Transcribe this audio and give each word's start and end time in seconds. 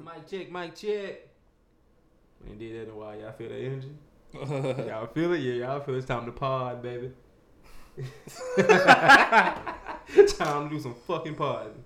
Mic 0.00 0.26
check, 0.28 0.52
mic 0.52 0.74
check. 0.74 1.28
We 2.44 2.50
ain't 2.50 2.58
did 2.58 2.74
that 2.76 2.82
in 2.84 2.90
a 2.90 2.94
while. 2.94 3.18
Y'all 3.18 3.32
feel 3.32 3.48
that 3.48 3.58
energy? 3.58 3.90
y'all 4.88 5.06
feel 5.08 5.32
it? 5.32 5.38
Yeah, 5.40 5.54
y'all 5.66 5.80
feel 5.80 5.96
it's 5.96 6.06
time 6.06 6.24
to 6.26 6.32
pod, 6.32 6.82
baby. 6.82 7.10
time 10.36 10.68
to 10.68 10.70
do 10.70 10.80
some 10.80 10.94
fucking 11.06 11.34
podding. 11.34 11.82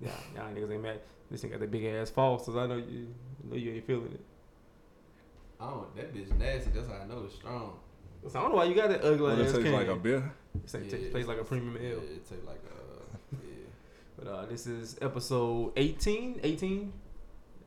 Yeah, 0.00 0.10
y'all 0.34 0.50
niggas 0.52 0.72
ain't 0.72 0.82
mad. 0.82 1.00
This 1.30 1.42
thing 1.42 1.50
got 1.50 1.60
the 1.60 1.66
big 1.66 1.84
ass 1.84 2.10
falses. 2.10 2.56
I 2.58 2.66
know 2.66 2.76
you, 2.76 3.14
I 3.44 3.50
know 3.50 3.56
you 3.56 3.72
ain't 3.72 3.86
feeling 3.86 4.12
it. 4.12 4.24
I 5.60 5.70
don't. 5.70 5.94
That 5.96 6.14
bitch 6.14 6.34
nasty. 6.38 6.70
That's 6.74 6.88
how 6.88 6.94
I 6.94 7.06
know 7.06 7.24
it's 7.26 7.34
strong. 7.34 7.78
So 8.28 8.38
I 8.38 8.42
don't 8.42 8.52
know 8.52 8.56
why 8.56 8.64
you 8.64 8.74
got 8.74 8.88
that 8.88 9.04
ugly 9.04 9.20
What 9.30 9.38
it 9.38 9.46
ass 9.46 9.52
tastes 9.52 9.64
can. 9.64 9.72
like 9.74 9.88
a 9.88 9.96
beer? 9.96 10.32
It 10.54 10.66
tastes- 10.66 10.90
tastes- 10.92 11.12
tastes 11.12 11.28
like 11.28 11.38
a 11.38 11.44
premium 11.44 11.76
Yeah, 11.80 11.90
ale. 11.90 11.98
it 11.98 12.26
tastes 12.28 12.46
like 12.46 12.62
a. 12.64 12.83
Yeah. 14.24 14.30
But 14.30 14.38
uh, 14.38 14.46
this 14.46 14.66
is 14.66 14.96
episode 15.02 15.72
18. 15.76 16.40
18? 16.42 16.92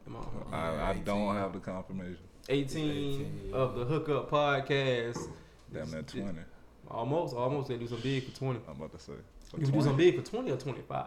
Am 0.08 0.16
I- 0.52 0.56
I, 0.56 0.90
I 0.90 0.94
don't 0.94 1.36
have 1.36 1.54
the 1.54 1.60
confirmation. 1.60 2.18
18 2.50 2.90
18, 3.46 3.54
of 3.54 3.76
the 3.76 3.84
Hookup 3.86 4.32
Podcast. 4.32 5.20
Damn 5.74 5.92
that 5.92 6.08
twenty. 6.08 6.40
Almost, 6.90 7.36
almost. 7.36 7.68
They 7.68 7.76
do 7.76 7.88
some 7.88 8.00
big 8.00 8.24
for 8.32 8.38
20. 8.38 8.62
I'm 8.70 8.78
about 8.78 8.94
to 8.94 9.00
say. 9.00 9.14
So 9.52 9.58
You 9.58 9.66
can 9.66 9.74
do 9.74 9.82
some 9.82 9.98
big 9.98 10.16
for 10.16 10.22
20 10.32 10.52
or 10.52 10.56
25. 10.58 11.06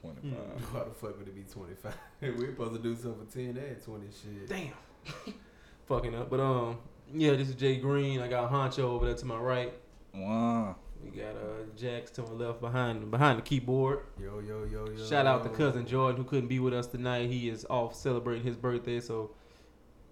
Twenty-five. 0.00 0.72
Why 0.72 0.84
the 0.84 0.90
fuck 0.90 1.18
would 1.18 1.28
it 1.28 1.34
be 1.36 1.42
25? 1.52 1.94
We're 2.22 2.46
supposed 2.50 2.72
to 2.74 2.78
do 2.80 2.96
something 2.96 3.26
for 3.26 3.32
10 3.32 3.56
and 3.56 3.84
20 3.84 4.06
shit. 4.10 4.48
Damn. 4.48 5.34
Fucking 5.86 6.14
up. 6.16 6.30
But 6.30 6.40
um, 6.40 6.78
yeah, 7.14 7.32
this 7.32 7.48
is 7.48 7.54
Jay 7.54 7.76
Green. 7.76 8.20
I 8.20 8.26
got 8.28 8.50
Honcho 8.50 8.80
over 8.80 9.06
there 9.06 9.14
to 9.14 9.26
my 9.26 9.36
right. 9.38 9.72
Wow. 10.14 10.74
We 11.04 11.10
got 11.10 11.34
uh 11.36 11.64
Jax 11.76 12.10
to 12.12 12.22
my 12.22 12.30
left 12.30 12.60
behind 12.60 13.10
behind 13.10 13.38
the 13.38 13.42
keyboard. 13.42 14.00
Yo, 14.20 14.40
yo, 14.40 14.64
yo, 14.64 14.86
yo. 14.90 15.06
Shout 15.06 15.26
out 15.26 15.42
to 15.44 15.48
cousin 15.50 15.86
Jordan 15.86 16.16
who 16.16 16.24
couldn't 16.24 16.48
be 16.48 16.58
with 16.58 16.74
us 16.74 16.86
tonight. 16.86 17.28
He 17.30 17.48
is 17.48 17.66
off 17.70 17.94
celebrating 17.94 18.44
his 18.44 18.56
birthday, 18.56 19.00
so 19.00 19.30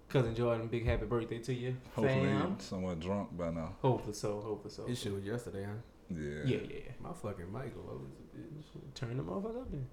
cousin 0.09 0.33
Jordan, 0.35 0.67
big 0.67 0.85
happy 0.85 1.05
birthday 1.05 1.37
to 1.39 1.53
you, 1.53 1.77
Hopefully 1.95 2.25
fam. 2.25 2.59
somewhat 2.59 2.99
drunk 2.99 3.37
by 3.37 3.51
now. 3.51 3.75
Hopefully 3.81 4.13
so. 4.13 4.41
Hopefully 4.41 4.73
so. 4.73 4.85
His 4.85 4.99
shit 4.99 5.13
was 5.13 5.23
yesterday, 5.23 5.65
huh? 5.65 5.73
Yeah. 6.09 6.41
Yeah, 6.45 6.57
yeah. 6.67 6.91
My 6.99 7.13
fucking 7.13 7.51
mic 7.53 7.75
low 7.75 8.01
as 8.01 8.01
a 8.01 8.37
bitch. 8.37 8.95
Turn 8.95 9.17
the 9.17 9.23
motherfucker 9.23 9.61
up 9.61 9.71
then. 9.71 9.87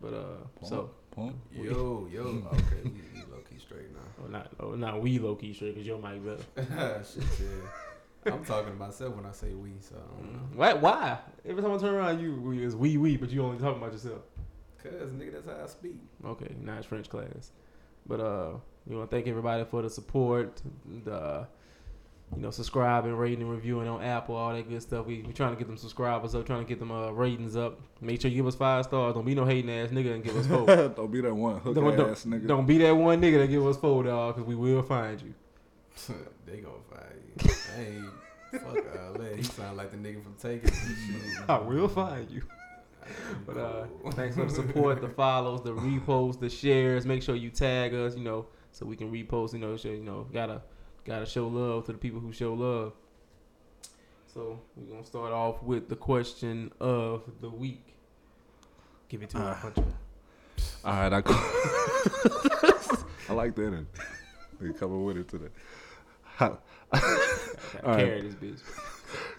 But 0.00 0.14
uh, 0.14 0.22
Pump, 0.58 0.66
so 0.66 0.90
pump. 1.10 1.36
Yo, 1.52 2.08
yo. 2.10 2.22
Okay, 2.52 2.80
we, 2.84 2.90
we 3.14 3.20
low 3.30 3.38
key 3.48 3.58
straight 3.58 3.92
now. 3.92 4.00
oh, 4.24 4.28
not 4.28 4.50
oh, 4.58 4.74
not 4.74 5.00
we 5.00 5.18
low 5.18 5.34
key 5.36 5.52
straight 5.52 5.74
because 5.74 5.86
your 5.86 5.98
mic 5.98 6.24
better. 6.24 7.04
shit, 7.04 7.22
yeah. 7.38 7.46
I'm 8.26 8.44
talking 8.44 8.72
to 8.72 8.78
myself 8.78 9.14
when 9.14 9.24
I 9.24 9.32
say 9.32 9.54
we, 9.54 9.72
so 9.80 9.96
I 9.96 10.20
don't 10.20 10.32
know. 10.32 10.40
Why? 10.54 10.72
Why? 10.74 11.18
Every 11.46 11.62
time 11.62 11.72
I 11.72 11.78
turn 11.78 11.94
around, 11.94 12.20
you 12.20 12.34
we 12.40 12.62
is 12.62 12.76
we 12.76 12.96
we, 12.96 13.16
but 13.16 13.30
you 13.30 13.42
only 13.42 13.58
talking 13.58 13.80
about 13.80 13.92
yourself. 13.92 14.22
Cause 14.82 15.10
nigga, 15.12 15.32
that's 15.32 15.46
how 15.46 15.64
I 15.64 15.66
speak. 15.66 15.96
Okay, 16.24 16.54
now 16.60 16.76
it's 16.76 16.86
French 16.86 17.08
class. 17.08 17.52
But 18.06 18.20
uh, 18.20 18.50
we 18.86 18.96
want 18.96 19.10
to 19.10 19.16
thank 19.16 19.26
everybody 19.26 19.64
for 19.64 19.82
the 19.82 19.90
support, 19.90 20.62
the 21.04 21.46
you 22.34 22.42
know 22.42 22.50
subscribing, 22.50 23.14
rating, 23.14 23.42
and 23.42 23.50
reviewing 23.50 23.88
on 23.88 24.02
Apple, 24.02 24.36
all 24.36 24.54
that 24.54 24.68
good 24.68 24.80
stuff. 24.82 25.06
We 25.06 25.22
we 25.22 25.32
trying 25.32 25.52
to 25.52 25.58
get 25.58 25.66
them 25.66 25.76
subscribers 25.76 26.34
up, 26.34 26.46
trying 26.46 26.64
to 26.64 26.68
get 26.68 26.78
them 26.78 26.92
uh, 26.92 27.10
ratings 27.10 27.56
up. 27.56 27.80
Make 28.00 28.20
sure 28.20 28.30
you 28.30 28.36
give 28.38 28.46
us 28.46 28.54
five 28.54 28.84
stars. 28.84 29.14
Don't 29.14 29.24
be 29.24 29.34
no 29.34 29.44
hating 29.44 29.70
ass 29.70 29.90
nigga 29.90 30.14
and 30.14 30.24
give 30.24 30.36
us 30.36 30.46
four. 30.46 30.66
don't 30.66 31.10
be 31.10 31.20
that 31.20 31.34
one 31.34 31.60
hook 31.60 31.74
don't, 31.74 31.96
don't, 31.96 32.10
ass 32.10 32.24
nigga. 32.24 32.46
don't 32.46 32.66
be 32.66 32.78
that 32.78 32.92
one 32.92 33.20
nigga 33.20 33.38
that 33.38 33.48
give 33.48 33.66
us 33.66 33.76
four 33.76 34.02
dog, 34.02 34.36
because 34.36 34.48
we 34.48 34.54
will 34.54 34.82
find 34.82 35.20
you. 35.20 35.34
they 36.46 36.58
gonna 36.58 36.74
find 36.88 37.44
you. 37.44 37.50
I 37.76 37.80
ain't 37.82 38.62
fuck 38.62 39.00
all 39.00 39.12
that. 39.14 39.36
He 39.36 39.42
sound 39.42 39.76
like 39.76 39.90
the 39.90 39.96
nigga 39.96 40.22
from 40.22 40.34
Taken. 40.34 40.70
and 40.70 41.32
shit. 41.36 41.48
I 41.48 41.58
will 41.58 41.88
find 41.88 42.30
you. 42.30 42.42
But 43.46 43.56
uh, 43.56 43.86
thanks 44.12 44.36
for 44.36 44.44
the 44.44 44.52
support, 44.54 45.00
the 45.00 45.08
follows, 45.08 45.62
the 45.62 45.72
reposts, 45.74 46.38
the 46.38 46.50
shares. 46.50 47.06
Make 47.06 47.22
sure 47.22 47.34
you 47.34 47.50
tag 47.50 47.94
us, 47.94 48.16
you 48.16 48.22
know, 48.22 48.46
so 48.72 48.86
we 48.86 48.96
can 48.96 49.10
repost. 49.10 49.52
You 49.52 49.58
know, 49.58 49.76
show, 49.76 49.88
you 49.88 50.04
know, 50.04 50.26
gotta 50.32 50.62
gotta 51.04 51.26
show 51.26 51.48
love 51.48 51.86
to 51.86 51.92
the 51.92 51.98
people 51.98 52.20
who 52.20 52.32
show 52.32 52.52
love. 52.54 52.92
So 54.32 54.60
we're 54.76 54.92
gonna 54.94 55.04
start 55.06 55.32
off 55.32 55.62
with 55.62 55.88
the 55.88 55.96
question 55.96 56.70
of 56.78 57.22
the 57.40 57.50
week. 57.50 57.96
Give 59.08 59.22
it 59.22 59.30
to 59.30 59.38
Uh, 59.38 59.42
our 59.42 59.54
hunter. 59.54 59.84
All 60.84 60.92
right, 60.92 61.12
I, 61.12 61.22
I 63.28 63.32
like 63.32 63.54
that. 63.56 63.72
And 63.72 63.86
they 64.60 64.72
coming 64.78 65.04
with 65.04 65.16
it 65.16 65.28
today. 65.28 65.48
How, 66.40 66.58
Gotta 66.90 67.06
all 67.84 67.90
right. 67.94 67.96
carry 68.06 68.20
this 68.22 68.34
bitch. 68.34 68.60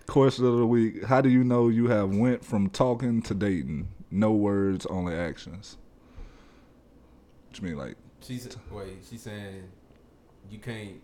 question 0.07 0.45
of 0.45 0.57
the 0.57 0.67
week: 0.67 1.03
How 1.03 1.19
do 1.19 1.29
you 1.29 1.43
know 1.43 1.67
you 1.67 1.87
have 1.87 2.15
went 2.15 2.45
from 2.45 2.69
talking 2.69 3.21
to 3.23 3.33
dating? 3.33 3.87
No 4.11 4.31
words, 4.33 4.85
only 4.85 5.15
actions. 5.15 5.77
What 7.47 7.57
you 7.59 7.67
mean, 7.69 7.77
like? 7.77 7.95
She's 8.21 8.47
wait. 8.71 8.99
She's 9.09 9.23
saying 9.23 9.63
you 10.51 10.59
can't. 10.59 11.01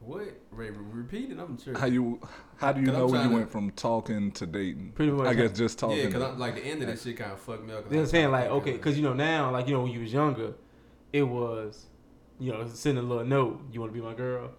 What? 0.00 0.24
Ray, 0.50 0.70
repeat 0.70 1.30
it. 1.30 1.38
I'm 1.38 1.56
sure. 1.58 1.78
How 1.78 1.86
you? 1.86 2.20
How 2.56 2.72
do 2.72 2.80
you 2.80 2.88
know 2.88 3.06
when 3.06 3.22
you 3.22 3.28
to- 3.30 3.34
went 3.36 3.50
from 3.50 3.70
talking 3.70 4.32
to 4.32 4.46
dating? 4.46 4.92
Pretty 4.94 5.12
much. 5.12 5.28
I 5.28 5.34
guess 5.34 5.52
just 5.52 5.78
talking. 5.78 5.96
Yeah, 5.96 6.06
because 6.06 6.38
like 6.38 6.56
the 6.56 6.64
end 6.64 6.82
of 6.82 6.88
this 6.88 7.04
shit 7.04 7.16
kind 7.16 7.32
of 7.32 7.40
fucked 7.40 7.64
me 7.64 7.72
up. 7.72 7.84
'cause 7.84 7.90
They're 7.90 8.00
I'm 8.00 8.06
saying 8.06 8.30
like 8.32 8.48
okay, 8.50 8.72
because 8.72 8.96
you 8.98 9.02
know 9.04 9.14
now, 9.14 9.50
like 9.50 9.66
you 9.68 9.72
know 9.74 9.82
when 9.82 9.92
you 9.92 10.00
was 10.00 10.12
younger, 10.12 10.54
it 11.12 11.22
was, 11.22 11.86
you 12.42 12.52
know, 12.52 12.66
send 12.66 12.98
a 12.98 13.02
little 13.02 13.24
note. 13.24 13.60
You 13.72 13.80
want 13.80 13.92
to 13.92 13.98
be 13.98 14.04
my 14.04 14.14
girl? 14.14 14.50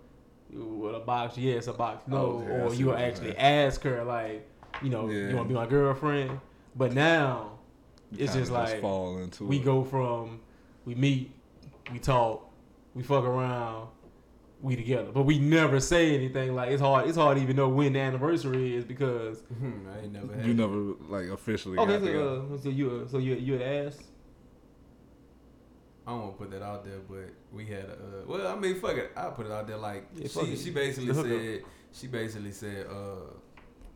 With 0.52 0.96
a 0.96 1.00
box, 1.00 1.38
yes, 1.38 1.68
a 1.68 1.74
box, 1.74 2.08
no, 2.08 2.18
Oh, 2.18 2.44
yeah, 2.48 2.64
or 2.66 2.74
you 2.76 2.94
actually 2.94 3.32
saying. 3.32 3.38
ask 3.68 3.82
her 3.84 4.04
like, 4.04 4.48
you 4.84 4.90
know, 4.90 5.10
Yeah. 5.10 5.30
you 5.30 5.36
want 5.36 5.48
to 5.48 5.54
be 5.54 5.60
my 5.60 5.66
girlfriend? 5.66 6.40
But 6.76 6.94
now 6.94 7.60
you 8.12 8.20
it's 8.24 8.34
kinda 8.34 8.42
just 8.46 8.52
like 8.52 8.80
fall 8.82 9.18
into 9.18 9.46
we 9.46 9.58
it. 9.58 9.66
go 9.66 9.84
from 9.84 10.40
we 10.86 10.94
meet, 10.96 11.32
we 11.92 11.98
talk, 12.00 12.52
we 12.94 13.02
fuck 13.04 13.24
around, 13.24 13.88
we 14.62 14.76
together, 14.76 15.10
but 15.12 15.24
we 15.24 15.40
never 15.40 15.80
say 15.80 16.14
anything. 16.16 16.54
Like 16.56 16.70
it's 16.72 16.82
hard. 16.82 17.08
It's 17.10 17.18
hard 17.18 17.38
to 17.38 17.44
even 17.44 17.56
know 17.56 17.70
when 17.70 17.94
the 17.94 18.00
anniversary 18.00 18.76
is 18.76 18.86
because 18.86 19.42
I 19.62 20.04
ain't 20.04 20.14
never 20.14 20.34
had. 20.36 20.46
You 20.46 20.52
it. 20.52 20.56
never 20.58 20.78
like 21.10 21.30
officially. 21.32 21.78
okay, 21.80 21.98
got 21.98 22.04
so, 22.04 22.48
uh, 22.54 22.58
so 22.62 22.70
you 22.70 23.04
uh, 23.06 23.08
so 23.10 23.18
you 23.18 23.34
you 23.36 23.54
had 23.54 23.62
asked. 23.88 24.04
I 26.06 26.12
don't 26.12 26.22
want 26.22 26.34
to 26.34 26.38
put 26.44 26.52
that 26.52 26.62
out 26.62 26.84
there, 26.84 27.00
but 27.10 27.30
we 27.52 27.66
had 27.66 27.86
a. 27.86 27.94
Uh, 27.94 28.26
well, 28.28 28.48
I 28.48 28.56
mean, 28.60 28.76
fuck 28.80 28.98
it. 28.98 29.12
I 29.16 29.26
put 29.30 29.46
it 29.46 29.52
out 29.52 29.68
there. 29.68 29.78
Like 29.78 30.08
Yeah, 30.16 30.28
she, 30.28 30.56
she 30.58 30.72
basically 30.72 31.14
said. 31.14 31.64
She 31.94 32.08
basically 32.08 32.52
said, 32.52 32.88
uh, 32.88 33.32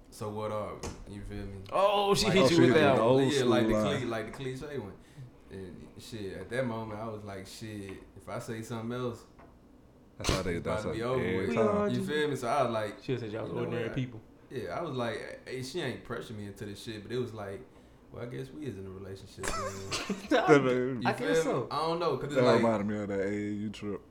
"So 0.09 0.29
what 0.29 0.51
are 0.51 0.73
we?" 1.07 1.15
You 1.15 1.21
feel 1.21 1.37
me? 1.39 1.59
Oh, 1.71 2.13
she 2.13 2.25
Like- 2.27 2.33
hit 2.35 2.43
Oh, 2.43 2.49
you 2.49 2.55
she 2.55 2.61
with 2.61 2.73
that. 2.75 2.91
one. 2.93 3.01
old 3.01 3.23
yeah, 3.23 3.39
school 3.39 3.49
like 3.49 3.67
the 3.67 3.73
line. 3.73 3.97
cli- 3.97 4.05
like 4.07 4.25
the 4.27 4.31
cliche 4.31 4.77
one. 4.77 4.93
And 5.51 5.87
shit, 5.99 6.33
at 6.37 6.49
that 6.49 6.65
moment, 6.65 6.99
I 6.99 7.07
was 7.07 7.23
like, 7.23 7.45
shit. 7.47 7.91
If 8.15 8.27
I 8.29 8.39
say 8.39 8.61
something 8.61 8.91
else, 8.97 9.19
That's 10.17 10.29
how 10.29 10.41
they. 10.43 10.55
It's 10.55 10.65
That's 10.65 10.83
about 10.83 10.95
how 10.97 11.13
to 11.15 11.19
be 11.19 11.25
over 11.31 11.47
with. 11.47 11.55
time. 11.55 11.89
you 11.93 12.03
feel 12.03 12.27
me? 12.29 12.35
So 12.35 12.47
I 12.47 12.63
was 12.63 12.71
like, 12.71 12.95
She 13.03 13.17
said 13.17 13.31
y'all 13.31 13.43
was 13.43 13.53
ordinary 13.53 13.89
people. 13.89 14.19
yeah, 14.49 14.77
I 14.77 14.81
was 14.81 14.95
like, 14.95 15.41
hey, 15.45 15.61
she 15.63 15.81
ain't 15.81 16.05
pressuring 16.05 16.37
me 16.37 16.45
into 16.47 16.65
this 16.65 16.81
shit, 16.83 17.03
but 17.03 17.11
it 17.11 17.17
was 17.19 17.33
like, 17.33 17.59
well, 18.11 18.23
I 18.23 18.25
guess 18.27 18.47
we 18.57 18.65
is 18.65 18.77
in 18.77 18.85
a 18.85 18.89
relationship. 18.89 19.45
then. 19.45 20.15
That 20.29 20.49
You 20.63 21.01
I 21.05 21.13
feel 21.13 21.27
guess 21.27 21.43
so. 21.43 21.67
I 21.71 21.77
don't 21.79 21.99
know, 21.99 22.17
cause 22.17 22.25
it's 22.25 22.35
That 22.35 22.43
like, 22.43 22.55
reminded 22.57 22.87
me 22.87 22.97
of 23.01 23.07
that 23.09 23.19
AAU 23.19 23.73
trip. 23.73 24.01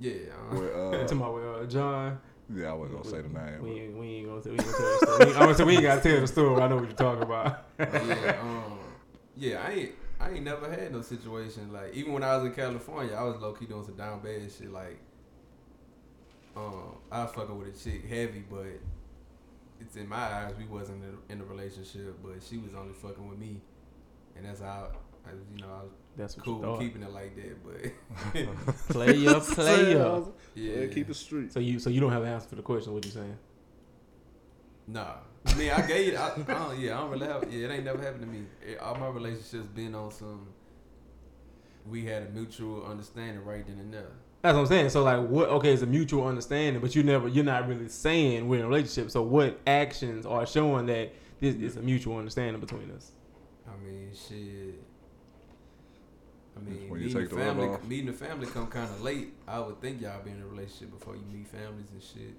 yeah, 0.00 0.12
uh, 0.50 0.54
Where, 0.56 1.06
to 1.06 1.14
uh, 1.14 1.16
my 1.16 1.26
uh, 1.26 1.66
John. 1.66 2.18
yeah, 2.54 2.70
I 2.70 2.72
wasn't 2.74 3.02
gonna 3.02 3.10
say 3.16 3.22
the 3.22 3.28
name. 3.28 3.62
We 3.62 3.68
but- 3.70 3.76
ain't, 3.78 3.96
we 3.98 4.06
ain't 4.06 4.26
gonna 4.28 4.42
say 4.42 4.50
we 4.50 4.56
ain't 4.58 4.64
gonna 4.64 4.76
tell 4.78 4.98
the 5.00 5.06
story. 5.16 5.30
I'm 5.34 5.38
gonna 5.40 5.54
say 5.54 5.64
we 5.64 5.72
ain't 5.74 5.82
gotta 5.82 6.00
tell 6.00 6.20
the 6.20 6.26
story. 6.26 6.62
I 6.62 6.68
know 6.68 6.76
what 6.76 6.84
you're 6.88 6.92
talking 6.92 7.22
about. 7.22 7.64
yeah, 7.78 8.38
um, 8.42 8.78
yeah, 9.36 9.62
I 9.66 9.70
ain't, 9.72 9.92
I 10.20 10.30
ain't 10.30 10.44
never 10.44 10.70
had 10.70 10.92
no 10.92 11.02
situation 11.02 11.70
like 11.72 11.94
even 11.94 12.12
when 12.14 12.22
I 12.22 12.36
was 12.36 12.46
in 12.46 12.52
California, 12.52 13.14
I 13.14 13.22
was 13.22 13.36
low 13.40 13.52
key 13.52 13.66
doing 13.66 13.84
some 13.84 13.96
down 13.96 14.20
bad 14.20 14.40
shit. 14.50 14.72
Like, 14.72 14.98
um, 16.56 16.96
I 17.12 17.24
was 17.24 17.32
fucking 17.32 17.58
with 17.58 17.68
a 17.68 17.78
chick 17.78 18.08
heavy, 18.08 18.42
but 18.50 18.64
it's 19.80 19.96
in 19.96 20.08
my 20.08 20.16
eyes 20.16 20.54
we 20.58 20.64
wasn't 20.66 21.02
in 21.28 21.40
a, 21.40 21.44
relationship, 21.44 22.16
but 22.22 22.42
she 22.42 22.58
was 22.58 22.74
only 22.74 22.94
fucking 22.94 23.28
with 23.28 23.38
me, 23.38 23.60
and 24.36 24.46
that's 24.46 24.60
how 24.60 24.90
I, 25.26 25.32
was, 25.32 25.40
you 25.54 25.62
know, 25.62 25.68
I 25.68 25.82
was 25.82 25.92
That's 26.16 26.34
cool 26.34 26.58
with 26.58 26.80
keeping 26.80 27.02
it 27.02 27.12
like 27.12 27.34
that. 27.36 27.64
But 27.64 28.74
Player, 28.88 29.40
player. 29.40 30.22
yeah, 30.54 30.80
Yeah, 30.82 30.86
keep 30.86 31.10
it 31.10 31.14
street. 31.14 31.52
So 31.52 31.60
you, 31.60 31.78
so 31.78 31.90
you 31.90 32.00
don't 32.00 32.12
have 32.12 32.22
an 32.22 32.28
answer 32.28 32.48
for 32.48 32.56
the 32.56 32.62
question. 32.62 32.92
What 32.94 33.04
you 33.04 33.10
saying? 33.10 33.36
Nah, 34.88 35.14
I 35.46 35.54
mean, 35.54 35.70
I 35.70 35.86
gave 35.86 36.12
it. 36.12 36.16
I, 36.16 36.32
I 36.32 36.36
don't, 36.36 36.78
yeah, 36.78 36.96
I 36.96 37.00
don't 37.00 37.10
really 37.10 37.26
have. 37.26 37.52
Yeah, 37.52 37.66
it 37.66 37.70
ain't 37.72 37.84
never 37.84 38.02
happened 38.02 38.22
to 38.22 38.26
me. 38.28 38.44
It- 38.64 38.78
all 38.78 38.94
my 38.96 39.08
relationships 39.08 39.66
been 39.74 39.94
on 39.94 40.10
some. 40.12 40.46
We 41.88 42.04
had 42.04 42.22
a 42.24 42.28
mutual 42.30 42.84
understanding 42.84 43.44
right 43.44 43.64
then 43.66 43.78
and 43.78 43.92
there. 43.92 44.10
That's 44.46 44.54
what 44.54 44.60
I'm 44.62 44.66
saying. 44.68 44.90
So 44.90 45.02
like, 45.02 45.20
what? 45.28 45.48
Okay, 45.48 45.72
it's 45.72 45.82
a 45.82 45.86
mutual 45.86 46.26
understanding, 46.26 46.80
but 46.80 46.94
you 46.94 47.02
never, 47.02 47.26
you're 47.26 47.44
not 47.44 47.66
really 47.68 47.88
saying 47.88 48.46
we're 48.48 48.60
in 48.60 48.64
a 48.64 48.68
relationship. 48.68 49.10
So 49.10 49.22
what 49.22 49.58
actions 49.66 50.24
are 50.24 50.46
showing 50.46 50.86
that 50.86 51.12
this 51.40 51.54
is 51.56 51.76
a 51.76 51.82
mutual 51.82 52.16
understanding 52.16 52.60
between 52.60 52.90
us? 52.92 53.10
I 53.66 53.76
mean, 53.84 54.10
shit. 54.14 54.80
I 56.56 56.60
mean, 56.60 56.88
When 56.88 57.00
you 57.00 57.06
meeting 57.08 57.20
take 57.22 57.30
the 57.30 57.36
the 57.36 57.42
family, 57.42 57.68
off. 57.68 57.84
meeting 57.84 58.06
the 58.06 58.12
family 58.12 58.46
come 58.46 58.66
kind 58.68 58.88
of 58.88 59.02
late. 59.02 59.34
I 59.48 59.58
would 59.58 59.80
think 59.80 60.00
y'all 60.00 60.22
be 60.22 60.30
in 60.30 60.40
a 60.40 60.46
relationship 60.46 60.92
before 60.96 61.14
you 61.16 61.22
meet 61.32 61.48
families 61.48 61.90
and 61.92 62.02
shit. 62.02 62.34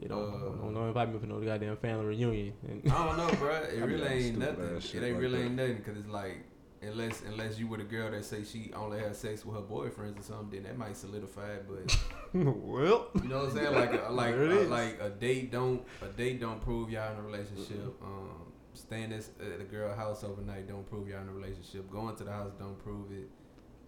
You 0.00 0.08
don't, 0.08 0.22
Uh, 0.34 0.38
don't, 0.62 0.74
don't 0.74 0.88
invite 0.88 1.12
me 1.12 1.18
for 1.20 1.26
no 1.26 1.38
goddamn 1.40 1.76
family 1.76 2.06
reunion. 2.06 2.54
And 2.68 2.90
I 2.90 3.06
don't 3.06 3.16
know, 3.18 3.28
bro. 3.36 3.54
It 3.62 3.78
really 3.84 4.06
ain't 4.08 4.38
nothing. 4.38 4.64
It 4.64 4.94
ain't 4.94 5.02
like 5.14 5.20
really 5.22 5.38
that. 5.38 5.44
ain't 5.44 5.54
nothing 5.54 5.76
because 5.76 5.98
it's 5.98 6.08
like 6.08 6.38
unless 6.86 7.22
unless 7.22 7.58
you 7.58 7.66
were 7.66 7.78
the 7.78 7.84
girl 7.84 8.10
that 8.10 8.24
say 8.24 8.44
she 8.44 8.72
only 8.74 8.98
has 9.00 9.18
sex 9.18 9.44
with 9.44 9.56
her 9.56 9.62
boyfriends 9.62 10.20
or 10.20 10.22
something, 10.22 10.50
then 10.50 10.62
that 10.64 10.78
might 10.78 10.96
solidify 10.96 11.52
it. 11.52 11.66
But 11.68 11.98
well, 12.34 13.08
you 13.14 13.28
know 13.28 13.40
what 13.40 13.50
I'm 13.50 13.56
saying? 13.56 13.74
Like 13.74 13.92
a, 13.92 14.12
like 14.12 14.34
a, 14.34 14.66
like 14.68 15.00
a 15.00 15.10
date 15.10 15.50
don't 15.50 15.82
a 16.02 16.06
date 16.08 16.40
don't 16.40 16.60
prove 16.60 16.90
y'all 16.90 17.12
in 17.12 17.18
a 17.18 17.22
relationship. 17.22 17.94
Um, 18.02 18.52
staying 18.74 19.12
at 19.12 19.24
at 19.40 19.60
a 19.60 19.64
girl 19.64 19.94
house 19.94 20.24
overnight 20.24 20.68
don't 20.68 20.88
prove 20.88 21.08
y'all 21.08 21.22
in 21.22 21.28
a 21.28 21.32
relationship. 21.32 21.90
Going 21.90 22.16
to 22.16 22.24
the 22.24 22.32
house 22.32 22.52
don't 22.58 22.78
prove 22.82 23.12
it. 23.12 23.28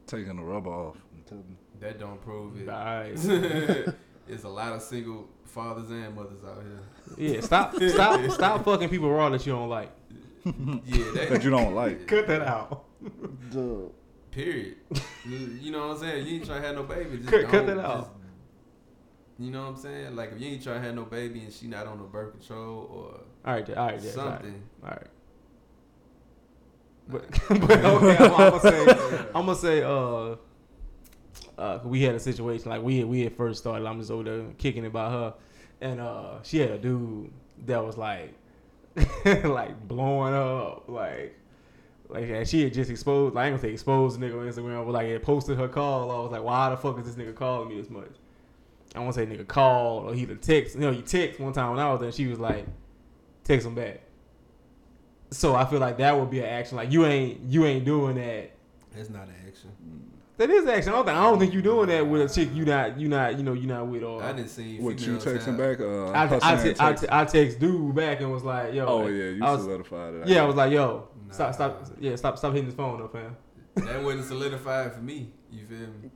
Taking 0.07 0.37
the 0.37 0.43
rubber 0.43 0.71
off. 0.71 0.97
That 1.81 1.99
don't 1.99 2.21
prove 2.23 2.61
it. 2.61 2.67
nice. 2.67 3.25
There's 4.27 4.43
a 4.45 4.49
lot 4.49 4.73
of 4.73 4.83
single 4.83 5.29
fathers 5.45 5.91
and 5.91 6.15
mothers 6.15 6.45
out 6.45 6.63
here. 6.63 7.33
Yeah, 7.35 7.41
stop, 7.41 7.77
stop, 7.77 8.31
stop 8.31 8.65
fucking 8.65 8.89
people 8.89 9.11
raw 9.11 9.29
that 9.31 9.47
you 9.47 9.53
don't 9.53 9.69
like. 9.69 9.91
Yeah, 10.45 10.53
that, 11.15 11.29
That 11.31 11.45
you 11.45 11.51
don't 11.51 11.75
like. 11.75 12.07
Cut 12.07 12.27
that 12.29 12.43
out. 12.43 12.86
Period. 14.31 14.77
you 15.25 15.71
know 15.73 15.89
what 15.89 15.97
I'm 15.97 16.01
saying? 16.01 16.27
You 16.27 16.35
ain't 16.37 16.47
trying 16.47 16.61
to 16.63 16.67
have 16.67 16.77
no 16.77 16.83
baby. 16.83 17.19
Just 17.19 17.31
Cut- 17.31 17.49
cut 17.49 17.67
that 17.67 17.79
out. 17.79 17.99
just- 17.99 18.11
you 19.39 19.51
know 19.51 19.63
what 19.63 19.69
I'm 19.69 19.77
saying? 19.77 20.17
Like 20.17 20.33
if 20.33 20.41
you 20.41 20.49
ain't 20.49 20.63
trying 20.63 20.81
to 20.81 20.87
have 20.87 20.95
no 20.95 21.05
baby 21.05 21.41
and 21.41 21.53
she 21.53 21.67
not 21.67 21.87
on 21.87 21.99
the 21.99 22.05
birth 22.05 22.33
control 22.33 22.89
or 22.91 23.21
All 23.45 23.55
right, 23.55 23.69
all 23.77 23.87
right, 23.87 24.01
yeah, 24.03 24.11
all 24.19 24.29
right. 24.29 24.41
something. 24.41 24.63
All 24.83 24.91
right. 24.91 25.07
But, 27.09 27.31
but 27.61 27.85
okay, 27.85 28.17
I'm, 28.25 28.33
I'm 28.35 28.51
gonna 28.51 28.61
say, 28.61 29.19
I'm 29.35 29.47
gonna 29.47 29.55
say, 29.57 29.83
uh, 29.83 30.37
uh, 31.61 31.81
we 31.85 32.03
had 32.03 32.15
a 32.15 32.21
situation 32.21 32.71
like 32.71 32.83
we 32.83 32.99
had, 32.99 33.07
we 33.07 33.21
had 33.23 33.37
first 33.37 33.61
started. 33.61 33.87
I'm 33.87 33.99
just 33.99 34.11
over 34.11 34.25
there 34.25 34.45
kicking 34.59 34.85
it 34.85 34.93
by 34.93 35.11
her, 35.11 35.35
and 35.83 36.01
uh, 36.01 36.43
she 36.43 36.59
had 36.59 36.71
a 36.71 36.79
dude 36.79 37.31
that 37.67 37.85
was 37.85 37.97
like, 37.97 38.35
like 39.45 39.87
blowing 39.87 40.35
up, 40.35 40.89
like, 40.89 41.39
like 42.09 42.25
and 42.29 42.49
she 42.49 42.63
had 42.65 42.73
just 42.73 42.91
exposed. 42.91 43.35
Like, 43.35 43.45
I 43.45 43.47
ain't 43.49 43.57
gonna 43.57 43.69
say 43.69 43.73
exposed 43.73 44.19
the 44.19 44.27
nigga 44.27 44.41
on 44.41 44.47
Instagram, 44.47 44.85
but 44.85 44.93
like 44.93 45.07
it 45.07 45.23
posted 45.23 45.59
her 45.59 45.69
call. 45.69 46.11
I 46.11 46.19
was 46.21 46.33
like, 46.33 46.43
why 46.43 46.71
the 46.71 46.77
fuck 46.77 46.99
is 46.99 47.05
this 47.05 47.15
nigga 47.17 47.35
calling 47.35 47.69
me 47.69 47.81
this 47.81 47.91
much? 47.91 48.13
I 48.95 49.01
want 49.01 49.15
to 49.15 49.21
say 49.21 49.27
nigga 49.27 49.47
called 49.47 50.07
or 50.07 50.15
he 50.15 50.25
the 50.25 50.37
text. 50.37 50.75
You 50.75 50.83
know, 50.83 50.91
you 50.91 51.03
text 51.03 51.41
one 51.41 51.53
time 51.53 51.71
when 51.71 51.79
I 51.79 51.91
was 51.91 52.01
there. 52.01 52.13
She 52.13 52.27
was 52.27 52.39
like, 52.39 52.67
text 53.45 53.67
him 53.67 53.75
back. 53.75 54.01
So 55.31 55.55
I 55.55 55.65
feel 55.65 55.81
like 55.81 55.99
that 55.99 56.19
would 56.19 56.31
be 56.31 56.39
an 56.39 56.47
action. 56.47 56.77
Like 56.77 56.93
you 56.93 57.05
ain't 57.05 57.41
you 57.43 57.67
ain't 57.67 57.85
doing 57.85 58.17
that. 58.17 58.53
That's 58.95 59.11
not 59.11 59.25
an 59.29 59.35
action. 59.47 59.71
That 60.39 60.51
is 60.51 60.67
action. 60.67 60.93
I 60.93 60.97
don't 60.97 61.07
think 61.07 61.17
I 61.19 61.23
don't 61.23 61.39
think 61.39 61.55
you 61.55 61.63
doing 61.63 61.89
that 61.89 62.07
with 62.07 62.31
a 62.31 62.35
chick 62.35 62.55
you 62.55 62.65
not 62.65 63.01
you 63.01 63.09
not 63.09 63.37
you 63.37 63.43
know 63.43 63.55
you 63.55 63.67
not 63.67 63.87
with 63.87 64.03
or. 64.03 64.23
I 64.23 64.33
didn't 64.33 64.51
see 64.51 64.79
What 64.79 65.01
you 65.01 65.19
females 65.19 65.25
texting 65.25 65.57
back? 65.57 65.81
Uh, 65.81 66.11
I, 66.11 66.27
her 66.27 66.39
I, 66.43 66.53
I, 66.53 66.63
text- 66.63 67.03
te- 67.03 67.09
I 67.11 67.25
text 67.25 67.59
dude 67.59 67.95
back 67.95 68.21
and 68.21 68.31
was 68.31 68.45
like, 68.45 68.75
yo. 68.75 68.87
Oh 68.87 68.99
like, 68.99 69.13
yeah, 69.13 69.25
you 69.25 69.41
I 69.43 69.53
was, 69.53 69.63
solidified 69.63 70.15
it. 70.15 70.29
yeah, 70.29 70.43
I 70.43 70.47
was 70.47 70.57
like, 70.57 70.73
yo, 70.73 70.81
stop, 70.89 71.16
Nah. 71.29 71.51
stop, 71.53 71.87
yeah, 72.01 72.17
stop, 72.17 72.39
stop 72.39 72.53
hitting 72.53 72.67
his 72.67 72.75
phone 72.75 73.03
up, 73.03 73.13
fam. 73.13 73.37
That 73.77 74.03
wasn't 74.03 74.27
solidified 74.27 74.95
for 74.95 75.01
me. 75.01 75.31
You 75.51 75.67
feel 75.67 75.79
me? 75.79 76.11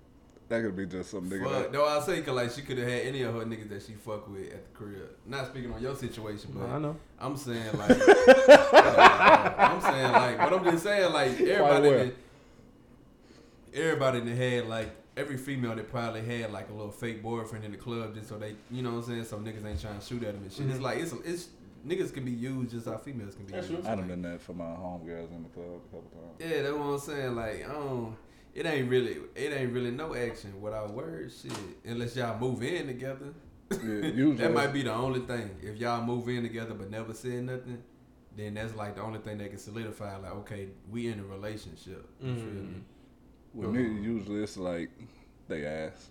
that 0.49 0.63
could 0.63 0.75
be 0.77 0.85
just 0.87 1.11
some 1.13 1.31
nigga. 1.31 1.45
Fuck. 1.45 1.53
That, 1.53 1.73
No, 1.73 1.85
I 1.85 2.01
say 2.01 2.21
cause 2.23 2.35
like 2.35 2.51
she 2.51 2.63
could 2.63 2.77
have 2.79 2.89
had 2.89 3.03
any 3.03 3.23
of 3.23 3.35
her 3.35 3.45
niggas 3.45 3.69
that 3.69 3.83
she 3.83 3.93
fuck 3.93 4.29
with 4.29 4.53
at 4.53 4.65
the 4.65 4.71
crib. 4.79 5.09
Not 5.25 5.47
speaking 5.47 5.73
on 5.73 5.81
your 5.81 5.95
situation, 5.95 6.53
but 6.59 6.69
I 6.69 6.79
know. 6.79 6.97
I'm 7.21 7.37
saying 7.37 7.77
like, 7.79 7.91
I'm 9.59 9.81
saying 9.81 10.13
like, 10.13 10.39
but 10.39 10.53
I'm 10.53 10.65
just 10.65 10.83
saying 10.83 11.13
like 11.13 11.41
everybody, 11.41 11.89
where? 11.89 12.05
that, 12.07 12.15
everybody 13.75 14.21
that 14.21 14.37
had 14.37 14.67
like 14.67 14.91
every 15.17 15.37
female 15.37 15.75
that 15.77 15.89
probably 15.91 16.23
had 16.23 16.53
like 16.53 16.69
a 16.71 16.73
little 16.73 16.91
fake 16.91 17.23
boyfriend 17.23 17.65
in 17.65 17.71
the 17.73 17.77
club 17.79 18.15
just 18.15 18.29
so 18.29 18.39
they, 18.39 18.55
you 18.71 18.83
know 18.83 18.91
what 18.93 18.99
I'm 18.99 19.03
saying, 19.05 19.25
so 19.25 19.37
niggas 19.39 19.65
ain't 19.65 19.81
trying 19.81 19.99
to 19.99 20.05
shoot 20.05 20.23
at 20.25 20.35
them 20.35 20.43
and 20.43 20.53
shit. 20.53 20.67
It's 20.69 20.79
Mhm. 20.79 20.83
like 20.83 20.99
it's 20.99 21.13
it's 21.25 21.49
niggas 21.87 22.13
can 22.13 22.25
be 22.25 22.31
used 22.33 22.71
just 22.73 22.87
how 22.87 22.97
females 22.99 23.35
can 23.35 23.45
be 23.47 23.53
That's 23.53 23.69
used. 23.71 23.87
I 23.87 23.91
done 23.91 23.99
Like, 24.01 24.09
done 24.09 24.23
that 24.23 24.41
for 24.43 24.53
my 24.53 24.65
homegirls 24.65 25.31
in 25.35 25.43
the 25.43 25.49
club 25.51 25.67
a 25.67 25.95
couple 25.95 26.11
times. 26.13 26.37
yeah, 26.41 26.63
that's 26.63 26.75
what 26.75 26.83
I'm 26.85 26.99
saying. 26.99 27.35
Like, 27.37 27.69
I 27.69 27.73
don't. 27.73 28.17
It 28.53 28.67
ain't 28.67 28.91
really, 28.91 29.17
it 29.37 29.53
ain't 29.53 29.73
really 29.73 29.93
no 29.93 30.15
action 30.15 30.61
without 30.61 30.93
words, 30.93 31.41
shit. 31.43 31.53
Unless 31.85 32.17
y'all 32.17 32.37
move 32.39 32.63
in 32.65 32.89
together, 32.89 33.33
Yeah, 33.71 33.79
that 34.37 34.53
might 34.53 34.73
be 34.73 34.83
the 34.83 34.93
only 34.93 35.21
thing. 35.21 35.51
If 35.63 35.79
y'all 35.79 36.03
move 36.05 36.29
in 36.29 36.43
together 36.43 36.75
but 36.75 36.91
never 36.91 37.15
said 37.15 37.45
nothing, 37.45 37.81
then 38.37 38.55
that's 38.55 38.75
like 38.75 38.97
the 38.97 39.03
only 39.03 39.21
thing 39.21 39.39
that 39.39 39.51
can 39.51 39.59
solidify. 39.59 40.17
Like, 40.17 40.33
okay, 40.39 40.69
we 40.91 41.07
in 41.09 41.21
a 41.21 41.25
relationship. 41.25 42.05
You 42.21 42.35
feel 42.35 42.45
Mm. 42.45 42.73
me? 42.75 42.83
With 43.55 43.71
me, 43.71 43.83
usually 44.03 44.43
it's 44.43 44.57
like 44.57 44.91
they 45.49 45.65
ask. 45.67 46.11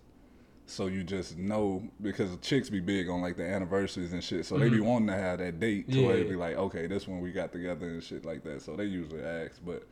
So 0.70 0.86
you 0.88 1.04
just 1.04 1.38
know 1.38 1.84
because 2.02 2.30
the 2.32 2.38
chicks 2.38 2.70
be 2.70 2.80
big 2.80 3.10
on 3.10 3.22
like 3.22 3.38
the 3.38 3.44
anniversaries 3.46 4.14
and 4.14 4.24
shit. 4.24 4.46
So 4.46 4.58
they 4.58 4.70
be 4.70 4.78
Mhm. 4.78 4.86
wanting 4.86 5.08
to 5.08 5.16
have 5.16 5.40
that 5.40 5.60
date 5.60 5.92
to 5.92 6.06
where 6.06 6.18
it 6.18 6.26
Yeah. 6.26 6.32
be 6.32 6.36
like, 6.36 6.56
okay, 6.58 6.86
this 6.86 7.08
one 7.08 7.22
we 7.22 7.32
got 7.32 7.52
together 7.52 7.88
and 7.88 8.04
shit 8.04 8.24
like 8.24 8.44
that. 8.44 8.62
So 8.62 8.76
they 8.76 8.86
usually 8.86 9.22
ask, 9.22 9.60
but 9.66 9.84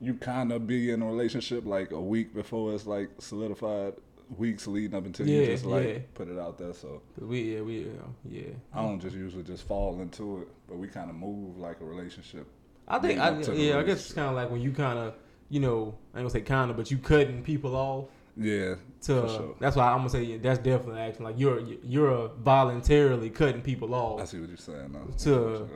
you 0.00 0.14
kind 0.14 0.52
of 0.52 0.66
be 0.66 0.90
in 0.90 1.00
a 1.02 1.06
relationship 1.06 1.64
like 1.64 1.90
a 1.92 2.00
week 2.00 2.34
before 2.34 2.74
it's 2.74 2.86
like 2.86 3.08
solidified. 3.18 3.94
Weeks 4.36 4.66
leading 4.66 4.94
up 4.94 5.06
until 5.06 5.26
you 5.26 5.46
just 5.46 5.64
like 5.64 5.86
yeah. 5.86 5.98
put 6.12 6.28
it 6.28 6.38
out 6.38 6.58
there. 6.58 6.74
So 6.74 7.00
we 7.18 7.54
yeah 7.54 7.62
we 7.62 7.78
yeah, 7.78 7.92
yeah. 8.28 8.42
I 8.74 8.82
don't 8.82 9.00
just 9.00 9.16
usually 9.16 9.42
just 9.42 9.66
fall 9.66 9.98
into 10.02 10.42
it, 10.42 10.48
but 10.68 10.76
we 10.76 10.86
kind 10.86 11.08
of 11.08 11.16
move 11.16 11.56
like 11.56 11.80
a 11.80 11.84
relationship. 11.86 12.46
I 12.86 12.98
think 12.98 13.18
I, 13.18 13.28
up 13.30 13.42
to 13.44 13.52
the 13.52 13.56
yeah 13.56 13.78
I 13.78 13.82
guess 13.84 14.00
it's 14.04 14.12
kind 14.12 14.28
of 14.28 14.34
like 14.34 14.50
when 14.50 14.60
you 14.60 14.72
kind 14.72 14.98
of 14.98 15.14
you 15.48 15.60
know 15.60 15.94
I 16.12 16.18
ain't 16.18 16.24
gonna 16.24 16.30
say 16.30 16.42
kind 16.42 16.70
of 16.70 16.76
but 16.76 16.90
you 16.90 16.98
cutting 16.98 17.42
people 17.42 17.74
off. 17.74 18.10
Yeah, 18.38 18.76
to 19.02 19.28
sure. 19.28 19.56
that's 19.58 19.74
why 19.74 19.88
I'm 19.88 19.98
gonna 19.98 20.10
say 20.10 20.22
yeah, 20.22 20.38
that's 20.40 20.60
definitely 20.60 21.00
action. 21.00 21.24
Like 21.24 21.38
you're 21.38 21.60
you're 21.82 22.28
voluntarily 22.38 23.30
cutting 23.30 23.62
people 23.62 23.94
off. 23.94 24.20
I 24.20 24.24
see 24.24 24.40
what 24.40 24.48
you're 24.48 24.56
saying. 24.56 24.92
Now. 24.92 25.06
To- 25.24 25.68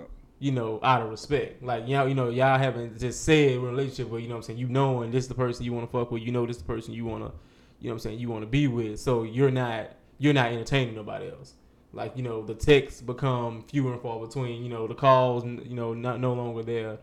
you 0.42 0.50
know, 0.50 0.80
out 0.82 1.02
of 1.02 1.08
respect. 1.08 1.62
Like 1.62 1.86
y'all, 1.86 2.08
you 2.08 2.16
know, 2.16 2.28
y'all 2.28 2.58
haven't 2.58 2.98
just 2.98 3.22
said 3.22 3.58
relationship, 3.58 4.10
but 4.10 4.16
you 4.16 4.26
know 4.26 4.34
what 4.34 4.38
I'm 4.38 4.42
saying. 4.42 4.58
You 4.58 4.68
knowing 4.68 5.12
this 5.12 5.22
is 5.22 5.28
the 5.28 5.36
person 5.36 5.64
you 5.64 5.72
want 5.72 5.88
to 5.88 5.96
fuck 5.96 6.10
with. 6.10 6.20
You 6.20 6.32
know 6.32 6.44
this 6.46 6.56
the 6.56 6.64
person 6.64 6.92
you 6.94 7.04
want 7.04 7.22
to, 7.22 7.32
you 7.78 7.86
know 7.86 7.90
what 7.90 7.92
I'm 7.92 7.98
saying. 8.00 8.18
You 8.18 8.28
want 8.28 8.42
to 8.42 8.48
be 8.48 8.66
with. 8.66 8.98
So 8.98 9.22
you're 9.22 9.52
not 9.52 9.92
you're 10.18 10.32
not 10.32 10.50
entertaining 10.50 10.96
nobody 10.96 11.30
else. 11.30 11.54
Like 11.92 12.16
you 12.16 12.24
know 12.24 12.44
the 12.44 12.56
texts 12.56 13.00
become 13.00 13.62
fewer 13.62 13.92
and 13.92 14.02
far 14.02 14.18
between. 14.18 14.64
You 14.64 14.68
know 14.68 14.88
the 14.88 14.96
calls, 14.96 15.44
you 15.44 15.76
know, 15.76 15.94
not 15.94 16.18
no 16.18 16.32
longer 16.32 16.64
there. 16.64 16.98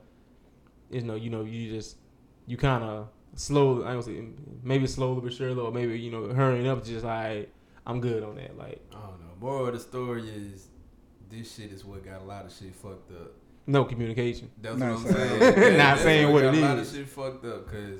You 0.91 1.03
know, 1.03 1.15
you 1.15 1.29
know, 1.29 1.45
you 1.45 1.69
just 1.71 1.95
you 2.45 2.57
kind 2.57 2.83
of 2.83 3.07
slowly. 3.35 3.85
I 3.85 3.93
don't 3.93 4.03
say 4.03 4.23
maybe 4.63 4.87
slowly 4.87 5.21
but 5.21 5.33
surely, 5.33 5.59
or 5.59 5.71
maybe 5.71 5.99
you 5.99 6.11
know 6.11 6.27
hurrying 6.33 6.67
up. 6.67 6.83
Just 6.83 7.05
like 7.05 7.51
I'm 7.85 7.99
good 8.01 8.23
on 8.23 8.35
that. 8.35 8.57
Like 8.57 8.81
I 8.91 8.95
don't 8.95 9.19
know. 9.21 9.25
Moral 9.39 9.67
of 9.67 9.73
the 9.73 9.79
story 9.79 10.27
is 10.29 10.67
this 11.29 11.55
shit 11.55 11.71
is 11.71 11.85
what 11.85 12.03
got 12.03 12.21
a 12.21 12.25
lot 12.25 12.45
of 12.45 12.51
shit 12.53 12.75
fucked 12.75 13.11
up. 13.11 13.31
no 13.67 13.85
communication. 13.85 14.49
That's 14.61 14.77
Not 14.77 14.95
what 14.95 15.05
I'm 15.07 15.13
saying- 15.13 15.39
saying. 15.55 15.77
Not 15.77 15.99
saying 15.99 16.33
what 16.33 16.41
got 16.41 16.55
it 16.55 16.57
a 16.57 16.65
lot 16.65 16.79
of 16.79 16.87
shit 16.91 17.07
fucked 17.07 17.45
up 17.45 17.65
because 17.69 17.99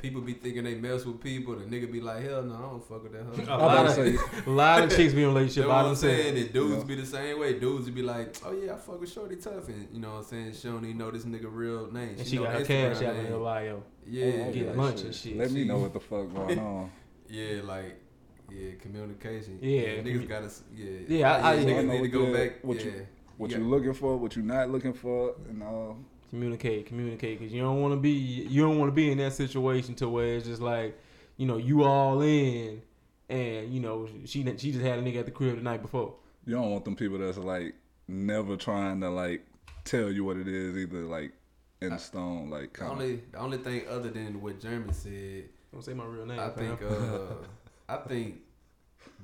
people 0.00 0.20
be 0.20 0.32
thinking 0.34 0.64
they 0.64 0.74
mess 0.74 1.04
with 1.04 1.20
people. 1.20 1.54
The 1.56 1.64
nigga 1.64 1.90
be 1.90 2.00
like, 2.00 2.22
hell 2.24 2.42
no, 2.42 2.54
I 2.54 2.60
don't 2.60 2.84
fuck 2.88 3.02
with 3.02 3.12
that. 3.12 3.20
A 3.20 3.46
Hoe. 3.46 3.54
I'm 3.54 3.60
lot 3.60 3.86
of 3.86 3.92
say, 3.92 4.16
a 4.46 4.50
lot 4.50 4.82
of 4.84 4.90
chicks 4.96 5.12
be 5.12 5.22
in 5.22 5.28
a 5.28 5.32
relationship 5.32 5.62
You 5.64 5.68
know 5.68 5.74
what 5.76 5.86
I'm 5.86 5.94
saying? 5.96 6.34
themselves. 6.34 6.40
And 6.42 6.52
dudes 6.52 6.76
Yeah. 6.78 6.84
be 6.84 6.94
the 6.96 7.06
same 7.06 7.38
way. 7.40 7.58
Dudes 7.58 7.90
be 7.90 8.02
like, 8.02 8.36
oh 8.44 8.52
yeah, 8.52 8.74
I 8.74 8.76
fuck 8.76 9.00
with 9.00 9.12
Shorty 9.12 9.36
Tough, 9.36 9.68
and 9.68 9.88
you 9.92 10.00
know 10.00 10.10
what 10.10 10.16
I'm 10.18 10.24
saying? 10.24 10.52
She 10.54 10.68
don't 10.68 10.84
even 10.84 10.98
know 10.98 11.10
this 11.10 11.24
nigga 11.24 11.48
real 11.50 11.90
name. 11.92 12.16
And 12.18 12.26
she 12.26 12.36
know 12.36 12.44
got 12.44 12.52
her 12.54 12.60
Instagram 12.60 12.92
cash 12.94 13.02
out 13.02 13.16
in 13.16 13.26
her 13.26 13.38
bio. 13.38 13.82
Yeah, 14.06 14.24
Oh, 14.24 14.52
Get 14.52 14.66
okay, 14.66 14.72
lunch 14.76 15.00
and 15.02 15.14
shit. 15.14 15.36
Let 15.36 15.50
me 15.52 15.64
know 15.64 15.78
what 15.78 15.92
the 15.92 16.00
fuck 16.00 16.32
going 16.34 16.58
on. 16.58 16.90
yeah, 17.28 17.60
like. 17.64 18.00
Yeah, 18.52 18.72
communication. 18.80 19.60
Yeah, 19.62 20.02
niggas 20.02 20.24
commu- 20.24 20.28
gotta. 20.28 20.50
Yeah, 20.74 20.90
Yeah, 21.06 21.32
I- 21.36 21.52
I- 21.52 21.56
niggas 21.58 21.78
I 21.78 21.82
know 21.82 21.92
need 21.92 21.96
to 21.96 22.00
what 22.00 22.10
go 22.10 22.26
you- 22.26 22.34
back. 22.34 22.52
what 22.64 22.76
yeah, 22.78 22.84
you- 22.84 23.06
What 23.36 23.50
Yeah. 23.52 23.58
you 23.58 23.64
looking 23.68 23.94
for, 23.94 24.16
what 24.16 24.34
you 24.36 24.42
not 24.42 24.70
looking 24.70 24.92
for, 24.92 25.34
and 25.48 25.62
all. 25.62 25.98
Communicate, 26.30 26.86
communicate, 26.86 27.38
because 27.38 27.52
you 27.52 27.60
don't 27.60 27.80
want 27.82 27.92
to 27.92 28.00
be 28.00 28.10
you 28.10 28.62
don't 28.62 28.78
want 28.78 28.88
to 28.88 28.94
be 28.94 29.10
in 29.10 29.18
that 29.18 29.32
situation 29.32 29.94
to 29.96 30.08
where 30.08 30.36
it's 30.36 30.46
just 30.46 30.62
like, 30.62 30.98
you 31.36 31.46
know, 31.46 31.56
you 31.56 31.82
all 31.82 32.20
in, 32.22 32.82
and 33.28 33.74
you 33.74 33.80
know 33.80 34.08
she 34.24 34.44
she 34.56 34.70
just 34.72 34.84
had 34.84 34.98
a 34.98 35.02
nigga 35.02 35.18
at 35.20 35.24
the 35.26 35.32
crib 35.32 35.56
the 35.56 35.62
night 35.62 35.82
before. 35.82 36.14
You 36.46 36.54
don't 36.54 36.70
want 36.70 36.84
them 36.84 36.94
people 36.96 37.18
that's 37.18 37.36
like 37.36 37.74
never 38.06 38.56
trying 38.56 39.00
to 39.00 39.10
like 39.10 39.44
tell 39.84 40.10
you 40.10 40.24
what 40.24 40.36
it 40.36 40.46
is, 40.48 40.76
either 40.76 41.02
like 41.02 41.32
in 41.80 41.98
stone, 41.98 42.48
like 42.50 42.78
The 42.78 42.86
only 42.86 43.22
the 43.32 43.38
only 43.38 43.58
thing 43.58 43.82
other 43.88 44.10
than 44.10 44.40
what 44.40 44.60
Jeremy 44.60 44.92
said, 44.92 45.44
Don't 45.72 45.82
say 45.84 45.94
my 45.94 46.04
real 46.04 46.26
name. 46.26 46.38
I 46.38 46.50
fam. 46.50 46.76
think 46.76 46.82
uh 46.82 47.34
I 47.88 47.96
think 47.96 48.40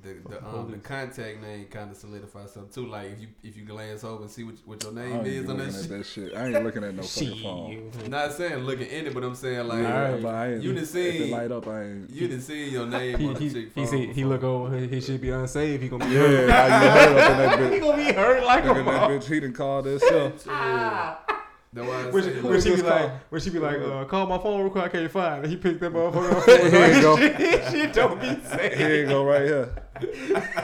the 0.07 0.29
the 0.29 0.45
um 0.47 0.71
the 0.71 0.77
contact 0.77 1.41
name 1.41 1.65
kind 1.65 1.91
of 1.91 1.97
solidifies 1.97 2.51
something 2.53 2.71
too. 2.71 2.89
Like 2.89 3.11
if 3.11 3.21
you 3.21 3.27
if 3.43 3.57
you 3.57 3.63
glance 3.65 4.03
over 4.03 4.23
and 4.23 4.31
see 4.31 4.43
what 4.43 4.55
what 4.65 4.83
your 4.83 4.93
name 4.93 5.17
ain't 5.17 5.27
is 5.27 5.45
be 5.45 5.51
on 5.51 5.57
that 5.57 5.65
looking 5.67 5.75
at 5.75 5.81
shit. 5.81 5.89
that 5.89 6.03
shit. 6.31 6.35
I 6.35 6.45
ain't 6.47 6.63
looking 6.63 6.83
at 6.83 6.95
no 6.95 7.03
fucking 7.03 7.43
phone. 7.43 7.91
Not 8.09 8.33
saying 8.33 8.57
looking 8.63 8.87
in 8.87 9.07
it, 9.07 9.13
but 9.13 9.23
I'm 9.23 9.35
saying 9.35 9.67
like 9.67 9.83
yeah, 9.83 10.03
Alright. 10.05 10.21
but 10.23 10.35
I 10.35 10.53
ain't, 10.53 10.63
You 10.63 10.73
done 10.73 10.83
if 10.83 10.95
it 10.95 11.19
seen- 11.21 11.31
light 11.31 11.51
up, 11.51 11.67
I 11.67 11.83
ain't. 11.83 12.09
you 12.09 12.27
didn't 12.27 12.43
see 12.43 12.69
your 12.69 12.85
name 12.87 13.17
He, 13.19 13.27
on 13.27 13.35
a 13.35 13.39
he, 13.39 13.49
chick 13.51 13.71
he, 13.75 13.85
see, 13.85 14.13
he 14.13 14.25
look 14.25 14.43
over. 14.43 14.77
He, 14.77 14.87
he 14.87 15.01
should 15.01 15.21
be 15.21 15.29
unsafe. 15.29 15.81
He 15.81 15.89
gonna 15.89 16.05
be 16.05 16.11
yeah, 16.11 16.19
hurt. 16.21 16.49
how 16.49 16.65
you 16.65 16.89
hurt 16.89 17.17
up 17.17 17.31
in 17.31 17.59
that 17.61 17.73
he 17.73 17.79
gonna 17.79 17.97
be 17.97 18.13
hurt 18.13 18.43
like 18.45 18.63
a 18.63 18.67
that 18.67 18.85
bitch. 19.09 19.23
He 19.25 19.39
done 19.39 19.53
called 19.53 19.85
himself. 19.85 20.45
Yeah. 20.45 21.15
That's 21.73 21.85
why 21.87 21.95
I 22.01 22.09
When 22.09 22.23
she, 22.23 22.29
said, 22.29 22.43
when 22.43 22.61
she 22.61 22.69
be 22.75 22.81
like, 22.81 22.99
call- 23.01 23.19
when 23.29 23.41
she 23.41 23.49
be 23.49 23.59
like, 23.59 23.77
uh, 23.81 24.05
call 24.05 24.25
my 24.25 24.37
phone 24.37 24.61
real 24.61 24.69
quick, 24.69 24.85
I 24.85 24.87
can't 24.87 25.11
find 25.11 25.43
it. 25.43 25.49
He 25.49 25.57
picked 25.57 25.81
that 25.81 25.91
motherfucker 25.91 26.37
up. 26.37 26.45
Here 26.71 26.95
you 26.95 27.01
go. 27.01 27.17
Shit, 27.17 27.71
shit 27.71 27.93
don't 27.93 28.19
be 28.21 28.27
Here 28.75 28.95
you 29.01 29.05
go, 29.05 29.25
right 29.25 29.41
here. 29.41 29.69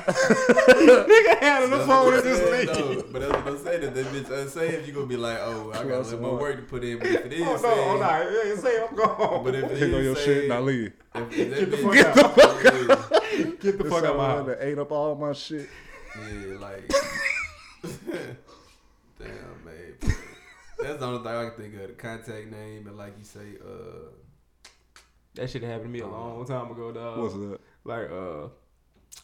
Nigga 0.08 1.40
handle 1.40 1.80
the 1.80 1.86
phone 1.86 2.14
and 2.14 2.24
just 2.24 2.42
Yeah, 2.42 3.02
but 3.12 3.20
that's 3.22 3.32
what 3.34 3.48
I'm 3.48 3.58
saying. 3.64 3.84
If 3.84 3.94
that 3.94 4.06
bitch 4.08 4.30
unsaved, 4.42 4.88
you 4.88 4.94
gonna 4.94 5.06
be 5.06 5.18
like, 5.18 5.38
oh, 5.42 5.72
I 5.72 5.74
got 5.76 5.84
a 5.84 5.88
Plus 5.88 6.12
little 6.12 6.30
more 6.32 6.40
work 6.40 6.56
to 6.58 6.62
put 6.64 6.84
in. 6.84 7.00
But 7.00 7.08
if 7.08 7.26
it 7.26 7.34
is 7.34 7.42
Oh, 7.42 7.52
no, 7.52 7.58
saved, 7.58 7.80
oh, 7.80 7.98
no, 7.98 8.44
yeah, 8.44 8.56
say 8.56 8.84
I'm 8.90 8.96
gone. 8.96 9.44
but 9.44 9.56
if 9.56 9.64
it 9.72 9.78
Hit 9.78 9.94
on 9.94 10.04
your 10.04 10.16
saved, 10.16 10.26
shit, 10.26 10.50
now 10.50 10.60
leave. 10.62 10.94
if, 11.16 11.34
if 11.34 11.50
that 11.50 11.60
Get 11.60 11.72
the 11.72 11.78
bitch- 11.78 12.14
fuck 12.14 12.64
Yeah, 13.34 13.54
Get 13.62 13.78
the 13.78 13.84
This 13.84 13.92
fuck 13.94 14.04
out 14.04 14.12
of 14.12 14.18
my 14.18 14.28
someone 14.28 14.30
house. 14.38 14.46
that 14.48 14.58
ate 14.68 14.80
up 14.80 14.92
all 14.92 15.16
my 15.16 15.34
shit. 15.34 15.70
Yeah, 16.16 16.58
like, 16.60 16.88
damn, 19.20 19.66
man. 19.66 19.96
That's 20.80 21.00
the 21.00 21.06
only 21.06 21.20
thing 21.24 21.28
I 21.28 21.50
can 21.50 21.54
think 21.62 21.74
of. 21.76 21.88
The 21.88 21.94
contact 21.94 22.48
name 22.52 22.88
and 22.88 22.98
like 22.98 23.14
you 23.18 23.24
say, 23.26 23.58
uh, 23.66 24.10
That 25.36 25.50
shit 25.50 25.64
happened 25.64 25.86
to 25.86 25.90
me 25.90 26.00
a 26.02 26.08
long 26.08 26.46
time 26.46 26.70
ago, 26.72 26.92
dog. 26.92 27.18
What's 27.20 27.34
that? 27.36 27.60
Like, 27.86 28.12
uh, 28.12 28.48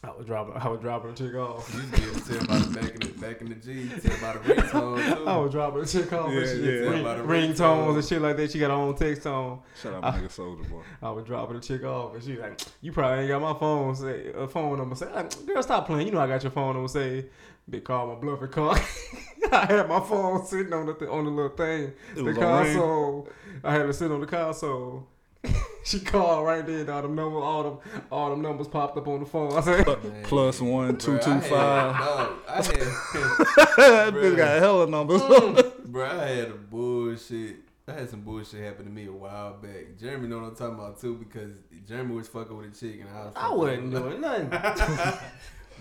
I 0.02 0.10
was 0.16 0.24
dropping, 0.26 0.54
I 0.56 0.66
was 0.68 0.80
dropping 0.80 1.10
a 1.10 1.14
chick 1.14 1.34
off. 1.34 1.70
you 1.74 2.08
able 2.10 2.20
tell 2.20 2.42
about 2.44 2.62
the 2.62 2.80
back 2.80 2.90
in 2.94 3.00
the 3.00 3.08
back 3.20 3.40
in 3.42 3.48
the 3.50 3.54
G, 3.56 3.86
tell 4.00 4.16
about 4.16 4.42
the 4.42 4.54
ringtone 4.54 5.16
too. 5.16 5.28
I 5.28 5.36
was 5.36 5.52
dropping 5.52 5.82
a 5.82 5.86
chick 5.86 6.10
off 6.14 6.32
Yeah, 6.32 6.40
and 6.40 6.64
yeah. 6.64 6.70
Ring, 6.72 7.04
ringtones 7.04 7.56
ringtone. 7.56 7.94
and 7.96 8.04
shit 8.06 8.22
like 8.22 8.36
that. 8.38 8.50
She 8.50 8.58
got 8.58 8.68
her 8.70 8.76
own 8.76 8.94
text 8.96 9.26
out 9.26 9.62
I- 9.84 9.88
my 10.00 10.10
nigga 10.12 10.30
Soldier 10.30 10.64
Boy. 10.70 10.80
I 11.02 11.10
was 11.10 11.26
dropping 11.26 11.56
a 11.56 11.60
chick 11.60 11.84
off, 11.84 12.14
and 12.14 12.24
she 12.24 12.36
like, 12.38 12.58
"You 12.80 12.92
probably 12.92 13.18
ain't 13.24 13.28
got 13.28 13.42
my 13.42 13.58
phone 13.58 13.94
say 13.94 14.28
a 14.32 14.44
uh, 14.44 14.46
phone 14.46 14.78
number." 14.78 14.94
Say, 14.94 15.12
like, 15.12 15.46
"Girl, 15.46 15.62
stop 15.62 15.86
playing. 15.86 16.06
You 16.06 16.14
know 16.14 16.20
I 16.20 16.26
got 16.28 16.42
your 16.44 16.52
phone 16.52 16.74
number." 16.76 16.88
Say, 16.88 17.26
"Big 17.68 17.84
call 17.84 18.06
my 18.06 18.14
bluffing 18.14 18.48
car." 18.48 18.76
I 19.52 19.66
had 19.66 19.86
my 19.88 20.00
phone 20.00 20.46
sitting 20.46 20.72
on 20.72 20.86
the 20.86 20.94
th- 20.94 21.10
on 21.10 21.24
the 21.26 21.30
little 21.30 21.54
thing, 21.56 21.92
It 22.12 22.14
the 22.14 22.22
ring. 22.24 22.36
console. 22.36 23.28
I 23.62 23.72
had 23.72 23.86
it 23.86 23.92
sit 23.92 24.10
on 24.10 24.20
the 24.22 24.26
console. 24.26 25.08
she 25.84 26.00
called 26.00 26.46
right 26.46 26.66
then. 26.66 26.88
All 26.90 27.02
them 27.02 27.14
numbers, 27.14 27.42
all 27.42 27.62
them, 27.62 27.78
all 28.10 28.30
them 28.30 28.42
numbers 28.42 28.68
popped 28.68 28.96
up 28.98 29.08
on 29.08 29.20
the 29.20 29.26
phone. 29.26 29.56
I 29.56 29.60
said, 29.60 29.86
Man. 29.86 30.22
Plus 30.24 30.60
one, 30.60 30.96
two, 30.98 31.12
Bruh, 31.12 31.24
two, 31.24 31.30
I 31.30 31.34
had- 31.34 31.44
five. 31.44 31.98
Dog, 31.98 32.32
I 32.48 32.54
had, 32.56 32.64
that 33.76 34.14
bitch 34.14 34.36
got 34.36 34.58
hella 34.58 34.86
numbers. 34.88 35.22
Mm, 35.22 35.84
bro, 35.86 36.06
I 36.06 36.26
had 36.28 36.48
a 36.48 36.54
bullshit. 36.54 37.56
I 37.88 37.92
had 37.94 38.10
some 38.10 38.20
bullshit 38.20 38.62
happen 38.62 38.84
to 38.84 38.90
me 38.90 39.06
a 39.06 39.12
while 39.12 39.54
back. 39.54 39.98
Jeremy 39.98 40.28
know 40.28 40.38
what 40.38 40.48
I'm 40.50 40.54
talking 40.56 40.74
about 40.74 41.00
too 41.00 41.16
because 41.16 41.50
Jeremy 41.88 42.14
was 42.14 42.28
fucking 42.28 42.56
with 42.56 42.66
a 42.72 42.78
chick 42.78 43.00
and 43.00 43.08
I 43.10 43.24
was. 43.24 43.32
I 43.34 43.52
wasn't 43.52 43.90
doing 43.90 44.20
nothing." 44.20 44.48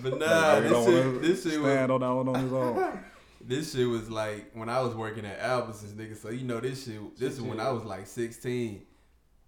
but 0.02 0.18
nah, 0.18 0.26
Nigga 0.56 0.62
this 0.70 0.86
shit, 0.86 1.06
wanna 1.06 1.20
this 1.20 1.44
shit 1.44 1.62
was 1.62 1.72
stand 1.72 1.92
on 1.92 2.02
that 2.02 2.10
one 2.10 2.28
on 2.30 2.36
his 2.42 2.54
own. 2.54 3.00
this 3.42 3.74
shit 3.74 3.88
was 3.88 4.10
like 4.10 4.50
when 4.54 4.70
I 4.70 4.82
was 4.82 4.96
working 4.96 5.26
at 5.26 5.40
Albertsons, 5.40 5.94
nigga. 5.94 6.18
So 6.18 6.30
you 6.30 6.46
know 6.46 6.60
this 6.60 6.86
shit. 6.86 7.16
This 7.20 7.34
is 7.34 7.42
when 7.42 7.60
I 7.60 7.70
was 7.72 7.84
like 7.84 8.08
16, 8.08 8.82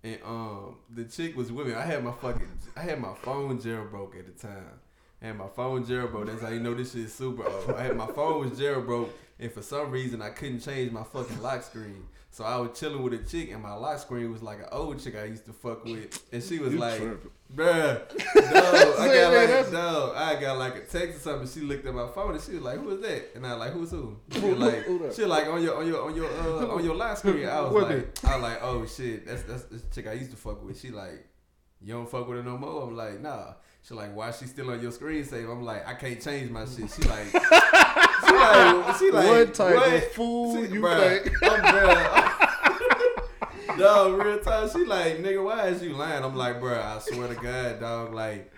and 0.03 0.19
um, 0.25 0.77
the 0.89 1.05
chick 1.05 1.35
was 1.37 1.51
with 1.51 1.67
me. 1.67 1.73
I 1.73 1.83
had 1.83 2.03
my 2.03 2.11
fucking, 2.11 2.47
I 2.75 2.81
had 2.81 2.99
my 2.99 3.13
phone 3.13 3.59
jailbroke 3.59 4.17
at 4.17 4.25
the 4.25 4.47
time. 4.47 4.79
And 5.23 5.37
my 5.37 5.47
phone 5.47 5.85
jailbroke. 5.85 6.25
That's 6.25 6.41
how 6.41 6.49
you 6.49 6.59
know 6.59 6.73
this 6.73 6.93
shit 6.93 7.01
is 7.01 7.13
super 7.13 7.47
old. 7.47 7.71
I 7.71 7.83
had 7.83 7.95
my 7.95 8.07
phone 8.07 8.39
was 8.39 8.59
jailbroke, 8.59 9.09
and 9.41 9.51
for 9.51 9.61
some 9.61 9.91
reason 9.91 10.21
I 10.21 10.29
couldn't 10.29 10.61
change 10.61 10.91
my 10.91 11.03
fucking 11.03 11.41
lock 11.41 11.63
screen. 11.63 12.03
So 12.33 12.45
I 12.45 12.55
was 12.57 12.79
chilling 12.79 13.03
with 13.03 13.11
a 13.13 13.17
chick, 13.17 13.51
and 13.51 13.61
my 13.61 13.73
lock 13.73 13.99
screen 13.99 14.31
was 14.31 14.41
like 14.41 14.59
an 14.59 14.67
old 14.71 15.03
chick 15.03 15.17
I 15.17 15.25
used 15.25 15.45
to 15.47 15.51
fuck 15.53 15.83
with, 15.83 16.23
and 16.31 16.41
she 16.41 16.59
was 16.59 16.71
You 16.71 16.79
like, 16.79 16.97
tripping. 16.97 17.29
Bruh, 17.53 17.99
no, 18.35 18.95
I 18.97 19.07
got 19.13 19.33
like 19.33 19.71
no, 19.73 20.13
I 20.15 20.39
got 20.39 20.57
like 20.57 20.75
a 20.77 20.79
text 20.85 21.17
or 21.17 21.19
something. 21.19 21.47
She 21.49 21.59
looked 21.67 21.85
at 21.85 21.93
my 21.93 22.07
phone 22.07 22.35
and 22.35 22.41
she 22.41 22.53
was 22.53 22.61
like, 22.61 22.79
"Who 22.79 22.91
is 22.91 23.01
that?" 23.01 23.35
And 23.35 23.45
I 23.45 23.55
was 23.55 23.59
like, 23.59 23.73
"Who's 23.73 23.91
who?" 23.91 24.17
She 24.31 24.39
was 24.39 24.57
like, 24.59 24.85
"She 24.85 25.21
was 25.23 25.29
like 25.29 25.47
on 25.47 25.61
your 25.61 25.75
on 25.75 25.85
your 25.85 26.01
on 26.01 26.15
your 26.15 26.27
uh, 26.31 26.67
on 26.75 26.85
your 26.85 26.95
lock 26.95 27.17
screen." 27.17 27.45
I 27.49 27.59
was 27.59 27.83
like, 27.83 28.23
I 28.25 28.35
was 28.37 28.43
like, 28.43 28.59
"Oh 28.63 28.85
shit, 28.85 29.25
that's 29.27 29.43
that's 29.43 29.63
the 29.63 29.81
chick 29.93 30.07
I 30.07 30.13
used 30.13 30.31
to 30.31 30.37
fuck 30.37 30.63
with." 30.63 30.79
She 30.79 30.91
like, 30.91 31.27
"You 31.81 31.95
don't 31.95 32.09
fuck 32.09 32.29
with 32.29 32.37
her 32.37 32.43
no 32.43 32.57
more?" 32.57 32.83
I'm 32.87 32.95
like, 32.95 33.19
"Nah." 33.19 33.55
She 33.83 33.93
like, 33.93 34.15
"Why 34.15 34.31
she 34.31 34.45
still 34.45 34.69
on 34.71 34.81
your 34.81 34.91
screen 34.93 35.25
save?" 35.25 35.49
I'm 35.49 35.63
like, 35.63 35.85
"I 35.85 35.95
can't 35.95 36.21
change 36.21 36.49
my 36.49 36.63
shit." 36.63 36.89
She 36.89 37.01
like, 37.09 37.33
she 38.53 38.81
like, 38.81 38.97
she 38.97 39.11
like, 39.11 39.27
what 39.27 39.53
type 39.53 39.75
what? 39.75 39.93
of 39.93 40.03
fool 40.11 40.55
She- 40.55 40.73
you 40.73 40.81
bruh, 40.81 41.23
think? 41.23 41.43
I'm, 41.43 41.61
bruh, 41.61 43.77
dog, 43.77 44.21
real 44.21 44.39
time. 44.39 44.69
She 44.69 44.85
like, 44.85 45.17
nigga, 45.19 45.43
why 45.43 45.67
is 45.67 45.81
you 45.81 45.93
lying? 45.93 46.23
I'm 46.23 46.35
like, 46.35 46.59
bro, 46.59 46.79
I 46.79 46.99
swear 46.99 47.27
to 47.27 47.35
God, 47.35 47.79
dog, 47.79 48.13
like, 48.13 48.51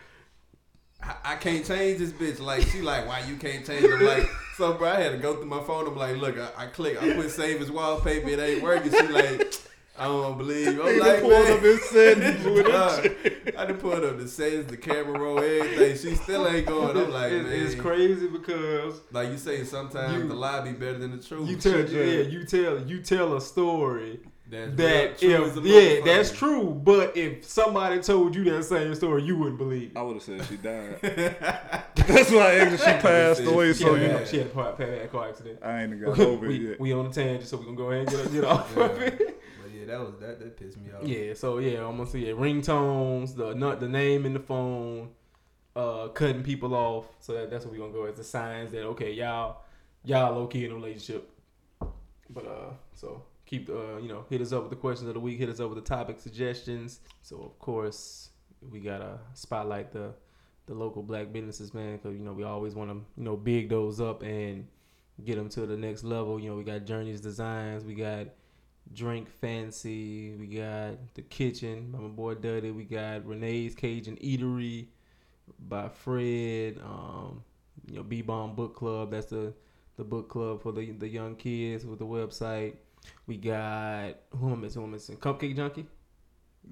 I, 1.02 1.16
I 1.24 1.36
can't 1.36 1.66
change 1.66 2.00
this 2.00 2.12
bitch. 2.12 2.40
Like, 2.40 2.64
she 2.68 2.82
like, 2.82 3.08
why 3.08 3.20
you 3.28 3.36
can't 3.36 3.66
change 3.66 3.84
it? 3.84 3.94
I'm 3.94 4.06
like, 4.06 4.30
so, 4.58 4.74
bro, 4.74 4.90
I 4.90 5.00
had 5.02 5.12
to 5.12 5.18
go 5.18 5.36
through 5.36 5.46
my 5.48 5.62
phone. 5.64 5.88
I'm 5.88 5.96
like, 5.98 6.18
look, 6.18 6.38
I, 6.38 6.64
I 6.64 6.66
click, 6.68 7.02
I 7.02 7.14
put 7.14 7.30
save 7.32 7.62
as 7.62 7.72
wallpaper. 7.72 8.30
It 8.30 8.40
ain't 8.40 8.64
working. 8.64 8.92
She 8.92 9.08
like, 9.08 9.54
I 9.98 10.06
don't 10.06 10.38
believe. 10.40 10.74
you. 10.74 10.82
I'm 10.88 10.88
Nigga 10.96 11.00
like, 11.00 11.20
pulled 11.22 11.32
man. 11.34 11.54
up 11.54 11.60
his 11.62 11.84
settings 11.90 12.44
with 12.46 13.56
I 13.56 13.66
done 13.66 13.78
pulled 13.78 14.04
up 14.04 14.18
the 14.18 14.28
settings, 14.28 14.66
the 14.66 14.78
camera 14.78 15.20
roll, 15.20 15.40
everything. 15.40 15.96
She 15.98 16.16
still 16.16 16.48
ain't 16.48 16.66
going. 16.66 16.98
I'm 16.98 17.12
like, 17.12 17.32
It- 17.32 17.44
man. 17.44 17.52
it's 17.54 17.76
crazy 17.76 18.28
because 18.28 19.02
Like 19.12 19.30
you 19.30 19.38
say, 19.38 19.64
sometimes 19.64 20.16
You- 20.16 20.28
the 20.28 20.34
lie 20.34 20.62
be 20.62 20.72
better 20.72 20.98
than 20.98 21.16
the 21.16 21.24
truth. 21.24 21.48
you 21.50 21.58
tell, 21.58 21.74
shit, 21.74 21.92
yeah, 21.92 22.04
yeah. 22.04 22.22
you 22.24 22.44
tell, 22.46 22.80
you 22.80 23.02
tell 23.04 23.36
a 23.38 23.42
story 23.42 24.20
That's 24.50 24.76
that 24.78 25.22
real 25.22 25.52
true 25.52 25.62
if 25.62 25.66
yeah, 25.66 25.74
motherfucker. 26.02 26.06
that's 26.06 26.32
true. 26.32 26.82
But 26.84 27.16
if 27.16 27.46
somebody 27.46 28.00
told 28.02 28.36
you 28.36 28.44
that 28.46 28.64
same 28.64 28.96
story, 28.96 29.22
you 29.24 29.38
wouldn't 29.38 29.60
believe 29.60 29.92
it. 29.92 29.98
I 29.98 30.02
would 30.02 30.16
have 30.16 30.24
said 30.24 30.44
she 30.46 30.58
died. 30.58 31.00
That's 31.96 32.32
why 32.32 32.60
I 32.60 32.70
she 32.76 32.84
passed 33.02 33.42
away. 33.44 33.72
she 33.74 33.84
So 33.84 33.96
yeah, 33.96 34.02
you, 34.02 34.08
died. 34.10 34.28
she 34.28 34.38
had 34.40 34.48
a 34.48 34.50
car, 34.50 34.76
had 34.78 34.90
a 34.90 35.08
car 35.08 35.30
accident. 35.30 35.60
I 35.64 35.84
ain't 35.84 36.02
got 36.04 36.20
over 36.20 36.46
it 36.46 36.50
we, 36.50 36.70
yet. 36.70 36.80
we 36.80 36.92
on 36.94 37.06
a 37.06 37.10
tangent, 37.14 37.48
so 37.48 37.58
we 37.58 37.66
gonna 37.66 37.78
go 37.78 37.92
ahead 37.92 38.12
and 38.12 38.24
get, 38.24 38.34
get 38.34 38.44
off 38.44 38.76
of 38.76 39.00
it. 39.02 39.40
Yeah, 39.84 39.98
that 39.98 40.06
was 40.06 40.16
that. 40.20 40.40
That 40.40 40.58
pissed 40.58 40.78
me 40.78 40.92
off. 40.92 41.08
Yeah, 41.08 41.34
so 41.34 41.58
yeah, 41.58 41.86
I'm 41.86 41.98
gonna 41.98 42.10
see 42.10 42.28
yeah, 42.28 42.34
ringtones, 42.34 43.36
the 43.36 43.54
not 43.54 43.80
the 43.80 43.88
name 43.88 44.26
in 44.26 44.34
the 44.34 44.40
phone, 44.40 45.10
uh, 45.76 46.08
cutting 46.10 46.44
people 46.44 46.74
off. 46.74 47.08
So 47.20 47.34
that, 47.34 47.50
that's 47.50 47.66
what 47.66 47.74
we 47.74 47.80
gonna 47.80 47.92
go 47.92 48.06
as 48.06 48.16
the 48.16 48.24
signs 48.24 48.72
that 48.72 48.84
okay, 48.84 49.12
y'all, 49.12 49.62
y'all 50.04 50.34
low 50.34 50.48
key 50.48 50.66
in 50.66 50.72
a 50.72 50.76
relationship. 50.76 51.30
But 52.30 52.48
uh, 52.48 52.74
so 52.96 53.24
keep 53.46 53.70
uh, 53.70 53.98
you 53.98 54.08
know, 54.08 54.26
hit 54.30 54.42
us 54.42 54.54
up 54.54 54.64
with 54.64 54.70
the 54.72 54.78
questions 54.78 55.08
of 55.08 55.16
the 55.16 55.20
week, 55.20 55.40
hit 55.40 55.50
us 55.50 55.60
up 55.60 55.70
with 55.70 55.84
the 55.84 55.88
topic 55.88 56.20
suggestions. 56.20 57.00
So 57.22 57.42
of 57.42 57.60
course, 57.60 58.30
we 58.72 58.80
gotta 58.80 59.20
spotlight 59.34 59.92
the 59.92 60.14
the 60.66 60.74
local 60.74 61.04
black 61.04 61.34
businesses, 61.34 61.74
man, 61.74 61.98
because 61.98 62.18
you 62.18 62.24
know 62.24 62.34
we 62.34 62.44
always 62.44 62.76
want 62.76 62.90
to 62.90 62.96
you 63.18 63.24
know 63.24 63.36
big 63.36 63.70
those 63.70 64.00
up 64.00 64.24
and 64.24 64.68
get 65.24 65.36
them 65.36 65.50
to 65.50 65.66
the 65.66 65.78
next 65.78 66.04
level. 66.04 66.40
You 66.40 66.52
know, 66.52 66.56
we 66.56 66.64
got 66.64 66.86
Journee's 66.86 67.22
Designs, 67.22 67.84
we 67.84 67.96
got 67.96 68.28
Drink 68.92 69.28
Fancii, 69.42 70.38
we 70.38 70.48
got 70.48 70.98
The 71.16 71.22
Kitchen 71.24 71.90
by 71.92 72.00
my 72.00 72.10
boy 72.10 72.36
Duddy, 72.36 72.72
we 72.72 72.84
got 72.84 73.22
Renae's 73.24 73.74
Cajun 73.76 74.18
Eatery 74.18 74.88
by 75.68 75.90
Fred, 75.90 76.80
um, 76.84 77.44
you 77.88 77.96
know, 77.96 78.04
Be 78.04 78.22
Bomb 78.22 78.56
Book 78.56 78.76
Club, 78.76 79.12
that's 79.12 79.28
the 79.28 79.54
the 79.96 80.04
book 80.04 80.28
club 80.28 80.62
for 80.64 80.72
the 80.72 80.92
the 80.92 81.08
young 81.08 81.36
kids 81.36 81.86
with 81.86 82.00
the 82.00 82.06
website. 82.06 82.76
We 83.28 83.38
got 83.38 84.16
who 84.32 84.48
am 84.48 84.54
I 84.54 84.56
missing? 84.58 84.82
Who 84.82 84.88
am 84.88 84.92
I 84.92 84.94
missing? 84.94 85.18
Cupcake 85.18 85.56
Junkie. 85.56 85.86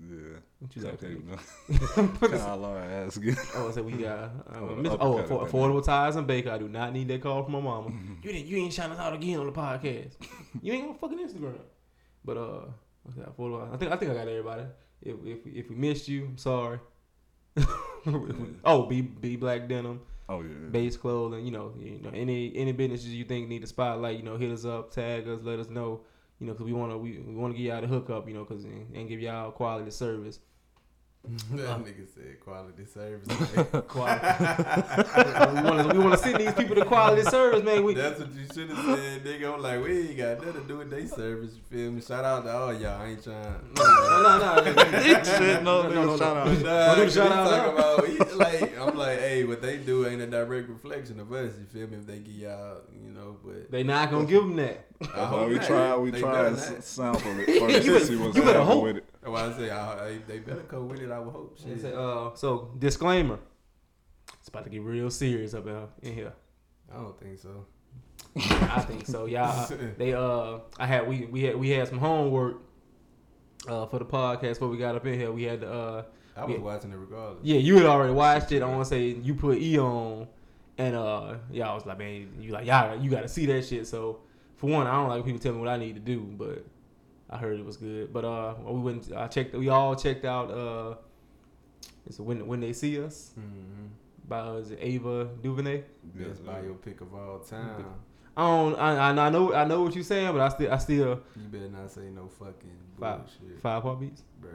Yeah. 0.10 0.38
What 0.60 0.76
you 0.76 0.82
like? 0.84 1.00
Put 2.20 2.32
this- 2.32 2.42
Kyle 2.42 2.58
Laura 2.58 2.84
ass 2.86 3.18
again. 3.18 3.36
Oh, 3.56 3.70
so 3.72 3.84
we 3.84 3.92
got 3.94 4.32
Oh, 4.56 4.76
miss- 4.76 4.94
oh, 5.00 5.18
it, 5.20 5.28
affordable 5.30 5.84
tires 5.84 6.16
and 6.16 6.26
bacon. 6.26 6.52
I 6.52 6.58
do 6.58 6.68
not 6.70 6.94
need 6.94 7.08
that 7.10 7.22
call 7.22 7.44
from 7.44 7.54
my 7.54 7.60
mama. 7.60 7.92
you 8.24 8.32
didn't, 8.32 8.48
you 8.48 8.58
ain't 8.58 8.74
shouting 8.74 8.94
us 8.94 9.00
out 9.00 9.14
again 9.14 9.40
on 9.40 9.48
the 9.48 9.52
podcast. 9.52 10.14
you 10.62 10.72
ain't 10.74 10.88
on 10.90 10.96
fucking 10.98 11.20
Instagram. 11.20 11.60
But 12.24 12.38
uh, 12.38 12.66
okay, 13.10 13.22
affordable. 13.30 13.74
I 13.74 13.78
think 13.78 13.92
I 13.92 13.96
think 13.96 14.12
I 14.12 14.16
got 14.16 14.28
everybody. 14.28 14.64
If 15.02 15.16
if 15.26 15.40
if 15.48 15.70
we 15.70 15.76
missed 15.76 16.08
you, 16.08 16.26
I'm 16.26 16.38
sorry. 16.38 16.80
Oh, 18.66 18.86
be 18.88 19.02
be 19.02 19.36
black 19.36 19.68
denim, 19.68 20.02
Oh 20.28 20.42
yeah. 20.42 20.70
base 20.72 20.98
clothing. 20.98 21.46
You 21.46 21.52
know, 21.52 21.74
you 21.78 22.00
know 22.02 22.10
any 22.14 22.52
any 22.56 22.72
businesses 22.72 23.14
you 23.14 23.26
think 23.26 23.48
need 23.48 23.64
a 23.64 23.68
spotlight. 23.68 24.18
You 24.18 24.24
know, 24.24 24.38
hit 24.38 24.52
us 24.52 24.66
up, 24.66 24.92
tag 24.92 25.28
us, 25.28 25.40
let 25.44 25.60
us 25.60 25.70
know. 25.70 26.02
You 26.40 26.48
know, 26.48 26.54
cause 26.56 26.66
we 26.66 26.74
wanna 26.74 26.98
we, 26.98 27.20
we 27.20 27.36
wanna 27.36 27.54
give 27.54 27.66
y'all 27.66 27.82
the 27.82 27.88
hookup. 27.88 28.28
You 28.28 28.34
know, 28.34 28.46
cause 28.46 28.64
and 28.64 29.08
give 29.08 29.20
y'all 29.20 29.52
quality 29.52 29.92
service. 29.92 30.40
That 31.24 31.70
uh, 31.70 31.78
nigga 31.78 32.08
said 32.16 32.40
quality 32.40 32.84
service. 32.86 33.28
Quality. 33.88 34.26
we 35.56 35.62
want 35.62 35.92
to 35.92 35.98
we 35.98 36.04
want 36.04 36.12
to 36.14 36.18
send 36.18 36.38
these 36.38 36.54
people 36.54 36.74
the 36.76 36.84
quality 36.84 37.22
service, 37.22 37.64
man. 37.64 37.84
We 37.84 37.94
That's 37.94 38.20
what 38.20 38.30
you 38.34 38.46
should 38.52 38.70
have 38.72 38.98
said, 38.98 39.24
nigga. 39.24 39.54
I'm 39.54 39.62
like, 39.62 39.84
we 39.84 40.00
ain't 40.10 40.18
got 40.18 40.40
nothing 40.46 40.62
to 40.64 40.68
do 40.68 40.78
with 40.80 40.90
they 40.90 41.06
service. 41.06 41.52
You 41.54 41.62
feel 41.70 41.92
me? 41.92 42.02
Shout 42.02 42.26
out 42.26 42.44
to 42.46 42.52
all 42.52 42.74
y'all. 42.74 43.00
I 43.02 43.06
ain't 43.10 43.24
trying. 43.24 43.38
no 43.78 44.24
no 44.24 44.56
no. 44.56 44.64
Shit, 45.24 45.64
no, 45.64 45.84
nigga, 45.92 46.18
shout 46.18 46.38
out. 46.38 46.48
Nah, 46.48 46.96
Don't 46.96 46.96
do 46.96 47.02
the 47.02 47.04
'cause 47.06 47.14
shout 47.14 47.32
out 47.32 47.74
about, 47.74 48.08
he, 48.08 48.18
like, 48.36 48.80
I'm 48.80 48.98
like, 48.98 49.20
hey, 49.20 49.44
what 49.44 49.62
they 49.62 49.78
do 49.78 50.08
ain't 50.08 50.22
a 50.24 50.28
direct 50.28 50.70
reflection 50.70 51.20
of 51.20 51.32
us. 51.32 51.54
You 51.60 51.66
feel 51.66 51.88
me? 51.88 51.98
If 51.98 52.08
they 52.08 52.18
give 52.18 52.34
y'all, 52.34 52.78
you 53.00 53.12
know, 53.12 53.38
but 53.46 53.70
They 53.70 53.84
not 53.84 54.10
gonna 54.10 54.26
give 54.26 54.42
them 54.42 54.56
that. 54.56 54.86
I 55.16 55.26
hope 55.26 55.50
we 55.50 55.60
try. 55.60 55.96
We 55.98 56.12
try 56.12 56.32
better 56.50 56.56
to 56.56 56.72
not. 56.74 56.84
sample 56.84 57.40
it 57.40 57.46
first 57.60 57.86
You 57.86 57.94
to 57.94 57.94
better- 57.94 58.06
see 58.06 58.16
what's 58.18 58.36
you 58.36 58.42
better 58.44 58.64
hope. 58.64 58.84
with 58.84 58.98
it. 58.98 59.06
That's 59.22 59.32
why 59.32 59.46
I 59.46 59.54
say 59.54 59.70
I, 59.70 60.08
I, 60.08 60.18
they 60.28 60.40
better 60.40 60.62
come 60.62 60.90
with 60.90 61.00
it. 61.02 61.12
I 61.12 61.20
would 61.20 61.32
hope. 61.32 61.58
Shit. 61.60 61.82
say, 61.82 61.94
uh, 61.94 62.32
so 62.36 62.72
disclaimer. 62.80 63.40
It's 64.40 64.50
about 64.50 64.64
to 64.64 64.70
get 64.70 64.82
real 64.82 65.10
serious 65.12 65.54
up 65.54 65.68
in, 66.02 66.14
here. 66.14 66.34
I 66.92 66.98
don't 66.98 67.20
think 67.20 67.40
so. 67.40 67.66
I 68.36 68.82
think 68.82 69.06
so. 69.06 69.26
Y'all, 69.26 69.70
they 69.98 70.14
uh, 70.14 70.60
I 70.80 70.86
had 70.88 71.08
we 71.08 71.26
we 71.26 71.44
had 71.44 71.56
we 71.56 71.70
had 71.70 71.88
some 71.88 72.00
homework 72.00 72.58
uh 73.68 73.86
for 73.86 74.00
the 74.00 74.06
podcast 74.06 74.54
before 74.54 74.70
we 74.70 74.78
got 74.78 74.96
up 74.96 75.06
in 75.06 75.20
here. 75.20 75.32
We 75.32 75.44
had 75.44 75.62
to 75.62 75.72
uh 75.72 76.04
I 76.36 76.46
was 76.46 76.60
watching 76.60 76.92
it 76.92 76.96
regardless. 76.96 77.40
Yeah, 77.44 77.58
you 77.60 77.76
had 77.78 77.86
already 77.86 78.14
watched 78.14 78.52
it. 78.52 78.64
I 78.64 78.66
want 78.66 78.84
to 78.84 78.86
say 78.86 79.10
Yeah, 79.10 79.14
I 79.14 79.16
was 79.16 79.22
Yeah. 79.22 79.22
watching 79.22 79.22
it 79.22 79.22
regardless. 79.22 79.22
it. 79.22 79.22
I 79.22 79.22
want 79.22 79.22
to 79.22 79.22
say 79.22 79.28
you 79.28 79.36
put 79.36 79.58
E 79.60 79.80
on, 79.80 80.28
and 80.78 80.96
uh, 80.96 81.36
yeah, 81.52 81.70
I 81.70 81.74
was 81.76 81.86
like, 81.86 81.98
man, 82.00 82.34
you 82.40 82.52
like, 82.54 82.66
yeah, 82.66 82.94
you 82.96 83.10
got 83.12 83.22
to 83.22 83.28
see 83.28 83.46
that 83.48 83.66
shit. 83.66 83.86
So 83.88 84.20
for 84.56 84.70
one, 84.70 84.88
I 84.88 84.94
don't 84.94 85.10
like 85.10 85.26
people 85.26 85.40
telling 85.40 85.58
me 85.58 85.66
what 85.66 85.70
I 85.72 85.78
need 85.78 85.94
to 85.96 86.00
do, 86.02 86.22
but 86.22 86.66
I 87.32 87.38
heard 87.38 87.60
it 87.60 87.66
was 87.66 87.78
good. 87.78 88.12
But 88.12 88.26
uh, 88.26 88.56
we 88.66 88.80
went. 88.80 89.12
I 89.16 89.28
checked. 89.28 89.54
We 89.56 89.70
all 89.70 89.96
checked 89.96 90.26
out. 90.26 90.52
Uh, 90.52 90.96
it's 92.06 92.20
when 92.20 92.46
when 92.48 92.60
they 92.60 92.74
see 92.74 93.02
us 93.02 93.32
Mm-hmm. 93.40 93.86
by 94.28 94.40
uh, 94.40 94.54
is 94.56 94.72
it 94.72 94.80
Ava 94.82 95.30
DuVernay. 95.42 95.84
Best 96.16 96.44
biopic 96.46 97.02
of 97.02 97.14
all 97.14 97.40
time. 97.40 97.86
I 98.38 98.48
don't. 98.48 98.76
I, 98.76 98.96
I 99.10 99.28
I 99.28 99.30
know. 99.30 99.54
I 99.54 99.66
know 99.66 99.84
what 99.84 99.94
you're 99.96 100.04
saying, 100.04 100.32
but 100.32 100.42
I 100.42 100.50
still. 100.50 100.72
I 100.72 100.78
still 100.78 101.22
You 101.36 101.48
better 101.50 101.68
not 101.70 101.92
say 101.92 102.02
no 102.14 102.28
fucking 102.28 102.78
Five. 103.00 103.20
bullshit, 103.20 103.62
five 103.62 103.84
heartbeats. 103.84 104.22
bruh. 104.42 104.52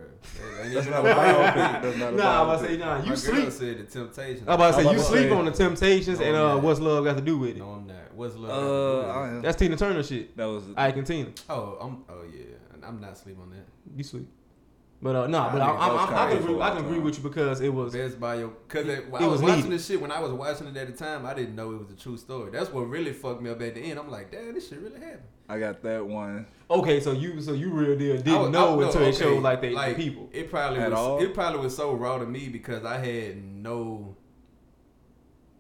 That 0.57 0.65
ain't 0.65 0.75
That's 0.75 0.87
not 0.89 1.05
no 1.05 1.11
a 1.11 1.15
biopic. 1.15 1.83
biopic. 1.83 1.99
Not 1.99 2.15
Nah, 2.15 2.43
I'm 2.43 2.49
about 2.49 2.61
to 2.63 2.67
say 2.67 2.77
nah. 2.79 2.99
You 3.01 3.05
girl 3.07 3.17
sleep. 3.17 3.51
said 3.53 3.79
the 3.79 3.85
Temptations. 3.85 4.43
I'm 4.49 4.55
about 4.55 4.75
to 4.77 4.83
say 4.85 4.93
you 4.93 4.99
sleep 5.01 5.33
on 5.33 5.45
the 5.47 5.51
Temptations, 5.51 6.21
No, 6.21 6.25
and 6.27 6.37
uh, 6.37 6.57
what's 6.59 6.81
love 6.81 7.05
got 7.05 7.17
to 7.17 7.23
do 7.23 7.39
with 7.39 7.51
it? 7.51 7.59
No, 7.59 7.71
I'm 7.71 7.87
not. 7.87 7.97
What's 8.15 8.37
love? 8.37 8.51
Uh, 8.51 9.07
got 9.07 9.13
to 9.13 9.13
do 9.13 9.21
with 9.21 9.33
it? 9.33 9.37
am. 9.37 9.43
That's 9.43 9.57
Tina 9.59 9.77
Turner 9.77 10.03
shit. 10.03 10.37
That 10.37 10.45
was 10.47 10.65
Ike 10.77 10.97
and 10.97 11.07
Tina. 11.07 11.29
Oh, 11.51 11.77
I'm. 11.81 12.05
Oh 12.09 12.23
yeah, 12.33 12.87
I'm 12.87 13.01
not 13.01 13.19
sleep 13.19 13.37
on 13.41 13.51
that. 13.51 13.67
You 13.97 14.05
sleep. 14.05 14.29
But 15.03 15.15
uh, 15.15 15.27
no, 15.27 15.41
I 15.41 15.53
but 15.53 15.61
I, 15.61 15.67
think 15.67 15.81
I, 15.81 15.89
that 15.89 15.99
I, 16.19 16.27
I, 16.27 16.31
can 16.33 16.43
agree, 16.43 16.61
I 16.61 16.71
can 16.71 16.85
agree 16.87 16.99
with 16.99 17.19
you 17.19 17.23
because 17.23 17.61
it 17.61 17.69
was. 17.73 17.93
Best 17.93 18.19
bio, 18.19 18.49
cause 18.67 18.87
it, 18.89 19.11
when 19.11 19.23
It 19.23 19.27
I 19.27 19.29
was, 19.29 19.41
was 19.41 19.43
watching 19.43 19.57
needed. 19.65 19.73
this 19.79 19.87
shit 19.87 20.01
when 20.01 20.11
I 20.11 20.21
was 20.21 20.33
watching 20.33 20.67
it 20.69 20.77
at 20.77 20.87
the 20.87 20.93
time, 20.95 21.27
I 21.27 21.35
didn't 21.35 21.55
know 21.55 21.73
it 21.73 21.79
was 21.79 21.91
a 21.91 21.97
true 21.97 22.17
story. 22.17 22.51
That's 22.51 22.73
what 22.73 22.89
really 22.89 23.13
fucked 23.13 23.43
me 23.43 23.51
up 23.51 23.61
at 23.61 23.75
the 23.75 23.81
end. 23.83 23.99
I'm 23.99 24.11
like, 24.11 24.33
damn, 24.33 24.55
this 24.55 24.69
shit 24.71 24.81
really 24.81 24.99
happened. 24.99 25.23
I 25.49 25.59
got 25.59 25.83
that 25.83 26.05
one. 26.07 26.47
Okay, 26.71 26.99
so 27.01 27.13
you 27.13 27.41
so 27.43 27.53
you 27.53 27.71
real 27.71 27.97
deal 27.99 28.17
didn't 28.17 28.41
was- 28.41 28.51
know 28.51 28.73
I- 28.73 28.77
no, 28.81 28.87
until 28.87 29.03
it 29.03 29.15
showed 29.17 29.43
like 29.43 29.61
they 29.61 29.75
the 29.75 29.95
people. 29.95 30.31
It 30.33 30.51
probably 30.51 30.81
At 30.81 30.91
was. 30.91 30.99
all? 30.99 31.23
It 31.23 31.35
probably 31.35 31.61
was 31.61 31.77
so 31.77 31.93
raw 31.93 32.17
to 32.19 32.27
me 32.27 32.49
because 32.49 32.85
I 32.85 32.97
had 32.97 33.37
no. 33.45 34.17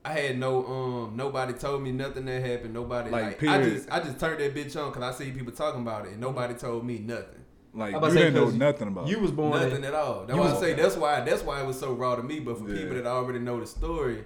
I 0.04 0.12
had 0.12 0.38
no 0.38 0.64
um 0.66 1.16
nobody 1.16 1.52
told 1.52 1.82
me 1.82 1.90
nothing 1.92 2.24
that 2.26 2.40
happened. 2.44 2.72
Nobody 2.72 3.10
Like, 3.10 3.42
like, 3.42 3.50
I 3.50 3.62
just 3.62 3.90
I 3.90 4.00
just 4.00 4.18
turned 4.20 4.40
that 4.40 4.54
bitch 4.54 4.80
on 4.80 4.92
because 4.92 5.02
I 5.02 5.18
see 5.18 5.30
people 5.32 5.52
talking 5.52 5.82
about 5.82 6.06
it 6.06 6.12
and 6.12 6.20
nobody 6.20 6.54
told 6.54 6.86
me 6.86 6.98
nothing. 6.98 7.35
Like 7.76 7.90
I'm 7.94 7.98
about 7.98 8.06
you 8.08 8.14
to 8.14 8.18
say, 8.20 8.30
didn't 8.30 8.58
know 8.58 8.66
nothing 8.70 8.88
about. 8.88 9.06
You 9.08 9.16
it. 9.16 9.22
was 9.22 9.30
born. 9.30 9.50
Nothing 9.60 9.84
at 9.84 9.94
all. 9.94 10.24
That's 10.26 10.34
you 10.36 10.40
why 10.40 10.50
I 10.52 10.60
say 10.60 10.72
that's 10.74 10.96
why 10.96 11.20
that's 11.20 11.42
why 11.42 11.60
it 11.60 11.66
was 11.66 11.78
so 11.78 11.92
raw 11.92 12.16
to 12.16 12.22
me. 12.22 12.40
But 12.40 12.58
for 12.58 12.68
Yeah. 12.68 12.80
people 12.80 12.94
that 12.96 13.06
already 13.06 13.38
know 13.38 13.60
the 13.60 13.66
story, 13.66 14.24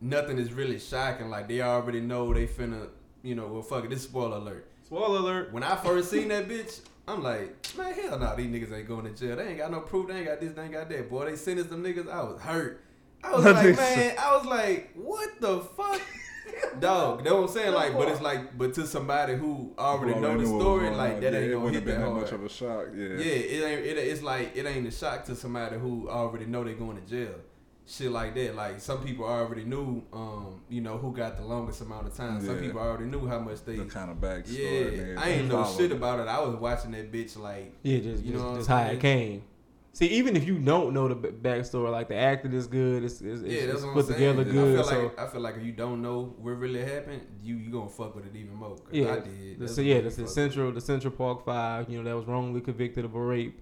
nothing 0.00 0.38
is 0.38 0.52
really 0.52 0.78
shocking. 0.78 1.30
Like 1.30 1.48
they 1.48 1.60
already 1.60 2.00
know 2.00 2.32
they 2.32 2.46
finna, 2.46 2.88
you 3.22 3.34
know. 3.34 3.46
Well, 3.48 3.62
fuck 3.62 3.84
it. 3.84 3.90
This 3.90 4.02
spoiler 4.02 4.36
alert. 4.36 4.66
Spoiler 4.84 5.18
alert. 5.18 5.52
When 5.52 5.62
I 5.62 5.76
first 5.76 6.10
seen 6.10 6.28
that 6.28 6.48
bitch, 6.48 6.80
I'm 7.06 7.22
like, 7.22 7.56
man, 7.76 7.92
hell 7.92 8.18
no, 8.18 8.34
these 8.36 8.46
niggas 8.46 8.72
ain't 8.76 8.88
going 8.88 9.04
to 9.04 9.10
jail. 9.10 9.36
They 9.36 9.48
ain't 9.48 9.58
got 9.58 9.70
no 9.70 9.80
proof. 9.80 10.08
They 10.08 10.16
ain't 10.18 10.26
got 10.26 10.40
this. 10.40 10.52
They 10.52 10.62
ain't 10.62 10.72
got 10.72 10.88
that. 10.88 11.10
Boy, 11.10 11.26
they 11.30 11.36
sentenced 11.36 11.70
them 11.70 11.82
niggas. 11.82 12.08
I 12.10 12.22
was 12.22 12.40
hurt. 12.40 12.84
I 13.24 13.32
was 13.32 13.44
like, 13.44 13.76
man, 13.76 14.14
I 14.18 14.36
was 14.36 14.46
like, 14.46 14.90
what 14.94 15.40
the 15.40 15.60
fuck? 15.60 16.00
Dog, 16.80 17.22
that's 17.24 17.34
what 17.34 17.42
I'm 17.42 17.48
saying. 17.48 17.74
Like, 17.74 17.94
but 17.94 18.08
it's 18.08 18.20
like, 18.20 18.56
but 18.56 18.74
to 18.74 18.86
somebody 18.86 19.34
who 19.36 19.72
already 19.78 20.12
Well, 20.12 20.22
know 20.22 20.38
the 20.38 20.44
knew 20.44 20.50
what 20.52 20.58
was 20.58 20.62
story, 20.62 20.90
like 20.90 21.20
that 21.20 21.32
Yeah, 21.32 21.38
ain't 21.38 21.46
it 21.48 21.52
gonna 21.52 21.64
wouldn't 21.64 21.74
hit 21.74 21.84
that 21.86 21.90
been 21.92 22.00
that 22.00 22.08
hard. 22.08 22.22
much 22.22 22.32
of 22.32 22.44
a 22.44 22.48
shock. 22.48 22.86
Yeah. 22.94 23.04
Yeah, 23.08 23.16
it 23.18 23.64
ain't. 23.64 23.86
It, 23.86 23.98
it's 23.98 24.22
like 24.22 24.56
it 24.56 24.66
ain't 24.66 24.86
a 24.86 24.90
shock 24.90 25.24
to 25.26 25.36
somebody 25.36 25.78
who 25.78 26.08
already 26.08 26.46
know 26.46 26.64
they 26.64 26.74
going 26.74 26.96
to 27.00 27.06
jail. 27.08 27.34
Shit 27.86 28.10
like 28.12 28.34
that. 28.34 28.54
Like 28.54 28.80
some 28.80 29.02
people 29.02 29.24
already 29.24 29.64
knew, 29.64 30.04
um, 30.12 30.60
you 30.68 30.82
know, 30.82 30.98
who 30.98 31.10
got 31.12 31.36
the 31.38 31.42
longest 31.44 31.80
amount 31.80 32.06
of 32.06 32.14
time. 32.14 32.44
Some 32.44 32.58
people 32.58 32.80
already 32.80 33.06
knew 33.06 33.26
how 33.26 33.38
much 33.38 33.64
they. 33.64 33.76
The 33.76 33.84
kind 33.86 34.10
of 34.10 34.18
backstory. 34.18 34.98
and 34.98 35.14
Yeah, 35.14 35.20
I 35.20 35.28
ain't 35.30 35.48
know 35.48 35.64
shit 35.76 35.90
about 35.92 36.20
it. 36.20 36.28
I 36.28 36.38
was 36.40 36.56
watching 36.56 36.90
that 36.92 37.10
bitch 37.10 37.38
like, 37.38 37.72
Yeah, 37.82 37.98
just 38.00 38.24
You 38.24 38.32
just, 38.32 38.44
know 38.44 38.50
what 38.50 38.56
just 38.58 38.68
how 38.68 38.82
it 38.82 39.00
came. 39.00 39.42
See, 39.98 40.06
even 40.10 40.36
if 40.36 40.46
you 40.46 40.60
don't 40.60 40.94
know 40.94 41.08
the 41.08 41.16
backstory, 41.16 41.90
like 41.90 42.06
the 42.06 42.14
acting 42.14 42.52
is 42.52 42.68
good, 42.68 43.02
it's, 43.02 43.20
it's, 43.20 43.42
yeah, 43.42 43.48
it's, 43.48 43.66
that's 43.66 43.76
it's 43.78 43.84
what 43.84 43.94
put 43.94 44.06
together 44.06 44.42
I 44.42 44.44
good. 44.44 44.76
feel 44.76 44.84
So 44.84 45.02
like 45.02 45.18
I 45.18 45.26
feel 45.26 45.40
like 45.40 45.56
if 45.56 45.64
you 45.64 45.72
don't 45.72 46.00
know 46.02 46.36
what 46.38 46.52
really 46.52 46.84
happened, 46.84 47.22
you 47.42 47.56
you 47.56 47.68
gonna 47.68 47.88
fuck 47.88 48.14
with 48.14 48.26
it 48.26 48.36
even 48.36 48.54
more. 48.54 48.76
yeah, 48.92 49.14
I 49.14 49.18
did. 49.18 49.24
the, 49.24 49.54
That's 49.58 49.74
so 49.74 49.80
yeah, 49.80 50.00
the, 50.00 50.10
central 50.28 50.70
the 50.70 50.80
Central 50.80 51.12
Park 51.12 51.44
Five, 51.44 51.90
you 51.90 52.00
know, 52.00 52.08
that 52.08 52.14
was 52.16 52.26
wrongly 52.26 52.60
convicted 52.60 53.06
of 53.06 53.16
a 53.16 53.20
rape. 53.20 53.60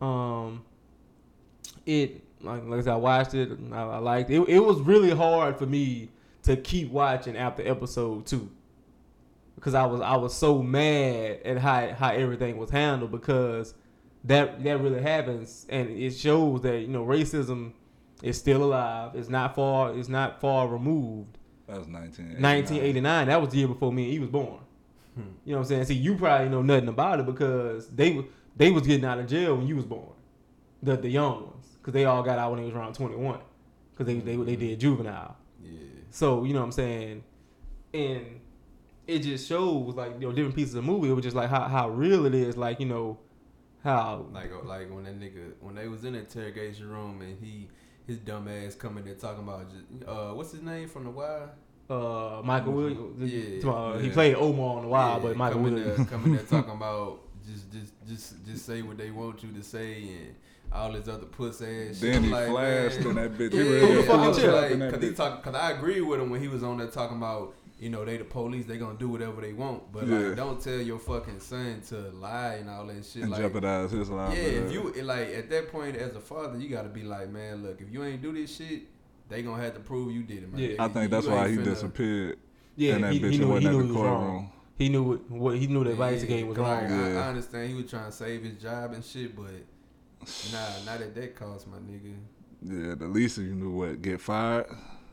Um, 0.00 0.64
it 1.84 2.24
like 2.40 2.64
like 2.64 2.80
I 2.80 2.82
said, 2.82 2.92
I 2.94 2.96
watched 2.96 3.34
it. 3.34 3.50
I, 3.70 3.82
I 3.82 3.98
liked 3.98 4.30
it. 4.30 4.48
It 4.48 4.60
was 4.60 4.80
really 4.80 5.10
hard 5.10 5.58
for 5.58 5.66
me 5.66 6.08
to 6.44 6.56
keep 6.56 6.90
watching 6.90 7.36
after 7.36 7.62
episode 7.68 8.24
two 8.24 8.48
because 9.56 9.74
I 9.74 9.84
was 9.84 10.00
I 10.00 10.16
was 10.16 10.32
so 10.32 10.62
mad 10.62 11.40
at 11.44 11.58
how 11.58 11.92
how 11.92 12.12
everything 12.12 12.56
was 12.56 12.70
handled 12.70 13.10
because 13.10 13.74
that 14.26 14.62
that 14.64 14.80
really 14.80 15.02
happens 15.02 15.66
and 15.68 15.88
it 15.90 16.12
shows 16.12 16.62
that 16.62 16.80
you 16.80 16.88
know 16.88 17.04
racism 17.04 17.72
is 18.22 18.38
still 18.38 18.64
alive. 18.64 19.12
It's 19.14 19.28
not 19.28 19.54
far. 19.54 19.96
It's 19.96 20.08
not 20.08 20.40
far 20.40 20.68
removed. 20.68 21.38
That 21.66 21.78
was 21.78 21.88
1989. 21.88 22.42
1989. 22.42 23.26
That 23.28 23.40
was 23.40 23.50
the 23.50 23.58
year 23.58 23.68
before 23.68 23.92
me 23.92 24.04
and 24.04 24.12
he 24.12 24.18
was 24.18 24.30
born. 24.30 24.60
Hmm. 25.14 25.20
You 25.44 25.52
know 25.52 25.58
what 25.58 25.64
I'm 25.64 25.68
saying? 25.68 25.84
See, 25.86 25.94
you 25.94 26.16
probably 26.16 26.48
know 26.48 26.62
nothing 26.62 26.88
about 26.88 27.20
it 27.20 27.26
because 27.26 27.88
they 27.88 28.24
they 28.56 28.70
was 28.70 28.86
getting 28.86 29.04
out 29.04 29.18
of 29.18 29.26
jail 29.26 29.56
when 29.56 29.66
you 29.66 29.76
was 29.76 29.84
born. 29.84 30.12
The 30.82 30.96
the 30.96 31.08
young 31.08 31.46
ones, 31.46 31.66
because 31.78 31.92
they 31.92 32.04
all 32.04 32.22
got 32.22 32.38
out 32.38 32.52
when 32.52 32.60
they 32.60 32.66
was 32.66 32.74
around 32.74 32.94
21, 32.94 33.40
because 33.92 34.06
they, 34.06 34.20
they 34.20 34.36
they 34.36 34.56
did 34.56 34.78
juvenile. 34.80 35.36
Yeah. 35.62 35.78
So 36.10 36.44
you 36.44 36.52
know 36.52 36.60
what 36.60 36.66
I'm 36.66 36.72
saying, 36.72 37.24
and 37.94 38.40
it 39.06 39.20
just 39.20 39.48
shows 39.48 39.94
like 39.94 40.14
you 40.20 40.28
know 40.28 40.32
different 40.32 40.54
pieces 40.54 40.74
of 40.74 40.84
the 40.84 40.90
movie. 40.90 41.08
It 41.08 41.12
was 41.12 41.24
just 41.24 41.36
like 41.36 41.48
how 41.48 41.62
how 41.62 41.88
real 41.88 42.26
it 42.26 42.34
is. 42.34 42.56
Like 42.56 42.78
you 42.78 42.86
know 42.86 43.18
how 43.86 44.26
Like 44.32 44.50
uh, 44.52 44.66
like 44.66 44.90
when 44.94 45.04
that 45.04 45.18
nigga 45.18 45.52
when 45.60 45.74
they 45.76 45.88
was 45.88 46.04
in 46.04 46.12
the 46.14 46.20
interrogation 46.20 46.88
room 46.88 47.20
and 47.22 47.36
he 47.42 47.68
his 48.06 48.18
dumb 48.18 48.48
ass 48.48 48.74
coming 48.74 49.04
there 49.04 49.14
talking 49.14 49.42
about 49.44 49.66
just, 49.70 49.84
uh 50.08 50.32
what's 50.34 50.52
his 50.52 50.62
name 50.62 50.88
from 50.88 51.04
the 51.04 51.10
wire? 51.10 51.48
uh 51.88 52.42
Michael 52.44 52.72
Williams. 52.72 53.32
Yeah, 53.32 53.98
he 54.00 54.08
yeah. 54.08 54.12
played 54.12 54.34
Omar 54.34 54.76
on 54.78 54.82
the 54.82 54.88
Wire, 54.88 55.12
Yeah, 55.14 55.18
but 55.22 55.36
Michael 55.36 55.58
coming 55.60 55.74
Williams. 55.74 55.96
there, 55.96 56.06
coming 56.06 56.32
there 56.34 56.44
talking 56.44 56.72
about 56.80 57.20
just 57.46 57.70
just 57.72 57.92
just 58.08 58.46
just 58.46 58.66
say 58.66 58.82
what 58.82 58.96
they 58.98 59.10
want 59.10 59.42
you 59.44 59.52
to 59.52 59.62
say 59.62 60.02
and 60.02 60.34
all 60.72 60.90
this 60.92 61.06
other 61.06 61.26
puss 61.26 61.62
ass 61.62 62.00
shit. 62.00 62.00
Then 62.00 62.16
I'm 62.16 62.22
he 62.24 62.30
like, 62.30 62.48
flashed 62.48 63.00
man, 63.00 63.08
in 63.08 63.14
that 63.14 63.32
bitch. 63.38 63.52
Yeah, 63.54 63.62
He 63.62 63.68
Who 63.86 63.94
really 63.94 63.96
the 63.96 64.02
fuck 64.02 64.20
fucked 64.20 64.36
is 64.38 64.42
Chip? 64.42 64.52
up 64.52 64.70
like, 64.70 64.90
cause 64.90 65.02
he 65.02 65.10
bitch. 65.10 65.16
talk, 65.16 65.42
cause 65.44 65.54
I 65.54 65.70
agree 65.70 66.00
with 66.00 66.20
him 66.20 66.30
when 66.30 66.40
he 66.40 66.48
was 66.48 66.62
on 66.64 66.78
there 66.78 66.88
talking 66.88 67.16
about, 67.18 67.54
you 67.78 67.90
know, 67.90 68.04
they 68.04 68.16
the 68.16 68.24
police, 68.24 68.64
they 68.66 68.78
gonna 68.78 68.98
do 68.98 69.08
whatever 69.08 69.40
they 69.42 69.52
want, 69.52 69.92
but 69.92 70.06
Yeah. 70.06 70.18
like, 70.18 70.36
don't 70.36 70.60
tell 70.60 70.80
your 70.80 70.98
fucking 70.98 71.40
son 71.40 71.82
to 71.88 71.96
lie 72.12 72.54
and 72.54 72.70
all 72.70 72.86
that 72.86 73.04
shit. 73.04 73.22
and 73.22 73.30
like, 73.32 73.40
jeopardize 73.42 73.90
his 73.90 74.08
life. 74.08 74.34
yeah, 74.36 74.42
if 74.44 74.72
you 74.72 74.90
like 75.02 75.28
at 75.28 75.50
that 75.50 75.70
point 75.70 75.96
as 75.96 76.14
a 76.16 76.20
father, 76.20 76.58
you 76.58 76.68
gotta 76.70 76.88
be 76.88 77.02
like, 77.02 77.30
man, 77.30 77.62
look, 77.62 77.80
if 77.80 77.92
you 77.92 78.02
ain't 78.04 78.22
do 78.22 78.32
this 78.32 78.56
shit, 78.56 78.82
they 79.28 79.42
gonna 79.42 79.62
have 79.62 79.74
to 79.74 79.80
prove 79.80 80.12
you 80.14 80.22
did 80.22 80.44
it, 80.44 80.52
man. 80.52 80.60
Yeah. 80.62 80.76
I 80.84 80.88
think 80.88 81.02
You 81.04 81.08
that's 81.08 81.26
why 81.26 81.48
he 81.48 81.56
finna- 81.56 81.64
disappeared. 81.64 82.38
Yeah, 82.76 82.94
and 82.96 83.04
that 83.04 83.12
he, 83.12 83.20
bitch 83.20 83.30
he 83.32 83.38
knew, 83.38 83.48
wasn't 83.48 83.62
he 83.62 83.68
at 83.68 83.72
knew 83.74 83.82
the 83.88 83.94
he 83.94 84.00
wrong. 84.00 84.20
courtroom. 84.22 84.50
He 84.78 84.88
knew 84.90 85.02
what, 85.02 85.30
what 85.30 85.56
he 85.58 85.66
knew 85.66 85.84
the 85.84 85.90
advice 85.92 86.20
he 86.22 86.28
Yeah, 86.28 86.36
gave 86.36 86.48
was 86.48 86.58
like, 86.58 86.82
wrong. 86.82 86.92
I, 86.92 87.10
Yeah. 87.12 87.18
I 87.24 87.28
understand 87.28 87.68
he 87.70 87.74
was 87.74 87.90
trying 87.90 88.06
to 88.06 88.12
save 88.12 88.42
his 88.42 88.54
job 88.62 88.92
and 88.92 89.02
shit, 89.04 89.34
but 89.36 89.50
nah, 90.52 90.84
not 90.92 91.00
at 91.00 91.14
that 91.14 91.34
cost, 91.36 91.66
my 91.68 91.76
nigga. 91.78 92.14
Yeah, 92.62 92.94
the 92.94 93.06
least 93.08 93.38
you 93.38 93.54
knew 93.54 93.70
what 93.70 94.00
get 94.02 94.20
fired. 94.20 94.66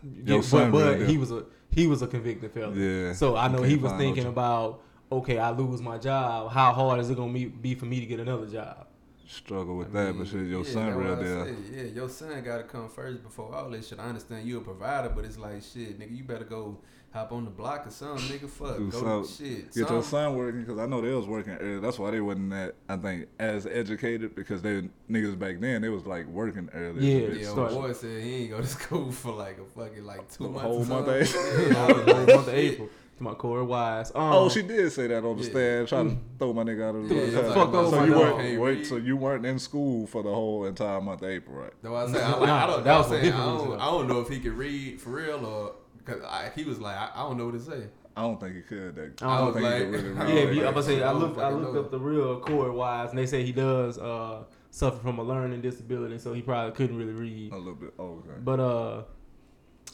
Yeah, 0.04 0.34
Your 0.36 0.44
son 0.44 0.72
but, 0.72 1.00
but 1.00 1.08
he 1.10 1.18
was 1.18 1.32
a 1.32 1.46
he 1.74 1.88
was 1.88 2.02
a 2.02 2.08
convicted 2.08 2.52
felon. 2.52 2.80
Yeah, 2.80 3.14
So 3.14 3.36
I 3.36 3.48
know 3.48 3.64
he 3.64 3.76
was 3.76 3.92
thinking 3.94 4.26
about 4.26 4.82
okay, 5.12 5.38
I 5.38 5.52
lose 5.52 5.82
my 5.82 5.98
job. 5.98 6.52
How 6.52 6.74
hard 6.74 7.00
is 7.00 7.10
it 7.10 7.16
gonna 7.16 7.32
be, 7.32 7.46
be 7.46 7.76
for 7.76 7.86
me 7.86 8.00
to 8.00 8.06
get 8.06 8.20
another 8.20 8.48
job? 8.48 8.88
Struggle 9.28 9.78
with 9.78 9.96
I 9.96 10.06
that, 10.06 10.18
but 10.18 10.28
shit, 10.28 10.48
your 10.48 10.64
yeah, 10.66 10.72
son 10.72 10.94
real 10.96 11.10
what 11.16 11.20
I 11.20 11.24
there. 11.24 11.56
Yeah, 11.74 11.84
your 11.84 12.10
son 12.10 12.42
gotta 12.44 12.64
come 12.64 12.90
first 12.90 13.24
before 13.24 13.54
all 13.54 13.70
this 13.70 13.88
shit. 13.88 14.00
I 14.00 14.04
understand 14.06 14.48
you 14.48 14.58
a 14.58 14.62
provider, 14.62 15.10
but 15.10 15.26
it's 15.26 15.38
like 15.38 15.62
shit, 15.64 16.00
nigga. 16.00 16.16
You 16.16 16.24
better 16.24 16.44
go 16.46 16.78
hop 17.14 17.32
on 17.32 17.46
the 17.46 17.52
block 17.52 17.86
or 17.86 17.92
something, 17.92 18.26
nigga. 18.26 18.50
Fuck, 18.50 18.78
Do 18.78 18.90
go 18.92 19.24
something. 19.24 19.48
shit. 19.48 19.66
Get 19.68 19.76
your 19.76 19.88
something. 19.88 20.04
son 20.04 20.36
working 20.36 20.62
because 20.62 20.80
I 20.80 20.86
know 20.88 21.00
they 21.02 21.14
was 21.14 21.28
working 21.28 21.54
early. 21.54 21.80
That's 21.80 22.00
why 22.00 22.12
they 22.12 22.22
wasn't 22.22 22.50
that 22.52 22.76
I 22.90 22.98
think 22.98 23.28
as 23.40 23.66
educated 23.68 24.36
because 24.36 24.62
they 24.62 24.90
niggas 25.10 25.38
back 25.38 25.60
then 25.60 25.82
they 25.84 25.90
was 25.90 26.06
like 26.06 26.26
working 26.28 26.70
early. 26.74 27.06
Yeah, 27.14 27.28
Bitch, 27.30 27.42
Yeah, 27.44 27.50
Start- 27.52 27.72
old 27.72 27.82
boy 27.84 27.94
said 27.94 28.24
he 28.24 28.36
ain't 28.36 28.50
go 28.52 28.62
to 28.62 28.68
school 28.80 29.12
for 29.12 29.32
like 29.34 29.58
a 29.60 29.66
fucking 29.80 30.04
like 30.06 30.30
two 30.32 30.46
A 30.46 30.50
months. 30.50 30.62
whole 30.64 30.82
or 30.82 30.86
month, 30.86 31.28
something. 31.28 31.72
Yeah, 31.72 31.74
whole 31.86 31.96
month 32.26 32.48
of. 32.48 32.50
April. 32.50 32.90
To 33.18 33.24
my 33.24 33.34
Korey 33.34 33.66
Wise. 33.66 34.10
Um, 34.16 34.34
Oh, 34.34 34.50
she 34.50 34.64
did 34.64 34.92
say 34.92 35.08
that 35.08 35.24
on 35.24 35.38
the 35.38 35.44
Yeah. 35.44 35.50
stand, 35.50 35.88
trying 35.88 36.10
to 36.10 36.16
Mm. 36.16 36.20
throw 36.40 36.54
my 36.54 36.64
nigga 36.64 36.90
out 36.90 36.96
of 36.96 37.08
the 37.10 37.16
Yeah, 37.16 37.22
room. 37.22 37.36
like, 37.46 37.54
Fuck 37.56 37.74
over 37.74 37.90
so 37.98 38.04
you 38.04 38.12
weren't, 38.14 38.38
Can't 38.40 38.62
wait, 38.62 38.78
read. 38.78 38.86
so 38.88 38.96
you 38.98 39.18
weren't 39.18 39.46
in 39.46 39.60
school 39.60 40.08
for 40.08 40.24
the 40.24 40.34
whole 40.34 40.66
entire 40.66 41.00
month 41.00 41.22
of 41.22 41.30
April, 41.30 41.56
right? 41.58 41.74
That's 41.82 41.92
why 41.92 42.04
I 42.04 42.12
say 42.12 42.24
I, 42.24 42.32
like, 42.32 42.48
Nah, 42.48 42.64
I 42.64 42.68
don't. 42.68 42.84
that 42.84 42.98
was 42.98 43.12
I'm 43.12 43.22
saying, 43.22 43.34
I 43.34 43.46
don't. 43.46 43.80
I 43.80 43.86
don't 43.86 44.08
know 44.08 44.20
if 44.22 44.30
he 44.30 44.40
could 44.40 44.54
read 44.54 45.00
for 45.00 45.12
real 45.12 45.46
or 45.46 45.74
because 45.98 46.22
he 46.56 46.64
was 46.64 46.80
like 46.80 46.96
I, 46.98 47.10
I 47.16 47.24
don't 47.28 47.38
know 47.38 47.46
what 47.46 47.54
to 47.54 47.60
say. 47.60 47.84
I 48.16 48.22
don't 48.24 48.40
think 48.40 48.56
he 48.56 48.62
could. 48.62 48.96
That, 48.96 49.22
I 49.24 49.26
I 49.26 49.38
don't 49.38 49.46
was 49.48 49.56
think 49.56 49.66
he 49.68 49.72
like- 49.72 49.82
could 49.84 49.92
really 49.92 50.10
read. 50.10 50.18
Yeah, 50.18 50.24
Oh, 50.34 50.48
if 50.50 50.56
you. 50.56 50.66
I'm 50.68 50.74
gonna 50.74 50.84
say 50.84 51.04
I 51.04 51.10
I 51.10 51.14
looked 51.14 51.38
I 51.40 51.50
looked 51.52 51.78
up 51.78 51.92
the 51.92 52.00
real 52.00 52.42
Korey 52.42 52.74
Wise, 52.74 53.10
and 53.12 53.18
they 53.20 53.26
say 53.28 53.44
he 53.44 53.52
does 53.52 53.98
uh, 54.00 54.44
suffer 54.72 54.98
from 54.98 55.20
a 55.20 55.24
learning 55.24 55.62
disability, 55.62 56.18
so 56.18 56.34
he 56.34 56.42
probably 56.42 56.72
couldn't 56.74 56.98
really 56.98 57.14
read. 57.14 57.54
a 57.54 57.58
little 57.58 57.76
bit. 57.76 57.94
Oh, 58.00 58.24
okay. 58.24 58.40
But 58.44 58.60
uh, 58.60 59.04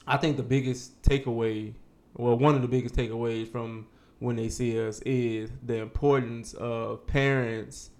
I 0.08 0.16
think 0.18 0.38
the 0.38 0.44
biggest 0.44 1.02
takeaway, 1.04 1.74
well, 2.16 2.38
one 2.38 2.56
of 2.56 2.62
the 2.62 2.68
biggest 2.68 2.96
takeaways 2.96 3.48
from 3.48 3.88
when 4.20 4.36
they 4.36 4.50
see 4.50 4.80
us 4.86 5.00
is 5.06 5.50
the 5.66 5.76
importance 5.78 6.54
of 6.56 7.06
parents 7.08 7.92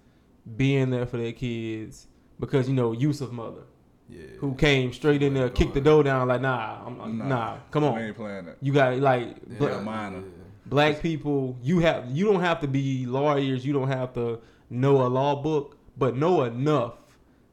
being 0.56 0.90
there 0.90 1.06
for 1.06 1.16
their 1.16 1.32
kids, 1.32 2.06
because 2.38 2.68
you 2.68 2.74
know 2.74 2.92
Yusef 2.92 3.30
mother 3.30 3.62
Yeah. 4.08 4.22
who 4.38 4.54
came 4.54 4.92
straight 4.92 5.22
in 5.22 5.32
there, 5.34 5.44
Wasn't 5.44 5.58
kicked 5.58 5.74
the 5.74 5.80
door 5.80 6.02
down 6.02 6.28
like 6.28 6.40
nah, 6.40 6.84
I'm, 6.86 7.00
I'm- 7.00 7.18
nah, 7.28 7.56
come 7.70 7.84
on, 7.84 7.98
ain't 7.98 8.16
playing 8.16 8.48
it. 8.48 8.58
you 8.60 8.72
got 8.72 8.98
like 8.98 9.36
Yeah, 9.48 9.58
bla- 9.58 9.82
minor. 9.82 10.22
black 10.66 11.00
people. 11.00 11.56
You 11.62 11.78
have 11.80 12.10
you 12.10 12.24
don't 12.26 12.40
have 12.40 12.60
to 12.60 12.68
be 12.68 13.06
lawyers. 13.06 13.64
You 13.64 13.72
don't 13.72 13.88
have 13.88 14.12
to 14.14 14.40
know 14.68 15.06
a 15.06 15.08
law 15.08 15.40
book, 15.40 15.76
but 15.96 16.16
know 16.16 16.42
enough 16.44 16.94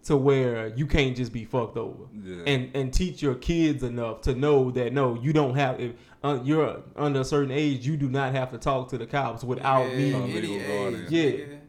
to 0.08 0.16
where 0.16 0.68
you 0.70 0.88
can't 0.88 1.18
just 1.18 1.34
be 1.34 1.44
fucked 1.44 1.76
over. 1.76 2.06
Yeah. 2.24 2.44
and 2.48 2.74
and 2.74 2.94
teach 2.94 3.22
your 3.22 3.36
kids 3.36 3.84
enough 3.84 4.22
to 4.22 4.36
know 4.36 4.72
that 4.72 4.94
no, 4.94 5.16
you 5.16 5.34
don't 5.34 5.56
have 5.56 5.82
if 5.82 5.94
uh, 6.24 6.40
you're 6.44 6.82
under 6.96 7.22
a 7.22 7.26
certain 7.26 7.52
age, 7.52 7.86
you 7.86 7.98
do 7.98 8.10
not 8.10 8.34
have 8.34 8.52
to 8.52 8.58
talk 8.58 8.90
to 8.90 8.98
the 8.98 9.06
cops 9.06 9.44
without 9.44 9.90
yeah, 9.92 9.98
me. 9.98 10.14
Any 10.14 10.34
legal 10.34 10.56
age, 10.56 10.68
guardian. 10.68 11.08
Yeah. 11.10 11.22
nigga. 11.24 11.60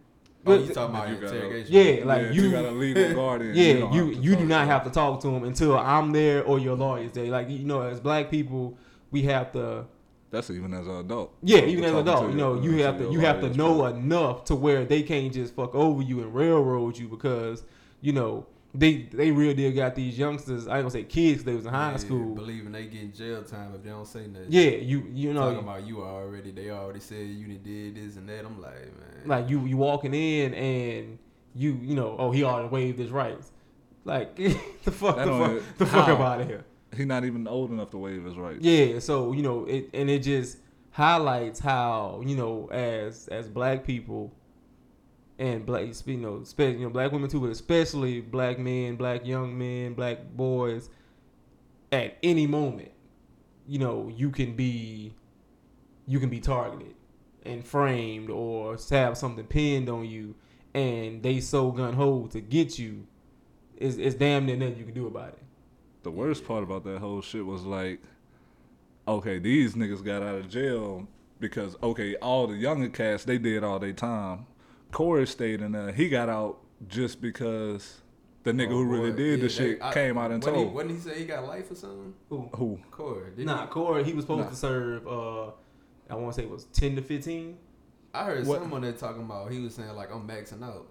Oh, 0.46 0.54
you 0.54 0.72
talking 0.72 0.94
about 0.94 1.08
You 1.08 1.14
interrogation? 1.16 1.72
Yeah, 1.72 2.04
like 2.04 2.22
yeah, 2.22 2.30
you- 2.30 2.50
got 2.52 2.64
a 2.64 2.70
legal 2.70 3.14
guardian. 3.22 3.56
Yeah, 3.56 3.72
don't 3.80 3.92
you 3.92 4.06
you 4.20 4.36
do 4.36 4.44
not 4.44 4.68
have 4.68 4.84
to 4.84 4.90
talk 4.90 5.20
to 5.22 5.26
them 5.28 5.42
until 5.42 5.76
I'm 5.76 6.12
there 6.12 6.44
or 6.44 6.60
your 6.60 6.76
lawyer's 6.76 7.12
there. 7.12 7.26
Like 7.26 7.50
you 7.50 7.64
know, 7.64 7.82
as 7.82 7.98
black 7.98 8.30
people, 8.30 8.78
we 9.10 9.22
have 9.22 9.50
to. 9.52 9.84
That's 10.30 10.50
even 10.50 10.74
as 10.74 10.86
an 10.86 10.98
adult. 10.98 11.34
Yeah, 11.42 11.60
even 11.60 11.84
as 11.84 11.92
an 11.92 11.98
adult, 11.98 12.30
you 12.30 12.36
know, 12.36 12.60
you 12.60 12.84
have 12.84 12.98
to 12.98 13.10
you 13.10 13.18
have 13.20 13.40
to 13.40 13.50
know 13.56 13.86
enough 13.86 14.44
to 14.44 14.54
where 14.54 14.84
they 14.84 15.02
can't 15.02 15.32
just 15.32 15.56
fuck 15.56 15.74
over 15.74 16.02
you 16.02 16.20
and 16.20 16.32
railroad 16.32 16.96
you 16.96 17.08
because 17.08 17.64
you 18.00 18.12
know 18.12 18.46
they 18.74 19.08
they 19.12 19.30
real 19.30 19.54
deal 19.54 19.72
got 19.72 19.94
these 19.94 20.18
youngsters. 20.18 20.66
I 20.68 20.76
ain't 20.76 20.82
gonna 20.82 20.90
say 20.90 21.04
kids. 21.04 21.42
They 21.44 21.54
was 21.54 21.64
in 21.66 21.72
high 21.72 21.92
Yeah, 21.92 21.96
school. 21.96 22.34
Believing 22.34 22.72
they 22.72 22.84
get 22.86 23.14
jail 23.14 23.42
time 23.42 23.74
if 23.74 23.82
they 23.82 23.90
don't 23.90 24.06
say 24.06 24.26
nothing. 24.26 24.46
Yeah, 24.50 24.70
you 24.70 25.06
you 25.12 25.32
know 25.32 25.40
talking 25.52 25.58
about 25.68 25.86
you 25.86 26.02
already. 26.02 26.50
They 26.52 26.70
already 26.70 27.00
said 27.00 27.26
you 27.26 27.46
did 27.58 27.94
this 27.96 28.16
and 28.16 28.28
that. 28.28 28.44
I'm 28.44 28.60
like, 28.60 28.74
man. 28.74 29.22
like 29.26 29.48
you 29.48 29.64
you 29.64 29.76
walking 29.76 30.12
in 30.14 30.52
and 30.54 31.18
you 31.54 31.78
you 31.82 31.94
know 31.96 32.14
oh 32.18 32.30
he 32.30 32.44
already 32.44 32.68
waived 32.68 32.98
his 32.98 33.10
rights 33.10 33.50
like 34.04 34.36
the 34.36 34.50
fuck 34.90 35.16
That 35.16 35.24
the 35.26 35.32
fuck, 35.38 35.50
even- 35.50 35.62
the 35.78 35.86
fuck 35.86 36.04
how? 36.06 36.14
up 36.14 36.20
out 36.20 36.40
of 36.42 36.46
here 36.46 36.64
He 36.96 37.04
not 37.06 37.24
even 37.24 37.48
old 37.48 37.70
enough 37.70 37.90
to 37.90 37.98
waive 37.98 38.22
his 38.24 38.36
rights. 38.36 38.58
yeah 38.60 38.98
so 38.98 39.32
you 39.32 39.42
know 39.42 39.64
it 39.64 39.88
and 39.94 40.08
it 40.10 40.22
just 40.22 40.58
highlights 40.90 41.58
how 41.58 42.22
you 42.24 42.36
know 42.36 42.68
as 42.70 43.28
as 43.28 43.48
black 43.48 43.84
people 43.84 44.32
and 45.38 45.66
black 45.66 45.86
you 46.06 46.16
know 46.16 46.44
you 46.58 46.78
know 46.78 46.90
black 46.90 47.12
women 47.12 47.30
too 47.30 47.40
but 47.40 47.50
especially 47.50 48.20
black 48.20 48.58
men 48.58 48.96
black 48.96 49.26
young 49.26 49.56
men 49.58 49.94
black 49.94 50.18
boys 50.36 50.90
at 51.92 52.16
any 52.22 52.46
moment 52.46 52.90
you 53.66 53.78
know 53.78 54.10
you 54.16 54.30
can 54.30 54.54
be 54.54 55.14
you 56.06 56.18
can 56.18 56.28
be 56.28 56.40
targeted 56.40 56.94
and 57.44 57.64
framed 57.66 58.30
or 58.30 58.76
have 58.90 59.16
something 59.16 59.46
pinned 59.46 59.88
on 59.88 60.04
you 60.04 60.34
and 60.74 61.22
they 61.22 61.40
so 61.40 61.70
gun 61.70 61.94
ho 61.94 62.26
to 62.26 62.40
get 62.40 62.78
you 62.78 63.06
it's, 63.76 63.96
it's 63.96 64.16
damn 64.16 64.46
near 64.46 64.56
nothing 64.56 64.76
you 64.76 64.84
can 64.84 64.94
do 64.94 65.06
about 65.06 65.28
it 65.28 65.38
The 66.02 66.10
worst 66.10 66.46
part 66.46 66.62
about 66.64 66.84
that 66.84 66.98
whole 66.98 67.22
shit 67.22 67.44
was 67.44 67.62
like, 67.62 68.00
okay, 69.06 69.38
these 69.38 69.74
niggas 69.74 70.04
got 70.04 70.22
out 70.22 70.36
of 70.36 70.48
jail 70.48 71.06
because 71.40 71.76
okay, 71.82 72.16
all 72.16 72.46
the 72.46 72.56
younger 72.56 72.88
cats 72.88 73.24
they 73.24 73.38
did 73.38 73.64
all 73.64 73.78
their 73.78 73.92
time. 73.92 74.46
Korey 74.92 75.26
stayed 75.28 75.60
in 75.60 75.72
there. 75.72 75.92
He 75.92 76.08
got 76.08 76.28
out 76.28 76.58
just 76.88 77.20
because 77.20 78.00
the 78.44 78.52
nigga 78.52 78.68
Oh, 78.68 78.76
who 78.78 78.84
really 78.84 79.10
boy. 79.10 79.16
did 79.16 79.38
Yeah, 79.38 79.42
the 79.44 79.48
shit 79.48 79.82
I- 79.82 79.92
came 79.92 80.16
out 80.18 80.30
and 80.30 80.42
wasn't 80.42 80.54
told. 80.56 80.68
He, 80.68 80.74
wasn't 80.74 80.92
he 80.92 80.98
say 80.98 81.18
he 81.20 81.24
got 81.26 81.44
life 81.46 81.70
or 81.70 81.74
something? 81.74 82.14
Who? 82.30 82.48
Who? 82.54 82.78
Korey. 82.90 83.30
Didn't 83.36 83.46
Nah, 83.46 83.66
he? 83.66 83.72
Korey, 83.72 84.04
he 84.04 84.12
was 84.14 84.24
supposed 84.24 84.44
Nah. 84.44 84.50
to 84.50 84.56
serve. 84.56 85.06
Uh, 85.06 85.46
I 86.10 86.14
want 86.14 86.34
to 86.34 86.40
say 86.40 86.46
it 86.46 86.50
was 86.50 86.64
ten 86.66 86.96
to 86.96 87.02
fifteen. 87.02 87.58
I 88.14 88.24
heard 88.24 88.46
What- 88.46 88.60
someone 88.60 88.80
that 88.82 88.98
talking 88.98 89.22
about. 89.22 89.52
He 89.52 89.60
was 89.60 89.74
saying 89.74 89.94
like 89.94 90.12
I'm 90.14 90.26
maxing 90.26 90.62
out. 90.62 90.86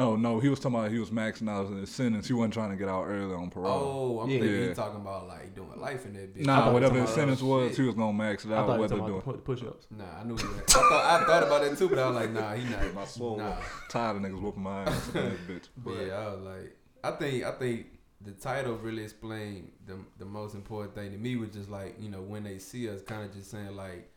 Oh 0.00 0.16
no, 0.16 0.40
he 0.40 0.48
was 0.48 0.58
talking 0.58 0.78
about 0.78 0.90
he 0.90 0.98
was 0.98 1.10
maxing 1.10 1.48
out 1.48 1.68
his 1.70 1.90
sentence. 1.90 2.26
He 2.26 2.32
wasn't 2.32 2.54
trying 2.54 2.70
to 2.70 2.76
get 2.76 2.88
out 2.88 3.04
early 3.04 3.34
on 3.34 3.50
parole. 3.50 4.16
Oh, 4.18 4.20
I'm 4.20 4.30
Yeah. 4.30 4.38
thinking 4.40 4.60
Yeah. 4.62 4.68
he 4.68 4.74
talking 4.74 5.00
about 5.00 5.28
like 5.28 5.54
doing 5.54 5.78
life 5.78 6.06
in 6.06 6.14
that 6.14 6.34
bitch. 6.34 6.46
Nah, 6.46 6.64
thought 6.64 6.72
whatever 6.72 6.94
was 7.00 7.08
his 7.10 7.14
sentence 7.14 7.42
was, 7.42 7.68
shit. 7.68 7.76
he 7.78 7.82
was 7.82 7.94
gonna 7.94 8.12
max 8.12 8.44
it 8.46 8.50
I 8.50 8.56
out. 8.56 8.66
thought 8.66 8.76
he 8.76 8.80
was 8.82 8.90
Whether 8.92 9.06
doing. 9.06 9.22
the 9.26 9.32
push 9.38 9.62
ups. 9.62 9.86
Nah, 9.90 10.04
I 10.20 10.24
knew. 10.24 10.36
He 10.36 10.46
was, 10.46 10.56
I 10.56 10.62
thought 10.72 11.04
I 11.04 11.24
thought 11.26 11.42
about 11.42 11.64
it 11.64 11.76
too, 11.78 11.88
but 11.90 11.98
I 11.98 12.06
was 12.08 12.16
like, 12.16 12.30
nah, 12.32 12.54
he 12.54 12.64
not. 12.70 12.94
My 12.94 13.04
soul 13.04 13.36
Nah. 13.36 13.56
tired 13.90 14.16
of 14.16 14.22
niggas 14.22 14.40
whooping 14.40 14.62
my 14.62 14.82
ass 14.84 15.08
in 15.08 15.12
this 15.12 15.40
bitch. 15.48 15.68
But 15.76 16.06
yeah, 16.06 16.14
I 16.14 16.34
was 16.34 16.40
like, 16.40 16.76
I 17.04 17.10
think 17.12 17.44
I 17.44 17.52
think 17.52 17.86
the 18.22 18.32
title 18.32 18.76
really 18.76 19.02
explained 19.02 19.70
the 19.86 19.96
the 20.18 20.24
most 20.24 20.54
important 20.54 20.94
thing 20.94 21.10
to 21.12 21.18
me 21.18 21.36
was 21.36 21.50
just 21.50 21.68
like 21.70 21.96
you 22.00 22.08
know 22.08 22.22
when 22.22 22.42
they 22.44 22.58
see 22.58 22.88
us, 22.88 23.02
kind 23.02 23.22
of 23.24 23.34
just 23.34 23.50
saying 23.50 23.76
like 23.76 24.10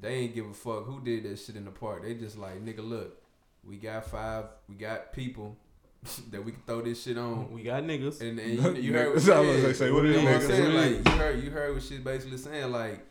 they 0.00 0.14
ain't 0.14 0.34
give 0.34 0.46
a 0.46 0.54
fuck 0.54 0.86
who 0.86 1.00
did 1.04 1.24
that 1.24 1.38
shit 1.38 1.54
in 1.56 1.64
the 1.66 1.70
park. 1.70 2.02
They 2.02 2.14
just 2.14 2.36
like 2.36 2.64
nigga, 2.64 2.86
look, 2.88 3.19
we 3.64 3.76
got 3.76 4.06
five, 4.06 4.44
we 4.68 4.74
got 4.76 5.12
people 5.12 5.56
that 6.30 6.44
we 6.44 6.52
can 6.52 6.62
throw 6.66 6.82
this 6.82 7.02
shit 7.02 7.18
on. 7.18 7.52
We 7.52 7.62
got 7.62 7.82
niggas. 7.82 8.20
And, 8.20 8.38
and 8.38 8.76
you, 8.76 8.82
you 8.82 8.92
heard 8.94 9.12
what, 9.14 9.22
So 9.22 9.36
I 9.36 9.40
was 9.40 9.62
yeah, 9.62 9.72
say, 9.72 9.90
what 9.90 10.04
you 10.04 10.10
are 10.10 10.12
know 10.14 10.24
what 10.24 10.32
I'm 10.34 10.40
niggas? 10.40 10.46
saying? 10.48 10.74
Like 10.74 11.08
you 11.14 11.18
heard 11.20 11.44
you 11.44 11.50
heard 11.50 11.74
what 11.74 11.82
she's 11.82 12.00
basically 12.00 12.38
saying. 12.38 12.72
Like, 12.72 13.06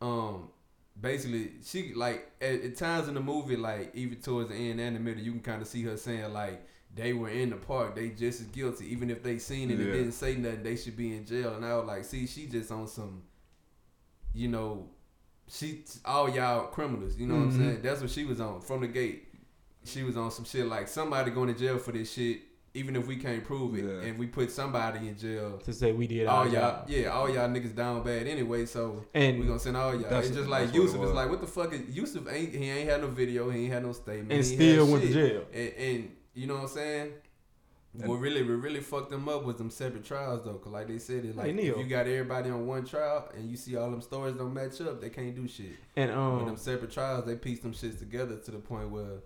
um, 0.00 0.48
basically 1.00 1.52
she 1.64 1.94
like 1.94 2.30
at, 2.40 2.62
at 2.62 2.76
times 2.76 3.08
in 3.08 3.14
the 3.14 3.20
movie, 3.20 3.56
like 3.56 3.94
even 3.94 4.20
towards 4.20 4.48
the 4.50 4.54
end 4.56 4.80
and 4.80 4.96
the 4.96 5.00
middle, 5.00 5.22
you 5.22 5.32
can 5.32 5.40
kind 5.40 5.62
of 5.62 5.68
see 5.68 5.82
her 5.84 5.96
saying 5.96 6.32
like 6.32 6.66
they 6.94 7.12
were 7.12 7.28
in 7.28 7.50
the 7.50 7.56
park, 7.56 7.94
they 7.94 8.08
just 8.10 8.40
as 8.40 8.46
guilty, 8.48 8.86
even 8.92 9.10
if 9.10 9.22
they 9.22 9.38
seen 9.38 9.70
it 9.70 9.78
and 9.78 9.92
didn't 9.92 10.10
say 10.12 10.34
nothing, 10.34 10.64
they 10.64 10.74
should 10.74 10.96
be 10.96 11.16
in 11.16 11.24
jail. 11.24 11.54
And 11.54 11.64
I 11.64 11.76
was 11.76 11.86
like, 11.86 12.04
see, 12.04 12.26
she 12.26 12.46
just 12.46 12.72
on 12.72 12.88
some, 12.88 13.22
you 14.34 14.48
know, 14.48 14.88
she 15.48 15.84
all 16.04 16.28
y'all 16.28 16.66
criminals. 16.66 17.16
You 17.16 17.28
know 17.28 17.36
what 17.36 17.50
Mhm. 17.50 17.54
I'm 17.54 17.58
saying? 17.58 17.82
That's 17.82 18.00
what 18.00 18.10
she 18.10 18.24
was 18.24 18.40
on 18.40 18.60
from 18.60 18.80
the 18.80 18.88
gate. 18.88 19.28
She 19.90 20.02
was 20.02 20.16
on 20.16 20.30
some 20.30 20.44
shit 20.44 20.66
like 20.66 20.88
somebody 20.88 21.30
going 21.30 21.52
to 21.52 21.58
jail 21.58 21.78
for 21.78 21.92
this 21.92 22.12
shit, 22.12 22.40
even 22.74 22.94
if 22.96 23.06
we 23.06 23.16
can't 23.16 23.42
prove 23.44 23.74
it, 23.76 23.84
Yeah. 23.84 24.08
and 24.08 24.18
we 24.18 24.26
put 24.26 24.50
somebody 24.50 25.08
in 25.08 25.16
jail. 25.18 25.58
to 25.64 25.72
say 25.72 25.92
we 25.92 26.06
did 26.06 26.26
All 26.26 26.44
y'all, 26.44 26.52
job. 26.52 26.84
yeah, 26.88 27.08
all 27.08 27.28
y'all 27.28 27.48
niggas 27.48 27.74
down 27.74 28.02
bad 28.04 28.26
anyway. 28.26 28.66
So 28.66 29.04
And 29.14 29.40
we 29.40 29.46
gonna 29.46 29.58
send 29.58 29.76
all 29.76 29.94
y'all. 30.00 30.12
It's 30.20 30.30
just 30.30 30.48
like 30.48 30.66
that's 30.66 30.72
what 30.72 30.80
it 30.80 30.82
Yusef 30.84 30.94
is 30.94 31.00
was. 31.00 31.10
like, 31.12 31.28
what 31.30 31.40
the 31.40 31.46
fuck 31.46 31.72
is 31.72 31.80
Yusef? 31.90 32.32
Ain't 32.32 32.54
he 32.54 32.70
ain't 32.70 32.88
had 32.88 33.00
no 33.00 33.08
video? 33.08 33.50
He 33.50 33.64
ain't 33.64 33.72
had 33.72 33.84
no 33.84 33.92
statement. 33.92 34.32
and 34.32 34.44
he 34.44 34.52
ain't 34.52 34.60
still 34.60 34.84
had 34.86 34.92
went 34.92 35.04
to 35.06 35.12
shit. 35.12 35.32
jail. 35.32 35.44
And, 35.52 35.72
and 35.96 36.16
you 36.34 36.46
know 36.46 36.54
what 36.54 36.62
I'm 36.62 36.68
saying? 36.68 37.12
And- 37.98 38.08
what 38.08 38.20
really, 38.20 38.42
what 38.44 38.62
really 38.62 38.78
fucked 38.78 39.10
them 39.10 39.28
up 39.28 39.42
was 39.44 39.56
them 39.56 39.68
separate 39.68 40.04
trials 40.04 40.44
though, 40.44 40.54
cause 40.54 40.72
like 40.72 40.86
they 40.86 40.98
said, 40.98 41.24
it 41.24 41.34
like 41.34 41.52
Hey, 41.52 41.66
if 41.66 41.76
you 41.76 41.84
got 41.86 42.06
everybody 42.06 42.48
on 42.50 42.64
one 42.68 42.84
trial 42.84 43.28
and 43.36 43.50
you 43.50 43.56
see 43.56 43.74
all 43.76 43.90
them 43.90 44.00
stories 44.00 44.36
don't 44.36 44.54
match 44.54 44.80
up, 44.80 45.00
they 45.00 45.10
can't 45.10 45.34
do 45.34 45.48
shit. 45.48 45.72
And 45.96 46.12
But 46.12 46.16
um, 46.16 46.46
them 46.46 46.56
separate 46.56 46.92
trials, 46.92 47.24
they 47.24 47.34
piece 47.34 47.58
them 47.58 47.72
shits 47.72 47.98
together 47.98 48.36
to 48.36 48.50
the 48.52 48.58
point 48.58 48.90
where, 48.90 49.22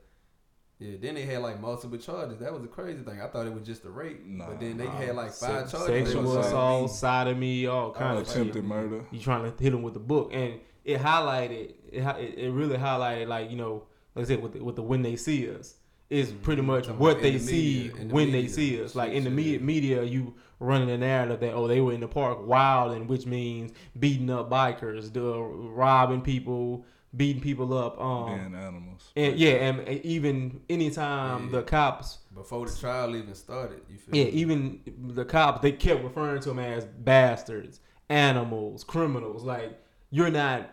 yeah. 0.90 0.96
Then 1.00 1.14
they 1.14 1.22
had 1.22 1.40
like 1.42 1.60
multiple 1.60 1.98
charges. 1.98 2.38
That 2.38 2.52
was 2.52 2.62
the 2.62 2.68
crazy 2.68 3.02
thing. 3.02 3.20
I 3.20 3.26
thought 3.28 3.46
it 3.46 3.52
was 3.54 3.62
just 3.66 3.84
a 3.84 3.90
rape, 3.90 4.24
Nah. 4.26 4.46
but 4.48 4.60
then 4.60 4.76
they 4.76 4.84
Nah. 4.84 4.90
had 4.92 5.16
like 5.16 5.32
five 5.32 5.68
se- 5.68 5.76
charges. 5.78 5.86
Sexual 6.08 6.22
was 6.24 6.36
like, 6.36 6.44
assault, 6.46 6.90
sodomy, 6.90 7.66
all 7.66 7.92
kind 7.92 8.18
of 8.18 8.26
shit. 8.26 8.36
Attempted 8.36 8.64
murder. 8.64 9.04
You 9.10 9.18
trying 9.20 9.50
to 9.50 9.62
hit 9.62 9.70
them 9.70 9.82
with 9.82 9.94
the 9.94 10.00
book, 10.00 10.30
and 10.32 10.60
it 10.84 11.00
highlighted. 11.00 11.72
It, 11.90 12.00
it 12.02 12.38
it 12.38 12.50
really 12.52 12.76
highlighted, 12.76 13.28
like 13.28 13.50
you 13.50 13.56
know, 13.56 13.84
like 14.14 14.24
I 14.26 14.28
said, 14.28 14.42
with 14.42 14.52
the, 14.52 14.60
with 14.64 14.76
the 14.76 14.82
when 14.82 15.02
they 15.02 15.16
see 15.16 15.50
us 15.50 15.74
is 16.10 16.30
pretty 16.30 16.60
Mhm. 16.62 16.66
much 16.66 16.84
Talking 16.86 17.00
what 17.00 17.22
they 17.22 17.32
the 17.32 17.38
see 17.38 17.84
media- 17.88 18.00
in 18.02 18.08
the 18.08 18.14
when 18.14 18.30
they 18.32 18.46
see 18.46 18.82
us. 18.82 18.94
Like 18.94 19.12
in 19.12 19.24
the 19.24 19.30
media, 19.30 19.58
media, 19.60 20.02
you 20.04 20.34
running 20.60 20.86
the 20.88 20.98
narrative 20.98 21.40
that 21.40 21.52
oh 21.54 21.66
they 21.66 21.80
were 21.80 21.92
in 21.92 22.00
the 22.00 22.06
park 22.08 22.46
wilding, 22.46 23.06
which 23.06 23.26
means 23.26 23.72
beating 23.98 24.30
up 24.30 24.50
bikers, 24.50 25.12
the 25.12 25.20
robbing 25.40 26.20
people, 26.20 26.84
beating 27.16 27.42
people 27.42 27.72
up. 27.76 28.00
Um, 28.00 28.26
Being 28.38 28.54
animals. 28.54 29.10
and 29.16 29.36
yeah, 29.38 29.50
and 29.68 29.88
even 30.04 30.60
anytime 30.68 31.46
Yeah. 31.46 31.50
the 31.58 31.62
cops 31.62 32.18
before 32.34 32.66
the 32.66 32.76
trial 32.76 33.14
even 33.16 33.34
started. 33.34 33.80
You 33.90 33.98
feel 33.98 34.16
yeah, 34.16 34.24
me? 34.24 34.30
even 34.30 34.80
the 35.14 35.24
cops 35.24 35.60
they 35.62 35.72
kept 35.72 36.02
referring 36.04 36.40
to 36.42 36.48
them 36.50 36.58
as 36.58 36.84
bastards, 36.84 37.80
animals, 38.08 38.84
criminals. 38.84 39.44
Like 39.44 39.78
you're 40.10 40.30
not 40.30 40.70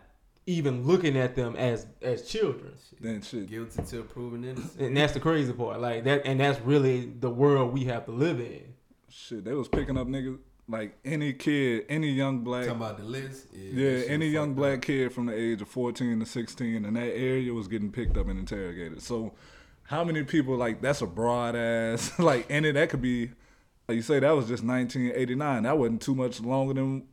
even 0.47 0.84
looking 0.86 1.17
at 1.17 1.36
them 1.36 1.56
as 1.56 1.86
as 2.01 2.27
children, 2.27 2.73
Then 2.99 3.21
shit. 3.21 3.49
guilty 3.49 3.82
till 3.86 4.04
proven 4.04 4.43
innocent. 4.43 4.80
and 4.82 4.97
that's 4.97 5.13
the 5.13 5.19
crazy 5.19 5.54
part. 5.54 5.80
Like 5.80 6.04
that, 6.06 6.23
and 6.25 6.39
that's 6.39 6.60
really 6.62 7.06
the 7.19 7.30
world 7.30 7.73
we 7.73 7.86
have 7.86 8.06
to 8.06 8.12
live 8.12 8.39
in. 8.39 8.73
Shit, 9.10 9.43
they 9.45 9.54
was 9.54 9.67
picking 9.67 9.97
up 9.97 10.08
niggas 10.08 10.39
like 10.67 10.97
any 11.04 11.34
kid, 11.34 11.86
any 11.89 12.10
young 12.12 12.43
black. 12.43 12.65
Talking 12.65 12.82
about 12.82 12.97
the 12.97 13.04
list. 13.04 13.47
Yeah, 13.54 13.71
Yeah, 13.89 14.06
any 14.08 14.28
young 14.28 14.54
black 14.54 14.78
up. 14.78 14.82
kid 14.84 15.12
from 15.13 15.26
the 15.26 15.34
age 15.36 15.62
of 15.62 15.67
14 15.67 16.19
to 16.19 16.26
16 16.26 16.86
in 16.86 16.93
that 16.93 17.00
area 17.15 17.54
was 17.54 17.67
getting 17.67 17.91
picked 17.91 18.17
up 18.17 18.28
and 18.28 18.39
interrogated. 18.39 19.02
So, 19.02 19.34
how 19.84 20.04
many 20.06 20.24
people, 20.24 20.56
like, 20.56 20.82
that's 20.82 21.02
a 21.02 21.08
broad 21.08 21.56
ass, 21.56 22.17
like, 22.19 22.45
and 22.50 22.65
it, 22.65 22.74
that 22.76 22.89
could 22.89 23.02
be, 23.02 23.32
like 23.88 23.95
you 23.97 24.02
say, 24.02 24.19
that 24.19 24.32
was 24.32 24.47
just 24.47 24.63
1989. 24.63 25.63
That 25.63 25.78
wasn't 25.78 26.02
too 26.02 26.15
much 26.15 26.39
longer 26.39 26.74
than 26.74 27.04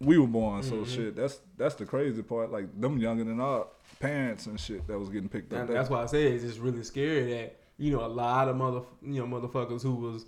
we 0.00 0.18
were 0.18 0.26
born. 0.28 0.62
So, 0.62 0.74
Mm-hmm. 0.76 0.84
shit, 0.94 1.16
that's 1.16 1.40
that's 1.56 1.74
the 1.74 1.84
crazy 1.86 2.22
part. 2.22 2.52
Like, 2.52 2.80
them 2.80 2.98
younger 2.98 3.24
than 3.24 3.40
our 3.40 3.66
parents 3.98 4.46
and 4.46 4.60
shit 4.60 4.86
that 4.86 4.96
was 4.96 5.08
getting 5.08 5.28
picked 5.28 5.52
up. 5.52 5.66
That's 5.66 5.90
why 5.90 6.02
I 6.02 6.06
say 6.06 6.28
it's 6.28 6.44
just 6.44 6.60
really 6.60 6.84
scary 6.84 7.32
that 7.32 7.56
you 7.78 7.90
know 7.90 8.04
a 8.04 8.06
lot 8.06 8.46
of 8.48 8.54
mother 8.54 8.82
you 9.02 9.20
know 9.20 9.26
motherfuckers 9.26 9.82
who 9.82 9.94
was 9.94 10.24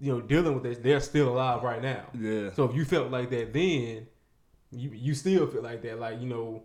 you 0.00 0.12
know 0.12 0.20
dealing 0.20 0.54
with 0.54 0.62
this, 0.62 0.78
they're 0.78 1.00
still 1.00 1.28
alive 1.30 1.62
right 1.62 1.82
now. 1.82 2.06
Yeah. 2.18 2.52
So 2.52 2.64
if 2.64 2.74
you 2.74 2.84
felt 2.84 3.10
like 3.10 3.30
that 3.30 3.52
then, 3.52 4.06
you 4.70 4.90
you 4.92 5.14
still 5.14 5.46
feel 5.46 5.62
like 5.62 5.82
that, 5.82 5.98
like 5.98 6.20
you 6.20 6.26
know, 6.28 6.62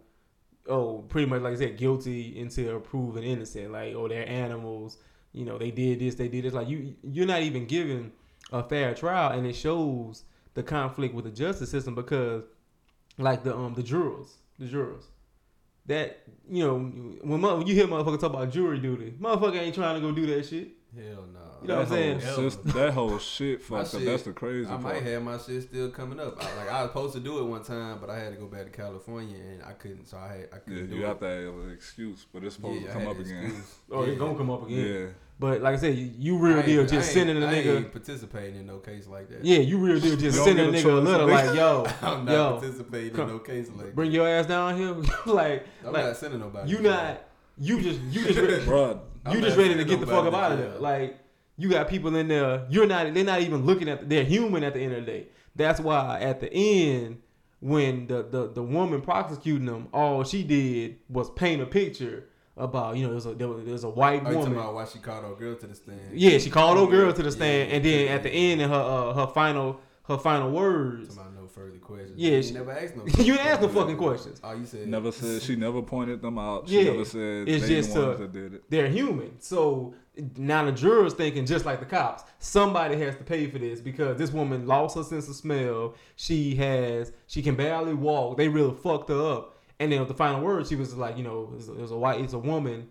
oh, 0.68 1.00
pretty 1.10 1.28
much 1.30 1.42
like 1.42 1.54
I 1.54 1.58
said, 1.58 1.78
guilty 1.78 2.40
until 2.40 2.80
proven 2.80 3.24
innocent. 3.24 3.72
Like 3.72 3.96
oh, 3.96 4.08
they're 4.08 4.28
animals. 4.28 4.98
you 5.34 5.46
know, 5.46 5.58
they 5.58 5.72
did 5.72 6.00
this, 6.00 6.16
they 6.16 6.28
did 6.28 6.46
this. 6.46 6.54
Like 6.54 6.70
you, 6.70 6.96
you're 7.04 7.26
not 7.26 7.42
even 7.42 7.66
given 7.66 8.12
a 8.52 8.64
fair 8.64 8.94
trial, 8.94 9.38
and 9.38 9.46
it 9.48 9.56
shows 9.56 10.24
the 10.54 10.64
conflict 10.64 11.14
with 11.16 11.26
the 11.26 11.32
justice 11.32 11.72
system 11.72 11.96
because, 11.96 12.44
like 13.18 13.44
the 13.44 13.56
um 13.56 13.74
the 13.74 13.84
jurors, 13.84 14.38
the 14.60 14.66
jurors, 14.68 15.06
that 15.88 16.22
you 16.48 16.64
know 16.64 16.78
when, 16.78 17.42
mo- 17.42 17.58
when 17.58 17.68
you 17.68 17.74
hear 17.74 17.88
motherfucker 17.88 18.20
talk 18.20 18.32
about 18.34 18.52
jury 18.52 18.80
duty, 18.80 19.14
motherfucker 19.20 19.58
ain't 19.60 19.74
trying 19.76 19.96
to 19.96 20.02
go 20.02 20.14
do 20.14 20.28
that 20.28 20.46
shit. 20.46 20.70
Hell 20.96 21.26
no. 21.34 21.43
You 21.64 21.68
know 21.70 21.76
what 21.78 21.88
I'm 21.88 21.92
saying? 21.94 22.18
That 22.20 22.34
whole, 22.36 22.50
that 22.50 22.94
whole 22.94 23.18
shit 23.20 23.70
My 23.70 23.80
fucked 23.84 23.96
up. 23.96 24.02
shit, 24.02 24.10
That's 24.10 24.24
the 24.24 24.32
crazy 24.34 24.66
I 24.68 24.72
part. 24.72 24.82
might 24.84 25.04
have 25.04 25.24
my 25.24 25.38
shit 25.38 25.64
still 25.64 25.90
coming 25.90 26.20
up. 26.20 26.36
I, 26.44 26.56
like 26.58 26.72
I 26.72 26.82
was 26.84 26.90
supposed 26.92 27.14
to 27.16 27.20
do 27.22 27.40
it 27.40 27.44
one 27.46 27.64
time, 27.64 27.98
but 28.00 28.10
I 28.10 28.20
had 28.20 28.34
to 28.34 28.40
go 28.40 28.48
back 28.48 28.66
to 28.66 28.70
California 28.72 29.38
and 29.38 29.64
I 29.64 29.72
couldn't. 29.74 30.06
So 30.08 30.18
I 30.18 30.28
had 30.28 30.50
I 30.54 30.58
couldn't 30.58 30.90
do 30.90 30.96
you 30.98 31.04
it. 31.04 31.08
have 31.08 31.20
to 31.22 31.26
have 31.26 31.54
an 31.56 31.72
excuse, 31.74 32.26
but 32.34 32.44
it's 32.44 32.56
supposed 32.56 32.82
Yeah, 32.82 32.88
to 32.88 32.94
come 32.94 33.08
up 33.08 33.20
again. 33.20 33.44
excuse. 33.46 33.76
Oh, 33.92 34.04
yeah. 34.04 34.10
it's 34.12 34.20
gonna 34.20 34.38
come 34.38 34.50
up 34.52 34.66
again. 34.66 34.78
Yeah, 34.86 35.06
But 35.40 35.62
like 35.62 35.76
I 35.76 35.78
said, 35.78 35.98
you, 35.98 36.12
you 36.18 36.38
real 36.38 36.60
I 36.60 36.62
deal 36.64 36.84
just 36.84 36.94
ain't- 36.94 37.28
sending 37.28 37.42
a 37.44 37.48
I 37.48 37.54
nigga. 37.54 37.78
ain't 37.78 37.92
participating 37.92 38.56
in 38.60 38.66
no 38.66 38.80
case 38.80 39.08
like 39.08 39.30
that. 39.30 39.44
Yeah, 39.46 39.60
you 39.60 39.78
real 39.78 40.00
deal 40.00 40.16
just 40.18 40.44
sending 40.44 40.68
a 40.68 40.72
nigga 40.72 40.86
a 40.98 41.02
letter 41.02 41.26
like, 41.26 41.56
yo, 41.56 41.86
I'm 42.02 42.26
not 42.26 42.32
yo, 42.34 42.52
participating 42.60 43.14
come- 43.14 43.30
in 43.30 43.36
no 43.36 43.40
case 43.40 43.70
like 43.70 43.86
that. 43.88 43.96
bring 43.96 44.12
your 44.12 44.28
ass 44.28 44.48
down 44.48 44.76
here. 44.78 44.94
like, 45.26 45.66
I'm 45.86 45.94
like 45.94 46.06
not 46.06 46.18
sending 46.18 46.40
nobody. 46.40 46.72
you 46.72 46.80
not, 46.82 47.22
you 47.58 47.80
just, 47.82 48.00
you 48.02 48.26
just, 48.26 48.40
ready, 48.40 48.66
bro. 48.66 49.00
I'm 49.26 49.36
you 49.38 49.42
just 49.42 49.58
ready 49.58 49.76
to 49.76 49.86
get 49.86 50.00
the 50.02 50.08
fuck 50.08 50.26
up 50.26 50.34
out 50.34 50.52
of 50.54 50.58
there. 50.58 50.80
Like, 50.80 51.18
you 51.58 51.70
got 51.70 51.88
people 51.88 52.16
in 52.16 52.28
there. 52.28 52.66
You're 52.70 52.88
not. 52.88 53.14
They're 53.14 53.24
not 53.24 53.42
even 53.42 53.66
looking 53.66 53.88
at. 53.90 54.10
They're 54.10 54.24
human 54.24 54.64
at 54.64 54.74
the 54.74 54.82
end 54.82 54.94
of 54.94 55.06
the 55.06 55.12
day. 55.12 55.28
That's 55.56 55.80
why 55.80 56.20
at 56.20 56.40
the 56.40 56.52
end, 56.54 57.22
when 57.60 58.08
the 58.08 58.24
the, 58.24 58.52
the 58.54 58.64
woman 58.64 59.02
prosecuting 59.02 59.66
them, 59.68 59.88
all 59.94 60.24
she 60.24 60.44
did 60.44 60.98
was 61.10 61.30
paint 61.32 61.62
a 61.62 61.66
picture 61.66 62.26
about 62.58 62.98
you 62.98 63.04
know 63.06 63.12
there's 63.12 63.26
a 63.26 63.34
there 63.34 63.48
was, 63.48 63.66
there's 63.66 63.84
a 63.84 63.90
white 63.90 64.22
Are 64.24 64.30
you 64.32 64.38
talking 64.38 64.40
woman. 64.40 64.54
about 64.58 64.74
why 64.76 64.86
she 64.86 65.00
called 65.00 65.24
her 65.24 65.34
girl 65.36 65.56
to 65.56 65.68
the 65.68 65.76
stand? 65.76 66.00
Yeah, 66.14 66.38
she 66.38 66.50
called 66.50 66.78
her 66.80 66.86
girl 66.96 67.14
to 67.14 67.24
the 67.24 67.32
stand, 67.32 67.70
Yeah, 67.70 67.76
and 67.78 67.86
then 67.86 68.08
at 68.10 68.24
the 68.24 68.30
end, 68.32 68.62
in 68.62 68.70
her 68.70 68.76
uh, 68.76 69.14
her 69.14 69.28
final 69.28 69.80
her 70.06 70.18
final 70.18 70.52
words, 70.52 71.16
Talking 71.16 71.36
no 71.36 71.48
further 71.48 71.78
questions. 71.78 72.14
Yeah, 72.18 72.32
you 72.38 72.44
she- 72.44 72.54
never 72.54 72.72
asked 72.72 72.96
no. 72.96 73.02
Questions. 73.04 73.26
You 73.28 73.34
didn't 73.36 73.48
ask 73.48 73.62
no 73.62 73.70
fucking 73.70 73.98
questions. 73.98 74.42
Oh, 74.44 74.54
you 74.54 74.66
said 74.66 74.88
Never 74.88 75.12
said 75.14 75.42
she 75.44 75.56
never 75.56 75.82
pointed 75.82 76.22
them 76.22 76.38
out. 76.38 76.68
She 76.68 76.78
Yeah, 76.84 76.92
never 76.92 77.06
said 77.06 77.48
it's 77.48 77.68
they 77.68 77.76
just 77.76 77.94
the 77.94 78.02
ones 78.08 78.20
a- 78.20 78.24
that 78.24 78.34
did 78.34 78.54
it. 78.56 78.64
they're 78.70 78.90
human. 78.90 79.40
So 79.40 79.94
now 80.38 80.64
the 80.66 80.72
jurors 80.72 81.14
thinking 81.14 81.46
just 81.46 81.66
like 81.66 81.80
the 81.80 81.86
cops. 81.86 82.24
Somebody 82.40 82.98
has 82.98 83.16
to 83.16 83.24
pay 83.24 83.50
for 83.50 83.58
this 83.58 83.80
because 83.80 84.18
this 84.18 84.32
woman 84.32 84.68
lost 84.68 84.96
her 84.96 85.04
sense 85.04 85.28
of 85.28 85.36
smell. 85.36 85.96
She 86.16 86.56
has 86.56 87.12
she 87.28 87.42
can 87.42 87.56
barely 87.56 87.94
walk. 87.94 88.38
They 88.38 88.48
really 88.48 88.76
fucked 88.76 89.10
her 89.10 89.34
up. 89.34 89.58
And 89.80 89.92
then 89.92 90.00
with 90.00 90.08
the 90.08 90.14
final 90.14 90.42
word, 90.42 90.68
she 90.68 90.76
was 90.76 90.96
like, 90.96 91.18
you 91.18 91.24
know, 91.24 91.44
it 91.44 91.50
was, 91.50 91.68
it 91.70 91.78
was 91.78 91.92
a 91.92 91.98
white, 91.98 92.22
it's 92.22 92.34
a 92.34 92.40
woman 92.40 92.90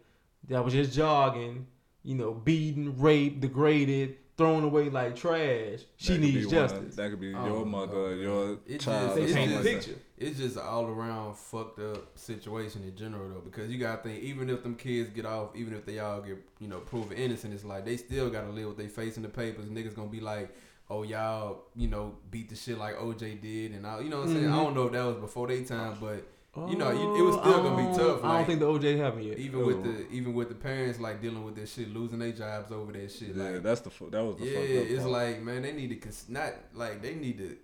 that 0.49 0.65
was 0.65 0.75
just 0.75 0.93
jogging, 0.93 1.67
you 2.03 2.17
know, 2.17 2.33
beaten, 2.33 2.99
raped, 2.99 3.41
degraded, 3.41 4.17
thrown 4.43 4.65
away 4.65 4.91
like 4.91 5.17
trash. 5.17 5.81
She 5.97 6.09
That 6.09 6.13
could 6.15 6.21
be 6.21 6.33
needs 6.33 6.47
one- 6.47 6.55
justice. 6.55 6.95
That 6.97 7.11
could 7.11 7.21
be 7.21 7.35
Oh, 7.35 7.47
your 7.47 7.67
mother, 7.67 8.09
man. 8.11 8.19
your 8.19 8.59
It 8.67 8.81
child. 8.81 9.09
just- 9.17 9.19
it's 9.19 9.33
paint 9.33 9.53
like 9.53 9.63
just- 9.63 9.65
that. 9.65 9.75
picture. 9.95 10.01
it's 10.19 10.39
just 10.39 10.57
all 10.57 10.87
around 10.87 11.37
fucked 11.37 11.81
up 11.81 12.17
situation 12.17 12.83
in 12.85 12.95
general 12.97 13.29
though 13.31 13.41
because 13.41 13.69
you 13.71 13.79
gotta 13.79 14.01
think 14.03 14.23
even 14.23 14.49
if 14.51 14.63
them 14.63 14.77
kids 14.77 15.11
get 15.11 15.27
off 15.27 15.49
even 15.57 15.75
if 15.75 15.85
they 15.85 15.99
all 15.99 16.21
get 16.21 16.39
you 16.61 16.69
know 16.69 16.79
proven 16.79 17.17
innocent 17.17 17.53
it's 17.53 17.65
like 17.65 17.85
they 17.85 17.97
still 17.97 18.31
gotta 18.31 18.49
live 18.51 18.69
with 18.69 18.77
they 18.77 18.87
face 18.87 19.17
in 19.17 19.25
the 19.25 19.29
papers 19.29 19.67
niggas 19.67 19.95
gonna 19.97 20.07
be 20.09 20.21
like 20.21 20.55
oh 20.91 21.03
y'all 21.03 21.65
you 21.75 21.89
know 21.89 22.15
beat 22.31 22.49
the 22.49 22.55
shit 22.55 22.79
like 22.79 22.95
OJ 22.99 23.41
did 23.41 23.73
and 23.73 23.85
I, 23.85 23.99
you 24.01 24.11
know 24.11 24.19
what 24.19 24.29
I'm 24.29 24.35
saying 24.35 24.45
Mhm. 24.47 24.53
I 24.53 24.63
don't 24.63 24.75
know 24.77 24.87
if 24.87 24.93
that 24.93 25.05
was 25.05 25.17
before 25.17 25.49
they 25.49 25.65
time 25.65 25.97
but 26.01 26.25
You 26.55 26.77
know, 26.77 26.91
it 26.91 27.23
was 27.23 27.37
still 27.37 27.63
gonna 27.63 27.77
be 27.77 27.89
Oh, 27.95 27.97
tough, 28.17 28.25
I 28.25 28.37
don't 28.37 28.47
think 28.47 28.61
the 28.61 28.67
OJ 28.67 28.99
happened 28.99 29.25
yet. 29.25 29.39
even 29.39 29.65
with 29.65 29.83
the 29.85 30.11
even 30.11 30.35
with 30.35 30.49
the 30.51 30.55
parents 30.55 31.01
like 31.01 31.23
dealing 31.23 31.45
with 31.45 31.57
this 31.57 31.73
shit 31.73 31.89
losing 31.95 32.19
their 32.19 32.33
jobs 32.33 32.71
over 32.71 32.93
that 32.93 33.11
shit 33.11 33.35
Yeah, 33.35 33.45
like 33.45 33.63
that's 33.63 33.81
the 33.81 33.89
fu- 33.89 34.11
that 34.11 34.23
was 34.23 34.37
the 34.37 34.45
yeah 34.45 34.59
fucked 34.59 34.69
up 34.71 34.91
it's 34.91 35.01
part. 35.01 35.13
like 35.13 35.43
man 35.43 35.63
they 35.63 35.73
need 35.73 35.89
to 35.89 35.97
cons- 35.97 36.27
not 36.29 36.53
like 36.75 37.01
they 37.01 37.15
need 37.15 37.39
to 37.39 37.57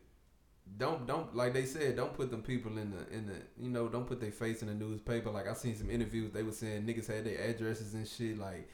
don't 0.78 1.06
don't 1.06 1.36
like 1.36 1.52
they 1.52 1.66
said 1.66 1.96
don't 1.96 2.14
put 2.14 2.30
them 2.30 2.40
people 2.42 2.78
in 2.78 2.90
the 2.90 3.14
in 3.14 3.26
the 3.26 3.34
you 3.62 3.68
know 3.68 3.88
don't 3.88 4.06
put 4.06 4.20
their 4.22 4.32
face 4.32 4.62
in 4.62 4.68
the 4.68 4.74
newspaper 4.74 5.30
like 5.30 5.46
I 5.48 5.52
seen 5.52 5.76
some 5.76 5.90
interviews 5.90 6.32
they 6.32 6.42
were 6.42 6.52
saying 6.52 6.84
niggas 6.86 7.08
had 7.08 7.24
their 7.26 7.38
addresses 7.42 7.92
and 7.92 8.08
shit 8.08 8.38
like 8.38 8.70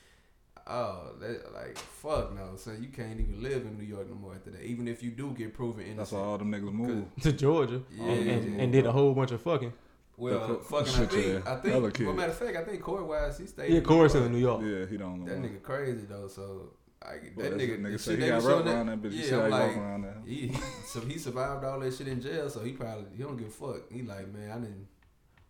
oh 0.69 1.09
that 1.21 1.53
like 1.53 1.77
fuck 1.77 2.33
no 2.37 2.51
so 2.57 2.71
you 2.71 2.87
can't 2.89 3.19
even 3.21 3.43
live 3.43 3.63
in 3.63 3.77
New 3.77 3.85
York 3.85 4.09
no 4.09 4.15
more 4.15 4.35
after 4.35 4.51
that 4.51 4.63
even 4.63 4.87
if 4.87 5.03
you 5.03 5.11
do 5.11 5.33
get 5.33 5.53
proven 5.55 5.81
innocent 5.81 5.97
That's 5.99 6.13
why 6.13 6.21
all 6.21 6.39
them 6.39 6.53
niggas 6.53 6.73
move. 6.73 7.05
to 7.23 7.33
Georgia 7.33 7.83
Yeah, 7.93 8.05
and, 8.05 8.31
and, 8.31 8.55
yeah. 8.57 8.63
and 8.63 8.73
did 8.73 8.87
a 8.87 8.93
whole 8.93 9.13
bunch 9.13 9.33
of 9.33 9.41
fucking. 9.43 9.73
Well 10.17 10.49
The- 10.49 10.55
fucking 10.57 10.95
I 11.03 11.07
think. 11.07 11.47
I 11.47 11.57
think 11.57 11.75
well 11.83 11.91
kids. 11.91 12.17
matter 12.17 12.31
of 12.33 12.39
fact 12.39 12.57
I 12.57 12.65
think 12.65 12.83
Korey 12.83 13.07
Wise 13.07 13.39
he 13.39 13.47
stayed 13.47 13.71
Yeah, 13.73 13.79
in 13.79 13.85
Corey's 13.85 14.15
New 14.15 14.23
in 14.25 14.33
New 14.33 14.39
York. 14.39 14.63
Yeah, 14.65 14.87
he 14.87 14.97
don't 14.97 15.25
know. 15.25 15.27
That 15.33 15.43
nigga 15.43 15.63
crazy 15.63 16.07
though. 16.09 16.29
So 16.29 16.73
like, 17.05 17.35
Boy, 17.35 17.43
that 17.43 17.51
that 17.51 17.59
nigga, 17.59 17.67
shit- 17.67 17.83
nigga 17.83 17.91
shit 17.93 18.01
said 18.01 18.15
he 18.15 18.21
they 18.23 18.29
got 18.29 18.43
wrapped 18.45 18.67
around 18.67 18.87
that- 18.87 19.03
that 19.03 19.09
bitch. 19.09 19.17
Yeah, 19.17 19.23
see 19.25 19.31
how 19.31 19.41
I'm 19.41 19.45
he 19.47 19.51
like, 19.53 19.77
around 19.77 20.03
there. 20.03 20.17
he, 20.25 20.53
so 20.87 21.01
he 21.01 21.19
survived 21.19 21.65
all 21.65 21.81
that 21.81 21.95
shit 21.95 22.09
in 22.09 22.21
jail. 22.21 22.49
So 22.49 22.61
he 22.61 22.73
probably 22.73 23.07
he 23.17 23.23
don't 23.23 23.37
give 23.37 23.49
a 23.49 23.51
fuck. 23.51 23.91
He 23.93 24.03
like, 24.03 24.33
man, 24.33 24.51
I 24.51 24.55
didn't. 24.55 24.87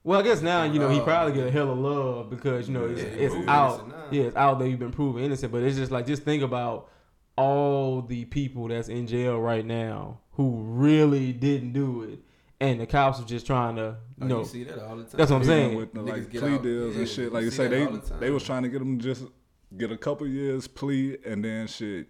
Well, 0.03 0.21
I 0.21 0.23
guess 0.23 0.43
now 0.43 0.65
you 0.65 0.79
know 0.79 0.89
he 0.91 1.01
probably 1.01 1.33
get 1.35 1.47
a 1.47 1.51
hell 1.51 1.71
of 1.71 1.79
love 1.79 2.29
because 2.31 2.69
you 2.69 2.75
know 2.75 2.87
it's, 2.87 3.03
Yeah, 3.03 3.09
he 3.09 3.17
it's 3.25 3.49
out. 3.49 3.91
Yeah, 4.11 4.23
it's 4.25 4.37
out 4.37 4.59
that 4.59 4.69
you've 4.69 4.79
been 4.79 4.91
proven 4.93 5.23
innocent. 5.23 5.51
But 5.53 5.63
it's 5.63 5.77
just 5.77 5.91
like 5.93 6.07
just 6.07 6.23
think 6.25 6.43
about 6.43 6.91
all 7.37 8.03
the 8.03 8.25
people 8.27 8.69
that's 8.69 8.89
in 8.89 9.07
jail 9.07 9.41
right 9.41 9.65
now 9.65 10.21
who 10.33 10.61
really 10.63 11.33
didn't 11.33 11.73
do 11.73 12.03
it, 12.03 12.19
and 12.61 12.81
the 12.81 12.87
cops 12.87 13.21
are 13.21 13.25
just 13.25 13.47
trying 13.47 13.77
to 13.77 13.97
Oh, 14.21 14.23
you 14.23 14.29
know. 14.29 14.39
you 14.41 14.45
see 14.47 14.65
that 14.65 14.79
all 14.79 14.97
the 14.97 15.03
time. 15.05 15.13
That's 15.17 15.31
what 15.31 15.37
I'm 15.39 15.43
Even 15.43 15.47
saying. 15.69 15.77
with 15.77 15.93
the 15.93 16.03
like 16.03 16.31
get 16.31 16.41
plea 16.43 16.55
out- 16.55 16.63
deals 16.63 16.95
yeah, 16.95 17.01
and 17.01 17.09
shit. 17.09 17.33
Like 17.33 17.45
you 17.45 17.51
say, 17.51 17.69
they 17.69 17.85
the 17.85 18.17
they 18.21 18.31
was 18.31 18.43
trying 18.45 18.63
to 18.63 18.69
get 18.69 18.79
them 18.79 18.99
just 18.99 19.25
get 19.77 19.91
a 19.91 19.97
couple 19.97 20.27
years 20.27 20.67
plea 20.69 21.19
and 21.27 21.45
then 21.45 21.67
shit. 21.67 22.07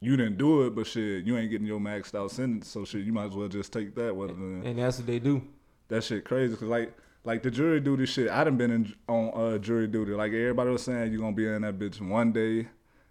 You 0.00 0.16
didn't 0.16 0.36
do 0.36 0.66
it, 0.66 0.74
but 0.74 0.86
shit, 0.86 1.24
you 1.24 1.36
ain't 1.38 1.50
getting 1.50 1.66
your 1.66 1.80
maxed 1.80 2.14
out 2.14 2.30
sentence. 2.30 2.68
So 2.68 2.84
shit, 2.84 3.04
you 3.06 3.12
might 3.14 3.26
as 3.26 3.32
well 3.32 3.48
just 3.48 3.72
take 3.72 3.94
that. 3.94 4.14
Whether 4.14 4.34
than 4.34 4.62
and 4.66 4.78
that's 4.78 4.98
what 4.98 5.06
they 5.06 5.18
do. 5.18 5.42
that 5.88 6.04
shit 6.04 6.24
crazy. 6.24 6.54
Cause 6.54 6.68
like 6.68 6.92
like 7.24 7.42
the 7.42 7.50
jury 7.50 7.80
duty 7.80 8.04
shit, 8.06 8.28
I 8.30 8.44
done 8.44 8.56
been 8.58 8.70
in 8.70 8.94
on 9.08 9.32
uh, 9.34 9.58
jury 9.58 9.86
duty. 9.88 10.12
Like 10.12 10.32
everybody 10.32 10.70
was 10.70 10.82
saying, 10.82 11.10
you 11.12 11.18
gonna 11.18 11.34
be 11.34 11.46
in 11.46 11.62
that 11.62 11.78
bitch 11.78 12.00
one 12.06 12.32
day. 12.32 12.68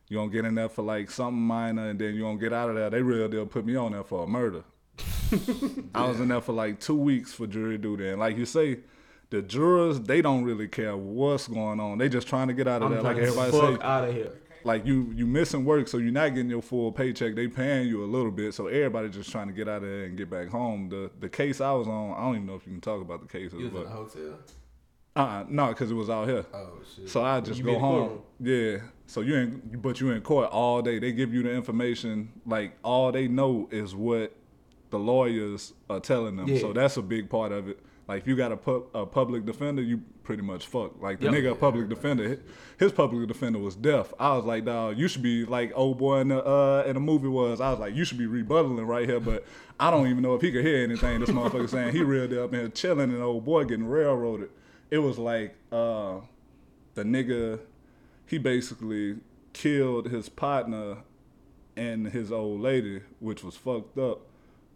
You 0.07 0.17
gonna 0.17 0.29
get 0.31 0.45
in 0.45 0.53
there 0.53 0.69
for 0.69 0.83
like 0.83 1.09
something 1.09 1.41
minor, 1.41 1.89
and 1.89 1.99
then 1.99 2.13
you 2.13 2.21
gonna 2.21 2.37
get 2.37 2.53
out 2.53 2.69
of 2.69 2.75
there. 2.75 2.91
They 2.91 3.01
real 3.01 3.27
deal 3.27 3.47
put 3.47 3.65
me 3.65 3.75
on 3.75 3.93
there 3.93 4.03
for 4.03 4.23
a 4.23 4.27
murder. 4.27 4.63
I 5.93 6.07
was 6.07 6.19
in 6.19 6.27
there 6.29 6.41
for 6.41 6.53
like 6.53 6.79
two 6.79 6.95
weeks 6.95 7.33
for 7.33 7.47
jury 7.47 7.77
duty, 7.77 8.09
and 8.09 8.19
like 8.19 8.37
you 8.37 8.45
say, 8.45 8.79
the 9.29 9.41
jurors 9.41 9.99
they 9.99 10.21
don't 10.21 10.43
really 10.43 10.67
care 10.67 10.95
what's 10.95 11.47
going 11.47 11.79
on. 11.79 11.97
They 11.97 12.09
just 12.09 12.27
trying 12.27 12.47
to 12.47 12.53
get 12.53 12.67
out 12.67 12.81
of 12.81 12.87
I'm 12.91 12.93
there. 12.93 13.01
Like 13.01 13.17
everybody 13.17 13.51
say, 13.51 13.77
out 13.81 14.07
of 14.09 14.13
here. 14.13 14.31
like 14.63 14.85
you 14.85 15.11
you 15.15 15.25
missing 15.25 15.65
work, 15.65 15.87
so 15.87 15.97
you're 15.97 16.11
not 16.11 16.29
getting 16.29 16.49
your 16.49 16.61
full 16.61 16.91
paycheck. 16.91 17.35
They 17.35 17.47
paying 17.47 17.87
you 17.87 18.03
a 18.03 18.07
little 18.07 18.31
bit, 18.31 18.53
so 18.53 18.67
everybody 18.67 19.09
just 19.09 19.31
trying 19.31 19.47
to 19.47 19.53
get 19.53 19.67
out 19.67 19.77
of 19.83 19.89
there 19.89 20.03
and 20.05 20.17
get 20.17 20.29
back 20.29 20.49
home. 20.49 20.89
The 20.89 21.09
the 21.19 21.29
case 21.29 21.59
I 21.59 21.71
was 21.73 21.87
on, 21.87 22.11
I 22.13 22.21
don't 22.21 22.35
even 22.35 22.45
know 22.47 22.55
if 22.55 22.65
you 22.65 22.71
can 22.73 22.81
talk 22.81 23.01
about 23.01 23.21
the 23.21 23.27
cases, 23.27 23.53
You 23.59 23.65
was 23.65 23.73
in 23.73 23.83
but 23.83 23.85
a 23.87 23.89
hotel. 23.89 24.39
uh 25.15 25.19
uh 25.19 25.45
no, 25.49 25.67
because 25.69 25.89
it 25.91 25.95
was 25.95 26.09
out 26.09 26.27
here. 26.27 26.45
Oh 26.53 26.79
shit. 26.95 27.09
So 27.09 27.23
I 27.23 27.41
just 27.41 27.59
You 27.59 27.65
go 27.65 27.79
home. 27.79 28.21
Yeah. 28.39 28.77
So 29.07 29.21
you 29.21 29.35
in, 29.35 29.79
but 29.81 29.99
you 29.99 30.11
in 30.11 30.21
court 30.21 30.49
all 30.51 30.81
day. 30.81 30.99
They 30.99 31.11
give 31.11 31.33
you 31.33 31.41
the 31.43 31.51
information. 31.51 32.31
Like 32.45 32.77
all 32.83 33.11
they 33.11 33.27
know 33.27 33.67
is 33.71 33.95
what 33.95 34.35
the 34.95 34.99
lawyers 34.99 35.73
are 35.89 35.99
telling 35.99 36.35
them. 36.37 36.47
Yeah. 36.47 36.59
So 36.59 36.73
that's 36.73 36.95
a 36.97 37.01
big 37.01 37.29
part 37.29 37.51
of 37.51 37.67
it. 37.69 37.79
Like 38.07 38.21
if 38.21 38.27
you 38.27 38.35
got 38.35 38.51
a, 38.51 38.57
pu- 38.57 38.85
a 38.93 39.05
public 39.05 39.45
defender, 39.45 39.81
you 39.81 39.99
pretty 40.23 40.43
much 40.43 40.67
fuck. 40.67 41.01
Like 41.01 41.19
the 41.19 41.25
Yep. 41.25 41.33
nigga 41.33 41.51
a 41.51 41.55
public 41.55 41.89
defender, 41.89 42.39
his 42.77 42.91
public 42.91 43.27
defender 43.27 43.57
was 43.59 43.75
deaf. 43.75 44.13
I 44.19 44.35
was 44.37 44.45
like, 44.45 44.63
dog, 44.65 44.97
you 44.97 45.07
should 45.07 45.23
be 45.23 45.43
like 45.43 45.71
old 45.75 45.97
boy 45.97 46.19
in 46.19 46.27
the 46.29 46.43
uh, 46.45 46.83
in 46.87 46.93
the 46.93 46.99
movie 46.99 47.27
was. 47.27 47.59
I 47.59 47.71
was 47.71 47.79
like, 47.79 47.95
you 47.95 48.05
should 48.05 48.19
be 48.19 48.27
rebuttaling 48.27 48.87
right 48.87 49.09
here, 49.09 49.19
but 49.19 49.43
I 49.79 49.89
don't 49.91 50.07
even 50.07 50.21
know 50.21 50.35
if 50.35 50.41
he 50.41 50.51
could 50.51 50.63
hear 50.63 50.83
anything. 50.83 51.19
This 51.19 51.29
motherfucker 51.31 51.69
saying 51.69 51.93
he 51.93 52.03
real 52.03 52.27
deal 52.27 52.43
up 52.43 52.53
and 52.53 52.73
chilling, 52.75 53.11
and 53.11 53.21
old 53.23 53.43
boy 53.43 53.63
getting 53.65 53.87
railroaded. 53.87 54.49
It 54.91 54.99
was 54.99 55.17
like 55.17 55.55
uh, 55.71 56.19
the 56.93 57.03
nigga, 57.03 57.59
he 58.27 58.37
basically 58.37 59.15
killed 59.53 60.09
his 60.11 60.29
partner 60.29 60.97
and 61.75 62.07
his 62.09 62.31
old 62.31 62.61
lady, 62.61 63.01
which 63.19 63.43
was 63.43 63.55
fucked 63.57 63.97
up. 63.97 64.21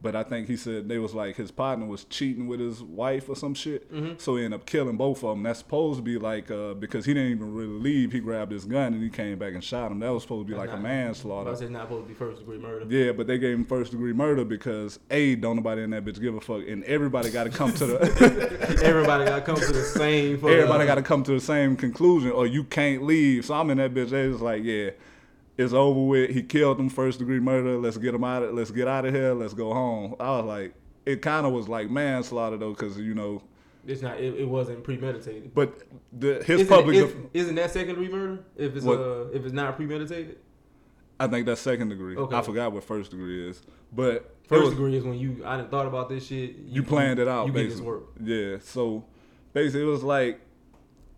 But 0.02 0.16
I 0.16 0.24
think 0.24 0.48
he 0.48 0.56
said 0.56 0.88
they 0.88 0.98
was 0.98 1.14
like 1.14 1.36
his 1.36 1.52
partner 1.52 1.86
was 1.86 2.06
cheating 2.06 2.48
with 2.48 2.62
his 2.62 2.82
wife 2.82 3.28
or 3.28 3.36
some 3.36 3.54
shit. 3.54 3.92
Mm-hmm. 3.94 4.14
So 4.18 4.38
he 4.38 4.46
ended 4.46 4.62
up 4.62 4.66
killing 4.66 4.96
both 4.96 5.24
of 5.24 5.32
them. 5.32 5.44
That's 5.44 5.60
supposed 5.60 5.98
to 5.98 6.04
be 6.04 6.18
like 6.18 6.50
uh, 6.50 6.74
because 6.74 7.06
he 7.06 7.14
didn't 7.14 7.32
even 7.32 7.54
really 7.54 7.80
leave. 7.80 8.12
He 8.14 8.20
grabbed 8.20 8.52
his 8.52 8.64
gun 8.66 8.94
and 8.94 9.04
he 9.04 9.10
came 9.10 9.38
back 9.38 9.54
and 9.54 9.64
shot 9.64 9.92
him. 9.92 10.00
That 10.00 10.14
was 10.14 10.24
supposed 10.24 10.48
to 10.48 10.54
be 10.54 10.58
like 10.58 10.70
a 10.70 10.74
Not- 10.74 10.84
manslaughter. 10.84 11.52
It's 11.52 11.62
not 11.62 11.84
supposed 11.84 12.06
to 12.06 12.08
be 12.08 12.14
first 12.14 12.40
degree 12.40 12.58
murder. 12.58 12.86
Yeah, 12.88 13.12
but 13.12 13.28
they 13.28 13.38
gave 13.38 13.56
him 13.58 13.66
first 13.66 13.92
degree 13.92 14.14
murder 14.14 14.46
because 14.46 15.00
a 15.12 15.36
don't 15.36 15.58
nobody 15.58 15.84
in 15.84 15.90
that 15.90 16.06
bitch 16.06 16.22
give 16.22 16.36
a 16.36 16.42
fuck, 16.42 16.68
and 16.68 16.84
everybody 16.86 17.30
got 17.30 17.44
to 17.44 17.50
come 17.50 17.74
to 17.74 17.86
the 17.86 18.80
Everybody 18.84 19.26
got 19.26 19.36
to 19.36 19.42
come 19.42 19.56
to 19.56 19.72
the 19.74 19.84
same. 19.84 20.36
everybody 20.36 20.86
got 20.86 20.96
to 20.96 21.02
come 21.02 21.24
to 21.24 21.34
the 21.34 21.42
same 21.42 21.76
conclusion, 21.76 22.32
or 22.32 22.48
you 22.48 22.64
can't 22.64 23.04
leave. 23.04 23.46
So 23.46 23.54
I'm 23.56 23.70
in 23.70 23.78
that 23.80 23.94
bitch. 23.94 24.10
They 24.10 24.28
was 24.28 24.42
like, 24.42 24.64
yeah, 24.64 24.92
it's 25.60 25.74
over 25.74 26.00
with. 26.00 26.32
He 26.32 26.42
killed 26.42 26.80
him, 26.80 26.90
first 26.90 27.20
degree 27.20 27.40
murder. 27.40 27.78
Let's 27.78 27.98
get 27.98 28.16
him 28.16 28.24
out. 28.24 28.44
Of, 28.44 28.54
let's 28.56 28.72
get 28.72 28.88
out 28.88 29.06
of 29.06 29.14
here. 29.14 29.34
Let's 29.34 29.54
go 29.54 29.74
home. 29.74 30.16
I 30.20 30.38
was 30.38 30.46
like, 30.46 30.74
it 31.06 31.22
kind 31.22 31.46
of 31.46 31.52
was 31.54 31.68
like 31.68 31.90
manslaughter 31.90 32.58
though, 32.58 32.72
because 32.74 32.98
you 32.98 33.14
know 33.14 33.42
It's 33.86 34.02
not. 34.02 34.20
It, 34.20 34.36
it 34.40 34.46
wasn't 34.48 34.84
premeditated. 34.84 35.54
But 35.54 35.84
the 36.14 36.36
his 36.46 36.62
Isn't, 36.62 36.68
public, 36.68 36.96
is, 36.96 37.04
def- 37.12 37.16
isn't 37.34 37.56
that 37.56 37.72
second 37.72 37.90
degree 37.96 38.10
murder 38.10 38.44
if 38.56 38.76
it's 38.76 38.86
uh 38.86 39.28
if 39.34 39.44
it's 39.44 39.54
not 39.54 39.76
premeditated? 39.76 40.38
I 41.20 41.28
think 41.28 41.46
that's 41.46 41.60
second 41.60 41.90
degree. 41.90 42.16
Okay. 42.16 42.36
I 42.36 42.42
forgot 42.42 42.72
what 42.72 42.84
first 42.86 43.12
degree 43.12 43.50
is, 43.50 43.62
but 43.92 44.36
First 44.48 44.62
was- 44.64 44.70
degree 44.72 44.96
is 44.96 45.04
when 45.04 45.20
you 45.20 45.42
I 45.46 45.58
done 45.58 45.68
thought 45.70 45.86
about 45.88 46.08
this 46.10 46.26
shit. 46.28 46.56
you 46.66 46.82
planned 46.84 47.20
it 47.20 47.28
out. 47.28 47.48
You 47.48 47.52
get 47.54 47.64
basically. 47.68 47.76
this 47.76 47.86
work. 47.86 48.04
Yeah. 48.24 48.58
So 48.62 49.04
basically, 49.54 49.82
it 49.82 49.86
was 49.92 50.04
like, 50.04 50.40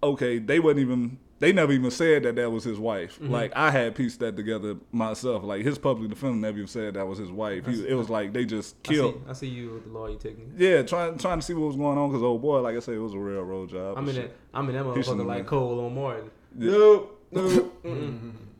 okay, 0.01 0.39
they 0.39 0.59
wouldn't 0.59 0.83
even. 0.83 1.19
They 1.41 1.51
never 1.51 1.73
even 1.73 1.89
said 1.89 2.21
that 2.21 2.35
that 2.35 2.51
was 2.51 2.63
his 2.63 2.77
wife. 2.77 3.15
Mm-hmm. 3.15 3.31
Like 3.31 3.51
I 3.55 3.71
had 3.71 3.95
pieced 3.95 4.19
that 4.19 4.37
together 4.37 4.75
myself. 4.91 5.43
Like 5.43 5.65
his 5.65 5.79
public 5.79 6.11
defender 6.11 6.37
never 6.37 6.57
even 6.57 6.67
said 6.67 6.93
that 6.93 7.07
was 7.07 7.17
his 7.17 7.31
wife. 7.31 7.65
He, 7.65 7.83
it 7.87 7.95
was 7.95 8.11
like 8.11 8.31
they 8.31 8.45
just 8.45 8.75
I 8.85 8.89
see, 8.89 8.95
killed. 8.95 9.25
I 9.27 9.33
see 9.33 9.47
you 9.47 9.71
with 9.71 9.85
the 9.85 9.89
lawyer 9.89 10.17
technique. 10.17 10.49
Yeah, 10.55 10.83
trying 10.83 11.17
trying 11.17 11.39
to 11.39 11.45
see 11.45 11.55
what 11.55 11.65
was 11.65 11.75
going 11.75 11.97
on 11.97 12.09
because 12.11 12.21
old 12.21 12.43
boy, 12.43 12.61
like 12.61 12.75
I 12.75 12.79
said, 12.79 12.93
it 12.93 12.99
was 12.99 13.15
a 13.15 13.17
railroad 13.17 13.71
job. 13.71 13.97
I'm 13.97 14.07
in 14.07 14.17
and 14.17 14.25
that. 14.25 14.35
I'm 14.53 14.69
in 14.69 14.75
that 14.75 14.85
motherfucker 14.85 15.25
like 15.25 15.37
have 15.39 15.47
Cole 15.47 15.83
on 15.83 15.95
Martin. 15.95 16.29
Yeah. 16.59 16.99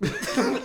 I 0.03 0.07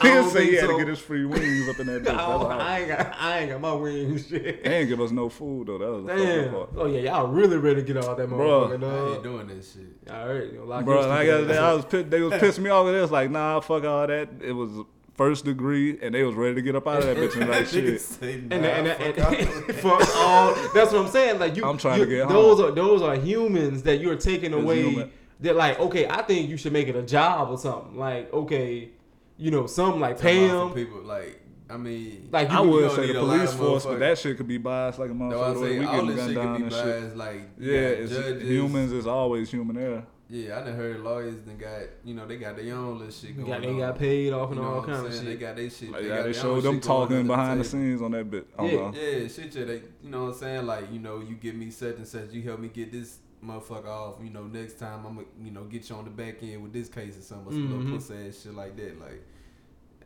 didn't 0.02 0.30
say 0.30 0.44
he 0.46 0.50
think 0.52 0.60
had 0.60 0.60
so. 0.60 0.72
to 0.72 0.78
get 0.78 0.88
his 0.88 0.98
free 0.98 1.26
wings 1.26 1.68
up 1.68 1.78
in 1.80 1.86
that 1.88 2.02
bitch. 2.04 2.08
I, 2.08 2.12
That's 2.14 2.26
don't- 2.26 2.42
all. 2.42 2.50
I 2.52 2.78
ain't 2.78 2.88
got. 2.88 3.16
I 3.20 3.38
ain't 3.40 3.50
got 3.50 3.60
my 3.60 3.72
wings. 3.74 4.28
Shit. 4.28 4.64
They 4.64 4.76
ain't 4.78 4.88
give 4.88 5.00
us 5.00 5.10
no 5.10 5.28
food 5.28 5.66
though. 5.68 5.78
That 5.78 5.90
was 5.90 6.04
the 6.06 6.14
Damn. 6.24 6.50
part. 6.54 6.70
Oh 6.76 6.86
yeah, 6.86 7.00
y'all 7.00 7.26
really 7.28 7.56
ready 7.58 7.76
to 7.76 7.82
get 7.82 7.96
all 8.02 8.14
that 8.14 8.28
Bruh. 8.28 8.78
motherfucker, 8.78 8.84
I 8.84 9.08
ain't 9.08 9.18
uh, 9.18 9.22
doing 9.22 9.46
this 9.48 9.74
shit. 9.74 10.10
All 10.14 10.28
right, 10.28 10.44
you 10.52 10.58
know, 10.58 10.64
lock 10.64 10.84
Bro, 10.84 11.06
like 11.08 11.28
I, 11.28 11.42
ass 11.42 11.50
I 11.58 11.72
was 11.74 11.84
pissed, 11.84 12.10
they 12.10 12.22
was 12.22 12.32
pissing 12.34 12.60
me 12.60 12.70
off 12.70 12.86
with 12.86 12.94
this. 12.94 13.10
Like, 13.10 13.30
nah, 13.30 13.60
fuck 13.60 13.84
all 13.84 14.06
that. 14.06 14.28
It 14.40 14.52
was 14.52 14.70
first 15.14 15.44
degree, 15.44 15.98
and 16.00 16.14
they 16.14 16.22
was 16.22 16.34
ready 16.34 16.54
to 16.54 16.62
get 16.62 16.74
up 16.76 16.86
out 16.86 16.98
of 16.98 17.04
that 17.04 17.16
bitch 17.18 17.38
and 17.40 17.50
like 17.50 17.66
shit. 17.66 18.00
say, 18.00 18.34
And, 18.34 18.48
nah, 18.50 18.56
and, 18.56 18.86
and, 18.88 19.14
fuck 19.16 19.38
and, 19.38 19.48
out. 19.48 19.74
fuck 19.76 20.16
all. 20.16 20.54
That's 20.74 20.92
what 20.92 21.04
I'm 21.04 21.08
saying. 21.10 21.38
Like 21.40 21.56
you, 21.56 21.64
I'm 21.66 21.76
trying 21.76 21.98
you- 22.00 22.06
to 22.06 22.10
get 22.10 22.28
those 22.30 22.58
are 22.60 22.70
those 22.70 23.02
are 23.02 23.16
humans 23.16 23.82
that 23.82 23.98
you're 24.00 24.16
taking 24.16 24.54
It's 24.54 24.62
away. 24.62 24.82
human. 24.90 25.10
They're 25.40 25.54
like, 25.54 25.78
okay, 25.78 26.06
I 26.08 26.22
think 26.22 26.48
you 26.48 26.56
should 26.56 26.72
make 26.72 26.88
it 26.88 26.96
a 26.96 27.02
job 27.02 27.50
or 27.50 27.58
something. 27.58 27.96
Like, 27.98 28.32
okay, 28.32 28.88
you 29.36 29.50
know, 29.50 29.66
something 29.66 30.00
like 30.00 30.18
pay 30.18 30.46
about 30.48 30.68
them. 30.68 30.74
people 30.74 31.02
like 31.02 31.40
I 31.68 31.76
mean, 31.76 32.28
Like 32.32 32.48
I 32.50 32.62
you, 32.62 32.70
would 32.70 32.82
gonna 32.90 32.94
say 32.94 33.12
the 33.12 33.18
police 33.18 33.52
force, 33.52 33.84
but 33.84 33.98
that 33.98 34.16
shit 34.18 34.36
could 34.36 34.46
be 34.48 34.56
biased 34.56 34.98
like 34.98 35.10
a 35.10 35.14
no, 35.14 35.28
I 35.28 35.32
motherfucker. 35.54 35.60
say 35.62 35.78
we 35.80 35.84
all 35.84 35.92
getting 35.94 36.06
this 36.08 36.16
gunned 36.16 36.28
shit 36.28 36.36
down 36.36 36.46
can 36.46 36.56
be 36.56 36.62
and 36.62 36.72
shit. 36.72 36.84
biased. 36.84 37.16
Like 37.16 37.40
Yeah, 37.58 37.72
it's, 37.74 38.12
judges, 38.12 38.42
humans 38.48 38.92
is 38.92 39.06
always 39.06 39.50
human 39.50 39.76
error. 39.76 40.06
Yeah, 40.28 40.58
I 40.58 40.64
done 40.64 40.74
heard 40.76 41.00
lawyers 41.00 41.36
then 41.44 41.56
got 41.58 41.82
you 42.04 42.14
know 42.14 42.26
they 42.26 42.36
got 42.36 42.56
their 42.56 42.74
own 42.74 42.98
little 42.98 43.12
shit 43.12 43.36
going 43.36 43.48
got, 43.48 43.60
they 43.62 43.68
on. 43.68 43.78
got 43.78 43.98
paid 43.98 44.32
off 44.32 44.50
and 44.50 44.58
You 44.58 44.62
know 44.64 44.74
all 44.74 44.82
kind 44.82 45.06
of 45.06 45.12
shit. 45.12 45.24
They 45.24 45.36
got 45.36 45.56
their 45.56 45.70
shit. 45.70 45.90
Like, 45.90 46.02
they 46.02 46.08
yeah, 46.08 46.16
got 46.16 46.22
they 46.24 46.32
their 46.32 46.40
showed 46.42 46.62
them 46.62 46.80
talking 46.80 47.26
behind 47.26 47.60
the 47.60 47.64
table. 47.64 47.70
scenes 47.84 48.02
on 48.02 48.10
that 48.12 48.30
bit. 48.30 48.46
I 48.58 48.62
don't 48.62 48.70
Yeah. 48.72 48.78
know. 48.78 48.92
Yeah, 49.20 49.28
shit, 49.28 49.54
yeah. 49.54 49.64
They, 49.64 49.82
you 50.02 50.10
know 50.10 50.22
what 50.24 50.28
I'm 50.32 50.38
saying? 50.38 50.66
Like, 50.66 50.92
you 50.92 50.98
know, 51.00 51.20
you 51.20 51.34
give 51.34 51.54
me 51.56 51.70
such 51.70 51.96
and 51.96 52.06
such, 52.08 52.30
you 52.32 52.42
help 52.42 52.58
me 52.60 52.68
get 52.68 52.90
this 52.92 53.18
motherfucker 53.46 53.86
off. 53.86 54.14
You 54.22 54.30
know, 54.30 54.44
next 54.44 54.78
time 54.78 55.04
I'm 55.06 55.14
gonna, 55.16 55.26
you 55.42 55.50
know, 55.50 55.64
get 55.64 55.88
you 55.88 55.96
on 55.96 56.04
the 56.04 56.10
back 56.10 56.42
end 56.42 56.62
with 56.62 56.72
this 56.72 56.88
case 56.88 57.16
or 57.18 57.22
something, 57.22 57.48
or 57.48 57.52
some 57.52 57.68
Mhm. 57.68 57.78
little 57.84 57.96
pussy 57.98 58.14
ass 58.28 58.42
shit 58.42 58.54
like 58.54 58.76
that. 58.76 59.00
Like, 59.00 59.22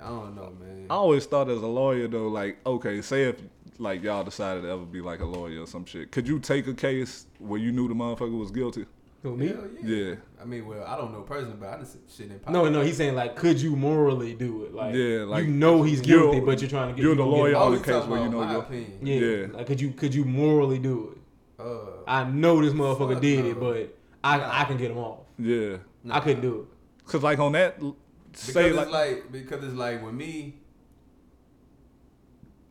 I 0.01 0.09
don't 0.09 0.35
know, 0.35 0.53
man. 0.61 0.87
I 0.91 0.95
always 0.95 1.27
thought 1.27 1.49
as 1.49 1.61
a 1.63 1.67
lawyer 1.67 2.09
though, 2.09 2.29
like, 2.29 2.59
okay, 2.67 3.01
say 3.03 3.25
if 3.25 3.37
like 3.79 4.03
y'all 4.03 4.25
decided 4.25 4.63
to 4.63 4.69
ever 4.69 4.85
be 4.85 5.01
like 5.01 5.21
a 5.21 5.27
lawyer 5.27 5.63
or 5.63 5.67
some 5.67 5.85
shit, 5.87 6.11
could 6.11 6.29
you 6.29 6.39
take 6.39 6.67
a 6.67 6.75
case 6.75 7.27
where 7.39 7.59
you 7.61 7.73
knew 7.73 7.89
the 7.89 7.95
motherfucker 7.95 8.39
was 8.39 8.51
guilty? 8.51 8.87
Who, 9.23 9.37
me? 9.37 9.49
Hell 9.49 9.65
yeah. 9.83 9.97
Yeah. 9.97 10.15
I 10.41 10.47
mean, 10.47 10.67
well, 10.67 10.83
I 10.85 10.97
don't 10.97 11.13
know 11.13 11.21
personally, 11.21 11.57
but 11.61 11.69
I 11.69 11.79
just 11.79 11.97
shit 12.11 12.31
in 12.31 12.41
No, 12.51 12.71
no, 12.71 12.81
he's 12.81 12.97
saying 12.97 13.15
like, 13.15 13.37
could 13.37 13.61
you 13.61 13.77
morally 13.77 14.33
do 14.35 14.65
it? 14.65 14.75
Like, 14.75 14.95
Yeah, 14.95 15.25
like, 15.25 15.45
you 15.45 15.51
know 15.51 15.83
he's 15.83 16.01
you're- 16.07 16.23
guilty, 16.23 16.41
but 16.41 16.61
you're 16.63 16.71
trying 16.71 16.89
to 16.89 16.95
get 16.95 17.03
you're 17.03 17.15
the 17.15 17.23
lawyer 17.27 17.55
on 17.57 17.73
the 17.73 17.81
case 17.81 18.07
where 18.07 18.23
you 18.23 18.31
know 18.31 18.41
my 18.43 18.53
you're- 18.53 18.65
opinion. 18.65 18.99
Yeah, 19.03 19.15
Yeah. 19.21 19.47
like 19.53 19.67
could 19.67 19.79
you 19.81 19.91
could 19.91 20.15
you 20.15 20.25
morally 20.25 20.79
do 20.79 21.13
it? 21.13 21.63
Uh, 21.63 22.00
I 22.11 22.25
know 22.25 22.61
this 22.61 22.73
motherfucker 22.75 23.13
Fuck 23.15 23.23
did 23.23 23.45
no. 23.45 23.51
it, 23.51 23.61
but 23.61 23.99
I 24.25 24.37
Nah. 24.39 24.61
I 24.61 24.65
can 24.65 24.77
get 24.79 24.91
him 24.91 24.99
off. 24.99 25.21
Yeah. 25.39 25.77
nah. 26.03 26.17
I 26.17 26.21
couldn't 26.21 26.43
do 26.43 26.61
it. 26.61 27.05
Cause 27.07 27.23
like 27.23 27.39
on 27.39 27.53
that, 27.53 27.79
because 27.79 27.95
say 28.35 28.69
it's 28.69 28.77
like, 28.77 28.91
like, 28.91 29.33
because 29.33 29.63
it's 29.65 29.75
like 29.75 30.03
with 30.05 30.15
me, 30.15 30.55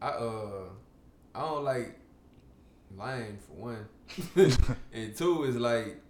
I 0.02 0.08
uh 0.10 0.64
I 1.36 1.40
don't 1.42 1.64
like 1.64 2.00
lying 2.98 3.38
for 3.38 3.54
one, 3.54 3.88
and 4.94 5.16
two 5.16 5.44
is 5.44 5.56
like 5.58 6.02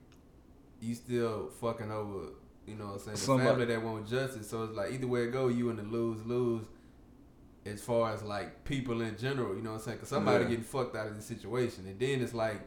you 0.82 0.96
still 0.96 1.50
fucking 1.62 1.92
over. 1.92 2.30
You 2.66 2.76
know 2.76 2.86
what 2.86 2.94
I'm 2.94 3.00
saying? 3.00 3.16
The 3.16 3.22
Somebody- 3.22 3.50
family 3.50 3.66
that 3.66 3.82
want 3.84 4.08
justice. 4.08 4.50
So 4.50 4.64
it's 4.64 4.76
like 4.76 4.92
either 4.92 5.08
way 5.08 5.24
it 5.24 5.32
go, 5.32 5.48
you 5.48 5.70
in 5.70 5.78
the 5.78 5.84
lose 5.84 6.24
lose. 6.26 6.66
As 7.66 7.82
far 7.82 8.14
as 8.14 8.24
like 8.24 8.64
people 8.64 9.02
in 9.02 9.18
general, 9.18 9.56
you 9.56 9.62
know 9.62 9.72
what 9.72 9.78
I'm 9.78 9.82
saying? 9.84 9.98
Because 9.98 10.10
somebody 10.10 10.44
Yeah. 10.46 10.50
getting 10.52 10.64
fucked 10.64 10.96
out 10.96 11.08
of 11.08 11.16
the 11.16 11.22
situation, 11.22 11.86
and 11.88 12.00
then 12.00 12.22
it's 12.22 12.34
like 12.34 12.62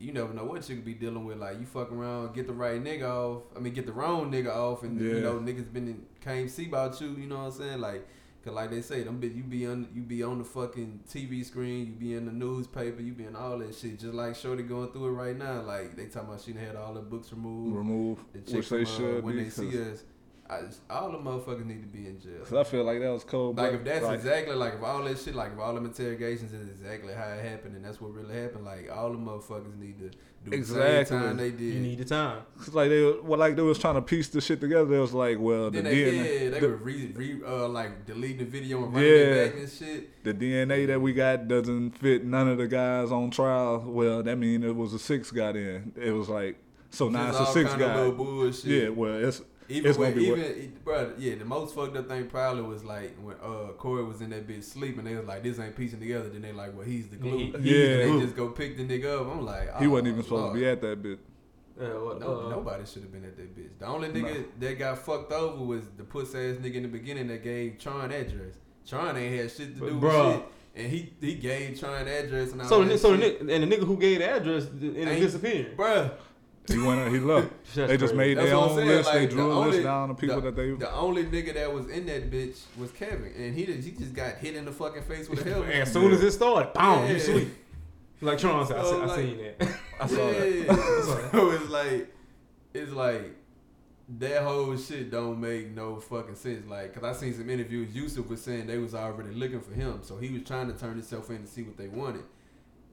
you 0.00 0.12
never 0.12 0.32
know 0.32 0.44
what 0.44 0.68
you 0.68 0.76
could 0.76 0.84
be 0.84 0.94
dealing 0.94 1.24
with. 1.24 1.38
Like 1.38 1.60
you 1.60 1.66
fuck 1.66 1.92
around, 1.92 2.34
get 2.34 2.46
the 2.46 2.52
right 2.52 2.82
nigga 2.82 3.08
off. 3.08 3.42
I 3.56 3.60
mean, 3.60 3.74
get 3.74 3.86
the 3.86 3.92
wrong 3.92 4.32
nigga 4.32 4.48
off, 4.54 4.82
and 4.82 4.98
you 5.00 5.20
know 5.20 5.34
niggas 5.38 5.72
been 5.72 5.88
in, 5.88 6.06
came 6.24 6.48
see 6.48 6.66
about 6.66 7.00
you. 7.00 7.08
You 7.16 7.26
know 7.26 7.36
what 7.38 7.44
I'm 7.44 7.52
saying? 7.52 7.80
Like, 7.80 8.08
cause 8.44 8.54
like 8.54 8.70
they 8.70 8.80
say, 8.82 9.02
them 9.02 9.18
bit 9.20 9.32
you 9.32 9.42
be 9.42 9.66
on 9.66 9.88
you 9.94 10.02
be 10.02 10.22
on 10.22 10.38
the 10.38 10.44
fucking 10.44 11.00
TV 11.08 11.44
screen, 11.44 11.86
you 11.86 11.92
be 11.92 12.14
in 12.14 12.24
the 12.26 12.32
newspaper, 12.32 13.02
you 13.02 13.12
be 13.12 13.24
in 13.24 13.36
all 13.36 13.58
that 13.58 13.74
shit. 13.74 13.98
Just 13.98 14.14
like 14.14 14.34
Shorty 14.36 14.62
going 14.62 14.90
through 14.90 15.06
it 15.08 15.10
right 15.10 15.36
now. 15.36 15.60
Like 15.62 15.96
they 15.96 16.06
talking 16.06 16.30
about 16.30 16.40
she 16.40 16.52
had 16.54 16.76
all 16.76 16.94
the 16.94 17.00
books 17.00 17.30
removed. 17.32 17.76
remove, 17.76 18.18
The 18.32 18.56
which 18.56 18.68
they 18.70 18.82
uh, 18.82 18.84
should 18.86 19.22
when 19.22 19.36
be. 19.36 19.44
they 19.44 19.50
see 19.50 19.68
us. 19.82 20.02
I 20.52 20.62
just, 20.62 20.80
all 20.90 21.12
the 21.12 21.18
motherfuckers 21.18 21.64
need 21.64 21.80
to 21.80 21.86
be 21.88 22.08
in 22.08 22.18
jail. 22.20 22.40
Cause 22.44 22.54
I 22.54 22.64
feel 22.68 22.82
like 22.82 22.98
that 22.98 23.12
was 23.12 23.22
cold. 23.22 23.56
Like 23.56 23.72
if 23.74 23.84
that's 23.84 24.04
like, 24.04 24.18
exactly 24.18 24.56
like 24.56 24.74
if 24.74 24.82
all 24.82 25.04
that 25.04 25.16
shit 25.18 25.36
like 25.36 25.52
if 25.52 25.58
all 25.60 25.72
them 25.74 25.84
interrogations 25.86 26.52
is 26.52 26.68
exactly 26.68 27.14
how 27.14 27.28
it 27.28 27.44
happened 27.44 27.76
and 27.76 27.84
that's 27.84 28.00
what 28.00 28.12
really 28.12 28.34
happened, 28.34 28.64
like 28.64 28.90
all 28.92 29.12
the 29.12 29.18
motherfuckers 29.18 29.78
need 29.78 29.98
to 30.00 30.10
do 30.44 30.52
Exactly. 30.56 30.98
the 30.98 31.04
same 31.04 31.20
time 31.20 31.36
they 31.36 31.50
did. 31.50 31.60
You 31.74 31.80
need 31.80 31.98
the 31.98 32.04
time. 32.04 32.42
Cause 32.58 32.74
like 32.74 32.88
they, 32.88 33.12
well, 33.22 33.38
like 33.38 33.54
they 33.54 33.62
was 33.62 33.78
trying 33.78 33.94
to 33.94 34.02
piece 34.02 34.26
the 34.28 34.40
shit 34.40 34.60
together. 34.60 34.86
They 34.86 34.98
was 34.98 35.12
like, 35.12 35.38
well, 35.38 35.70
the 35.70 35.82
they, 35.82 35.94
DNA, 35.94 36.16
yeah, 36.44 36.50
they 36.50 36.58
the, 36.60 36.68
were 36.68 36.76
re, 36.76 37.12
re 37.14 37.40
uh, 37.46 37.68
like 37.68 38.04
deleting 38.06 38.38
the 38.38 38.44
video 38.46 38.82
and 38.84 38.92
running 38.92 39.08
Yeah. 39.08 39.14
it 39.18 39.52
back 39.52 39.60
and 39.60 39.70
shit. 39.70 40.24
the 40.24 40.34
DNA 40.34 40.88
that 40.88 41.00
we 41.00 41.12
got 41.12 41.46
doesn't 41.46 41.92
fit 41.92 42.24
none 42.24 42.48
of 42.48 42.58
the 42.58 42.66
guys 42.66 43.12
on 43.12 43.30
trial. 43.30 43.84
Well, 43.86 44.24
that 44.24 44.36
mean 44.36 44.64
it 44.64 44.74
was 44.74 44.94
a 44.94 44.98
six 44.98 45.30
got 45.30 45.54
in. 45.54 45.92
It 45.94 46.10
was 46.10 46.28
like, 46.28 46.56
so 46.90 47.08
now 47.08 47.28
Just 47.30 47.40
it's 47.42 47.50
a 47.50 47.52
six 47.52 47.70
kind 47.70 47.82
of 47.82 48.10
guy. 48.10 48.16
bullshit. 48.16 48.64
Yeah, 48.64 48.88
well, 48.88 49.14
it's 49.24 49.42
Even 49.70 49.90
it's 49.90 49.98
when, 49.98 50.10
gonna 50.10 50.20
be 50.22 50.28
even 50.28 50.40
it, 50.40 50.84
bro, 50.84 51.12
yeah, 51.18 51.34
the 51.36 51.44
most 51.44 51.74
fucked 51.74 51.96
up 51.96 52.08
thing 52.08 52.26
probably 52.26 52.62
was 52.62 52.84
like 52.84 53.16
when 53.22 53.36
uh 53.36 53.72
Korey 53.78 54.06
was 54.06 54.20
in 54.20 54.30
that 54.30 54.46
bitch 54.48 54.64
sleeping. 54.64 55.04
They 55.04 55.14
was 55.14 55.26
like, 55.26 55.42
"This 55.42 55.58
ain't 55.58 55.76
piecing 55.76 56.00
together." 56.00 56.28
Then 56.28 56.42
they 56.42 56.52
like, 56.52 56.74
"Well, 56.76 56.84
he's 56.86 57.08
the 57.08 57.16
glue." 57.16 57.36
He- 57.38 57.44
he's 57.46 57.54
And 57.54 57.64
the 57.64 57.70
they 58.18 58.20
just 58.24 58.36
go 58.36 58.48
pick 58.48 58.76
the 58.76 58.84
nigga 58.84 59.20
up. 59.20 59.28
I'm 59.32 59.44
like, 59.44 59.76
he 59.78 59.86
oh, 59.86 59.90
wasn't 59.90 60.08
even 60.08 60.22
supposed 60.22 60.42
Lord. 60.42 60.54
to 60.54 60.60
be 60.60 60.66
at 60.68 60.80
that 60.82 61.02
bit. 61.02 61.18
Uh, 61.80 61.84
what, 62.04 62.20
No, 62.20 62.46
uh, 62.46 62.50
nobody 62.50 62.84
should 62.84 63.02
have 63.02 63.12
been 63.12 63.24
at 63.24 63.36
that 63.38 63.56
bitch. 63.56 63.70
The 63.78 63.86
only 63.86 64.08
nigga 64.10 64.44
that 64.58 64.78
got 64.78 64.98
fucked 64.98 65.32
over 65.32 65.64
was 65.64 65.82
the 65.96 66.04
puss 66.04 66.34
ass 66.34 66.56
nigga 66.56 66.74
in 66.74 66.82
the 66.82 66.88
beginning 66.88 67.28
that 67.28 67.42
gave 67.42 67.78
Tron 67.78 68.10
address. 68.12 68.56
Tron 68.86 69.16
ain't 69.16 69.40
had 69.40 69.50
shit 69.50 69.74
to 69.74 69.80
do 69.80 69.84
with 69.94 70.02
Bruh. 70.02 70.34
shit, 70.34 70.44
and 70.76 70.92
he 70.92 71.12
he 71.20 71.34
gave 71.36 71.78
Tron 71.80 72.06
address 72.06 72.52
and 72.52 72.60
all 72.60 72.68
So, 72.68 72.82
the, 72.82 72.90
that 72.90 72.98
so 72.98 73.16
the 73.16 73.22
shit. 73.22 73.40
nigga, 73.46 73.54
and 73.54 73.70
the 73.72 73.76
nigga 73.76 73.84
who 73.86 73.96
gave 73.96 74.18
the 74.18 74.30
address 74.30 74.66
ended 74.66 75.06
up 75.06 75.12
Ain't- 75.14 75.22
disappearing. 75.22 75.76
Bruh, 75.76 76.12
He 76.68 76.78
went, 76.78 77.00
out. 77.00 77.10
he 77.12 77.18
left. 77.18 77.48
They 77.74 77.96
just 77.96 78.14
crazy. 78.14 78.14
made 78.14 78.36
That's 78.38 78.46
their 78.48 78.56
own 78.56 78.76
saying, 78.76 78.88
list. 78.88 79.12
they 79.12 79.26
drew 79.26 79.36
the 79.38 79.42
a 79.44 79.58
list 79.58 79.66
only- 79.72 79.82
down 79.82 80.10
of 80.10 80.18
people 80.18 80.40
the, 80.40 80.50
that 80.50 80.56
they. 80.56 80.70
The 80.72 80.92
only 80.94 81.24
nigga 81.24 81.54
that 81.54 81.72
was 81.72 81.88
in 81.88 82.06
that 82.06 82.30
bitch 82.30 82.58
was 82.78 82.90
Kevin, 82.92 83.32
and 83.36 83.54
he 83.54 83.66
just, 83.66 83.86
he 83.88 83.90
just 83.92 84.14
got 84.14 84.36
hit 84.36 84.54
in 84.54 84.64
the 84.64 84.72
fucking 84.72 85.02
face 85.02 85.28
with 85.28 85.44
a 85.44 85.48
helmet. 85.50 85.70
And 85.70 85.82
as 85.82 85.92
soon 85.92 86.12
as 86.12 86.22
it 86.22 86.32
started, 86.32 86.72
boom, 86.72 87.08
you 87.08 87.18
sweet. 87.18 87.32
sleep. 87.34 87.48
Like 88.22 88.38
Tron 88.38 88.66
said, 88.66 88.76
I, 88.78 88.82
So, 88.82 88.90
see- 88.90 88.96
I 89.02 89.06
like- 89.06 89.16
seen 89.18 89.38
that. 89.58 89.68
I 90.00 90.06
saw 90.06 90.16
that. 90.16 90.64
Yeah. 90.66 91.30
so 91.32 91.50
it's 91.50 91.68
like, 91.70 92.14
it's 92.74 92.92
like 92.92 93.36
that 94.18 94.42
whole 94.42 94.76
shit 94.76 95.10
don't 95.10 95.40
make 95.40 95.70
no 95.74 95.96
fucking 96.00 96.34
sense. 96.34 96.68
Like, 96.68 96.92
cause 96.94 97.02
I 97.04 97.12
seen 97.12 97.32
some 97.34 97.48
interviews. 97.50 97.94
Yusef 97.94 98.28
was 98.28 98.42
saying 98.42 98.66
they 98.66 98.78
was 98.78 98.94
already 98.94 99.30
looking 99.34 99.60
for 99.60 99.72
him, 99.72 100.00
so 100.02 100.18
he 100.18 100.30
was 100.30 100.42
trying 100.42 100.66
to 100.72 100.78
turn 100.78 100.92
himself 100.94 101.30
in 101.30 101.42
to 101.42 101.46
see 101.48 101.62
what 101.62 101.76
they 101.76 101.88
wanted. 101.88 102.24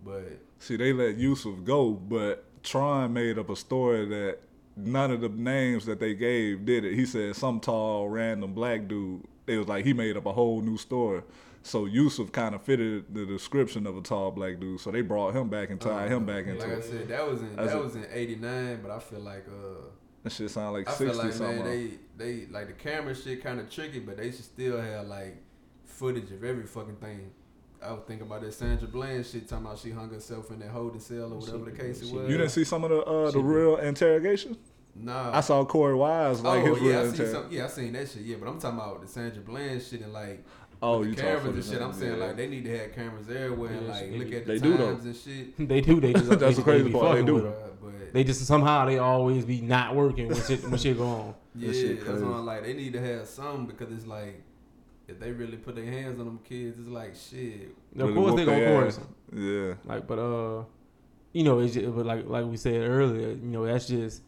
But 0.05 0.39
See, 0.59 0.77
they 0.77 0.93
let 0.93 1.17
Yusef 1.17 1.63
go, 1.63 1.91
but 1.91 2.45
Tron 2.67 3.13
made 3.13 3.39
up 3.39 3.49
a 3.49 3.55
story 3.55 4.05
that 4.05 4.39
none 4.75 5.09
of 5.11 5.21
the 5.21 5.29
names 5.29 5.85
that 5.85 5.99
they 5.99 6.13
gave 6.13 6.65
did 6.65 6.83
it. 6.83 6.95
He 6.95 7.05
said 7.05 7.35
some 7.35 7.59
tall, 7.59 8.09
random 8.09 8.53
black 8.53 8.87
dude. 8.87 9.23
It 9.47 9.57
was 9.57 9.67
like 9.67 9.85
he 9.85 9.93
made 9.93 10.17
up 10.17 10.25
a 10.25 10.33
whole 10.33 10.61
new 10.61 10.77
story. 10.77 11.21
So 11.63 11.85
Yusef 11.85 12.31
kind 12.31 12.55
of 12.55 12.61
fitted 12.61 13.13
the 13.13 13.25
description 13.25 13.87
of 13.87 13.97
a 13.97 14.01
tall 14.01 14.31
black 14.31 14.59
dude. 14.59 14.79
So 14.81 14.91
they 14.91 15.01
brought 15.01 15.33
him 15.35 15.49
back 15.49 15.69
and 15.69 15.79
tied 15.79 16.11
him 16.11 16.25
back 16.25 16.45
into 16.45 16.67
like 16.67 16.77
I 16.77 16.81
said, 16.81 17.07
that 17.07 17.27
was 17.27 17.41
in 17.41 17.55
That's 17.55 17.71
that 17.71 17.83
was 17.83 17.95
in 17.95 18.05
'89. 18.11 18.79
But 18.81 18.91
I 18.91 18.99
feel 18.99 19.19
like 19.19 19.45
uh. 19.47 19.81
That 20.23 20.31
shit 20.33 20.49
sound 20.49 20.73
like 20.73 20.89
I 20.89 20.93
feel 20.93 21.13
like 21.13 21.31
something. 21.31 21.63
man, 21.63 21.65
they 21.65 21.91
they 22.17 22.45
like 22.47 22.67
the 22.67 22.73
camera 22.73 23.15
shit 23.15 23.41
kind 23.41 23.61
of 23.61 23.69
tricky, 23.69 23.99
but 23.99 24.17
they 24.17 24.31
should 24.31 24.43
still 24.43 24.81
have 24.81 25.07
like 25.07 25.37
footage 25.85 26.31
of 26.31 26.43
every 26.43 26.65
fucking 26.65 26.97
thing. 26.97 27.31
I 27.83 27.91
was 27.91 28.01
thinking 28.07 28.25
about 28.27 28.41
that 28.41 28.53
Sandra 28.53 28.87
Bland 28.87 29.25
shit, 29.25 29.47
talking 29.47 29.65
about 29.65 29.79
she 29.79 29.91
hung 29.91 30.09
herself 30.09 30.49
in 30.51 30.59
that 30.59 30.69
holding 30.69 30.99
cell 30.99 31.33
or 31.33 31.37
whatever 31.39 31.65
the 31.65 31.71
case 31.71 32.01
it 32.01 32.11
was. 32.13 32.29
you 32.29 32.37
didn't 32.37 32.49
see 32.51 32.63
some 32.63 32.83
of 32.83 32.89
the 32.89 33.01
uh, 33.03 33.25
the 33.25 33.31
Shit. 33.33 33.43
real 33.43 33.77
interrogation? 33.77 34.57
Nah. 34.95 35.37
I 35.37 35.41
saw 35.41 35.63
Korey 35.63 35.95
Wise 35.97 36.41
like 36.41 36.63
oh 36.63 36.73
his 36.73 36.83
yeah, 36.83 36.89
real 36.89 36.97
I 36.99 37.01
seen 37.03 37.09
interrogation. 37.11 37.43
some, 37.43 37.51
yeah, 37.51 37.65
I 37.65 37.67
seen 37.67 37.93
that 37.93 38.09
shit. 38.09 38.21
Yeah, 38.23 38.35
but 38.39 38.49
I'm 38.49 38.59
talking 38.59 38.79
about 38.79 39.01
the 39.01 39.07
Sandra 39.07 39.41
Bland 39.43 39.81
shit 39.83 40.01
and 40.01 40.11
like 40.13 40.43
Oh, 40.81 41.03
the 41.03 41.15
cameras 41.15 41.45
and 41.55 41.63
shit. 41.65 41.79
the- 41.79 41.85
I'm 41.85 41.93
saying 41.93 42.19
like 42.19 42.35
they 42.35 42.47
need 42.47 42.65
to 42.65 42.77
have 42.79 42.93
cameras 42.93 43.29
everywhere 43.29 43.71
and 43.73 43.87
like 43.87 44.11
they- 44.11 44.17
look 44.17 44.31
at 44.33 44.45
the 44.45 44.53
they 44.53 44.59
do, 44.59 44.77
though. 44.77 44.89
and 44.89 45.15
shit. 45.15 45.57
they 45.69 45.81
do. 45.81 45.99
They 45.99 46.13
just 46.13 46.29
That's 46.29 46.39
they, 46.41 46.53
the 46.53 46.61
crazy 46.63 46.83
they 46.85 46.91
part, 46.91 47.15
they 47.17 47.23
do. 47.25 47.33
with 47.35 47.45
'em. 47.45 47.51
Bruh, 47.51 47.69
But 47.81 48.13
They 48.13 48.23
just 48.23 48.45
somehow 48.45 48.85
they 48.85 48.97
always 48.97 49.45
be 49.45 49.61
not 49.61 49.95
working 49.95 50.27
when 50.29 50.41
shit 50.43 50.63
when 50.63 50.77
shit 50.79 50.97
go 50.97 51.05
on. 51.07 51.35
yeah, 51.55 51.71
shit 51.71 51.97
that's 51.97 52.09
crazy. 52.09 52.23
why 52.25 52.37
I'm 52.37 52.45
like 52.45 52.63
they 52.63 52.73
need 52.73 52.93
to 52.93 53.01
have 53.01 53.27
some 53.27 53.65
because 53.67 53.91
it's 53.91 54.05
like 54.07 54.41
if 55.07 55.19
they 55.19 55.31
really 55.31 55.57
put 55.57 55.75
their 55.75 55.85
hands 55.85 56.19
on 56.19 56.25
them 56.25 56.39
kids, 56.43 56.77
it's 56.79 56.89
like 56.89 57.15
shit. 57.15 57.75
Of 57.95 58.09
Really 58.09 58.13
course 58.13 58.31
whoop 58.31 58.37
they 58.37 58.45
gonna 58.45 58.65
their 58.65 58.95
them. 58.97 59.15
Yeah. 59.33 59.73
Like, 59.85 60.07
but 60.07 60.19
uh, 60.19 60.63
you 61.33 61.43
know, 61.43 61.59
it's 61.59 61.73
just, 61.73 61.95
but 61.95 62.05
like 62.05 62.27
like 62.27 62.45
we 62.45 62.57
said 62.57 62.81
earlier, 62.81 63.29
you 63.29 63.37
know, 63.41 63.65
that's 63.65 63.87
just 63.87 64.21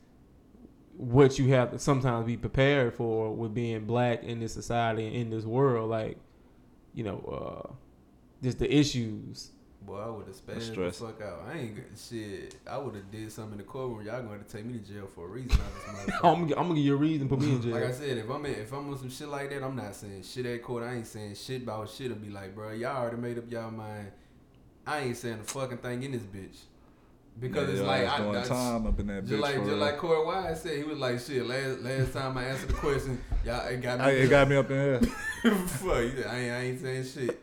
what 0.96 1.40
you 1.40 1.54
have 1.54 1.72
to 1.72 1.80
sometimes 1.80 2.26
be 2.26 2.38
prepared 2.38 2.94
for 2.94 3.34
with 3.34 3.54
being 3.54 3.86
black 3.86 4.24
in 4.24 4.40
this 4.40 4.54
society 4.54 5.08
and 5.08 5.16
in 5.16 5.30
this 5.30 5.46
world. 5.46 5.90
Like, 5.90 6.18
you 6.94 7.04
know, 7.04 7.70
uh, 7.70 7.74
just 8.42 8.60
the 8.60 8.74
issues. 8.74 9.52
Boy, 9.90 9.98
I 9.98 10.10
would 10.10 10.28
have 10.28 10.36
spazzed 10.36 10.76
the 10.76 10.92
fuck 10.92 11.20
out. 11.22 11.48
I 11.52 11.58
ain't 11.58 11.78
shit. 11.98 12.56
I 12.70 12.78
would 12.78 12.94
have 12.94 13.10
did 13.10 13.32
something 13.32 13.54
in 13.54 13.58
the 13.58 13.64
courtroom. 13.64 14.06
Y'all 14.06 14.18
going 14.22 14.34
to 14.34 14.38
have 14.38 14.48
to 14.48 14.58
take 14.58 14.66
me 14.66 14.78
to 14.78 14.80
jail 14.94 15.08
for 15.08 15.26
a 15.26 15.30
reason. 15.30 15.52
Out 15.54 15.74
this 15.74 15.84
motherfucker. 16.14 16.16
I'm, 16.34 16.42
gonna- 16.48 16.62
I'm 16.62 16.68
gonna 16.68 16.76
give 16.76 16.86
you 16.86 16.94
a 16.94 16.98
reason, 16.98 17.28
put 17.28 17.40
me 17.40 17.52
in 17.54 17.62
jail. 17.62 17.72
Like 17.72 17.86
I 17.86 17.92
said, 17.92 18.18
if 18.20 18.30
I'm 18.30 18.46
in, 18.46 18.52
if 18.54 18.72
I'm 18.72 18.88
on 18.88 18.98
some 19.00 19.10
shit 19.10 19.28
like 19.30 19.50
that, 19.50 19.64
I'm 19.64 19.76
not 19.76 19.96
saying 19.96 20.22
shit 20.22 20.46
at 20.46 20.62
court. 20.62 20.84
I 20.84 20.94
ain't 20.94 21.08
saying 21.08 21.34
shit 21.34 21.64
about 21.64 21.90
shit. 21.90 22.12
I'll 22.12 22.18
be 22.18 22.30
like, 22.30 22.54
bro, 22.54 22.72
y'all 22.72 22.98
already 22.98 23.18
made 23.18 23.40
up 23.40 23.52
y'all 23.52 23.72
mind. 23.72 24.12
I 24.86 25.00
ain't 25.00 25.18
saying 25.18 25.40
a 25.42 25.44
fucking 25.44 25.80
thing 25.80 26.04
in 26.04 26.12
this 26.12 26.22
bitch 26.22 26.58
because 27.40 27.68
Yeah, 27.70 27.76
it's 27.76 27.84
like 27.84 28.08
I, 28.08 28.42
I- 28.42 28.44
time 28.44 28.86
up 28.86 29.00
in 29.00 29.08
that 29.08 29.26
just 29.26 29.34
bitch. 29.34 29.42
like 29.42 29.56
just 29.56 29.78
like 29.78 29.98
Korey 29.98 30.26
Wise 30.26 30.62
said, 30.62 30.78
he 30.78 30.84
was 30.84 31.00
like, 31.00 31.20
shit. 31.20 31.46
Last 31.48 31.80
last 31.80 32.14
time 32.14 32.38
I 32.38 32.44
answered 32.46 32.70
the 32.70 32.74
question, 32.76 33.20
y'all 33.44 33.66
it 33.68 33.82
got 33.82 33.98
me. 33.98 34.06
I, 34.06 34.10
it 34.12 34.30
got 34.30 34.48
me 34.48 34.56
up 34.56 34.70
in 34.70 34.78
here. 34.78 35.00
Fuck, 35.66 35.86
you- 35.88 36.24
I 36.30 36.38
ain't, 36.38 36.52
I 36.52 36.60
ain't 36.62 36.80
saying 36.80 37.06
shit. 37.06 37.40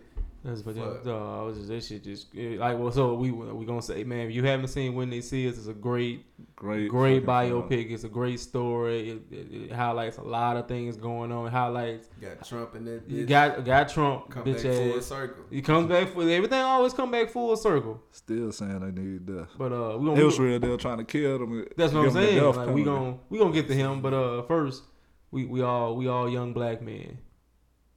That's 0.47 0.63
but 0.63 0.77
Fuck. 0.77 1.01
yeah, 1.05 1.13
uh, 1.13 1.41
I 1.41 1.43
was 1.43 1.57
just 1.57 1.69
that 1.69 1.83
shit 1.83 2.05
just 2.05 2.33
like 2.35 2.79
well. 2.79 2.93
So 2.93 3.15
we 3.15 3.33
we 3.33 3.67
gonna 3.67 3.83
say, 3.83 4.05
man, 4.05 4.29
if 4.29 4.33
you 4.33 4.45
haven't 4.45 4.69
seen 4.69 4.95
when 4.95 5.11
they 5.11 5.21
see 5.21 5.49
us, 5.49 5.59
it's 5.59 5.67
a 5.67 5.75
great 5.75 6.25
Great, 6.55 6.89
great 6.89 7.25
fucking 7.27 7.51
film. 7.51 7.63
biopic. 7.69 7.91
It's 7.91 8.05
a 8.05 8.09
great 8.09 8.39
story. 8.41 9.11
It, 9.11 9.23
it, 9.31 9.53
it 9.65 9.73
highlights 9.73 10.19
a 10.19 10.23
lot 10.23 10.57
of 10.57 10.69
things 10.69 10.97
going 10.97 11.33
on. 11.33 11.49
It 11.49 11.51
highlights 11.51 12.09
Got 12.21 12.47
Trump 12.47 12.77
in 12.77 12.85
that. 12.85 13.03
you 13.11 13.27
got 13.27 13.65
got 13.65 13.89
Trump 13.89 14.31
come 14.31 14.45
bitch 14.45 14.63
back 14.63 14.93
full 14.93 15.03
circle. 15.03 15.45
He 15.51 15.61
comes 15.63 15.89
back 15.89 16.09
for 16.11 16.23
everything. 16.23 16.61
Always 16.61 16.95
come 16.95 17.11
back 17.11 17.29
full 17.31 17.57
circle. 17.57 18.01
Still 18.13 18.53
saying 18.53 18.79
they 18.81 19.03
need 19.03 19.27
death. 19.27 19.49
But 19.59 19.73
uh, 19.73 19.99
we 19.99 20.07
gonna 20.07 20.21
It 20.21 20.25
was 20.25 20.39
real. 20.39 20.61
They 20.61 20.69
were 20.69 20.77
trying 20.77 20.99
to 20.99 21.05
kill 21.05 21.41
them. 21.41 21.67
That's 21.77 21.93
what 21.93 22.01
I'm 22.01 22.05
give 22.07 22.15
them 22.15 22.23
the 22.23 22.29
saying. 22.29 22.45
Like 22.45 22.57
we 22.57 22.63
penalty. 22.65 22.85
gon' 22.85 23.21
we 23.31 23.39
gonna 23.39 23.53
get 23.53 23.67
to 23.69 23.75
him, 23.75 24.01
but 24.01 24.15
uh, 24.15 24.43
first 24.45 24.85
we 25.33 25.45
we 25.45 25.61
all 25.63 25.97
we 25.97 26.07
all 26.07 26.29
young 26.31 26.53
black 26.53 26.81
men. 26.81 27.19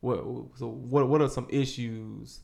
What 0.01 0.17
so 0.55 0.67
what 0.67 1.07
what 1.09 1.21
are 1.21 1.29
some 1.29 1.47
issues 1.49 2.41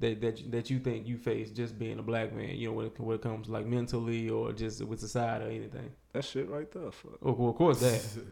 that 0.00 0.20
that 0.20 0.40
you- 0.40 0.50
that 0.50 0.70
you 0.70 0.78
think 0.78 1.06
you 1.06 1.16
face 1.18 1.50
just 1.50 1.78
being 1.78 1.98
a 1.98 2.02
black 2.02 2.32
man? 2.34 2.50
You 2.56 2.68
know, 2.68 2.74
when 2.74 2.86
it, 2.86 3.00
when 3.00 3.14
it 3.16 3.22
comes 3.22 3.48
like 3.48 3.66
mentally 3.66 4.28
or 4.28 4.52
just 4.52 4.82
with 4.84 5.00
society 5.00 5.44
or 5.44 5.48
anything. 5.48 5.90
That 6.12 6.24
shit 6.24 6.48
right 6.48 6.70
there. 6.70 6.90
Fuck. 6.92 7.18
Of, 7.22 7.40
of 7.40 7.54
course 7.56 7.80
that. 7.80 8.02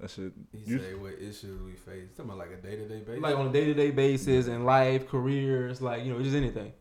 That 0.00 0.10
shit. 0.10 0.32
He 0.50 0.58
You, 0.72 0.78
say 0.80 0.94
what 0.94 1.12
issues 1.12 1.62
we 1.62 1.74
face. 1.74 2.08
Talking 2.16 2.32
about 2.32 2.38
like 2.38 2.50
a 2.50 2.56
day 2.56 2.74
to 2.74 2.88
day 2.88 3.00
basis. 3.06 3.22
like 3.22 3.36
on 3.36 3.46
a 3.46 3.52
day 3.52 3.66
to 3.66 3.74
day 3.74 3.92
basis 3.92 4.48
in 4.48 4.64
life, 4.64 5.06
careers, 5.08 5.80
like 5.80 6.04
you 6.04 6.12
know, 6.12 6.20
just 6.20 6.34
anything. 6.34 6.72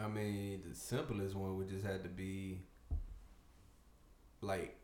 I 0.00 0.08
mean, 0.08 0.62
the 0.66 0.74
simplest 0.74 1.34
one 1.34 1.58
would 1.58 1.68
just 1.68 1.84
have 1.84 2.02
to 2.04 2.08
be 2.08 2.62
like 4.40 4.77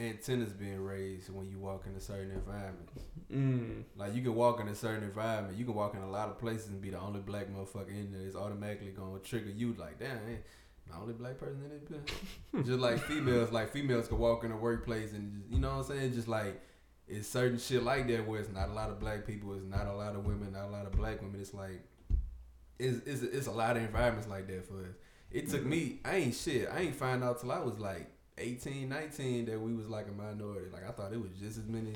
antennas 0.00 0.52
being 0.52 0.82
raised 0.82 1.32
when 1.32 1.48
you 1.48 1.58
walk 1.58 1.84
in 1.86 1.94
a 1.94 2.00
certain 2.00 2.30
environment. 2.30 2.88
Mm. 3.32 3.84
Like 3.96 4.14
you 4.14 4.22
can 4.22 4.34
walk 4.34 4.60
in 4.60 4.68
a 4.68 4.74
certain 4.74 5.04
environment, 5.04 5.56
you 5.58 5.64
can 5.64 5.74
walk 5.74 5.94
in 5.94 6.02
a 6.02 6.10
lot 6.10 6.28
of 6.28 6.38
places 6.38 6.68
and 6.68 6.80
be 6.80 6.90
the 6.90 6.98
only 6.98 7.20
black 7.20 7.48
motherfucker 7.48 7.90
in 7.90 8.12
there. 8.12 8.22
It's 8.22 8.36
automatically 8.36 8.90
gonna 8.90 9.18
trigger 9.18 9.50
you 9.50 9.74
like, 9.78 9.98
damn, 9.98 10.18
the 10.88 10.96
only 11.00 11.14
black 11.14 11.38
person 11.38 11.60
in 11.64 11.70
this 11.70 11.82
bitch. 11.82 12.66
just 12.66 12.80
like 12.80 12.98
females, 12.98 13.52
like 13.52 13.70
females 13.70 14.08
can 14.08 14.18
walk 14.18 14.44
in 14.44 14.52
a 14.52 14.56
workplace 14.56 15.12
and 15.12 15.32
just, 15.32 15.50
you 15.50 15.60
know 15.60 15.76
what 15.76 15.90
I'm 15.90 15.98
saying? 15.98 16.14
Just 16.14 16.28
like 16.28 16.60
it's 17.06 17.28
certain 17.28 17.58
shit 17.58 17.82
like 17.82 18.08
that 18.08 18.26
where 18.26 18.40
it's 18.40 18.52
not 18.52 18.68
a 18.68 18.72
lot 18.72 18.90
of 18.90 19.00
black 19.00 19.26
people, 19.26 19.52
it's 19.54 19.64
not 19.64 19.86
a 19.86 19.92
lot 19.92 20.14
of 20.14 20.24
women, 20.24 20.52
not 20.52 20.66
a 20.66 20.70
lot 20.70 20.86
of 20.86 20.92
black 20.92 21.20
women. 21.20 21.40
It's 21.40 21.54
like 21.54 21.82
it's 22.78 23.06
it's, 23.06 23.22
it's 23.22 23.46
a 23.46 23.52
lot 23.52 23.76
of 23.76 23.82
environments 23.82 24.28
like 24.28 24.46
that 24.48 24.66
for 24.66 24.80
us. 24.80 24.94
It 25.30 25.48
took 25.48 25.64
me, 25.64 26.00
I 26.04 26.16
ain't 26.16 26.34
shit. 26.34 26.68
I 26.68 26.80
ain't 26.80 26.96
find 26.96 27.22
out 27.22 27.40
till 27.40 27.52
I 27.52 27.60
was 27.60 27.78
like 27.78 28.10
18, 28.40 28.88
19 28.88 29.46
that 29.46 29.60
we 29.60 29.74
was 29.74 29.88
like 29.88 30.06
a 30.08 30.12
minority. 30.12 30.66
Like 30.72 30.88
I 30.88 30.92
thought 30.92 31.12
it 31.12 31.20
was 31.20 31.30
just 31.40 31.58
as 31.58 31.66
many 31.68 31.92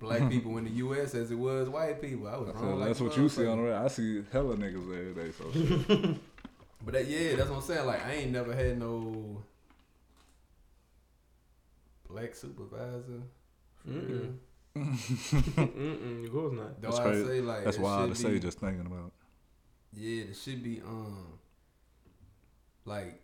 black 0.00 0.28
people 0.30 0.56
in 0.58 0.64
the 0.64 0.70
U.S. 0.70 1.14
as 1.14 1.30
it 1.30 1.34
was 1.38 1.68
white 1.68 2.00
people. 2.00 2.28
I 2.28 2.36
was 2.36 2.48
I 2.50 2.52
wrong. 2.52 2.78
like 2.78 2.88
that's 2.88 3.00
what 3.00 3.16
you 3.16 3.28
see 3.28 3.46
on 3.46 3.58
the 3.58 3.64
road. 3.64 3.84
I 3.84 3.88
see 3.88 4.22
hella 4.32 4.56
niggas 4.56 5.10
every 5.10 5.14
day. 5.14 5.32
So. 5.32 6.14
But 6.84 6.94
that, 6.94 7.08
yeah, 7.08 7.34
that's 7.34 7.50
what 7.50 7.56
I'm 7.56 7.62
saying. 7.62 7.86
Like 7.86 8.06
I 8.06 8.12
ain't 8.12 8.30
never 8.30 8.54
had 8.54 8.78
no 8.78 9.42
black 12.08 12.34
supervisor. 12.34 13.22
For 13.84 13.90
Mm-mm. 13.90 14.08
real. 14.08 14.34
Mm-mm, 14.84 16.24
of 16.26 16.32
course 16.32 16.52
not. 16.54 16.80
Though 16.80 16.88
That's 16.88 17.00
I 17.00 17.02
crazy. 17.02 17.26
say 17.26 17.40
like 17.40 17.64
that's 17.64 17.78
wild 17.78 18.10
to 18.10 18.14
should 18.16 18.26
say. 18.26 18.32
be- 18.34 18.40
Just 18.40 18.60
thinking 18.60 18.86
about. 18.86 19.12
Yeah, 19.92 20.24
it 20.24 20.36
should 20.36 20.62
be 20.62 20.80
um 20.86 21.38
like 22.84 23.20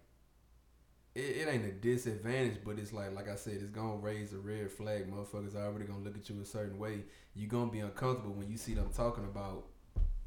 it, 1.15 1.21
it 1.21 1.49
ain't 1.49 1.65
a 1.65 1.73
disadvantage, 1.73 2.59
but 2.65 2.79
it's 2.79 2.93
like 2.93 3.15
like 3.15 3.29
I 3.29 3.37
said, 3.37 3.55
it's 3.55 3.71
gonna 3.71 3.97
raise 3.97 4.33
a 4.33 4.39
red 4.39 4.71
flag. 4.71 5.11
Motherfuckers 5.11 5.55
already 5.57 5.87
gonna 5.87 6.05
look 6.05 6.17
at 6.17 6.29
you 6.29 6.41
a 6.41 6.45
certain 6.45 6.79
way. 6.79 7.05
You 7.35 7.47
gonna 7.47 7.71
be 7.71 7.81
uncomfortable 7.81 8.35
when 8.35 8.51
you 8.51 8.57
see 8.57 8.75
them 8.75 8.91
talking 8.95 9.25
about 9.25 9.67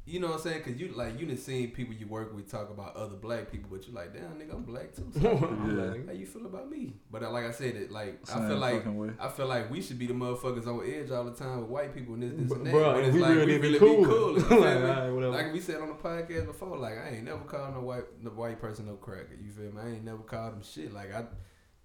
you 0.08 0.20
know 0.20 0.28
what 0.28 0.36
I'm 0.36 0.40
saying? 0.42 0.62
Cause 0.62 0.74
you 0.76 0.88
like 0.94 1.20
you 1.20 1.26
done 1.26 1.36
seen 1.36 1.70
people 1.72 1.94
you 1.94 2.06
work 2.06 2.34
with 2.34 2.50
talk 2.50 2.70
about 2.70 2.96
other 2.96 3.16
black 3.16 3.52
people, 3.52 3.68
but 3.70 3.86
you 3.86 3.92
like, 3.92 4.12
damn 4.14 4.32
nigga, 4.38 4.54
I'm 4.54 4.62
black 4.62 4.94
too. 4.94 5.10
So 5.12 5.20
Yeah. 6.00 6.06
how 6.06 6.12
you 6.18 6.26
feel 6.26 6.46
about 6.46 6.70
me? 6.70 6.94
But 7.10 7.22
uh, 7.22 7.30
like 7.30 7.44
I 7.44 7.50
said, 7.50 7.76
it 7.76 7.90
like 7.90 8.20
I 8.34 8.48
feel 8.48 8.56
like 8.56 8.84
way. 8.86 9.10
I 9.20 9.28
feel 9.28 9.46
like 9.46 9.70
we 9.70 9.82
should 9.82 9.98
be 9.98 10.06
the 10.06 10.14
motherfuckers 10.14 10.66
on 10.66 10.84
edge 10.88 11.10
all 11.10 11.24
the 11.24 11.32
time 11.34 11.60
with 11.60 11.68
white 11.68 11.94
people 11.94 12.14
and 12.14 12.22
this, 12.22 12.32
this, 12.32 12.50
and 12.56 12.66
that. 12.66 12.72
Bro, 12.72 12.94
but 12.94 13.04
it's 13.04 13.14
we 13.14 13.20
like 13.20 13.30
really 13.36 13.46
we 13.46 13.58
be 13.58 13.58
really 13.68 13.78
cool. 13.78 13.98
be 13.98 14.04
cool. 14.04 14.32
you 14.34 14.40
Like, 14.40 14.48
feel 14.48 14.60
me? 14.60 14.66
alright, 14.88 15.12
whatever. 15.12 15.32
Like 15.32 15.52
we 15.52 15.60
said 15.60 15.80
on 15.80 15.88
the 15.88 15.94
podcast 15.94 16.46
before, 16.46 16.76
like 16.78 16.98
I 16.98 17.10
ain't 17.16 17.24
never 17.24 17.40
called 17.44 17.74
no 17.74 17.80
white 17.82 18.04
no 18.22 18.30
white 18.30 18.60
person 18.60 18.86
no 18.86 18.94
cracker. 18.94 19.36
You 19.40 19.50
feel 19.50 19.72
me? 19.72 19.80
I 19.82 19.88
ain't 19.94 20.04
never 20.04 20.22
called 20.22 20.54
them 20.54 20.62
shit. 20.62 20.92
Like 20.92 21.14
I 21.14 21.24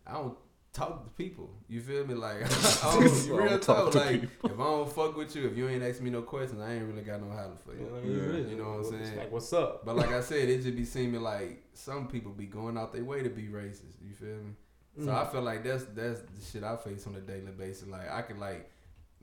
I 0.08 0.14
don't 0.14 0.38
talk 0.74 1.04
to 1.04 1.10
people. 1.12 1.50
You 1.70 1.80
feel 1.82 2.06
me? 2.06 2.14
Like 2.16 2.38
I 2.38 2.40
don't, 2.48 3.10
So 3.10 3.28
you 3.36 3.42
real 3.42 3.60
talk 3.60 3.92
talk. 3.92 3.92
to 3.94 4.00
Like 4.00 4.24
if 4.24 4.52
I 4.52 4.64
don't 4.64 4.92
fuck 4.92 5.16
with 5.16 5.36
you, 5.36 5.48
if 5.48 5.56
you 5.56 5.70
ain't 5.70 5.84
asking 5.84 6.06
me 6.06 6.10
no 6.12 6.22
questions, 6.24 6.60
I 6.62 6.74
ain't 6.74 6.86
really 6.86 7.04
got 7.04 7.22
no 7.22 7.30
holler 7.30 7.52
for 7.64 7.74
you. 7.74 7.80
You 7.82 7.86
know, 7.86 7.92
what 7.94 8.04
I 8.04 8.06
mean? 8.06 8.44
Yeah. 8.46 8.50
You 8.50 8.56
know 8.58 8.64
what 8.64 8.74
I'm 8.74 8.80
It's 8.82 8.90
saying? 9.08 9.18
Like, 9.20 9.32
what's 9.32 9.54
up? 9.54 9.86
But 9.86 9.96
like 9.96 10.12
I 10.12 10.22
said, 10.22 10.50
it 10.50 10.62
just 10.64 10.76
be 10.76 10.86
seeming 10.86 11.22
like 11.22 11.64
some 11.74 12.08
people 12.08 12.32
be 12.32 12.46
going 12.48 12.78
out 12.78 12.92
their 12.94 13.04
way 13.04 13.22
to 13.24 13.30
be 13.30 13.44
racist. 13.44 13.98
You 14.06 14.14
feel 14.14 14.36
me? 14.38 14.54
So 15.00 15.06
Mm. 15.12 15.16
I 15.16 15.32
feel 15.32 15.42
like 15.42 15.64
that's 15.64 15.86
that's 15.86 16.20
the 16.20 16.46
shit 16.52 16.64
I 16.64 16.76
face 16.78 17.08
on 17.08 17.16
a 17.16 17.20
daily 17.22 17.52
basis. 17.52 17.88
Like 17.88 18.12
I 18.12 18.22
could 18.22 18.38
like 18.38 18.70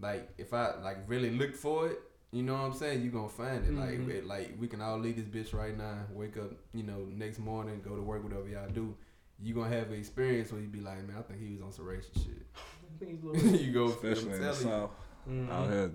like 0.01 0.29
if 0.39 0.53
I 0.53 0.75
like 0.83 0.99
really 1.07 1.31
look 1.31 1.55
for 1.55 1.89
it, 1.89 2.01
you 2.33 2.43
know 2.43 2.55
what 2.55 2.63
I'm 2.63 2.75
saying? 2.75 3.03
You 3.03 3.11
gonna 3.11 3.29
find 3.29 3.65
it. 3.65 3.71
Mhm. 3.73 3.79
Like 4.09 4.17
it, 4.17 4.27
like 4.27 4.55
we 4.59 4.67
can 4.67 4.81
all 4.81 4.99
leave 4.99 5.17
this 5.17 5.27
bitch 5.27 5.57
right 5.57 5.77
now. 5.77 5.95
Wake 6.13 6.37
up, 6.39 6.51
you 6.75 6.83
know, 6.83 7.07
next 7.13 7.39
morning, 7.39 7.81
go 7.85 7.95
to 7.95 8.03
work, 8.03 8.25
whatever 8.25 8.49
y'all 8.49 8.69
do. 8.69 8.97
You 9.43 9.55
gonna 9.55 9.75
have 9.75 9.89
an 9.91 9.95
experience 9.99 10.53
where 10.53 10.61
you 10.61 10.69
be 10.69 10.81
like, 10.81 11.07
man, 11.07 11.17
I 11.19 11.23
think 11.23 11.41
he 11.41 11.51
was 11.51 11.63
on 11.63 11.73
some 11.73 11.87
racist 11.87 12.25
shit. 12.25 12.47
you 13.61 13.73
go, 13.73 13.87
Especially 13.87 14.33
in 14.35 14.41
the 14.43 14.49
I'm 14.49 14.55
telling 14.55 14.59
you. 14.59 14.63
south. 14.65 14.91
Mhm. 15.29 15.51
Out 15.51 15.71
here. 15.71 15.91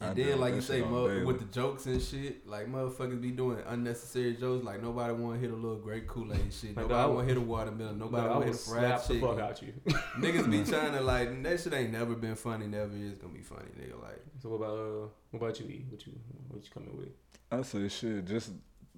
I 0.00 0.06
And 0.06 0.16
deal 0.16 0.26
then, 0.28 0.40
like 0.40 0.52
that 0.52 0.56
you 0.56 0.62
say, 0.62 0.76
shit 0.78 0.84
on 0.86 0.92
mo- 0.92 1.24
with 1.26 1.38
the 1.38 1.44
jokes 1.46 1.86
and 1.86 2.00
shit, 2.00 2.46
like 2.46 2.66
motherfuckers 2.68 3.20
be 3.20 3.30
doing 3.30 3.58
unnecessary 3.66 4.34
jokes. 4.34 4.64
Like 4.64 4.82
nobody 4.82 5.12
want 5.12 5.34
to 5.36 5.40
hit 5.40 5.52
a 5.52 5.56
little 5.56 5.78
great 5.78 6.06
Kool 6.06 6.32
Aid 6.32 6.52
shit. 6.52 6.76
Like, 6.76 6.88
Nobody 6.88 7.12
want 7.12 7.28
to 7.28 7.34
hit 7.34 7.42
a 7.42 7.44
watermelon. 7.44 7.98
Nobody 7.98 8.28
want 8.28 8.40
to 8.42 8.46
hit 8.46 8.54
a 8.54 8.58
fried 8.58 9.00
slap 9.00 9.06
the 9.08 9.20
fuck 9.20 9.38
out 9.40 9.62
you. 9.62 9.72
Niggas 10.18 10.50
be 10.50 10.64
trying 10.70 10.92
to 10.92 11.00
like 11.00 11.42
that 11.42 11.60
shit 11.60 11.72
ain't 11.72 11.92
never 11.92 12.14
been 12.14 12.34
funny, 12.36 12.66
never 12.66 12.92
is 12.94 13.18
gonna 13.18 13.32
be 13.34 13.42
funny, 13.42 13.68
nigga. 13.78 14.00
Like 14.00 14.22
so 14.42 14.48
what 14.50 14.56
about 14.56 14.78
uh, 14.78 15.06
what 15.30 15.42
about 15.42 15.60
you? 15.60 15.66
E? 15.66 15.84
What 15.88 16.06
you 16.06 16.12
what 16.48 16.64
you 16.64 16.70
coming 16.72 16.96
with? 16.96 17.08
I 17.50 17.62
say 17.62 17.88
shit, 17.88 18.24
just 18.26 18.52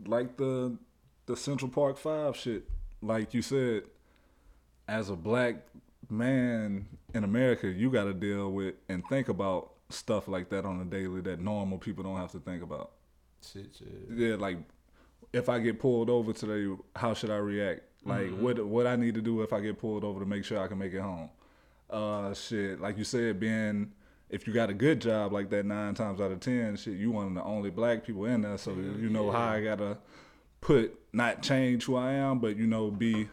like 0.06 0.36
the 0.36 0.76
the 1.26 1.36
Central 1.36 1.70
Park 1.70 1.96
Five 1.96 2.36
shit. 2.36 2.64
Like 3.02 3.34
you 3.34 3.42
said, 3.42 3.84
as 4.88 5.10
a 5.10 5.16
black 5.16 5.56
man 6.08 6.86
in 7.14 7.24
America, 7.24 7.68
you 7.68 7.90
got 7.90 8.04
to 8.04 8.14
deal 8.14 8.50
with 8.52 8.74
and 8.88 9.02
think 9.08 9.28
about 9.28 9.72
stuff 9.88 10.28
like 10.28 10.48
that 10.50 10.64
on 10.64 10.80
a 10.80 10.84
daily 10.84 11.20
that 11.22 11.40
normal 11.40 11.78
people 11.78 12.02
don't 12.04 12.16
have 12.16 12.32
to 12.32 12.40
think 12.40 12.62
about. 12.62 12.92
shit, 13.42 13.66
shit. 13.78 13.88
Yeah, 14.12 14.34
like 14.36 14.58
if 15.32 15.48
I 15.48 15.58
get 15.60 15.78
pulled 15.78 16.10
over 16.10 16.32
today, 16.32 16.74
how 16.96 17.14
should 17.14 17.30
I 17.30 17.36
react? 17.36 17.82
Like 18.04 18.26
Mhm. 18.30 18.38
what 18.38 18.64
what 18.66 18.86
I 18.86 18.96
need 18.96 19.14
to 19.14 19.22
do 19.22 19.42
if 19.42 19.52
I 19.52 19.60
get 19.60 19.78
pulled 19.78 20.02
over 20.04 20.20
to 20.20 20.26
make 20.26 20.44
sure 20.44 20.58
I 20.58 20.66
can 20.68 20.78
make 20.78 20.92
it 20.94 21.00
home. 21.00 21.28
Uh, 21.90 22.34
shit, 22.34 22.80
like 22.80 22.98
you 22.98 23.04
said, 23.04 23.38
being 23.38 23.92
if 24.30 24.46
you 24.48 24.52
got 24.52 24.70
a 24.70 24.74
good 24.74 25.00
job 25.00 25.32
like 25.32 25.50
that, 25.50 25.64
nine 25.66 25.94
times 25.94 26.20
out 26.20 26.32
of 26.32 26.40
ten, 26.40 26.74
shit, 26.76 26.94
you 26.96 27.12
one 27.12 27.28
of 27.28 27.34
the 27.34 27.42
only 27.44 27.70
black 27.70 28.04
people 28.04 28.24
in 28.24 28.40
there, 28.42 28.58
so 28.58 28.74
Hell 28.74 28.82
you 28.82 29.08
know 29.08 29.30
how. 29.30 29.48
I 29.50 29.62
gotta 29.62 29.98
put 30.60 30.98
not 31.16 31.42
change 31.42 31.84
who 31.84 31.96
I 31.96 32.12
am, 32.12 32.38
but 32.38 32.56
you 32.56 32.66
know 32.66 32.90
be 32.90 33.28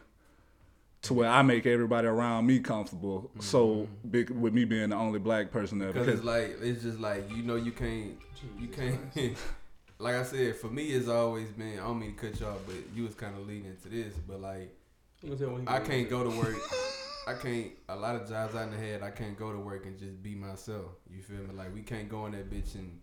to 1.02 1.12
where 1.12 1.28
I 1.28 1.42
make 1.42 1.66
everybody 1.66 2.08
around 2.08 2.46
me 2.46 2.60
comfortable. 2.60 3.30
So 3.40 3.66
mm-hmm. 3.66 4.08
big 4.08 4.30
with 4.30 4.54
me 4.54 4.64
being 4.64 4.88
the 4.88 4.96
only 4.96 5.18
black 5.18 5.50
person 5.50 5.78
there 5.78 5.92
Because 5.92 6.06
because 6.06 6.20
it's 6.20 6.26
like 6.26 6.56
it's 6.62 6.82
just 6.82 6.98
like 6.98 7.30
you 7.30 7.42
know 7.42 7.56
you 7.56 7.72
can't 7.72 8.18
you 8.58 8.68
can't. 8.68 9.36
like 9.98 10.14
I 10.14 10.22
said, 10.22 10.56
for 10.56 10.68
me 10.68 10.84
it's 10.84 11.08
always 11.08 11.50
been. 11.50 11.74
I 11.78 11.82
don't 11.82 12.00
mean 12.00 12.14
to 12.16 12.20
cut 12.30 12.40
you 12.40 12.46
off, 12.46 12.60
but 12.66 12.76
you 12.94 13.04
was 13.04 13.14
kind 13.14 13.36
of 13.36 13.46
leading 13.46 13.66
into 13.66 13.88
this. 13.88 14.14
But 14.26 14.40
like 14.40 14.74
You 15.20 15.30
gonna 15.30 15.40
tell 15.40 15.50
when 15.50 15.62
he 15.62 15.68
I 15.68 15.80
can't 15.80 16.08
go 16.08 16.24
to 16.24 16.30
work. 16.30 16.56
I 17.26 17.34
can't. 17.34 17.70
A 17.90 17.96
lot 17.96 18.16
of 18.16 18.28
jobs 18.28 18.54
out 18.54 18.64
in 18.64 18.70
the 18.70 18.78
head. 18.78 19.02
I 19.02 19.10
can't 19.10 19.38
go 19.38 19.52
to 19.52 19.58
work 19.58 19.84
and 19.84 19.98
just 19.98 20.22
be 20.22 20.34
myself. 20.34 20.86
You 21.10 21.22
feel 21.22 21.38
me? 21.38 21.54
Like 21.54 21.74
we 21.74 21.82
can't 21.82 22.08
go 22.08 22.24
in 22.26 22.32
that 22.32 22.50
bitch 22.50 22.74
and, 22.76 23.00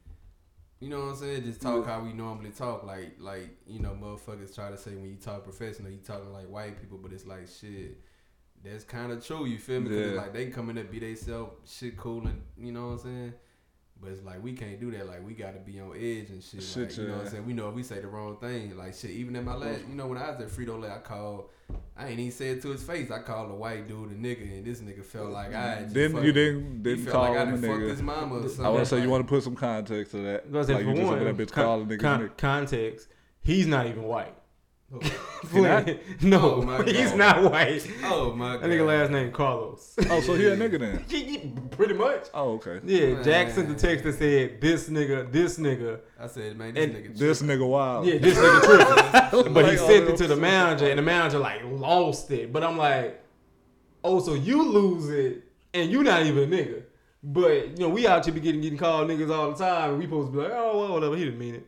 you 0.81 0.89
know 0.89 0.99
what 0.99 1.09
I'm 1.09 1.15
saying? 1.15 1.43
Just 1.43 1.61
talk 1.61 1.85
how 1.85 2.01
we 2.01 2.11
normally 2.11 2.49
talk. 2.49 2.83
Like 2.83 3.15
like 3.19 3.55
you 3.67 3.79
know, 3.79 3.91
motherfuckers 3.91 4.53
try 4.53 4.71
to 4.71 4.77
say 4.77 4.95
when 4.95 5.11
you 5.11 5.15
talk 5.15 5.43
professional, 5.43 5.91
you 5.91 5.99
talking 5.99 6.33
like 6.33 6.49
white 6.49 6.81
people, 6.81 6.97
but 6.97 7.13
it's 7.13 7.25
like 7.25 7.47
shit. 7.47 7.99
That's 8.63 8.83
kind 8.83 9.11
of 9.11 9.25
true. 9.25 9.45
You 9.45 9.59
feel 9.59 9.79
me? 9.81 9.95
Yeah. 9.95 10.17
like 10.17 10.33
they 10.33 10.47
come 10.47 10.69
in 10.69 10.75
there 10.75 10.83
be 10.83 10.99
they 10.99 11.15
self, 11.15 11.49
shit 11.65 11.97
cool, 11.97 12.25
and 12.25 12.41
you 12.57 12.71
know 12.71 12.87
what 12.87 12.93
I'm 12.93 12.99
saying. 12.99 13.33
But 14.01 14.11
it's 14.11 14.23
like 14.23 14.43
we 14.43 14.53
can't 14.53 14.79
do 14.79 14.89
that. 14.91 15.07
Like 15.07 15.25
we 15.25 15.35
got 15.35 15.53
to 15.53 15.59
be 15.59 15.79
on 15.79 15.91
edge 15.95 16.29
and 16.29 16.43
shit. 16.43 16.63
Shit, 16.63 16.89
like, 16.89 16.97
you 16.97 17.07
know 17.07 17.13
what 17.13 17.25
I'm 17.25 17.31
saying? 17.31 17.45
We 17.45 17.53
know 17.53 17.69
if 17.69 17.75
we 17.75 17.83
say 17.83 18.01
the 18.01 18.07
wrong 18.07 18.37
thing, 18.37 18.75
like 18.75 18.95
shit. 18.95 19.11
Even 19.11 19.35
in 19.35 19.45
my 19.45 19.53
last, 19.53 19.81
you 19.87 19.93
know, 19.93 20.07
when 20.07 20.17
I 20.17 20.31
was 20.31 20.41
at 20.41 20.49
Frito 20.49 20.81
Lay, 20.81 20.89
I 20.89 20.97
called. 20.97 21.49
I 21.97 22.07
ain't 22.07 22.19
even 22.19 22.31
say 22.31 22.49
it 22.49 22.61
to 22.63 22.69
his 22.69 22.81
face. 22.83 23.11
I 23.11 23.19
called 23.19 23.51
a 23.51 23.53
white 23.53 23.87
dude 23.87 24.11
a 24.11 24.15
nigga, 24.15 24.41
and 24.41 24.65
this 24.65 24.79
nigga 24.81 25.03
felt 25.05 25.29
like 25.31 25.53
I 25.53 25.81
just 25.83 25.93
Didn't 25.93 26.13
fucked- 26.13 26.25
you 26.25 26.31
didn't 26.31 26.83
didn't 26.83 27.05
call 27.07 27.21
like 27.33 27.47
him 27.47 27.47
a 27.49 27.51
done 27.51 27.61
fucked 27.61 27.81
his 27.83 27.99
nigga? 28.01 28.03
mama 28.03 28.35
or 28.35 28.41
something. 28.49 28.65
I 28.65 28.69
want 28.69 28.79
to 28.81 28.85
say 28.87 29.01
you 29.01 29.09
want 29.09 29.27
to 29.27 29.29
put 29.29 29.43
some 29.43 29.55
context 29.55 30.11
to 30.13 30.17
that. 30.23 30.45
I 30.51 30.57
Like 30.57 30.65
say, 30.67 30.73
you 30.79 30.83
for 30.89 30.93
just 30.95 31.07
one, 31.07 31.23
that 31.23 31.37
bitch 31.37 31.51
con- 31.51 31.63
calling 31.63 31.87
niggas 31.87 31.99
con- 31.99 32.21
nigga. 32.29 32.37
context. 32.37 33.07
He's 33.41 33.67
not 33.67 33.85
even 33.87 34.03
white. 34.03 34.33
He 35.51 35.61
not? 35.61 35.87
no, 36.21 36.55
Oh, 36.55 36.61
my 36.61 36.83
he's 36.85 37.09
God. 37.11 37.17
not 37.17 37.51
white. 37.51 37.89
Oh 38.03 38.33
my 38.33 38.53
god. 38.55 38.63
That 38.63 38.69
nigga 38.69 38.85
last 38.85 39.11
name 39.11 39.31
Carlos. 39.31 39.95
Oh, 40.09 40.19
so 40.21 40.35
he 40.35 40.45
a 40.47 40.57
nigga 40.57 40.79
then? 40.79 41.69
Pretty 41.71 41.93
much. 41.93 42.27
Oh, 42.33 42.53
okay. 42.55 42.79
Yeah, 42.83 43.21
Jack 43.23 43.51
sent 43.51 43.69
the 43.69 43.75
text 43.75 44.03
that 44.03 44.13
said, 44.17 44.59
"This 44.61 44.89
nigga, 44.89 45.31
this 45.31 45.57
nigga, 45.57 45.99
I 46.19 46.27
said, 46.27 46.57
man, 46.57 46.73
this 46.73 46.83
And 46.85 46.93
nigga. 46.95 47.17
This 47.17 47.39
tripping. 47.39 47.57
nigga 47.57 47.69
wild. 47.69 48.05
yeah, 48.05 48.17
this 48.17 48.37
nigga 48.37 49.29
tripping." 49.31 49.53
But 49.53 49.69
he 49.71 49.77
sent 49.77 50.09
it 50.09 50.17
to 50.17 50.27
the 50.27 50.35
manager, 50.35 50.87
and 50.89 50.97
the 50.99 51.03
manager 51.03 51.39
like 51.39 51.61
lost 51.65 52.29
it. 52.31 52.51
But 52.51 52.63
I'm 52.63 52.77
like, 52.77 53.23
"Oh, 54.03 54.19
so 54.19 54.33
you 54.33 54.61
lose 54.63 55.09
it, 55.09 55.43
and 55.73 55.89
you 55.89 56.03
not 56.03 56.25
even 56.25 56.51
a 56.51 56.55
nigga." 56.55 56.83
But 57.23 57.69
you 57.69 57.87
know, 57.87 57.89
we 57.89 58.07
out 58.07 58.25
here 58.25 58.33
be 58.33 58.39
getting 58.41 58.61
getting 58.61 58.77
called 58.79 59.09
niggas 59.09 59.33
all 59.33 59.51
the 59.51 59.57
time, 59.57 59.91
and 59.91 59.99
we 59.99 60.05
supposed 60.05 60.31
to 60.33 60.37
be 60.37 60.43
like, 60.43 60.51
"Oh, 60.53 60.79
well, 60.79 60.93
whatever." 60.93 61.15
He 61.15 61.23
didn't 61.25 61.39
mean 61.39 61.55
it. 61.55 61.65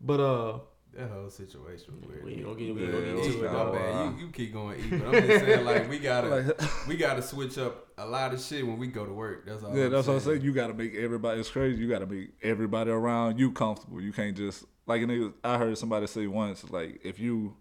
But 0.00 0.20
uh, 0.20 0.58
That 0.96 1.08
whole 1.10 1.30
situation 1.30 1.94
was 2.00 2.08
weird. 2.10 2.24
we 2.24 2.32
ain't 2.32 2.42
gonna 2.44 2.56
get, 2.56 2.74
we 2.74 2.84
Yeah, 2.84 2.90
gonna 2.90 3.04
get 3.06 3.14
was 3.14 3.26
into 3.28 3.44
it. 3.46 3.52
my 3.52 3.70
bad. 3.72 4.04
You, 4.18 4.26
you 4.26 4.32
keep 4.32 4.52
going 4.52 4.80
eat, 4.80 4.90
but 4.90 5.06
I'm 5.06 5.12
just 5.26 5.44
saying 5.44 5.64
like 5.64 5.88
we 5.88 5.98
gotta 6.10 6.28
Like- 6.28 6.60
we 6.88 6.96
gotta 6.96 7.22
switch 7.22 7.58
up 7.58 7.86
a 7.96 8.04
lot 8.06 8.34
of 8.34 8.40
shit 8.40 8.66
when 8.66 8.76
we 8.78 8.88
go 8.88 9.06
to 9.06 9.12
work. 9.12 9.46
That's 9.46 9.62
all. 9.62 9.76
Yeah, 9.76 9.84
I'm 9.84 9.92
that's 9.92 10.08
what 10.08 10.14
I'm 10.14 10.20
saying. 10.20 10.36
saying. 10.38 10.44
You 10.46 10.52
got 10.52 10.66
to 10.68 10.74
make 10.74 10.94
everybody. 10.96 11.38
It's 11.40 11.48
crazy. 11.50 11.80
You 11.80 11.88
got 11.88 12.00
to 12.00 12.06
make 12.06 12.30
everybody 12.42 12.90
around 12.90 13.38
you 13.38 13.52
comfortable. 13.52 14.00
You 14.00 14.12
can't 14.12 14.36
just 14.36 14.64
like. 14.86 15.02
niggas- 15.02 15.34
I 15.44 15.58
heard 15.58 15.78
somebody 15.78 16.06
say 16.08 16.26
once, 16.26 16.68
like 16.70 17.00
if 17.04 17.20
you 17.20 17.54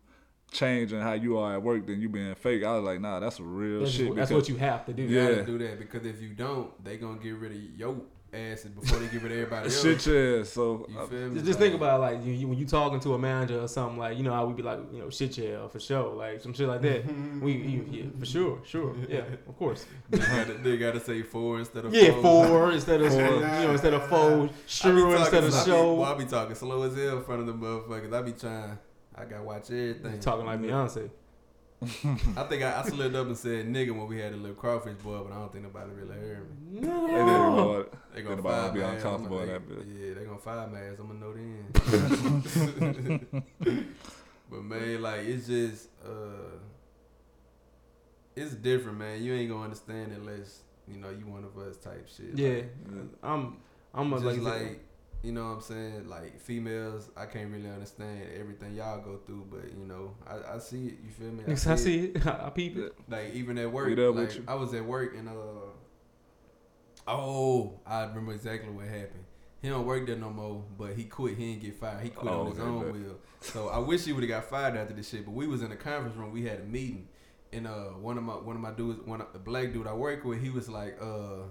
changing 0.52 1.00
how 1.00 1.14
you 1.14 1.38
are 1.38 1.54
at 1.54 1.62
work, 1.62 1.86
then 1.86 2.02
you 2.02 2.10
being 2.10 2.34
fake. 2.34 2.64
I 2.64 2.74
was 2.76 2.84
like, 2.84 3.00
nah, 3.00 3.20
that's 3.20 3.40
real 3.40 3.82
That's, 3.82 3.92
shit. 3.92 4.08
just- 4.08 4.16
that's 4.18 4.32
what 4.32 4.50
you 4.50 4.56
have 4.58 4.86
to 4.88 4.94
do. 4.94 5.04
You 5.04 5.20
Yeah. 5.20 5.30
gotta 5.30 5.46
do 5.46 5.58
that 5.60 5.78
because 5.78 6.04
if 6.06 6.20
you 6.22 6.30
don't, 6.30 6.84
they 6.84 6.98
gonna 6.98 7.20
get 7.20 7.36
rid 7.36 7.52
of 7.52 7.58
your 7.78 8.02
asses 8.34 8.72
before 8.72 9.00
they 9.00 9.08
give 9.08 9.24
it 9.26 9.30
to 9.30 9.36
everybody 9.36 9.66
else. 9.70 9.82
shit. 9.82 10.06
Yeah. 10.06 10.44
So 10.44 10.86
You 10.90 11.00
uh, 11.00 11.06
feel 11.08 11.20
me? 11.30 11.34
Just, 11.36 11.46
just 11.46 11.60
think 11.60 11.76
about 11.76 11.98
it, 12.00 12.02
like 12.02 12.26
you, 12.26 12.34
you, 12.34 12.48
when 12.48 12.58
you 12.58 12.66
talking 12.66 13.00
to 13.02 13.14
a 13.16 13.20
manager 13.20 13.60
or 13.62 13.68
something 13.68 13.98
like 13.98 14.18
you 14.18 14.24
know 14.24 14.34
how 14.34 14.46
we 14.46 14.54
be 14.54 14.62
like 14.64 14.80
you 14.92 15.00
know 15.00 15.10
shit 15.10 15.38
yeah 15.38 15.68
for 15.68 15.80
sure 15.80 16.14
like 16.14 16.42
some 16.42 16.54
shit 16.54 16.68
like 16.68 16.82
that. 16.82 17.04
we 17.42 17.52
you, 17.54 17.86
yeah, 17.90 18.04
for 18.20 18.26
sure 18.26 18.60
sure 18.66 18.96
yeah 19.08 19.20
of 19.48 19.58
course 19.58 19.86
they, 20.10 20.18
gotta, 20.20 20.54
they 20.64 20.78
gotta 20.78 21.00
say 21.00 21.22
four 21.24 21.60
instead 21.60 21.86
of 21.86 21.94
yeah 21.94 22.12
four. 22.22 22.48
four 22.48 22.72
instead 22.72 23.02
of 23.02 23.12
Four. 23.12 23.22
you 23.22 23.40
know 23.42 23.72
instead 23.72 23.94
of 23.94 24.08
four 24.08 24.20
I 24.44 24.46
be 24.46 24.52
sure 24.68 25.16
instead 25.18 25.44
of 25.44 25.54
I 25.54 25.66
show. 25.66 25.96
boy, 25.96 26.04
I 26.04 26.14
be 26.18 26.26
talking 26.26 26.56
slow 26.56 26.84
as 26.84 26.96
hell 26.96 27.18
in 27.18 27.24
front 27.24 27.42
of 27.42 27.48
the 27.48 27.54
motherfuckers. 27.54 28.14
I 28.14 28.22
be 28.22 28.32
trying. 28.34 28.78
I 29.16 29.26
gotta 29.26 29.44
watch 29.44 29.70
everything. 29.72 30.20
talking 30.20 30.46
like 30.46 30.62
Beyonce. 30.62 31.10
I 31.82 32.44
think 32.44 32.62
I, 32.64 32.80
I 32.80 32.84
slipped 32.84 33.16
up 33.16 33.28
and 33.28 33.38
said 33.38 33.66
nigga 33.68 33.92
when 33.98 34.08
we 34.08 34.20
had 34.20 34.34
a 34.34 34.36
little 34.36 34.56
crawfish 34.56 34.98
boy, 34.98 35.20
but 35.20 35.32
I 35.32 35.36
don't 35.40 35.52
think 35.52 35.64
nobody 35.64 35.92
really 35.92 36.14
heard 36.16 36.46
me. 36.72 36.80
they 36.82 36.84
didn't 36.88 37.08
No. 37.26 37.56
know 37.56 37.74
it. 37.80 37.94
They 38.14 38.22
gonna 38.22 38.34
Anybody 38.34 38.56
fire 38.58 38.72
be 38.74 38.80
my 38.80 38.86
ass. 38.86 38.96
uncomfortable 38.96 39.40
I'ma- 39.40 39.44
in 39.44 39.50
that 39.50 39.70
they- 39.70 39.76
bitch. 39.76 40.08
Yeah, 40.08 40.14
they 40.16 40.26
gonna 40.26 40.40
fire 40.40 40.68
my 40.68 40.80
ass. 40.80 41.00
I'm 41.00 41.08
gonna 41.08 41.20
know 41.20 41.34
then. 41.34 41.66
but 44.52 44.64
man, 44.64 45.02
like 45.02 45.22
it's 45.22 45.48
just 45.48 45.88
uh, 46.06 46.58
it's 48.36 48.54
different, 48.56 48.98
man. 48.98 49.24
You 49.24 49.34
ain't 49.34 49.50
gonna 49.50 49.64
understand 49.64 50.12
unless 50.14 50.62
you 50.88 50.98
know 51.00 51.10
you 51.10 51.26
one 51.28 51.44
of 51.44 51.58
us 51.58 51.78
type 51.78 52.08
shit. 52.16 52.38
Yeah, 52.38 52.62
Like, 52.90 53.10
I'm 53.24 53.58
I'm 53.94 54.14
a, 54.14 54.20
just 54.20 54.40
like, 54.40 54.62
like, 54.62 54.80
you 55.24 55.32
know 55.32 55.44
what 55.50 55.56
I'm 55.56 55.62
saying. 55.62 56.08
Like 56.08 56.40
females, 56.40 57.10
I 57.18 57.26
can't 57.26 57.52
really 57.52 57.70
understand 57.70 58.22
everything 58.40 58.76
y'all 58.76 59.02
go 59.02 59.20
through, 59.26 59.48
but 59.52 59.66
you 59.78 59.86
know, 59.86 60.16
I, 60.28 60.56
I 60.56 60.60
see 60.60 60.88
it. 60.88 60.98
You 61.04 61.12
feel 61.12 61.32
me? 61.32 61.44
I 61.48 61.56
see 61.76 62.06
it. 62.16 62.26
I 62.28 62.50
peep 62.50 62.78
it. 62.78 62.94
Like 63.10 63.34
even 63.34 63.58
at 63.58 63.72
work, 63.72 63.88
We 63.88 63.96
there 63.96 64.12
with 64.12 64.30
like 64.30 64.38
you. 64.38 64.44
I 64.48 64.56
was 64.56 64.74
at 64.74 64.86
work 64.86 65.16
and 65.18 65.28
uh 65.30 65.32
oh, 67.08 67.80
I 67.86 68.04
remember 68.06 68.34
exactly 68.34 68.70
what 68.72 68.86
happened. 68.86 69.26
He 69.62 69.68
don't 69.68 69.86
work 69.86 70.08
there 70.08 70.16
no 70.16 70.30
more, 70.30 70.64
but 70.78 70.94
he 70.94 71.04
quit. 71.04 71.38
He 71.38 71.48
didn't 71.54 71.64
get 71.64 71.76
fired. 71.76 72.02
He 72.02 72.10
quit 72.10 72.32
Oh, 72.34 72.42
on 72.42 72.52
his 72.52 72.60
okay, 72.60 72.68
own 72.70 72.84
bet. 72.84 72.94
will. 72.94 73.20
So 73.42 73.68
I 73.68 73.78
wish 73.80 74.06
he 74.06 74.14
would 74.14 74.24
have 74.24 74.30
got 74.30 74.46
fired 74.46 74.78
after 74.78 74.94
this 74.94 75.10
shit. 75.10 75.26
But 75.26 75.34
we 75.34 75.48
was 75.48 75.62
in 75.64 75.72
a 75.72 75.76
conference 75.76 76.16
room. 76.16 76.32
We 76.32 76.46
had 76.46 76.62
a 76.62 76.64
meeting, 76.64 77.10
and 77.52 77.68
uh 77.68 77.90
one 78.00 78.18
of 78.18 78.24
my 78.24 78.34
one 78.36 78.56
of 78.56 78.62
my 78.62 78.72
dudes, 78.72 79.02
one 79.06 79.20
of 79.20 79.34
the 79.34 79.40
black 79.40 79.74
dude 79.74 79.86
I 79.88 79.94
work 79.94 80.24
with, 80.24 80.42
he 80.42 80.50
was 80.50 80.70
like 80.70 80.98
uh. 81.02 81.44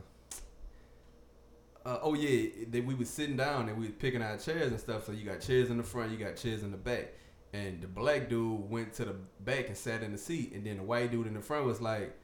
Uh, 1.86 1.98
oh 2.02 2.14
yeah, 2.14 2.48
that 2.70 2.84
we 2.84 2.94
was 2.94 3.08
sitting 3.08 3.36
down 3.36 3.68
and 3.68 3.78
we 3.78 3.86
was 3.86 3.94
picking 3.98 4.22
out 4.22 4.40
chairs 4.40 4.70
and 4.70 4.80
stuff. 4.80 5.06
So 5.06 5.12
you 5.12 5.24
got 5.24 5.40
chairs 5.40 5.70
in 5.70 5.78
the 5.78 5.82
front, 5.82 6.10
you 6.10 6.18
got 6.18 6.36
chairs 6.36 6.62
in 6.62 6.70
the 6.70 6.76
back. 6.76 7.14
And 7.54 7.80
the 7.80 7.86
black 7.86 8.28
dude 8.28 8.68
went 8.68 8.92
to 8.94 9.06
the 9.06 9.14
back 9.40 9.68
and 9.68 9.76
sat 9.76 10.02
in 10.02 10.12
the 10.12 10.18
seat, 10.18 10.52
and 10.52 10.66
then 10.66 10.76
the 10.76 10.82
white 10.82 11.10
dude 11.10 11.26
in 11.26 11.32
the 11.34 11.40
front 11.40 11.64
was 11.64 11.80
like, 11.80 12.14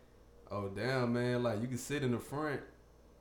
"Oh 0.50 0.68
damn, 0.68 1.14
man! 1.14 1.42
Like 1.42 1.62
you 1.62 1.66
can 1.66 1.78
sit 1.78 2.02
in 2.02 2.12
the 2.12 2.18
front." 2.18 2.60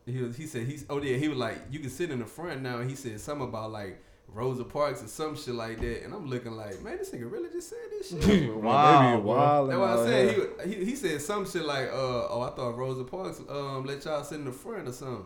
He 0.05 0.21
was. 0.21 0.35
He 0.35 0.45
said 0.47 0.67
he's. 0.67 0.85
Oh 0.89 1.01
yeah, 1.01 1.15
he 1.15 1.29
was 1.29 1.37
like, 1.37 1.59
"You 1.71 1.79
can 1.79 1.89
sit 1.89 2.11
in 2.11 2.19
the 2.19 2.25
front 2.25 2.61
now." 2.61 2.79
And 2.79 2.89
he 2.89 2.95
said 2.97 3.17
something 3.21 3.47
about 3.47 3.71
like 3.71 4.03
Rosa 4.27 4.65
Parks 4.65 5.01
or 5.01 5.07
some 5.07 5.37
shit 5.37 5.55
like 5.55 5.79
that. 5.79 6.03
And 6.03 6.13
I'm 6.13 6.27
looking 6.27 6.51
like, 6.57 6.81
man, 6.81 6.97
this 6.97 7.11
nigga 7.11 7.31
really 7.31 7.49
just 7.49 7.69
said 7.69 7.77
this 7.91 8.09
shit. 8.09 8.53
Wow, 8.53 9.11
They 9.11 9.15
be 9.17 9.21
bro. 9.21 9.35
wild. 9.35 9.69
That's 9.69 9.73
and 9.73 9.81
what 9.81 9.89
I 9.89 9.93
all 9.93 10.05
said. 10.05 10.49
He, 10.65 10.73
he 10.75 10.85
he 10.85 10.95
said 10.97 11.21
some 11.21 11.49
shit 11.49 11.63
like, 11.63 11.87
uh, 11.87 12.27
oh, 12.29 12.41
I 12.51 12.53
thought 12.55 12.77
Rosa 12.77 13.05
Parks 13.05 13.39
um 13.47 13.85
let 13.85 14.03
y'all 14.03 14.23
sit 14.25 14.39
in 14.39 14.45
the 14.45 14.51
front 14.51 14.89
or 14.89 14.91
something. 14.91 15.25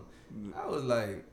I 0.55 0.67
was 0.67 0.83
like, 0.83 1.23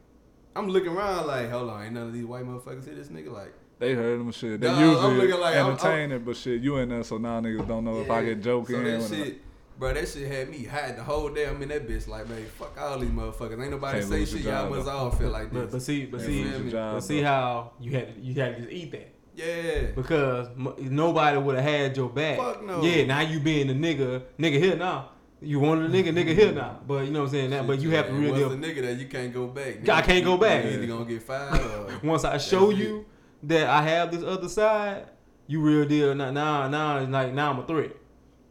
I'm 0.56 0.68
looking 0.68 0.92
around 0.92 1.26
like, 1.26 1.50
hold 1.50 1.70
on, 1.70 1.82
ain't 1.84 1.92
none 1.94 2.06
of 2.08 2.12
these 2.12 2.24
white 2.24 2.44
motherfuckers 2.44 2.84
hear 2.84 2.94
this 2.94 3.08
nigga 3.08 3.32
like. 3.32 3.52
They 3.80 3.94
heard 3.94 4.20
them 4.20 4.30
shit. 4.30 4.60
They 4.60 4.68
Nah, 4.68 4.76
I'm 4.78 4.88
usually 4.88 5.16
looking 5.16 5.40
like- 5.40 5.56
I'm- 5.56 5.64
I'm- 5.66 5.72
entertaining, 5.74 6.24
but 6.24 6.36
shit, 6.36 6.62
you 6.62 6.76
in 6.76 6.88
there, 6.90 7.02
so 7.02 7.18
now 7.18 7.40
niggas 7.40 7.66
don't 7.66 7.84
know 7.84 8.00
if 8.00 8.10
I 8.10 8.24
get 8.24 8.40
joke 8.42 8.68
so 8.68 8.74
that 8.76 8.84
when 8.84 9.00
I- 9.02 9.06
shit, 9.24 9.40
bro, 9.78 9.92
that 9.94 10.06
shit 10.08 10.30
had 10.30 10.48
me 10.48 10.64
hot 10.64 10.96
the 10.96 11.02
whole 11.02 11.28
day. 11.30 11.46
I'm 11.48 11.60
in 11.60 11.68
that 11.70 11.88
bitch 11.88 12.06
like, 12.06 12.28
man, 12.28 12.44
fuck 12.56 12.80
all 12.80 12.98
these 13.00 13.10
motherfuckers. 13.10 13.60
Ain't 13.60 13.72
nobody 13.72 13.98
Can't 13.98 14.10
say 14.10 14.24
shit. 14.24 14.42
Y'all 14.42 14.62
job, 14.68 14.70
must 14.70 14.86
though. 14.86 14.92
all 14.92 15.10
feel 15.10 15.30
like 15.30 15.52
But, 15.52 15.62
this. 15.64 15.72
but 15.72 15.82
see, 15.82 16.06
but 16.06 16.18
Can't 16.20 16.30
see, 16.32 16.44
lose 16.44 16.58
but 16.62 16.70
job, 16.70 16.94
but 16.94 17.00
see 17.00 17.20
though. 17.20 17.26
how 17.26 17.72
you 17.80 17.90
had 17.92 18.14
to, 18.14 18.20
you 18.20 18.34
had 18.40 18.54
to 18.56 18.62
just 18.62 18.72
eat 18.72 18.92
that 18.92 19.08
yeah. 19.34 19.90
because 19.96 20.46
m- 20.56 20.74
nobody 20.78 21.36
would 21.38 21.56
have 21.56 21.64
had 21.64 21.96
your 21.96 22.08
back. 22.10 22.38
Fuck 22.38 22.64
no. 22.64 22.80
Yeah, 22.80 23.04
now 23.06 23.20
you 23.22 23.40
being 23.40 23.66
the 23.66 23.74
nigga, 23.74 24.22
nigga 24.38 24.58
here 24.60 24.76
now. 24.76 25.10
You 25.44 25.60
wanted 25.60 25.94
a 25.94 26.02
nigga, 26.02 26.08
nigga 26.12 26.34
here 26.34 26.52
now. 26.52 26.80
But 26.86 27.04
you 27.06 27.10
know 27.12 27.20
what 27.20 27.26
I'm 27.26 27.32
saying 27.32 27.50
that. 27.50 27.66
But 27.66 27.80
you 27.80 27.90
have 27.90 28.06
to 28.06 28.12
And 28.12 28.20
really 28.22 28.42
Once 28.44 28.54
a 28.54 28.56
nigga 28.56 28.82
that 28.82 28.98
you 28.98 29.06
can't 29.06 29.32
go 29.32 29.46
back. 29.46 29.88
I 29.88 30.02
can't 30.02 30.24
go 30.24 30.36
back. 30.36 30.64
You 30.64 30.70
either 30.70 30.86
gonna 30.86 31.04
get 31.04 31.22
fired 31.22 31.60
or. 31.60 32.00
once 32.02 32.24
I 32.24 32.38
show 32.38 32.68
That's 32.68 32.80
it. 32.80 32.82
you 32.84 33.06
that 33.44 33.68
I 33.68 33.82
have 33.82 34.10
this 34.10 34.22
other 34.24 34.48
side, 34.48 35.06
you 35.46 35.60
real 35.60 35.86
deal. 35.86 36.14
Now, 36.14 36.30
now, 36.30 36.68
now, 36.68 37.04
like 37.04 37.32
now 37.34 37.50
I'm 37.52 37.58
a 37.58 37.66
threat. 37.66 37.92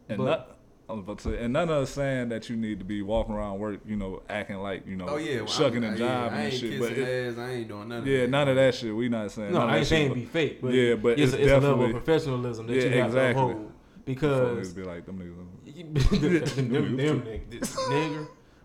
And 0.10 0.18
But- 0.20 0.26
not, 0.26 0.50
I 0.90 0.94
was 0.94 1.00
about 1.00 1.18
to 1.20 1.24
say, 1.32 1.38
and 1.44 1.54
none 1.54 1.70
of 1.70 1.84
us 1.84 1.92
saying 1.92 2.30
that 2.30 2.50
you 2.50 2.58
need 2.58 2.78
to 2.80 2.86
be 2.86 3.02
walking 3.02 3.34
around 3.34 3.58
work, 3.58 3.80
you 3.86 3.96
know, 3.96 4.22
acting 4.30 4.58
like 4.58 4.86
you 4.86 4.98
know, 4.98 5.08
Oh 5.08 5.16
yeah, 5.16 5.38
well, 5.38 5.48
shucking 5.48 5.78
I'm, 5.84 5.92
and 5.92 6.00
yeah, 6.00 6.06
jiving 6.06 6.32
I 6.32 6.36
and 6.36 6.44
ain't 6.54 6.54
shit. 6.54 6.80
But 6.80 6.92
it, 6.92 7.32
ass. 7.32 7.38
I 7.40 7.52
ain't 7.52 7.68
doing 7.70 7.88
none 7.88 7.98
of 8.00 8.08
yeah, 8.08 8.20
that. 8.22 8.30
none 8.30 8.48
of 8.50 8.56
that 8.58 8.76
shit. 8.76 8.94
We 8.96 9.08
not 9.10 9.32
saying. 9.32 9.54
No, 9.54 9.62
I 9.62 9.78
ain't 9.78 9.88
saying 9.88 10.10
but 10.10 10.16
be 10.16 10.26
fake, 10.26 10.62
but 10.62 10.74
Yeah, 10.74 10.96
but 10.96 11.18
it's, 11.18 11.32
it's 11.34 11.42
it's 11.44 11.52
a 11.52 11.54
level 11.56 11.70
of 11.72 11.78
definitely- 11.80 11.94
professionalism 11.94 12.68
that 12.68 12.76
Yeah, 12.76 12.84
you 12.84 12.90
have 12.98 13.06
exactly. 13.08 13.34
to 13.34 13.50
uphold 13.50 13.72
before 14.06 14.06
because 14.06 14.68
niggas 14.68 14.76
be 14.76 14.84
like 14.84 15.06
them 15.06 15.20
niggas. 15.20 15.48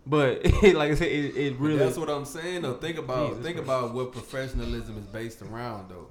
But 0.05 0.43
like 0.63 0.91
I 0.91 0.95
said, 0.95 1.07
it, 1.07 1.35
it 1.37 1.59
But 1.59 1.63
really 1.65 1.77
that's 1.77 1.97
what 1.97 2.09
I'm 2.09 2.25
saying 2.25 2.61
though. 2.63 2.75
Think 2.75 2.97
about 2.97 3.29
Jesus 3.29 3.43
think 3.43 3.57
Christ. 3.57 3.67
about 3.69 3.93
what 3.93 4.11
professionalism 4.11 4.97
is 4.97 5.05
based 5.05 5.41
around 5.41 5.89
though. 5.89 6.07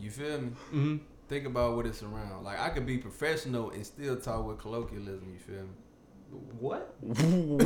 You 0.00 0.10
feel 0.10 0.40
me? 0.40 0.48
hmm 0.70 0.96
Think 1.28 1.46
about 1.46 1.76
what 1.76 1.86
it's 1.86 2.02
around. 2.02 2.44
Like 2.44 2.58
I 2.58 2.70
could 2.70 2.86
be 2.86 2.98
professional 2.98 3.70
and 3.70 3.84
still 3.86 4.16
talk 4.16 4.46
with 4.46 4.58
colloquialism. 4.58 5.28
You 5.32 5.38
feel 5.38 5.62
me? 5.62 5.68
What? 6.60 6.94
what 7.00 7.16
the 7.18 7.64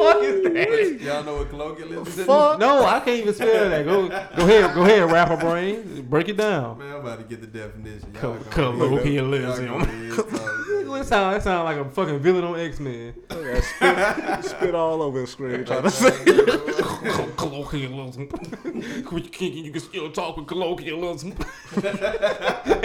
fuck 0.00 0.22
is 0.22 0.42
that? 0.44 0.98
Y'all 1.02 1.22
know 1.24 1.36
what 1.36 1.50
colloquialism 1.50 2.06
is? 2.06 2.24
Fuck. 2.26 2.58
No, 2.58 2.84
I 2.84 3.00
can't 3.00 3.20
even 3.20 3.34
spell 3.34 3.68
that. 3.68 3.84
Go, 3.84 4.08
go 4.08 4.14
ahead, 4.14 4.74
go 4.74 4.82
ahead, 4.82 5.10
rapper 5.12 5.36
brain, 5.36 6.06
break 6.08 6.28
it 6.28 6.38
down. 6.38 6.78
Man, 6.78 6.94
I'm 6.94 7.00
about 7.00 7.18
to 7.18 7.24
get 7.24 7.40
the 7.42 7.46
definition. 7.46 8.12
Co- 8.14 8.32
Y'all 8.32 8.38
gonna- 8.38 8.50
colloquialism. 8.50 9.66
y'all 9.66 9.80
gonna 9.84 10.16
talk. 10.16 10.54
That 10.88 11.06
sound, 11.06 11.36
that 11.36 11.42
sound 11.44 11.64
like 11.64 11.76
a 11.76 11.84
fucking 11.88 12.18
villain 12.18 12.42
on 12.44 12.58
X 12.58 12.80
Men. 12.80 13.14
Yeah, 13.30 13.60
spit, 13.60 14.44
spit 14.50 14.74
all 14.74 15.00
over 15.00 15.20
the 15.20 15.26
screen 15.28 15.64
trying 15.64 15.82
to 15.84 15.90
say. 15.90 16.10
colloquialism. 17.36 18.28
you 18.64 19.02
can 19.30 19.52
you 19.52 19.70
can 19.70 19.80
still 19.80 20.10
talk 20.10 20.36
with 20.38 20.48
colloquialism. 20.48 21.34
and 21.76 21.84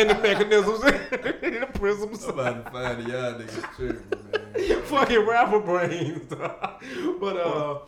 the 0.10 0.20
mechanisms 0.22 0.84
and 0.84 1.64
the 1.64 1.68
prisms. 1.74 2.24
I'm 2.26 2.30
about 2.32 2.66
to 2.66 2.72
find 2.72 3.08
y'all 3.08 3.34
niggas 3.34 3.76
tripping, 3.76 3.96
man. 3.96 4.03
Fucking 4.86 5.26
rapper 5.26 5.60
brains. 5.60 6.28
but 6.30 7.38
uh 7.38 7.80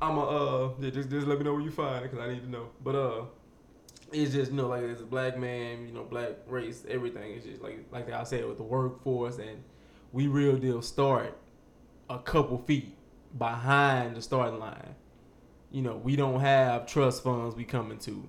I'm 0.00 0.18
a 0.18 0.24
uh 0.24 0.70
yeah, 0.80 0.90
just 0.90 1.10
just 1.10 1.26
let 1.26 1.38
me 1.38 1.44
know 1.44 1.54
where 1.54 1.62
you 1.62 1.70
find 1.70 2.04
it 2.04 2.10
because 2.10 2.24
I 2.26 2.32
need 2.32 2.42
to 2.42 2.50
know. 2.50 2.68
But 2.82 2.94
uh 2.94 3.24
it's 4.12 4.32
just 4.32 4.50
you 4.50 4.56
know 4.56 4.68
like 4.68 4.84
as 4.84 5.00
a 5.00 5.04
black 5.04 5.38
man, 5.38 5.86
you 5.86 5.92
know, 5.92 6.04
black 6.04 6.32
race, 6.46 6.84
everything. 6.88 7.32
It's 7.32 7.46
just 7.46 7.62
like 7.62 7.84
like 7.90 8.10
I 8.10 8.22
said 8.24 8.46
with 8.46 8.58
the 8.58 8.62
workforce 8.62 9.38
and 9.38 9.62
we 10.12 10.28
real 10.28 10.56
deal 10.56 10.82
start 10.82 11.36
a 12.08 12.18
couple 12.18 12.58
feet 12.58 12.96
behind 13.36 14.16
the 14.16 14.22
starting 14.22 14.60
line. 14.60 14.94
You 15.70 15.82
know, 15.82 15.96
we 15.96 16.14
don't 16.14 16.40
have 16.40 16.86
trust 16.86 17.24
funds 17.24 17.56
we 17.56 17.64
coming 17.64 17.98
to. 17.98 18.28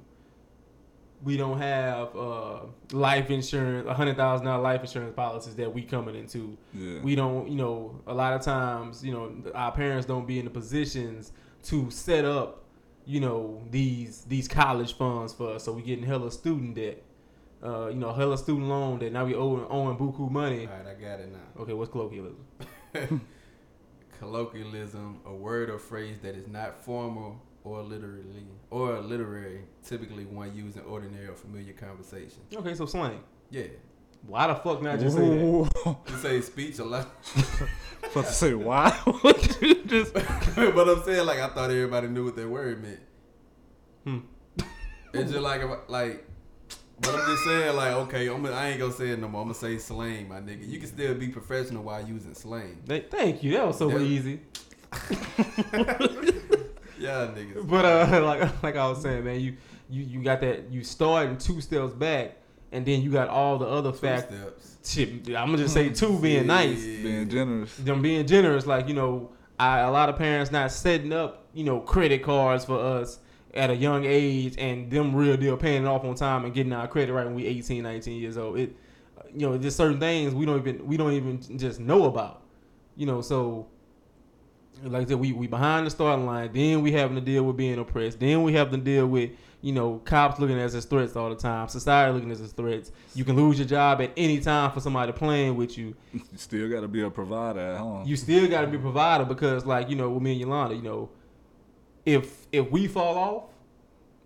We 1.26 1.38
don't 1.38 1.58
have 1.58 2.16
uh, 2.16 2.60
life 2.92 3.32
insurance, 3.32 3.88
a 3.90 3.94
hundred 3.94 4.16
thousand 4.16 4.46
dollar 4.46 4.62
life 4.62 4.82
insurance 4.82 5.16
policies 5.16 5.56
that 5.56 5.74
we 5.74 5.82
coming 5.82 6.16
into. 6.16 6.56
Yeah. 6.74 7.02
We 7.02 7.16
don't, 7.16 7.50
you 7.50 7.58
know, 7.58 8.00
a 8.06 8.14
lot 8.14 8.34
of 8.34 8.42
times, 8.42 9.04
you 9.04 9.12
know, 9.12 9.34
our 9.56 9.72
parents 9.72 10.06
don't 10.06 10.28
be 10.28 10.38
in 10.38 10.46
the 10.46 10.52
positions 10.52 11.32
to 11.64 11.90
set 11.90 12.26
up, 12.26 12.64
you 13.06 13.20
know, 13.20 13.64
these 13.72 14.22
these 14.26 14.48
college 14.48 14.96
funds 14.96 15.34
for 15.34 15.56
us. 15.56 15.64
So 15.64 15.74
we 15.74 15.82
getting 15.82 16.06
hella 16.06 16.32
student 16.32 16.76
debt, 16.76 17.02
uh, 17.64 17.88
you 17.88 17.96
know, 17.96 18.14
hella 18.14 18.38
student 18.38 18.68
loan 18.68 19.00
that 19.00 19.12
now 19.12 19.26
we 19.26 19.34
owing 19.34 19.66
owing 19.68 19.98
buku 19.98 20.30
money. 20.30 20.68
All 20.68 20.78
right, 20.78 20.88
I 20.88 20.94
got 20.94 21.20
it 21.20 21.32
now. 21.32 21.62
Okay, 21.64 21.74
what's 21.74 21.92
colloquialism? 21.92 22.46
Colloquialism, 24.20 25.20
a 25.26 25.34
word 25.34 25.70
or 25.70 25.78
phrase 25.78 26.20
that 26.22 26.36
is 26.36 26.48
not 26.48 26.82
formal 26.86 27.42
or 27.66 27.82
literally 27.82 28.46
or 28.70 29.00
literary, 29.02 29.62
typically 29.84 30.26
one 30.26 30.56
used 30.56 30.78
in 30.78 30.84
ordinary 30.84 31.28
or 31.28 31.34
familiar 31.36 31.74
conversation. 31.74 32.40
Okay, 32.56 32.74
so 32.76 32.86
slang. 32.86 33.20
Yeah, 33.50 33.64
Why 34.26 34.48
the 34.48 34.56
fuck 34.56 34.82
not 34.82 35.00
just 35.00 35.18
say 35.18 35.28
that? 35.28 35.36
Ooh. 35.44 35.68
you 36.10 36.18
say 36.18 36.42
speech 36.42 36.80
a 36.80 36.84
lot, 36.86 37.08
About 38.12 38.26
to 38.26 38.32
say 38.32 38.54
why? 38.54 38.98
Would 39.24 39.62
you 39.62 39.84
just 39.86 40.14
but 40.14 40.90
I'm 40.90 41.04
saying 41.04 41.26
like 41.26 41.40
I 41.40 41.50
thought 41.50 41.70
everybody 41.72 42.08
knew 42.08 42.26
what 42.26 42.36
that 42.38 42.48
word 42.50 42.82
meant. 42.82 43.00
Hmm. 44.04 44.20
It's 45.14 45.32
just 45.32 45.42
like 45.44 45.62
like, 45.90 46.26
but 47.00 47.16
I'm 47.16 47.26
just 47.28 47.44
saying 47.46 47.76
like 47.76 47.94
okay, 47.94 48.28
I'm 48.28 48.44
gonna, 48.44 48.56
I 48.56 48.70
ain't 48.70 48.80
gonna 48.80 48.92
say 48.94 49.10
it 49.10 49.20
no 49.20 49.28
more. 49.28 49.42
I'm 49.42 49.48
gonna 49.48 49.56
say 49.60 49.78
slang, 49.78 50.28
my 50.28 50.40
nigga. 50.40 50.68
You 50.68 50.80
can 50.80 50.88
still 50.88 51.14
be 51.16 51.30
professional 51.30 51.84
while 51.84 52.06
using 52.06 52.34
slang. 52.36 52.82
Thank 52.86 53.44
you. 53.44 53.54
That 53.54 53.68
was 53.68 53.78
so 53.78 53.90
Yeah. 53.90 54.00
easy. 54.00 54.40
Yeah, 56.98 57.30
niggas. 57.36 57.68
But 57.68 57.86
uh, 57.86 58.22
like 58.26 58.64
like 58.64 58.76
I 58.76 58.88
was 58.88 59.02
saying, 59.02 59.24
man, 59.24 59.40
you 59.40 59.58
you 59.90 60.04
you 60.04 60.24
got 60.24 60.42
that 60.42 60.72
you 60.72 60.84
starting 60.84 61.38
two 61.38 61.62
steps 61.62 61.94
back, 61.94 62.38
and 62.72 62.86
then 62.86 63.02
you 63.02 63.12
got 63.12 63.30
all 63.30 63.58
the 63.58 63.68
other 63.68 63.94
factors. 63.94 64.40
steps. 64.40 64.78
Shit, 64.84 65.10
I'm 65.36 65.48
gonna 65.48 65.58
just 65.58 65.74
say 65.74 65.90
two 65.90 66.20
being 66.20 66.48
nice. 66.48 66.84
being 66.84 67.30
generous? 67.30 67.76
them 67.78 68.02
being 68.02 68.26
generous, 68.28 68.66
like 68.66 68.88
you 68.88 68.94
know, 68.94 69.32
I, 69.60 69.80
a 69.80 69.92
lot 69.92 70.10
of 70.10 70.18
parents 70.18 70.52
not 70.52 70.72
setting 70.72 71.12
up, 71.12 71.48
you 71.54 71.64
know, 71.64 71.80
credit 71.80 72.24
cards 72.24 72.66
for 72.66 72.80
us 72.80 73.20
at 73.54 73.70
a 73.70 73.76
young 73.76 74.06
age, 74.06 74.56
and 74.58 74.92
them 74.92 75.16
real 75.16 75.38
deal 75.38 75.58
paying 75.58 75.84
it 75.84 75.88
off 75.88 76.04
on 76.04 76.16
time 76.16 76.46
and 76.46 76.54
getting 76.54 76.74
our 76.74 76.88
credit 76.88 77.14
right 77.14 77.26
when 77.26 77.36
we 77.36 77.46
18, 77.46 77.82
19 77.82 78.22
years 78.22 78.38
old. 78.38 78.60
It, 78.60 78.76
you 79.34 79.48
know, 79.48 79.58
there's 79.58 79.76
certain 79.76 80.00
things 80.00 80.34
we 80.34 80.46
don't 80.46 80.60
even 80.60 80.86
we 80.86 80.98
don't 80.98 81.14
even 81.14 81.42
just 81.58 81.80
know 81.80 82.06
about, 82.06 82.44
you 82.96 83.06
know. 83.06 83.22
So, 83.22 83.68
like 84.84 85.06
I 85.06 85.10
said, 85.10 85.20
we 85.20 85.32
we 85.34 85.48
behind 85.48 85.86
the 85.86 85.92
starting 85.92 86.26
line. 86.26 86.52
Then 86.54 86.82
we 86.82 86.92
having 86.92 87.16
to 87.16 87.22
deal 87.22 87.44
with 87.44 87.58
being 87.58 87.80
oppressed. 87.80 88.20
Then 88.20 88.44
we 88.44 88.54
have 88.54 88.72
to 88.72 88.78
deal 88.78 89.08
with 89.08 89.32
you 89.62 89.72
know 89.74 90.02
cops 90.06 90.40
looking 90.40 90.60
at 90.60 90.66
us 90.66 90.76
as 90.76 90.86
threats 90.86 91.16
all 91.16 91.30
the 91.30 91.36
time. 91.36 91.68
Society 91.68 92.14
looking 92.14 92.30
at 92.32 92.38
us 92.38 92.44
as 92.44 92.52
threats. 92.52 92.92
You 93.14 93.24
can 93.26 93.36
lose 93.36 93.58
your 93.58 93.68
job 93.68 94.02
at 94.02 94.12
any 94.18 94.40
time 94.40 94.72
for 94.72 94.80
somebody 94.80 95.12
playing 95.12 95.56
with 95.56 95.78
you. 95.78 95.96
You 96.14 96.22
still 96.36 96.70
got 96.70 96.82
to 96.82 96.88
be 96.88 97.02
a 97.02 97.10
provider 97.10 97.60
at 97.60 97.78
home. 97.80 98.06
you 98.08 98.16
still 98.16 98.48
got 98.48 98.62
to 98.62 98.68
be 98.68 98.78
a 98.78 98.80
provider 98.80 99.26
because, 99.26 99.66
like 99.66 99.90
you 99.90 99.96
know, 99.96 100.10
with 100.10 100.22
me 100.24 100.32
and 100.34 100.42
Yolanda, 100.42 100.76
you 100.76 100.82
know, 100.82 101.10
if 102.06 102.48
if 102.52 102.70
we 102.72 102.88
fall 102.88 103.18
off, 103.18 103.44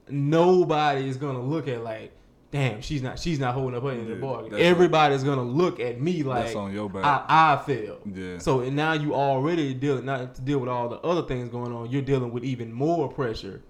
nobody 0.10 1.08
is 1.08 1.18
gonna 1.18 1.42
look 1.42 1.68
at 1.68 1.84
like, 1.84 2.12
damn, 2.52 2.82
she's 2.82 3.02
not 3.02 3.20
she's 3.20 3.40
not 3.40 3.54
holding 3.54 3.78
up 3.78 3.84
her 3.84 3.92
end 3.92 4.02
of 4.02 4.08
the 4.08 4.16
bargain. 4.16 4.60
Everybody's 4.60 5.24
gonna 5.24 5.44
look 5.44 5.80
at 5.80 6.02
me 6.02 6.24
like 6.24 6.46
That's 6.46 6.56
on 6.56 6.74
your 6.74 6.90
back. 6.90 7.06
I 7.06 7.26
I 7.28 7.64
failed. 7.66 8.02
yeah. 8.14 8.38
So 8.40 8.62
and 8.62 8.76
now 8.76 8.94
you 8.94 9.14
already 9.14 9.74
dealing 9.74 10.06
not 10.06 10.36
to 10.36 10.42
deal 10.42 10.60
with 10.60 10.70
all 10.70 10.90
the 10.90 10.98
other 10.98 11.24
things 11.24 11.50
going 11.50 11.72
on. 11.72 11.90
You're 11.92 12.02
dealing 12.02 12.32
with 12.32 12.44
even 12.44 12.72
more 12.72 13.10
pressure, 13.10 13.62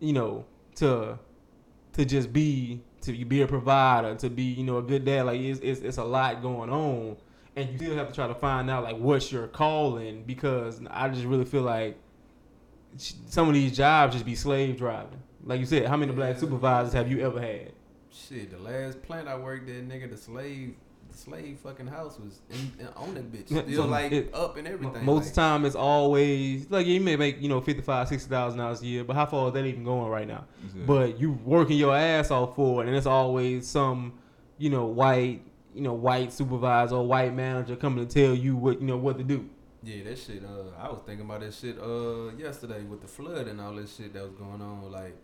you 0.00 0.12
know, 0.12 0.44
to 0.76 1.18
to 1.92 2.04
just 2.04 2.32
be 2.32 2.82
to 3.02 3.24
be 3.24 3.42
a 3.42 3.46
provider, 3.46 4.14
to 4.16 4.30
be 4.30 4.42
you 4.42 4.64
know 4.64 4.78
a 4.78 4.82
good 4.82 5.04
dad. 5.04 5.26
Like 5.26 5.40
it's 5.40 5.60
it's, 5.60 5.80
it's 5.80 5.98
a 5.98 6.04
lot 6.04 6.42
going 6.42 6.70
on, 6.70 7.16
and 7.54 7.70
you 7.70 7.78
still 7.78 7.96
have 7.96 8.08
to 8.08 8.14
try 8.14 8.26
to 8.26 8.34
find 8.34 8.68
out 8.70 8.82
like 8.84 8.96
what's 8.98 9.30
your 9.30 9.46
calling 9.46 10.24
because 10.24 10.80
I 10.90 11.08
just 11.08 11.24
really 11.24 11.44
feel 11.44 11.62
like 11.62 11.96
some 12.98 13.48
of 13.48 13.54
these 13.54 13.76
jobs 13.76 14.14
just 14.14 14.24
be 14.26 14.34
slave 14.34 14.76
driving. 14.78 15.22
Like 15.44 15.60
you 15.60 15.66
said, 15.66 15.86
how 15.86 15.96
many 15.96 16.12
black 16.12 16.38
supervisors 16.38 16.92
have 16.92 17.10
you 17.10 17.20
ever 17.20 17.40
had? 17.40 17.72
Shit, 18.12 18.50
the 18.50 18.58
last 18.58 19.02
plant 19.02 19.28
I 19.28 19.36
worked 19.36 19.68
at, 19.68 19.88
nigga, 19.88 20.10
the 20.10 20.16
slave, 20.16 20.74
the 21.10 21.16
slave 21.16 21.58
fucking 21.62 21.86
house 21.86 22.18
was 22.18 22.40
in, 22.50 22.80
in, 22.80 22.88
on 22.96 23.14
that 23.14 23.30
bitch, 23.32 23.46
still 23.46 23.84
so 23.84 23.86
like 23.86 24.12
it- 24.12 24.34
up 24.34 24.56
and 24.56 24.66
everything. 24.66 25.04
Most 25.04 25.24
like, 25.26 25.34
the 25.34 25.40
time, 25.40 25.64
it's 25.64 25.76
always 25.76 26.70
like 26.70 26.86
you 26.86 27.00
may 27.00 27.16
make 27.16 27.40
you 27.40 27.48
know 27.48 27.60
fifty 27.60 27.82
five, 27.82 28.08
sixty 28.08 28.28
thousand 28.30 28.58
dollars 28.58 28.82
a 28.82 28.86
year, 28.86 29.04
but 29.04 29.14
how 29.16 29.26
far 29.26 29.48
is 29.48 29.54
that 29.54 29.64
even 29.66 29.84
going 29.84 30.08
right 30.10 30.26
now? 30.26 30.46
Yeah. 30.74 30.82
But 30.86 31.20
you 31.20 31.32
working 31.44 31.76
your 31.78 31.94
ass 31.96 32.30
off 32.30 32.54
for 32.56 32.82
it, 32.82 32.88
and 32.88 32.96
it's 32.96 33.06
always 33.06 33.66
some 33.66 34.14
you 34.58 34.70
know 34.70 34.86
white 34.86 35.42
you 35.74 35.82
know 35.82 35.92
white 35.94 36.32
supervisor 36.32 36.94
or 36.96 37.06
white 37.06 37.34
manager 37.34 37.76
coming 37.76 38.06
to 38.06 38.12
tell 38.24 38.34
you 38.34 38.56
what 38.56 38.80
you 38.80 38.86
know 38.86 38.96
what 38.96 39.18
to 39.18 39.24
do. 39.24 39.48
Yeah, 39.82 40.02
that 40.04 40.18
shit. 40.18 40.42
Uh, 40.44 40.70
I 40.82 40.88
was 40.88 41.00
thinking 41.06 41.26
about 41.26 41.40
that 41.40 41.54
shit 41.54 41.78
uh 41.78 42.34
yesterday 42.36 42.82
with 42.82 43.02
the 43.02 43.06
flood 43.06 43.46
and 43.46 43.60
all 43.60 43.74
that 43.74 43.88
shit 43.88 44.14
that 44.14 44.22
was 44.24 44.32
going 44.32 44.60
on. 44.60 44.90
Like, 44.90 45.16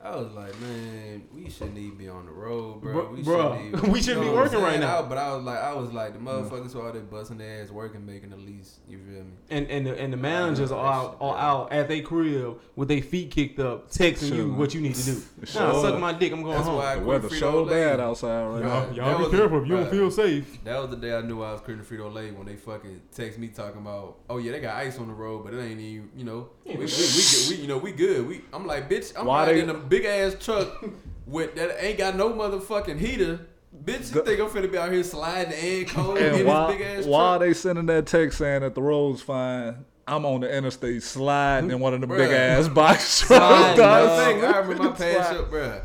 I 0.00 0.14
was 0.14 0.32
like, 0.32 0.58
man, 0.60 1.24
we 1.34 1.50
shouldn't 1.50 1.76
even 1.76 1.98
be 1.98 2.08
on 2.08 2.26
the 2.26 2.30
road, 2.32 2.80
bro. 2.80 2.92
Bru- 3.08 3.16
we 3.16 3.22
bruh, 3.24 3.54
shouldn't 3.58 3.74
even, 3.74 3.92
we 3.92 4.00
shouldn't 4.00 4.18
You 4.24 4.30
be 4.30 4.36
know 4.36 4.40
what 4.42 4.52
working 4.52 4.62
right 4.62 4.78
now. 4.78 5.00
I- 5.00 5.02
but 5.08 5.18
I 5.18 5.34
was 5.34 5.42
like, 5.44 5.58
I 5.58 5.72
was 5.74 5.92
like, 5.92 6.12
the 6.12 6.20
motherfuckers 6.20 6.72
who 6.72 6.82
out 6.82 6.92
there 6.92 7.02
busting 7.02 7.38
their 7.38 7.62
ass 7.64 7.70
working, 7.70 8.06
making 8.06 8.30
the 8.30 8.36
least. 8.36 8.78
You 8.88 8.98
feel 8.98 9.24
me? 9.24 9.32
And 9.50 9.66
and 9.68 9.86
the, 9.86 9.98
and 10.00 10.12
the 10.12 10.16
managers 10.16 10.70
are 10.70 10.86
out, 10.86 11.16
are 11.20 11.34
Yeah. 11.34 11.46
out 11.50 11.72
at 11.72 11.88
their 11.88 12.02
crib 12.02 12.60
with 12.76 12.86
their 12.88 13.02
feet 13.02 13.32
kicked 13.32 13.58
up, 13.58 13.90
texting 13.90 14.36
you 14.36 14.52
what 14.52 14.72
you 14.72 14.80
need 14.80 14.94
to 14.94 15.04
do. 15.04 15.22
Sure. 15.44 15.62
Nah, 15.62 15.82
suck 15.82 15.98
my 15.98 16.12
dick. 16.12 16.32
I'm 16.32 16.42
going 16.42 16.54
That's 16.54 16.66
home. 16.68 16.76
why 16.76 16.92
I 16.92 16.94
the 16.94 17.00
quit 17.02 17.22
weather 17.22 17.28
Frito 17.34 17.38
so 17.40 17.64
bad 17.64 17.98
outside 18.00 18.44
right 18.44 18.60
Y'all- 18.60 18.68
now. 18.68 18.86
that 18.86 18.94
Y'all 18.94 19.18
be 19.18 19.24
was 19.24 19.32
a- 19.32 19.36
careful 19.36 19.62
if 19.62 19.68
you 19.68 19.76
don't 19.78 19.90
feel 19.90 20.10
safe. 20.12 20.64
That 20.64 20.80
was 20.80 20.90
the 20.90 20.96
day 20.96 21.12
I 21.16 21.22
knew 21.22 21.42
I 21.42 21.52
was 21.52 21.60
quitting 21.60 21.82
Frito 21.82 22.12
Lay 22.14 22.30
when 22.30 22.46
they 22.46 22.54
fucking 22.54 23.00
text 23.12 23.36
me 23.38 23.48
talking 23.48 23.80
about, 23.80 24.18
oh 24.30 24.38
yeah, 24.38 24.52
they 24.52 24.60
got 24.60 24.76
ice 24.76 24.96
on 25.00 25.08
the 25.08 25.14
road, 25.14 25.42
but 25.44 25.54
it 25.54 25.60
ain't 25.60 25.80
even, 25.80 26.08
you 26.16 26.24
know, 26.24 26.50
we, 26.68 26.74
we, 26.76 26.84
we, 26.84 26.86
good- 26.86 27.48
we 27.50 27.56
you 27.56 27.66
know, 27.68 27.78
we 27.78 27.92
good. 27.92 28.28
We, 28.28 28.42
I'm 28.52 28.66
like, 28.66 28.88
bitch, 28.90 29.12
I'm 29.18 29.26
Why 29.26 29.46
riding 29.46 29.66
they- 29.66 29.70
in 29.72 29.76
a 29.76 29.78
big 29.78 30.04
ass 30.04 30.36
truck 30.38 30.84
with 31.26 31.54
that 31.56 31.82
ain't 31.84 31.98
got 31.98 32.16
no 32.16 32.32
motherfucking 32.32 32.98
heater. 32.98 33.40
Bitch, 33.84 34.14
you 34.14 34.24
think 34.24 34.40
I'm 34.40 34.48
finna 34.48 34.70
be 34.72 34.78
out 34.78 34.90
here 34.90 35.04
sliding 35.04 35.52
and 35.52 35.88
cold 35.88 36.16
in 36.18 36.24
And 36.24 36.34
this 36.36 36.76
big 36.76 36.80
ass 36.80 37.04
while 37.06 37.32
truck? 37.38 37.42
Are 37.42 37.46
they 37.46 37.54
sending 37.54 37.86
that 37.86 38.06
text 38.06 38.38
saying 38.38 38.62
that 38.62 38.74
the 38.74 38.82
road's 38.82 39.20
fine, 39.22 39.84
I'm 40.06 40.24
on 40.24 40.40
the 40.40 40.54
interstate 40.54 41.02
sliding 41.02 41.70
in 41.70 41.78
one 41.78 41.92
of 41.94 42.00
the 42.00 42.06
big 42.06 42.30
ass 42.30 42.66
box 42.68 43.20
trucks. 43.26 43.40
Matter 43.40 43.76
dog. 43.82 44.08
of 44.08 44.18
fact, 44.42 44.54
I 44.54 44.58
remember 44.58 44.82
my 44.84 44.94
Slide. 44.96 45.16
pass 45.16 45.30
up, 45.32 45.50
bruh. 45.50 45.82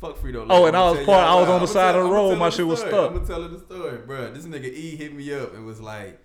Fuck 0.00 0.18
Frito 0.18 0.46
Oh, 0.48 0.66
and 0.66 0.76
I'ma 0.76 0.92
was 0.92 1.04
part- 1.06 1.24
I 1.26 1.34
was 1.40 1.48
on 1.48 1.60
the 1.60 1.66
side 1.66 1.92
tell- 1.92 2.02
of 2.02 2.08
the 2.08 2.14
road, 2.14 2.36
my 2.38 2.44
her 2.46 2.50
shit 2.52 2.66
was 2.66 2.80
stuck. 2.80 3.10
I'm 3.10 3.14
gonna 3.14 3.26
tell 3.26 3.42
her 3.42 3.48
the 3.48 3.58
story, 3.58 3.98
bruh. 3.98 4.32
This 4.32 4.44
nigga 4.46 4.72
E 4.72 4.96
hit 4.96 5.14
me 5.14 5.32
up 5.34 5.54
and 5.54 5.66
was 5.66 5.80
like, 5.80 6.18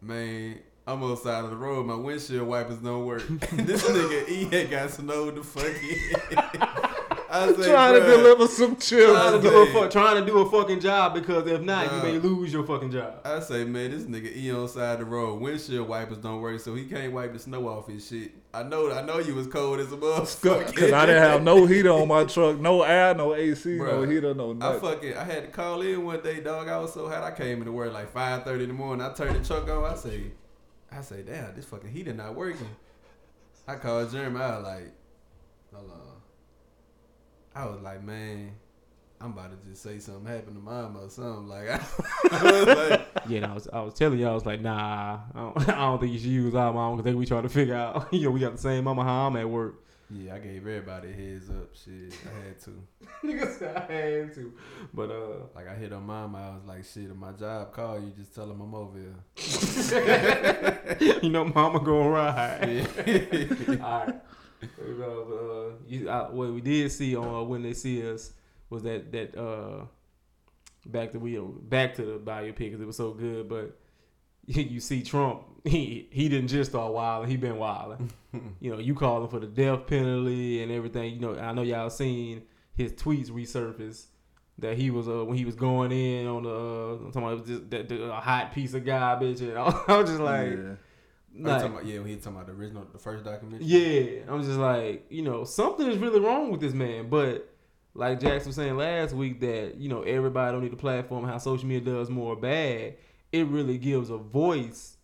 man, 0.00 0.58
I'm 0.90 1.02
on 1.02 1.10
the 1.10 1.16
side 1.16 1.44
of 1.44 1.50
the 1.50 1.56
road. 1.56 1.86
My 1.86 1.94
windshield 1.94 2.48
wipers 2.48 2.78
don't 2.78 3.04
work. 3.06 3.22
this 3.52 3.84
nigga 3.88 4.28
E 4.28 4.44
had 4.46 4.70
got 4.70 4.90
snowed 4.90 5.36
the 5.36 5.42
fuck 5.44 5.66
in. 5.66 6.38
I 7.32 7.52
said, 7.54 7.70
trying 7.70 7.94
to 7.94 8.00
deliver 8.00 8.48
some 8.48 8.74
chill. 8.74 9.12
Trying 9.14 9.40
to, 9.40 9.48
Hey. 9.48 9.54
do 9.54 9.56
a 9.62 9.66
fu- 9.66 9.88
trying 9.88 10.16
to 10.16 10.26
do 10.28 10.38
a 10.40 10.50
fucking 10.50 10.80
job 10.80 11.14
because 11.14 11.46
if 11.46 11.60
not, 11.60 11.86
Bruh. 11.86 11.96
you 11.98 12.02
may 12.14 12.18
lose 12.28 12.52
your 12.52 12.64
fucking 12.66 12.90
job. 12.90 13.20
I 13.24 13.38
say, 13.38 13.62
man, 13.62 13.92
this 13.92 14.02
nigga 14.02 14.34
E 14.34 14.50
on 14.50 14.62
the 14.62 14.68
side 14.68 14.94
of 14.94 14.98
the 14.98 15.04
road. 15.04 15.40
Windshield 15.40 15.86
wipers 15.88 16.18
don't 16.18 16.40
work, 16.40 16.58
so 16.58 16.74
he 16.74 16.86
can't 16.86 17.12
wipe 17.12 17.32
the 17.32 17.38
snow 17.38 17.68
off 17.68 17.86
his 17.86 18.04
shit. 18.08 18.32
I 18.52 18.64
know, 18.64 18.90
I 18.90 19.02
know 19.02 19.20
you 19.20 19.36
was 19.36 19.46
cold 19.46 19.78
as 19.78 19.92
a 19.92 19.96
motherfucker. 19.96 20.74
Cause 20.76 20.90
I 20.92 21.06
didn't 21.06 21.22
have 21.22 21.44
no 21.44 21.66
heater 21.66 21.90
on 21.92 22.08
my 22.08 22.24
truck, 22.24 22.58
no 22.58 22.82
air, 22.82 23.14
no 23.14 23.32
AC, 23.36 23.76
no 23.76 23.84
Bruh, 23.84 24.10
heater, 24.12 24.34
no 24.34 24.50
I 24.50 24.54
nothing. 24.54 24.80
fucking, 24.80 25.16
I 25.16 25.22
had 25.22 25.42
to 25.44 25.48
call 25.52 25.82
in 25.82 26.04
one 26.04 26.20
day, 26.22 26.40
dog. 26.40 26.66
I 26.66 26.78
was 26.78 26.92
so 26.92 27.08
hot. 27.08 27.22
I 27.22 27.30
came 27.30 27.58
into 27.58 27.70
work 27.70 27.92
like 27.92 28.10
five 28.12 28.42
thirty 28.42 28.64
in 28.64 28.70
the 28.70 28.74
morning. 28.74 29.06
I 29.06 29.12
turned 29.12 29.36
the 29.36 29.46
truck 29.46 29.68
on. 29.70 29.84
I 29.84 29.94
say, 29.94 30.32
I 30.92 31.02
say, 31.02 31.22
damn, 31.22 31.54
this 31.54 31.64
fucking 31.66 31.90
heater 31.90 32.12
not 32.12 32.34
working. 32.34 32.68
I 33.68 33.76
called 33.76 34.12
was 34.12 34.14
like, 34.14 34.92
hold 35.72 35.90
on. 35.90 36.20
I 37.54 37.66
was 37.66 37.80
like, 37.80 38.02
man, 38.02 38.52
I'm 39.20 39.32
about 39.32 39.50
to 39.50 39.68
just 39.68 39.82
say 39.82 39.98
something 39.98 40.24
happened 40.24 40.56
to 40.56 40.62
mama 40.62 41.00
or 41.00 41.10
something. 41.10 41.46
Like, 41.46 41.68
I, 42.32 42.60
like, 42.62 43.06
Yeah, 43.28 43.50
I 43.50 43.54
was 43.54 43.68
I 43.72 43.80
was 43.80 43.94
telling 43.94 44.18
y'all, 44.18 44.30
I 44.30 44.34
was 44.34 44.46
like, 44.46 44.60
nah, 44.60 45.20
I 45.34 45.38
don't, 45.38 45.68
I 45.68 45.74
don't 45.76 46.00
think 46.00 46.12
you 46.12 46.18
should 46.18 46.28
use 46.30 46.54
our 46.54 46.72
mom 46.72 46.96
because 46.96 47.14
we 47.14 47.26
trying 47.26 47.42
to 47.42 47.48
figure 47.48 47.74
out, 47.74 48.08
you 48.12 48.22
know, 48.22 48.30
we 48.30 48.40
got 48.40 48.52
the 48.52 48.58
same 48.58 48.84
mama 48.84 49.04
how 49.04 49.26
I'm 49.26 49.36
at 49.36 49.48
work. 49.48 49.84
Yeah, 50.12 50.34
I 50.34 50.38
gave 50.38 50.56
everybody 50.56 51.10
a 51.10 51.12
heads 51.12 51.50
up. 51.50 51.74
Shit, 51.74 52.14
I 52.26 52.46
had 52.46 52.60
to. 52.62 52.82
Nigga 53.24 53.58
said 53.58 53.76
I 53.76 53.92
had 53.92 54.34
to, 54.34 54.52
but 54.92 55.10
uh, 55.10 55.46
Like, 55.54 55.68
I 55.68 55.74
hit 55.74 55.92
on 55.92 56.04
mama. 56.04 56.38
I 56.38 56.54
was 56.56 56.64
like, 56.66 56.84
shit, 56.84 57.10
if 57.10 57.16
my 57.16 57.32
job 57.32 57.72
call 57.72 58.00
you, 58.00 58.12
just 58.18 58.34
tell 58.34 58.46
them 58.46 58.60
I'm 58.60 58.74
over 58.74 58.98
here. 58.98 59.14
you 61.22 61.30
know, 61.30 61.44
mama 61.44 61.80
gonna 61.80 62.08
ride. 62.08 62.86
Yeah. 63.06 63.76
All 63.84 64.06
right. 64.06 64.20
You 64.62 64.98
know, 64.98 65.70
uh, 65.70 65.84
you, 65.86 66.10
I, 66.10 66.28
what 66.28 66.52
we 66.52 66.60
did 66.60 66.90
see 66.92 67.16
on 67.16 67.26
uh, 67.26 67.42
when 67.42 67.62
they 67.62 67.72
see 67.72 68.06
us 68.10 68.32
was 68.68 68.82
that 68.82 69.10
that 69.12 69.36
uh, 69.36 69.84
back 70.86 71.12
to 71.12 71.18
we 71.18 71.38
back 71.38 71.94
to 71.94 72.02
the 72.02 72.18
biopic 72.18 72.58
because 72.58 72.80
it 72.80 72.86
was 72.86 72.96
so 72.96 73.12
good. 73.12 73.48
But 73.48 73.78
you 74.46 74.80
see 74.80 75.02
Trump, 75.02 75.42
he 75.64 76.08
he 76.10 76.28
didn't 76.28 76.48
just 76.48 76.70
start 76.70 76.92
wilding; 76.92 77.30
he 77.30 77.36
been 77.36 77.58
wilding. 77.58 78.10
you 78.60 78.70
know, 78.70 78.78
you 78.78 78.94
calling 78.94 79.28
for 79.28 79.40
the 79.40 79.46
death 79.46 79.86
penalty 79.86 80.62
and 80.62 80.72
everything. 80.72 81.14
You 81.14 81.20
know, 81.20 81.38
I 81.38 81.52
know 81.52 81.62
y'all 81.62 81.90
seen 81.90 82.42
his 82.74 82.92
tweets 82.92 83.30
resurface 83.30 84.06
that 84.58 84.76
he 84.76 84.90
was 84.90 85.08
uh 85.08 85.24
when 85.24 85.36
he 85.36 85.44
was 85.44 85.54
going 85.54 85.90
in 85.92 86.26
on 86.26 86.42
the 86.42 86.50
uh, 86.50 87.12
talking 87.12 87.22
about 87.22 87.46
just 87.46 87.70
that 87.70 87.88
the, 87.88 88.10
a 88.12 88.20
hot 88.20 88.52
piece 88.52 88.74
of 88.74 88.84
garbage 88.84 89.40
and 89.40 89.56
I 89.56 89.64
was 89.64 89.84
just 90.08 90.20
like. 90.20 90.50
yeah. 90.50 90.74
Oh, 91.32 91.48
like 91.48 91.58
talking 91.60 91.72
about, 91.74 91.86
yeah, 91.86 91.98
when 92.00 92.08
he 92.08 92.16
talking 92.16 92.32
about 92.32 92.46
the 92.48 92.54
original, 92.54 92.84
the 92.92 92.98
first 92.98 93.24
documentary. 93.24 93.64
yeah, 93.64 94.22
I'm 94.28 94.42
just 94.42 94.58
like, 94.58 95.06
you 95.10 95.22
know, 95.22 95.44
something 95.44 95.86
is 95.86 95.96
really 95.96 96.18
wrong 96.18 96.50
with 96.50 96.60
this 96.60 96.72
man. 96.72 97.08
But 97.08 97.48
like 97.94 98.18
Jackson 98.18 98.48
was 98.48 98.56
saying 98.56 98.76
last 98.76 99.14
week, 99.14 99.38
that 99.38 99.76
you 99.76 99.88
know 99.88 100.02
everybody 100.02 100.50
don't 100.52 100.64
need 100.64 100.72
a 100.72 100.76
platform. 100.76 101.24
How 101.24 101.38
social 101.38 101.68
media 101.68 101.94
does 101.94 102.10
more 102.10 102.34
bad, 102.34 102.94
it 103.30 103.46
really 103.46 103.78
gives 103.78 104.10
a 104.10 104.16
voice 104.16 104.96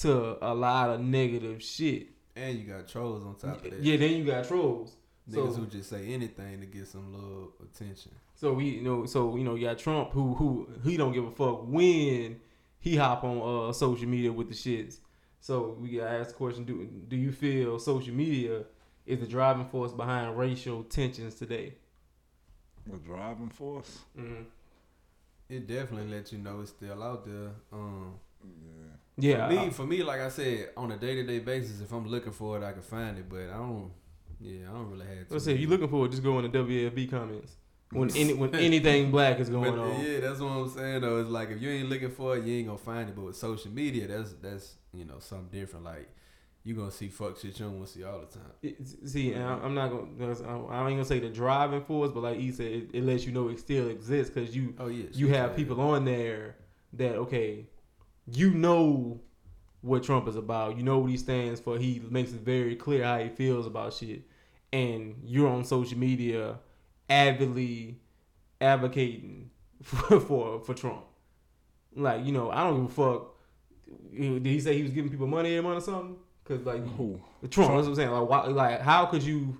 to 0.00 0.44
a 0.44 0.54
lot 0.54 0.90
of 0.90 1.00
negative 1.00 1.62
shit. 1.62 2.08
And 2.36 2.58
you 2.58 2.64
got 2.64 2.86
trolls 2.88 3.24
on 3.24 3.34
top 3.34 3.64
of 3.64 3.70
that. 3.70 3.82
Yeah, 3.82 3.96
then 3.96 4.12
you 4.12 4.24
got 4.24 4.46
trolls. 4.46 4.94
Niggas 5.28 5.54
So, 5.54 5.60
who 5.60 5.66
just 5.66 5.90
say 5.90 6.06
anything 6.14 6.60
to 6.60 6.66
get 6.66 6.86
some 6.88 7.12
little 7.12 7.52
attention. 7.62 8.12
so 8.34 8.54
we, 8.54 8.64
you 8.66 8.82
know, 8.82 9.04
so 9.06 9.36
you 9.36 9.44
know, 9.44 9.56
you 9.56 9.66
got 9.66 9.78
Trump 9.78 10.10
who 10.12 10.34
who 10.34 10.68
he 10.84 10.96
don't 10.96 11.12
give 11.12 11.24
a 11.24 11.30
fuck 11.30 11.64
when 11.66 12.40
he 12.78 12.96
hop 12.96 13.24
on 13.24 13.68
uh 13.68 13.72
social 13.72 14.08
media 14.08 14.32
with 14.32 14.48
the 14.48 14.54
shits. 14.54 14.98
So 15.40 15.76
we 15.78 15.96
gotta 15.98 16.10
ask 16.18 16.30
the 16.30 16.34
question: 16.36 16.64
Do 16.64 16.86
do 17.08 17.16
you 17.16 17.30
feel 17.32 17.78
social 17.78 18.14
media 18.14 18.64
is 19.04 19.20
the 19.20 19.26
driving 19.26 19.66
force 19.66 19.92
behind 19.92 20.38
racial 20.38 20.82
tensions 20.84 21.34
today? 21.34 21.74
The 22.86 22.96
driving 22.96 23.50
force. 23.50 23.98
Mm-hmm. 24.18 24.44
It 25.50 25.66
definitely 25.66 26.10
lets 26.14 26.32
you 26.32 26.38
know 26.38 26.60
it's 26.60 26.70
still 26.70 27.02
out 27.02 27.26
there. 27.26 27.50
Um, 27.72 28.14
Yeah. 28.44 28.48
Yeah, 29.20 29.46
for 29.48 29.52
me, 29.52 29.58
I- 29.58 29.70
for 29.70 29.86
me, 29.86 30.02
like 30.04 30.20
I 30.20 30.28
said, 30.28 30.70
on 30.76 30.92
a 30.92 30.96
day 30.96 31.14
to 31.16 31.24
day 31.24 31.40
basis, 31.40 31.80
if 31.80 31.92
I'm 31.92 32.06
looking 32.06 32.32
for 32.32 32.56
it, 32.56 32.62
I 32.64 32.72
can 32.72 32.82
find 32.82 33.18
it. 33.18 33.28
But 33.28 33.50
I 33.50 33.56
don't. 33.56 33.90
Yeah, 34.40 34.68
I 34.70 34.72
don't 34.74 34.90
really 34.90 35.06
have. 35.06 35.26
let's 35.30 35.44
say 35.44 35.54
if 35.54 35.60
you're 35.60 35.70
looking 35.70 35.88
for 35.88 36.06
it, 36.06 36.10
just 36.10 36.22
go 36.22 36.38
in 36.38 36.50
the 36.50 36.56
WFB 36.58 37.10
comments 37.10 37.56
when 37.90 38.14
any 38.14 38.34
when 38.34 38.54
anything 38.70 39.10
black 39.10 39.40
is 39.40 39.48
going 39.50 39.72
But, 39.74 39.80
on. 39.80 40.04
yeah, 40.04 40.20
that's 40.20 40.38
what 40.38 40.50
I'm 40.50 40.68
saying 40.68 41.00
though. 41.00 41.20
It's 41.20 41.28
like 41.30 41.50
if 41.50 41.60
you 41.60 41.68
ain't 41.70 41.88
looking 41.88 42.10
for 42.10 42.36
it, 42.36 42.44
you 42.44 42.54
ain't 42.58 42.66
gonna 42.68 42.78
find 42.78 43.08
it. 43.08 43.16
But 43.16 43.24
with 43.24 43.36
social 43.36 43.72
media, 43.72 44.06
that's 44.06 44.34
that's 44.34 44.76
you 44.94 45.04
know 45.04 45.18
something 45.18 45.48
different. 45.50 45.84
Like 45.84 46.08
you 46.62 46.74
gonna 46.76 46.92
see 46.92 47.08
fuck 47.08 47.36
shit 47.38 47.58
you 47.58 47.64
don't 47.66 47.74
want 47.76 47.88
to 47.88 47.92
see 47.94 48.04
all 48.04 48.20
the 48.20 48.26
time. 48.26 48.52
It- 48.62 49.08
see, 49.08 49.32
and 49.32 49.42
I- 49.42 49.58
I'm 49.64 49.74
not 49.74 49.88
gonna. 49.90 50.04
I 50.68 50.86
ain't 50.86 50.96
gonna 50.96 51.04
say 51.04 51.18
the 51.18 51.30
driving 51.30 51.82
force, 51.82 52.12
but 52.12 52.22
like 52.22 52.38
he 52.38 52.52
said, 52.52 52.66
it, 52.70 52.90
it 52.94 53.02
lets 53.04 53.26
you 53.26 53.32
know 53.32 53.48
it 53.48 53.58
still 53.58 53.88
exists 53.88 54.32
because 54.32 54.54
you 54.54 54.74
Oh 54.78 54.86
yeah, 54.86 55.06
you 55.12 55.26
have 55.28 55.56
people 55.56 55.80
on 55.80 56.04
there 56.04 56.54
that 56.92 57.16
okay, 57.16 57.66
you 58.32 58.50
know 58.50 59.20
what 59.80 60.02
Trump 60.02 60.28
is 60.28 60.36
about. 60.36 60.76
You 60.76 60.82
know 60.82 60.98
what 60.98 61.10
he 61.10 61.16
stands 61.16 61.60
for. 61.60 61.78
He 61.78 62.02
makes 62.10 62.32
it 62.32 62.40
very 62.40 62.76
clear 62.76 63.04
how 63.04 63.18
he 63.18 63.28
feels 63.28 63.66
about 63.66 63.94
shit, 63.94 64.22
and 64.72 65.16
you're 65.24 65.48
on 65.48 65.64
social 65.64 65.98
media 65.98 66.58
avidly 67.08 68.00
advocating 68.60 69.50
for 69.82 70.20
for, 70.20 70.60
for 70.60 70.74
Trump. 70.74 71.04
Like 71.94 72.24
you 72.24 72.32
know, 72.32 72.50
I 72.50 72.64
don't 72.64 72.82
give 72.82 72.98
a 72.98 73.12
fuck. 73.12 73.34
Did 74.12 74.46
he 74.46 74.60
say 74.60 74.76
he 74.76 74.82
was 74.82 74.92
giving 74.92 75.10
people 75.10 75.26
money 75.26 75.56
every 75.56 75.68
month 75.68 75.82
or 75.82 75.92
something? 75.92 76.16
Cause 76.44 76.60
like 76.60 76.86
Who? 76.96 77.20
Trump, 77.50 77.72
that's 77.74 77.82
what 77.82 77.88
I'm 77.88 77.94
saying. 77.94 78.10
Like, 78.10 78.28
why, 78.28 78.46
like, 78.46 78.80
how 78.80 79.06
could 79.06 79.22
you 79.22 79.58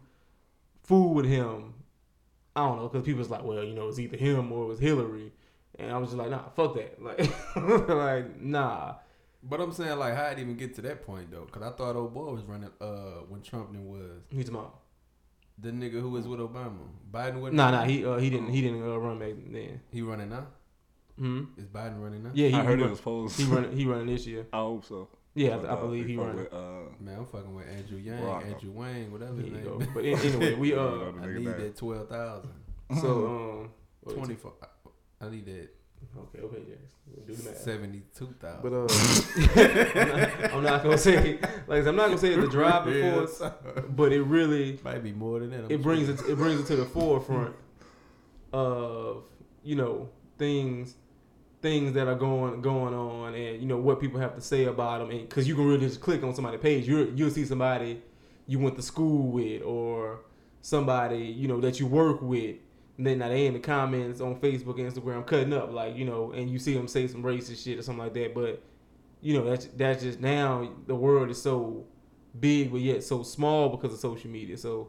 fool 0.83 1.15
with 1.15 1.27
him? 1.27 1.75
I 2.57 2.67
don't 2.67 2.79
know, 2.79 2.89
because 2.89 3.05
people 3.05 3.21
was 3.21 3.31
like, 3.31 3.45
well, 3.45 3.63
you 3.63 3.75
know, 3.75 3.89
it's 3.89 3.99
either 3.99 4.17
him 4.17 4.51
or 4.51 4.65
it 4.65 4.69
was 4.69 4.79
Hillary, 4.81 5.33
and 5.79 5.91
I 5.93 5.99
was 5.99 6.11
just 6.11 6.19
like, 6.19 6.31
nah, 6.31 6.49
fuck 6.57 6.75
that, 6.75 7.03
like, 7.03 7.19
like, 7.89 8.41
nah. 8.41 8.95
But 9.43 9.61
I'm 9.61 9.73
saying 9.73 9.99
like, 9.99 10.15
how 10.15 10.29
would 10.31 10.39
even 10.41 10.57
get 10.57 10.75
to 10.77 10.83
that 10.83 11.07
point 11.07 11.31
though? 11.31 11.45
Because 11.47 11.63
I 11.63 11.71
thought 11.71 11.95
old 11.97 12.13
boy 12.13 12.33
was 12.33 12.43
running 12.45 12.71
uh 12.81 13.23
when 13.29 13.41
Trump 13.43 13.73
then 13.73 13.87
was 13.87 14.23
He's 14.31 14.47
tomorrow. 14.47 14.73
the 15.59 15.71
nigga 15.71 16.01
who 16.01 16.11
was 16.11 16.27
with 16.27 16.41
Obama. 16.41 16.79
Biden 17.11 17.37
wasn't. 17.41 17.55
Nah, 17.55 17.71
nah, 17.71 17.85
he 17.85 18.05
uh, 18.05 18.17
he 18.19 18.31
didn't 18.31 18.49
he 18.51 18.61
didn't 18.61 18.83
uh, 18.83 18.97
run 18.99 19.19
back 19.21 19.35
then. 19.51 19.81
he 19.93 20.03
running 20.03 20.31
now. 20.31 20.47
Hmm. 21.19 21.45
Is 21.57 21.67
Biden 21.67 22.03
running 22.03 22.23
now? 22.25 22.31
Yeah, 22.35 22.49
he, 22.49 22.55
I 22.57 22.65
heard 22.65 22.79
he, 22.81 22.85
it 22.85 22.91
was 22.91 22.99
supposed. 22.99 23.37
he 23.39 23.45
running 23.45 23.73
he 23.77 23.85
running 23.87 24.07
this 24.07 24.27
year. 24.27 24.47
I 24.53 24.59
hope 24.59 24.85
so. 24.85 25.09
Yeah, 25.35 25.57
But, 25.59 25.67
I, 25.67 25.69
I 25.69 25.73
uh, 25.75 25.81
believe 25.83 26.07
he 26.07 26.17
fuck 26.17 26.27
running. 26.27 26.43
with, 26.45 26.53
Uh, 26.53 26.81
Man, 27.01 27.19
I'm 27.19 27.27
fucking 27.27 27.55
with 27.55 27.69
Andrew 27.69 27.99
Yang, 27.99 28.23
Barack. 28.23 28.47
Andrew 28.55 28.71
Wayne, 28.73 29.13
whatever 29.13 29.35
his 29.41 29.53
name. 29.53 29.63
go. 29.63 29.79
But 29.95 30.05
anyway, 30.05 30.55
we 30.55 30.75
uh, 30.77 30.81
I 31.23 31.27
need 31.27 31.47
that- 31.47 31.59
that 31.59 31.77
twelve 31.77 32.09
thousand. 32.09 32.51
so 33.01 33.27
um, 33.27 33.71
what 34.01 34.13
is? 34.13 34.19
Twenty 34.19 34.35
four. 34.35 34.53
I 35.21 35.29
need 35.31 35.47
that 35.47 35.69
Okay, 36.17 36.41
okay, 36.41 36.63
Jax, 36.69 37.27
do 37.27 37.33
the 37.33 37.51
math. 37.51 37.59
seventy 37.59 38.03
two 38.17 38.35
thousand. 38.41 38.63
But 38.63 38.73
uh, 38.73 38.87
I'm, 40.01 40.09
not, 40.09 40.55
I'm 40.55 40.63
not 40.63 40.83
gonna 40.83 40.99
say 40.99 41.39
like 41.67 41.69
I 41.69 41.79
said, 41.79 41.89
I'm 41.89 41.97
not 41.97 42.07
gonna 42.07 42.19
say 42.19 42.35
it's 42.35 42.43
the 42.43 42.49
driving 42.49 43.13
force, 43.13 43.43
but 43.91 44.13
it 44.13 44.23
really 44.23 44.79
might 44.85 45.03
be 45.03 45.13
more 45.13 45.41
than 45.41 45.51
that. 45.51 45.65
I'm 45.65 45.71
it 45.71 45.83
brings 45.83 46.07
sure. 46.07 46.27
it 46.27 46.33
it 46.33 46.37
brings 46.37 46.61
it 46.61 46.67
to 46.67 46.77
the 46.77 46.85
forefront 46.85 47.55
of 48.53 49.25
you 49.63 49.77
know 49.77 50.09
things 50.39 50.95
things 51.61 51.93
that 51.95 52.07
are 52.07 52.15
going 52.15 52.61
going 52.63 52.95
on 52.95 53.35
and 53.35 53.61
you 53.61 53.67
know 53.67 53.79
what 53.79 54.01
people 54.01 54.21
have 54.21 54.35
to 54.35 54.41
say 54.41 54.65
about 54.67 55.01
them 55.01 55.11
and 55.11 55.29
because 55.29 55.49
you 55.49 55.55
can 55.57 55.67
really 55.67 55.81
just 55.81 56.01
click 56.01 56.23
on 56.23 56.33
somebody's 56.33 56.61
page 56.61 56.87
you 56.87 57.13
you'll 57.17 57.31
see 57.31 57.45
somebody 57.45 58.01
you 58.47 58.61
went 58.61 58.77
to 58.77 58.83
school 58.83 59.33
with 59.33 59.61
or 59.63 60.21
somebody 60.61 61.19
you 61.19 61.49
know 61.49 61.61
that 61.61 61.81
you 61.81 61.87
work 61.87 62.23
with 62.23 62.55
and 62.55 62.61
then 62.99 63.19
now 63.19 63.29
they 63.29 63.47
in 63.47 63.55
the 63.55 63.61
comments 63.61 64.21
on 64.21 64.41
Facebook 64.41 64.79
and 64.79 64.93
Instagram 64.93 65.27
cutting 65.27 65.53
up 65.53 65.73
like 65.73 65.97
you 65.97 66.05
know 66.05 66.33
and 66.33 66.51
you 66.51 66.59
see 66.59 66.75
them 66.75 66.89
say 66.89 67.07
some 67.07 67.23
racist 67.23 67.65
shit 67.65 67.79
or 67.79 67.83
something 67.83 68.05
like 68.05 68.15
that 68.15 68.35
but 68.35 68.63
you 69.21 69.35
know 69.35 69.45
that's 69.45 69.67
that's 69.77 70.03
just 70.03 70.21
now 70.21 70.71
the 70.87 70.95
world 70.95 71.31
is 71.31 71.41
so 71.41 71.85
big 72.39 72.71
but 72.71 72.81
yet 72.81 73.03
so 73.03 73.23
small 73.23 73.69
because 73.69 73.93
of 73.93 73.99
social 73.99 74.31
media 74.31 74.57
so 74.57 74.89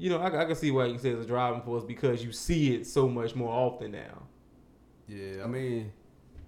you 0.00 0.08
know, 0.08 0.16
I, 0.16 0.28
I 0.28 0.44
can 0.46 0.56
see 0.56 0.70
why 0.70 0.86
you 0.86 0.96
say 0.96 1.10
it's 1.10 1.24
a 1.24 1.26
driving 1.26 1.60
force 1.60 1.84
because 1.84 2.24
you 2.24 2.32
see 2.32 2.74
it 2.74 2.86
so 2.86 3.06
much 3.06 3.34
more 3.34 3.52
often 3.52 3.92
now. 3.92 4.22
Yeah, 5.06 5.44
I 5.44 5.46
mean, 5.46 5.92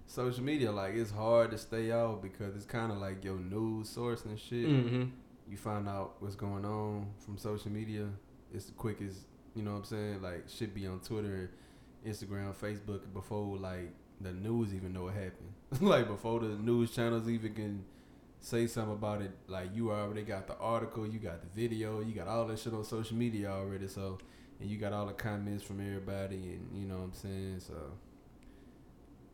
social 0.07 0.43
media 0.43 0.71
like 0.71 0.95
it's 0.95 1.11
hard 1.11 1.51
to 1.51 1.59
stay 1.59 1.91
out 1.91 2.23
because 2.23 2.55
it's 2.55 2.65
kind 2.65 2.91
of 2.91 2.97
like 2.97 3.23
your 3.23 3.37
news 3.37 3.89
source 3.89 4.25
and 4.25 4.39
shit. 4.39 4.67
Mm-hmm. 4.67 5.03
You 5.47 5.57
find 5.57 5.87
out 5.87 6.15
what's 6.19 6.35
going 6.35 6.65
on 6.65 7.05
from 7.19 7.37
social 7.37 7.69
media. 7.69 8.07
It's 8.51 8.65
the 8.65 8.71
quickest, 8.71 9.19
you 9.55 9.63
know 9.63 9.71
what 9.71 9.77
I'm 9.77 9.85
saying? 9.85 10.21
Like 10.21 10.45
should 10.49 10.73
be 10.73 10.87
on 10.87 10.99
Twitter, 10.99 11.51
Instagram, 12.05 12.53
Facebook 12.55 13.01
before 13.13 13.57
like 13.57 13.91
the 14.21 14.31
news 14.31 14.73
even 14.73 14.93
know 14.93 15.03
what 15.03 15.13
happened. 15.13 15.53
like 15.81 16.07
before 16.07 16.39
the 16.39 16.47
news 16.47 16.91
channels 16.91 17.27
even 17.27 17.53
can 17.53 17.83
say 18.39 18.67
something 18.67 18.93
about 18.93 19.21
it. 19.21 19.31
Like 19.47 19.69
you 19.73 19.91
already 19.91 20.23
got 20.23 20.47
the 20.47 20.57
article, 20.57 21.07
you 21.07 21.19
got 21.19 21.41
the 21.41 21.47
video, 21.61 22.01
you 22.01 22.13
got 22.13 22.27
all 22.27 22.45
that 22.47 22.59
shit 22.59 22.73
on 22.73 22.83
social 22.83 23.17
media 23.17 23.49
already. 23.49 23.87
So 23.87 24.17
and 24.59 24.69
you 24.69 24.77
got 24.77 24.93
all 24.93 25.05
the 25.05 25.13
comments 25.13 25.63
from 25.63 25.79
everybody, 25.85 26.35
and 26.35 26.69
you 26.73 26.87
know 26.87 26.97
what 26.97 27.03
I'm 27.03 27.13
saying. 27.13 27.59
So 27.59 27.73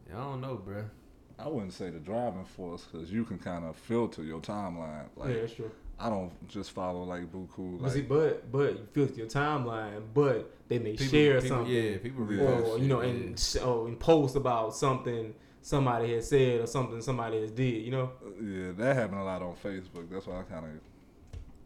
yeah, 0.09 0.17
I 0.17 0.24
don't 0.24 0.41
know, 0.41 0.61
bruh. 0.65 0.89
I 1.38 1.47
wouldn't 1.47 1.74
say 1.74 1.89
the 1.89 1.99
driving 1.99 2.43
force 2.43 2.86
because 2.91 3.11
you 3.11 3.24
can 3.24 3.38
kind 3.38 3.63
of 3.63 3.76
filter 3.78 4.24
your 4.24 4.41
timeline. 4.41 5.05
Like 5.15 5.30
yeah, 5.30 5.41
that's 5.41 5.53
true. 5.53 5.72
I 6.00 6.10
don't 6.10 6.32
just 6.47 6.72
follow 6.72 7.04
like 7.04 7.32
Buku. 7.32 7.82
But, 7.82 7.91
see, 7.91 8.02
but 8.02 8.52
but 8.52 8.74
you 8.78 8.88
filter 8.93 9.14
your 9.16 9.28
timeline, 9.28 10.02
but 10.14 10.52
they 10.70 10.80
may 10.80 10.91
People, 10.91 11.06
share 11.08 11.41
people, 11.41 11.58
something, 11.58 11.74
Yeah, 11.74 11.97
people 11.97 12.32
Yeah. 12.32 12.39
repost 12.41 12.68
or 12.70 12.78
you 12.80 12.88
know, 12.88 13.00
and 13.02 13.38
sh- 13.38 13.58
oh, 13.62 13.86
and 13.88 14.00
post 14.00 14.36
about 14.36 14.76
something 14.76 15.34
somebody 15.62 16.14
has 16.14 16.30
said 16.30 16.62
or 16.62 16.68
something 16.68 17.02
somebody 17.02 17.41
has 17.41 17.52
did. 17.52 17.84
You 17.84 17.91
know, 17.91 18.12
yeah, 18.41 18.72
that 18.78 18.95
happened 18.95 19.20
a 19.20 19.24
lot 19.24 19.41
on 19.41 19.56
Facebook. 19.56 20.10
That's 20.10 20.26
why 20.26 20.39
I 20.39 20.43
kind 20.43 20.66
of 20.66 20.72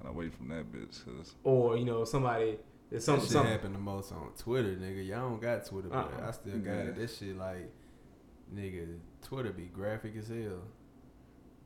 And 0.02 0.10
away 0.10 0.30
from 0.30 0.48
that 0.50 0.72
bitch, 0.72 1.06
cause 1.06 1.36
or 1.44 1.78
you 1.78 1.86
know 1.86 2.04
somebody. 2.04 2.58
It's 2.92 3.06
Some 3.06 3.16
some, 3.20 3.26
shit 3.26 3.32
some 3.32 3.48
happen 3.48 3.74
the 3.74 3.80
most 3.80 4.12
on 4.12 4.30
Twitter, 4.38 4.76
nigga. 4.76 5.08
Y'all 5.08 5.30
don't 5.30 5.42
got 5.42 5.66
Twitter, 5.66 5.90
but 5.90 5.98
Uh-uh. 5.98 6.28
I 6.28 6.32
still 6.32 6.60
got 6.60 6.72
Yeah. 6.74 6.80
it. 6.90 6.96
That 6.96 7.10
shit 7.10 7.36
like, 7.38 7.72
nigga, 8.54 8.98
Twitter 9.24 9.52
be 9.52 9.64
graphic 9.66 10.16
as 10.16 10.28
hell. 10.28 10.62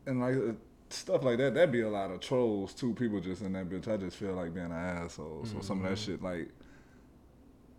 and 0.05 0.21
like 0.21 0.35
uh, 0.35 0.53
stuff 0.89 1.23
like 1.23 1.37
that, 1.39 1.53
that'd 1.53 1.71
be 1.71 1.81
a 1.81 1.89
lot 1.89 2.11
of 2.11 2.19
trolls 2.19 2.73
too. 2.73 2.93
People 2.93 3.19
just 3.19 3.41
in 3.41 3.53
that 3.53 3.69
bitch. 3.69 3.87
I 3.87 3.97
just 3.97 4.17
feel 4.17 4.33
like 4.33 4.53
being 4.53 4.67
an 4.67 4.71
asshole. 4.71 5.45
So 5.45 5.59
some 5.61 5.79
of 5.83 5.89
that 5.89 5.97
Mhm. 5.97 6.05
shit, 6.05 6.21
like, 6.21 6.49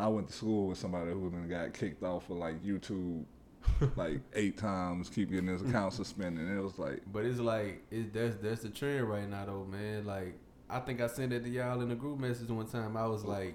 I 0.01 0.09
went 0.09 0.29
to 0.29 0.33
school 0.33 0.69
with 0.69 0.79
somebody 0.79 1.11
who 1.13 1.29
then 1.31 1.49
got 1.49 1.73
kicked 1.75 2.03
off 2.03 2.31
of 2.31 2.37
like 2.37 2.63
YouTube, 2.63 3.25
like 3.97 4.21
eight 4.35 4.57
times, 4.57 5.09
keep 5.11 5.31
getting 5.31 5.49
his 5.49 5.63
account 5.63 5.93
suspended. 5.93 6.47
And 6.47 6.57
it 6.59 6.63
was 6.63 6.79
like, 6.79 7.03
But 7.13 7.25
it's 7.25 7.41
like 7.41 7.83
it 7.91 8.13
that's 8.13 8.37
that's 8.37 8.63
the 8.63 8.69
trend 8.71 9.09
right 9.09 9.29
now 9.29 9.47
though, 9.47 9.65
man. 9.65 10.05
Like 10.07 10.39
I 10.71 10.81
think 10.81 11.01
I 11.01 11.07
sent 11.09 11.33
it 11.33 11.43
to 11.45 11.51
y'all 11.51 11.81
in 11.81 11.89
the 11.89 11.95
group 11.97 12.19
message 12.21 12.49
one 12.49 12.67
time. 12.67 12.97
I 12.97 13.07
was 13.07 13.25
like, 13.25 13.55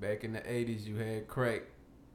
back 0.00 0.24
in 0.24 0.32
the 0.32 0.50
eighties 0.50 0.88
you 0.88 0.96
had 0.96 1.28
crack, 1.28 1.62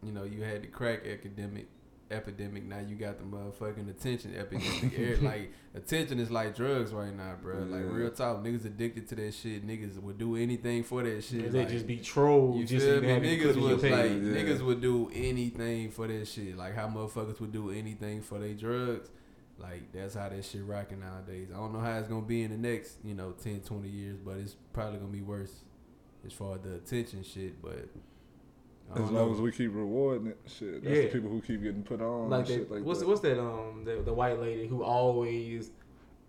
you 0.01 0.11
know, 0.11 0.23
you 0.23 0.41
had 0.41 0.63
the 0.63 0.67
crack 0.67 1.05
academic 1.05 1.67
epidemic. 2.11 2.63
Now 2.63 2.79
you 2.79 2.95
got 2.95 3.17
the 3.17 3.23
motherfucking 3.23 3.89
attention 3.89 4.35
epidemic. 4.35 5.21
Like 5.21 5.51
attention 5.75 6.19
is 6.19 6.31
like 6.31 6.55
drugs 6.55 6.91
right 6.91 7.15
now, 7.15 7.35
bro. 7.41 7.59
Like 7.59 7.83
real 7.85 8.09
talk, 8.11 8.43
niggas 8.43 8.65
addicted 8.65 9.07
to 9.09 9.15
that 9.15 9.33
shit. 9.33 9.65
Niggas 9.67 10.01
would 10.01 10.17
do 10.17 10.35
anything 10.35 10.83
for 10.83 11.03
that 11.03 11.23
shit. 11.23 11.51
they 11.51 11.59
like, 11.59 11.69
just 11.69 11.87
be 11.87 11.97
trolled. 11.97 12.57
you 12.57 12.65
just 12.65 12.85
feel 12.85 13.01
me? 13.01 13.07
you 13.07 13.13
can 13.15 13.23
have 13.23 13.23
it 13.23 13.39
Niggas 13.39 13.53
put 13.53 13.55
in 13.57 13.61
your 13.63 13.73
was 13.73 13.81
page. 13.81 13.91
like 13.91 14.09
Yeah. 14.11 14.41
niggas 14.43 14.61
would 14.65 14.81
do 14.81 15.11
anything 15.13 15.91
for 15.91 16.07
that 16.07 16.27
shit. 16.27 16.57
Like 16.57 16.75
how 16.75 16.87
motherfuckers 16.87 17.39
would 17.39 17.51
do 17.51 17.71
anything 17.71 18.21
for 18.21 18.39
their 18.39 18.53
drugs. 18.53 19.09
Like 19.57 19.91
that's 19.91 20.15
how 20.15 20.29
that 20.29 20.45
shit 20.45 20.63
rocking 20.65 21.01
nowadays. 21.01 21.49
I 21.53 21.57
don't 21.57 21.73
know 21.73 21.79
how 21.79 21.97
it's 21.97 22.07
gonna 22.07 22.21
be 22.21 22.43
in 22.43 22.51
the 22.51 22.57
next, 22.57 22.97
you 23.03 23.13
know, 23.13 23.31
10, 23.33 23.59
20 23.61 23.89
years, 23.89 24.17
but 24.17 24.37
it's 24.37 24.55
probably 24.73 24.99
gonna 24.99 25.11
be 25.11 25.21
worse 25.21 25.51
as 26.25 26.33
far 26.33 26.55
as 26.55 26.61
the 26.61 26.75
attention 26.75 27.23
shit. 27.23 27.61
But 27.61 27.89
as 28.95 29.01
long 29.11 29.13
know. 29.13 29.33
as 29.33 29.39
we 29.41 29.51
keep 29.51 29.73
rewarding 29.73 30.27
it, 30.27 30.37
shit. 30.47 30.83
That's 30.83 30.95
Yeah. 30.95 31.01
the 31.03 31.07
people 31.09 31.29
who 31.29 31.41
keep 31.41 31.61
getting 31.63 31.83
put 31.83 32.01
on. 32.01 32.29
like 32.29 32.39
and 32.39 32.47
that. 32.47 32.53
shit 32.53 32.71
like 32.71 32.83
what's 32.83 32.99
that. 32.99 33.07
what's 33.07 33.21
that? 33.21 33.39
Um, 33.39 33.83
the, 33.85 34.01
the 34.03 34.13
white 34.13 34.39
lady 34.39 34.67
who 34.67 34.83
always 34.83 35.71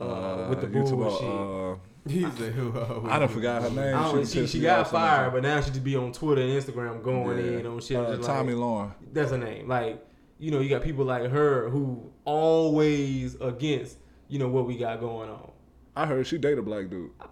uh, 0.00 0.46
with 0.48 0.60
the 0.60 0.66
bullshit. 0.66 1.28
uh, 1.28 1.76
He's 2.08 2.24
a 2.40 2.50
who. 2.50 3.06
I 3.10 3.18
done 3.18 3.28
forgot 3.28 3.60
her 3.62 3.68
name. 3.70 3.94
I 3.94 4.10
don't, 4.10 4.26
She 4.26 4.40
she, 4.40 4.46
she 4.46 4.60
got 4.60 4.90
fired, 4.90 5.32
but 5.34 5.42
now 5.42 5.60
she 5.60 5.68
just 5.70 5.84
be 5.84 5.96
on 5.96 6.12
Twitter 6.12 6.40
and 6.40 6.50
Instagram 6.50 7.02
going 7.02 7.36
Yeah. 7.38 7.58
in 7.60 7.66
on 7.66 7.80
shit. 7.80 7.98
uh, 7.98 8.16
Tomi 8.16 8.54
like, 8.54 8.62
Lahren. 8.62 8.92
that's 9.12 9.30
her 9.32 9.38
name. 9.38 9.68
Like 9.68 10.02
you 10.38 10.50
know, 10.50 10.60
you 10.60 10.70
got 10.70 10.80
people 10.82 11.04
like 11.04 11.30
her 11.30 11.68
who 11.68 12.10
always 12.24 13.34
against 13.40 13.98
you 14.28 14.38
know 14.38 14.48
what 14.48 14.66
we 14.66 14.76
got 14.78 15.00
going 15.00 15.28
on. 15.28 15.50
I 15.96 16.06
heard 16.06 16.26
she 16.26 16.38
dated 16.38 16.60
a 16.60 16.62
black 16.62 16.88
dude. 16.88 17.10
I 17.20 17.26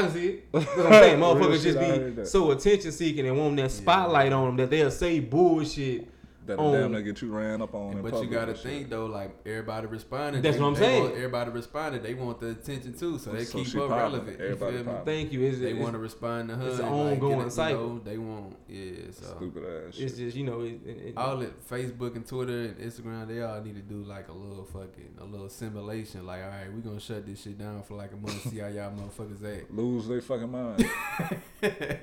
can 0.00 0.10
see 0.12 0.26
it. 0.28 0.44
That's 0.52 0.66
what 0.76 0.86
I'm 0.86 0.92
saying. 0.92 1.20
Motherfuckers 1.20 1.62
just 1.62 2.16
be 2.16 2.24
so 2.24 2.50
attention 2.50 2.92
seeking 2.92 3.26
and 3.26 3.38
want 3.38 3.56
that 3.56 3.70
spotlight 3.70 4.32
on 4.32 4.46
them 4.46 4.56
that 4.56 4.70
they'll 4.70 4.90
say 4.90 5.20
bullshit. 5.20 6.08
That 6.46 6.58
On- 6.58 6.74
oh. 6.74 6.78
damn 6.80 6.90
nigga 6.90 7.04
get 7.04 7.22
you 7.22 7.30
ran 7.30 7.62
up 7.62 7.72
on. 7.72 7.98
in 7.98 8.02
But 8.02 8.20
you 8.20 8.28
gotta 8.28 8.50
and 8.50 8.56
shit. 8.58 8.66
think 8.66 8.90
though, 8.90 9.06
like 9.06 9.30
everybody 9.46 9.86
responded. 9.86 10.42
That's 10.42 10.56
they, 10.56 10.62
what 10.62 10.68
I'm 10.70 10.74
saying. 10.76 11.02
Want, 11.04 11.14
everybody 11.14 11.50
responded. 11.52 12.02
They 12.02 12.14
want 12.14 12.40
the 12.40 12.48
attention 12.50 12.94
too, 12.98 13.18
so 13.20 13.30
they 13.30 13.44
So 13.44 13.58
keep 13.58 13.68
up 13.76 13.88
popping. 13.90 13.96
relevant. 13.96 14.40
You 14.40 14.56
feel 14.56 14.72
me? 14.72 14.92
Thank 15.04 15.32
you. 15.32 15.42
It's, 15.42 15.60
They 15.60 15.72
want 15.74 15.92
to 15.92 15.98
respond 16.00 16.48
to 16.48 16.56
her. 16.56 16.68
it's 16.68 16.78
an 16.80 16.86
and, 16.86 16.96
like, 16.96 17.12
ongoing 17.22 17.46
it, 17.46 17.50
cycle. 17.52 17.80
You 17.82 17.86
know, 17.94 18.00
they 18.04 18.18
want, 18.18 18.56
yeah. 18.68 18.92
So 19.12 19.36
Stupid 19.36 19.62
ass 19.88 19.94
shit. 19.94 20.04
it's 20.06 20.16
just 20.16 20.36
you 20.36 20.44
know 20.44 20.62
it, 20.62 20.80
it, 20.84 20.96
it- 21.08 21.16
all 21.16 21.40
it, 21.42 21.52
Facebook 21.70 22.16
and 22.16 22.26
Twitter 22.26 22.52
and 22.62 22.76
Instagram, 22.78 23.28
they 23.28 23.40
all 23.40 23.60
need 23.62 23.76
to 23.76 23.82
do 23.82 24.02
like 24.02 24.26
a 24.28 24.32
little 24.32 24.64
fucking 24.64 25.14
a 25.20 25.24
little 25.24 25.48
simulation. 25.48 26.26
Like, 26.26 26.42
all 26.42 26.48
right, 26.48 26.72
we 26.74 26.80
gonna 26.80 26.98
shut 26.98 27.24
this 27.24 27.40
shit 27.42 27.56
down 27.56 27.82
for 27.84 27.94
like 27.94 28.12
a 28.12 28.16
month, 28.16 28.50
see 28.50 28.58
how 28.58 28.66
y'all 28.66 28.90
motherfuckers 28.92 29.44
act. 29.58 29.70
Lose 29.70 30.08
their 30.08 30.20
fucking 30.20 30.50
mind. 30.50 30.84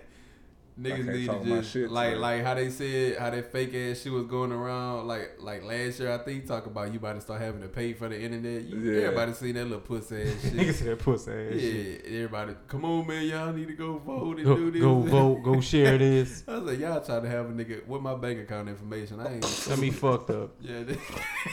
Niggas 0.79 1.05
need 1.05 1.29
to 1.29 1.43
just 1.43 1.71
shit 1.73 1.91
like 1.91 2.15
like 2.17 2.41
how 2.43 2.53
they 2.53 2.69
said 2.69 3.17
how 3.17 3.29
that 3.29 3.51
fake 3.51 3.73
ass 3.75 4.01
shit 4.01 4.13
was 4.13 4.25
going 4.27 4.51
around 4.53 5.07
like 5.07 5.33
like 5.39 5.61
last 5.63 5.99
year 5.99 6.13
I 6.13 6.19
think 6.19 6.47
talk 6.47 6.67
about 6.67 6.93
you 6.93 6.99
about 6.99 7.15
to 7.15 7.21
start 7.21 7.41
having 7.41 7.61
to 7.61 7.67
pay 7.67 7.91
for 7.93 8.07
the 8.07 8.17
internet. 8.19 8.63
You, 8.63 8.77
Yeah. 8.79 9.01
Everybody 9.07 9.33
seen 9.33 9.55
that 9.55 9.65
little 9.65 9.81
pussy 9.81 10.21
ass 10.21 10.27
niggas 10.45 10.65
shit. 10.65 10.75
say 10.75 10.85
that 10.85 10.99
pussy 10.99 11.31
ass 11.31 11.53
yeah, 11.53 11.59
shit. 11.59 12.01
everybody, 12.05 12.53
come 12.67 12.85
on 12.85 13.05
man, 13.07 13.25
y'all 13.27 13.51
need 13.51 13.67
to 13.67 13.73
go 13.73 13.97
vote 13.97 14.37
and 14.37 14.45
Go, 14.45 14.55
do 14.55 14.71
this. 14.71 14.81
go 14.81 14.99
vote, 15.01 15.35
go 15.43 15.59
share 15.71 15.97
this. 15.97 16.43
I 16.47 16.57
was 16.59 16.63
like, 16.71 16.79
y'all 16.79 17.01
trying 17.01 17.23
to 17.23 17.29
have 17.29 17.47
a 17.49 17.51
nigga 17.53 17.85
with 17.85 18.01
my 18.01 18.15
bank 18.15 18.39
account 18.39 18.69
information. 18.69 19.19
I 19.19 19.33
ain't. 19.33 19.63
Got 19.67 19.79
me 19.79 19.89
fucked 19.91 20.29
up. 20.29 20.51
Yeah, 20.61 20.83
they, 20.83 20.97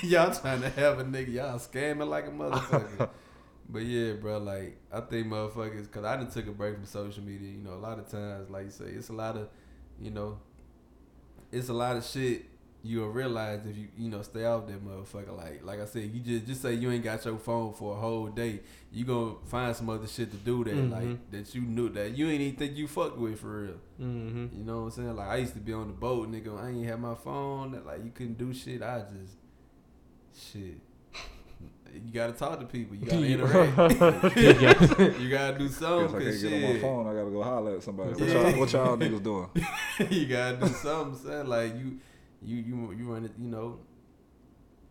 y'all 0.07 0.33
trying 0.33 0.61
to 0.63 0.71
have 0.71 1.01
a 1.01 1.05
nigga, 1.05 1.33
y'all 1.33 1.59
scamming 1.59 2.09
like 2.09 2.27
a 2.29 2.31
motherfucker. 2.31 3.09
But 3.69 3.83
yeah, 3.83 4.13
bro, 4.15 4.39
like 4.39 4.79
I 4.93 5.01
think 5.01 5.27
motherfuckers, 5.29 5.91
cause 5.91 6.05
I 6.05 6.17
done 6.17 6.31
took 6.31 6.47
a 6.47 6.53
break 6.53 6.75
from 6.77 6.87
social 6.87 7.23
media. 7.23 7.51
You 7.51 7.63
know, 7.63 7.75
a 7.75 7.83
lot 7.83 7.99
of 7.99 8.09
times, 8.09 8.49
like 8.51 8.65
you 8.67 8.71
say, 8.71 8.87
it's 8.87 9.09
a 9.09 9.13
lot 9.13 9.37
of, 9.37 9.49
you 10.01 10.11
know, 10.11 10.39
it's 11.53 11.69
a 11.69 11.73
lot 11.75 11.97
of 11.97 12.05
shit 12.05 12.47
you'll 12.83 13.09
realize 13.09 13.67
if 13.67 13.77
you 13.77 13.89
you 13.97 14.09
know 14.09 14.23
stay 14.23 14.45
off 14.45 14.65
that 14.69 14.85
motherfucker. 14.87 15.37
Like 15.37 15.65
like 15.65 15.81
I 15.81 15.87
said, 15.87 16.05
you 16.15 16.21
just 16.21 16.47
just 16.47 16.63
say 16.63 16.75
you 16.75 16.89
ain't 16.93 17.03
got 17.03 17.25
your 17.25 17.37
phone 17.39 17.73
for 17.73 17.97
a 17.97 18.01
whole 18.01 18.29
day, 18.29 18.61
you 18.93 19.05
gonna 19.05 19.35
find 19.47 19.75
some 19.75 19.91
other 19.91 20.07
shit 20.07 20.31
to 20.31 20.37
do 20.37 20.63
that 20.63 20.75
Mhm. 20.75 20.91
like 20.93 21.31
that 21.33 21.53
you 21.53 21.63
knew 21.63 21.89
that 21.89 22.17
you 22.17 22.29
ain't 22.29 22.41
even 22.43 22.57
think 22.57 22.77
you 22.77 22.87
fucked 22.87 23.19
with 23.19 23.41
for 23.41 23.63
real. 23.63 23.75
Mm-hmm. 24.01 24.59
You 24.59 24.65
know 24.65 24.77
what 24.83 24.85
I'm 24.85 24.91
saying? 24.93 25.17
Like 25.17 25.29
I 25.29 25.37
used 25.39 25.55
to 25.55 25.61
be 25.61 25.73
on 25.73 25.89
the 25.89 25.95
boat, 25.95 26.31
nigga. 26.31 26.57
I 26.63 26.69
ain't 26.69 26.87
have 26.87 27.01
my 27.01 27.17
phone. 27.17 27.83
Like 27.85 28.05
you 28.05 28.13
couldn't 28.15 28.39
do 28.39 28.55
shit. 28.55 28.83
I 28.83 29.01
just 29.01 29.35
shit. 30.53 30.79
You 31.95 32.13
gotta 32.13 32.33
talk 32.33 32.61
to 32.61 32.67
people. 32.67 32.97
You 32.97 33.07
gotta 33.07 33.27
interact. 33.27 34.37
you 35.21 35.31
gotta 35.31 35.59
do 35.59 35.67
Guess 35.69 35.77
something. 35.77 36.17
I 36.17 36.21
can't 36.21 36.25
Cause 36.25 36.43
get 36.43 36.53
on 36.53 36.75
my 36.75 36.81
phone. 36.81 37.07
I 37.07 37.15
gotta 37.15 37.31
go 37.31 37.43
holler 37.43 37.77
at 37.77 37.83
somebody. 37.83 38.11
What, 38.11 38.21
Yeah. 38.21 38.51
y'all, 38.51 38.61
what 38.61 38.73
y'all 38.73 38.97
niggas 38.97 39.23
doing? 39.23 39.49
you 40.11 40.27
gotta 40.27 40.57
do 40.59 40.69
something. 40.69 41.19
Son. 41.19 41.47
Like 41.47 41.75
you, 41.77 41.99
you, 42.43 42.57
you, 42.57 42.93
you 42.99 43.13
run 43.13 43.25
it. 43.25 43.33
You 43.39 43.49
know, 43.49 43.79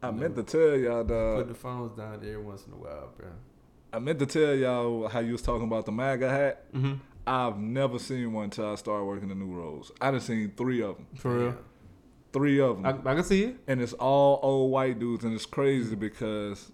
I 0.01 0.09
You 0.09 0.13
meant 0.15 0.35
know, 0.35 0.43
to 0.43 0.51
tell 0.51 0.77
y'all, 0.77 1.03
put 1.03 1.47
the 1.47 1.53
phones 1.55 1.97
down 1.97 2.15
every 2.15 2.37
once 2.37 2.65
in 2.67 2.73
a 2.73 2.77
while, 2.77 3.11
bro. 3.17 3.29
I 3.93 3.99
meant 3.99 4.19
to 4.19 4.25
tell 4.25 4.53
y'all 4.55 5.07
how 5.07 5.19
you 5.19 5.33
was 5.33 5.41
talking 5.41 5.65
about 5.67 5.85
the 5.85 5.91
MAGA 5.91 6.29
hat. 6.29 6.73
Mm-hmm. 6.73 6.93
I've 7.27 7.57
never 7.57 7.97
seen 7.97 8.33
one 8.33 8.45
until 8.45 8.71
I 8.71 8.75
started 8.75 9.05
working 9.05 9.29
the 9.29 9.35
new 9.35 9.51
roles. 9.53 9.91
I 10.01 10.11
done 10.11 10.19
seen 10.19 10.51
three 10.55 10.81
of 10.83 10.97
them. 10.97 11.07
For 11.17 11.37
real. 11.37 11.57
Three 12.33 12.59
of 12.59 12.81
them. 12.83 12.85
I, 12.85 13.11
I 13.11 13.15
can 13.15 13.23
see 13.23 13.45
it. 13.45 13.55
and 13.67 13.81
it's 13.81 13.93
all 13.93 14.39
old 14.43 14.69
white 14.71 14.99
dudes, 14.99 15.23
and 15.23 15.33
it's 15.33 15.45
crazy 15.45 15.95
because, 15.95 16.71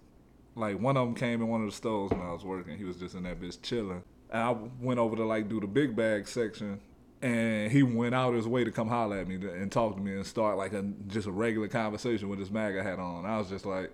like, 0.56 0.80
one 0.80 0.98
of 0.98 1.08
them 1.08 1.16
came 1.16 1.42
in 1.42 1.48
one 1.48 1.62
of 1.62 1.68
the 1.68 1.76
stores 1.76 2.12
when 2.12 2.22
I 2.22 2.32
was 2.32 2.44
working. 2.44 2.78
He 2.78 2.84
was 2.84 2.98
just 2.98 3.16
in 3.16 3.24
that 3.24 3.40
bitch 3.40 3.62
chilling, 3.62 4.04
and 4.30 4.42
I 4.44 4.56
went 4.82 5.00
over 5.00 5.16
to 5.16 5.26
like 5.26 5.48
do 5.50 5.60
the 5.60 5.68
big 5.68 5.96
bag 5.96 6.28
section, 6.28 6.80
and 7.22 7.72
he 7.72 7.84
went 7.84 8.16
out 8.16 8.34
his 8.34 8.48
way 8.48 8.64
to 8.64 8.72
come 8.72 8.88
holler 8.88 9.18
at 9.20 9.28
me 9.28 9.36
and 9.36 9.72
talk 9.72 9.96
to 9.96 10.02
me 10.02 10.14
and 10.16 10.26
start 10.26 10.58
like 10.58 10.74
a 10.74 10.84
just 11.08 11.28
a 11.28 11.32
regular 11.32 11.68
conversation 11.68 12.30
with 12.30 12.40
his 12.40 12.52
MAGA 12.52 12.84
hat 12.84 13.00
on. 13.00 13.26
I 13.26 13.38
was 13.38 13.50
just 13.50 13.66
like. 13.66 13.92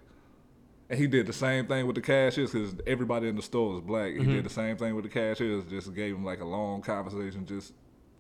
And 0.90 0.98
he 0.98 1.06
did 1.06 1.28
the 1.28 1.34
same 1.34 1.68
thing 1.68 1.86
with 1.86 1.98
the 1.98 2.02
cashiers 2.02 2.52
because 2.54 2.74
everybody 2.88 3.28
in 3.28 3.36
the 3.36 3.42
store 3.42 3.74
was 3.74 3.82
black. 3.82 4.14
He 4.14 4.20
Mhm. 4.20 4.32
did 4.36 4.46
the 4.46 4.50
same 4.50 4.78
thing 4.78 4.96
with 4.96 5.04
the 5.04 5.10
cashiers, 5.10 5.66
just 5.66 5.94
gave 5.94 6.16
him 6.16 6.24
like 6.24 6.40
a 6.40 6.46
long 6.46 6.82
conversation, 6.82 7.46
just 7.46 7.74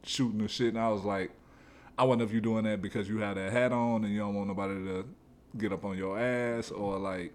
shooting 0.03 0.39
the 0.39 0.49
shit. 0.49 0.73
And 0.73 0.77
I 0.79 0.89
was 0.89 1.05
like, 1.05 1.31
I 1.97 2.03
wonder 2.03 2.25
if 2.25 2.33
you're 2.33 2.41
doing 2.41 2.65
that 2.65 2.81
because 2.81 3.07
you 3.07 3.19
have 3.19 3.35
that 3.37 3.53
hat 3.53 3.71
on 3.71 4.03
and 4.03 4.11
you 4.13 4.19
don't 4.19 4.35
want 4.35 4.49
nobody 4.49 4.73
to 4.83 5.05
get 5.57 5.71
up 5.71 5.85
on 5.85 5.97
your 5.97 6.19
ass 6.19 6.69
or 6.69 6.97
like 6.99 7.31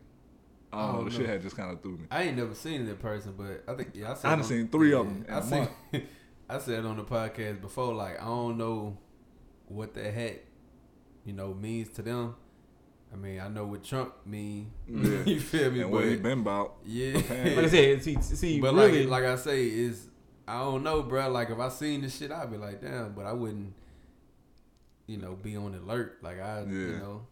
I 0.72 0.76
oh, 0.76 0.92
don't 0.92 1.04
know. 1.04 1.10
The 1.10 1.16
shit 1.16 1.28
had 1.28 1.42
just 1.42 1.56
kind 1.56 1.70
of 1.70 1.82
threw 1.82 1.98
me. 1.98 2.06
I 2.10 2.22
ain't 2.22 2.36
never 2.36 2.54
seen 2.54 2.82
it 2.82 2.88
in 2.88 2.96
person, 2.96 3.34
but 3.36 3.70
I 3.70 3.76
think 3.76 3.90
yeah, 3.94 4.12
I 4.12 4.14
said 4.14 4.26
I 4.26 4.30
done 4.30 4.38
on- 4.40 4.44
seen 4.44 4.68
three 4.68 4.94
of 4.94 5.06
them. 5.06 5.26
I 5.28 5.38
a 5.38 5.42
seen. 5.42 5.68
I 6.48 6.58
said 6.58 6.84
on 6.84 6.96
the 6.96 7.04
podcast 7.04 7.60
before, 7.60 7.94
like 7.94 8.20
I 8.20 8.24
don't 8.24 8.58
know 8.58 8.98
what 9.68 9.94
that 9.94 10.12
hat, 10.12 10.42
you 11.24 11.32
know, 11.32 11.54
means 11.54 11.88
to 11.90 12.02
them. 12.02 12.34
I 13.12 13.16
mean, 13.16 13.40
I 13.40 13.48
know 13.48 13.66
what 13.66 13.84
Trump 13.84 14.14
mean. 14.24 14.72
Yeah. 14.88 15.22
you 15.26 15.40
feel 15.40 15.70
me? 15.70 15.82
and 15.82 15.90
but 15.90 16.00
what 16.00 16.08
he 16.08 16.16
been 16.16 16.40
about. 16.40 16.76
yeah, 16.84 17.18
apparently. 17.18 17.56
Like 17.56 17.64
I 17.64 17.68
said, 17.68 18.02
see, 18.02 18.16
see 18.22 18.60
but 18.60 18.74
really, 18.74 19.06
like 19.06 19.22
like 19.22 19.32
I 19.32 19.36
say, 19.36 19.66
is 19.66 20.08
I 20.48 20.58
don't 20.60 20.82
know, 20.82 21.02
bro. 21.02 21.28
Like 21.30 21.50
if 21.50 21.58
I 21.58 21.68
seen 21.68 22.02
this 22.02 22.16
shit, 22.16 22.32
I'd 22.32 22.50
be 22.50 22.56
like, 22.56 22.80
damn, 22.80 23.12
but 23.12 23.26
I 23.26 23.32
wouldn't, 23.32 23.74
you 25.06 25.18
know, 25.18 25.34
be 25.34 25.56
on 25.56 25.74
alert. 25.74 26.18
Like 26.22 26.40
I, 26.40 26.62
you 26.62 26.98
know, 26.98 27.26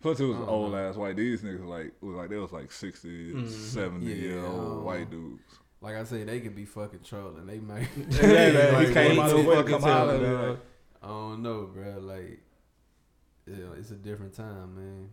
Plus 0.00 0.20
it 0.20 0.24
was 0.26 0.36
I 0.36 0.40
don't 0.40 0.48
old 0.48 0.72
know. 0.72 0.78
ass 0.78 0.96
white. 0.96 1.16
These 1.16 1.42
niggas 1.42 1.66
like 1.66 1.92
was 2.00 2.14
like 2.16 2.30
they 2.30 2.36
was 2.36 2.52
like 2.52 2.70
60, 2.70 3.32
Mhm. 3.34 3.48
70 3.48 4.06
Yeah, 4.06 4.14
year 4.14 4.44
old 4.46 4.84
white 4.84 5.10
dudes. 5.10 5.42
like 5.80 5.96
I 5.96 6.04
say, 6.04 6.24
they 6.24 6.40
could 6.40 6.54
be 6.54 6.64
fucking 6.64 7.00
trolling. 7.04 7.46
They 7.46 7.58
might. 7.58 7.88
Yeah, 8.10 8.48
yeah, 8.50 8.76
like, 8.76 8.88
he 8.88 8.94
came 8.94 9.16
what- 9.16 9.30
out 9.30 9.36
of 9.38 9.42
the 9.44 9.48
way 9.50 9.54
to 9.56 9.62
fucking 9.62 9.72
come 9.72 9.82
tell, 9.82 9.98
holler 9.98 10.14
at 10.14 10.20
me, 10.20 10.26
dog. 10.28 10.48
like, 10.50 10.58
I 11.02 11.06
don't 11.08 11.42
know, 11.42 11.70
bro. 11.72 11.98
Like, 12.00 12.40
yeah, 13.46 13.54
it's 13.78 13.90
a 13.90 13.94
different 13.96 14.34
time, 14.34 14.74
man. 14.74 15.08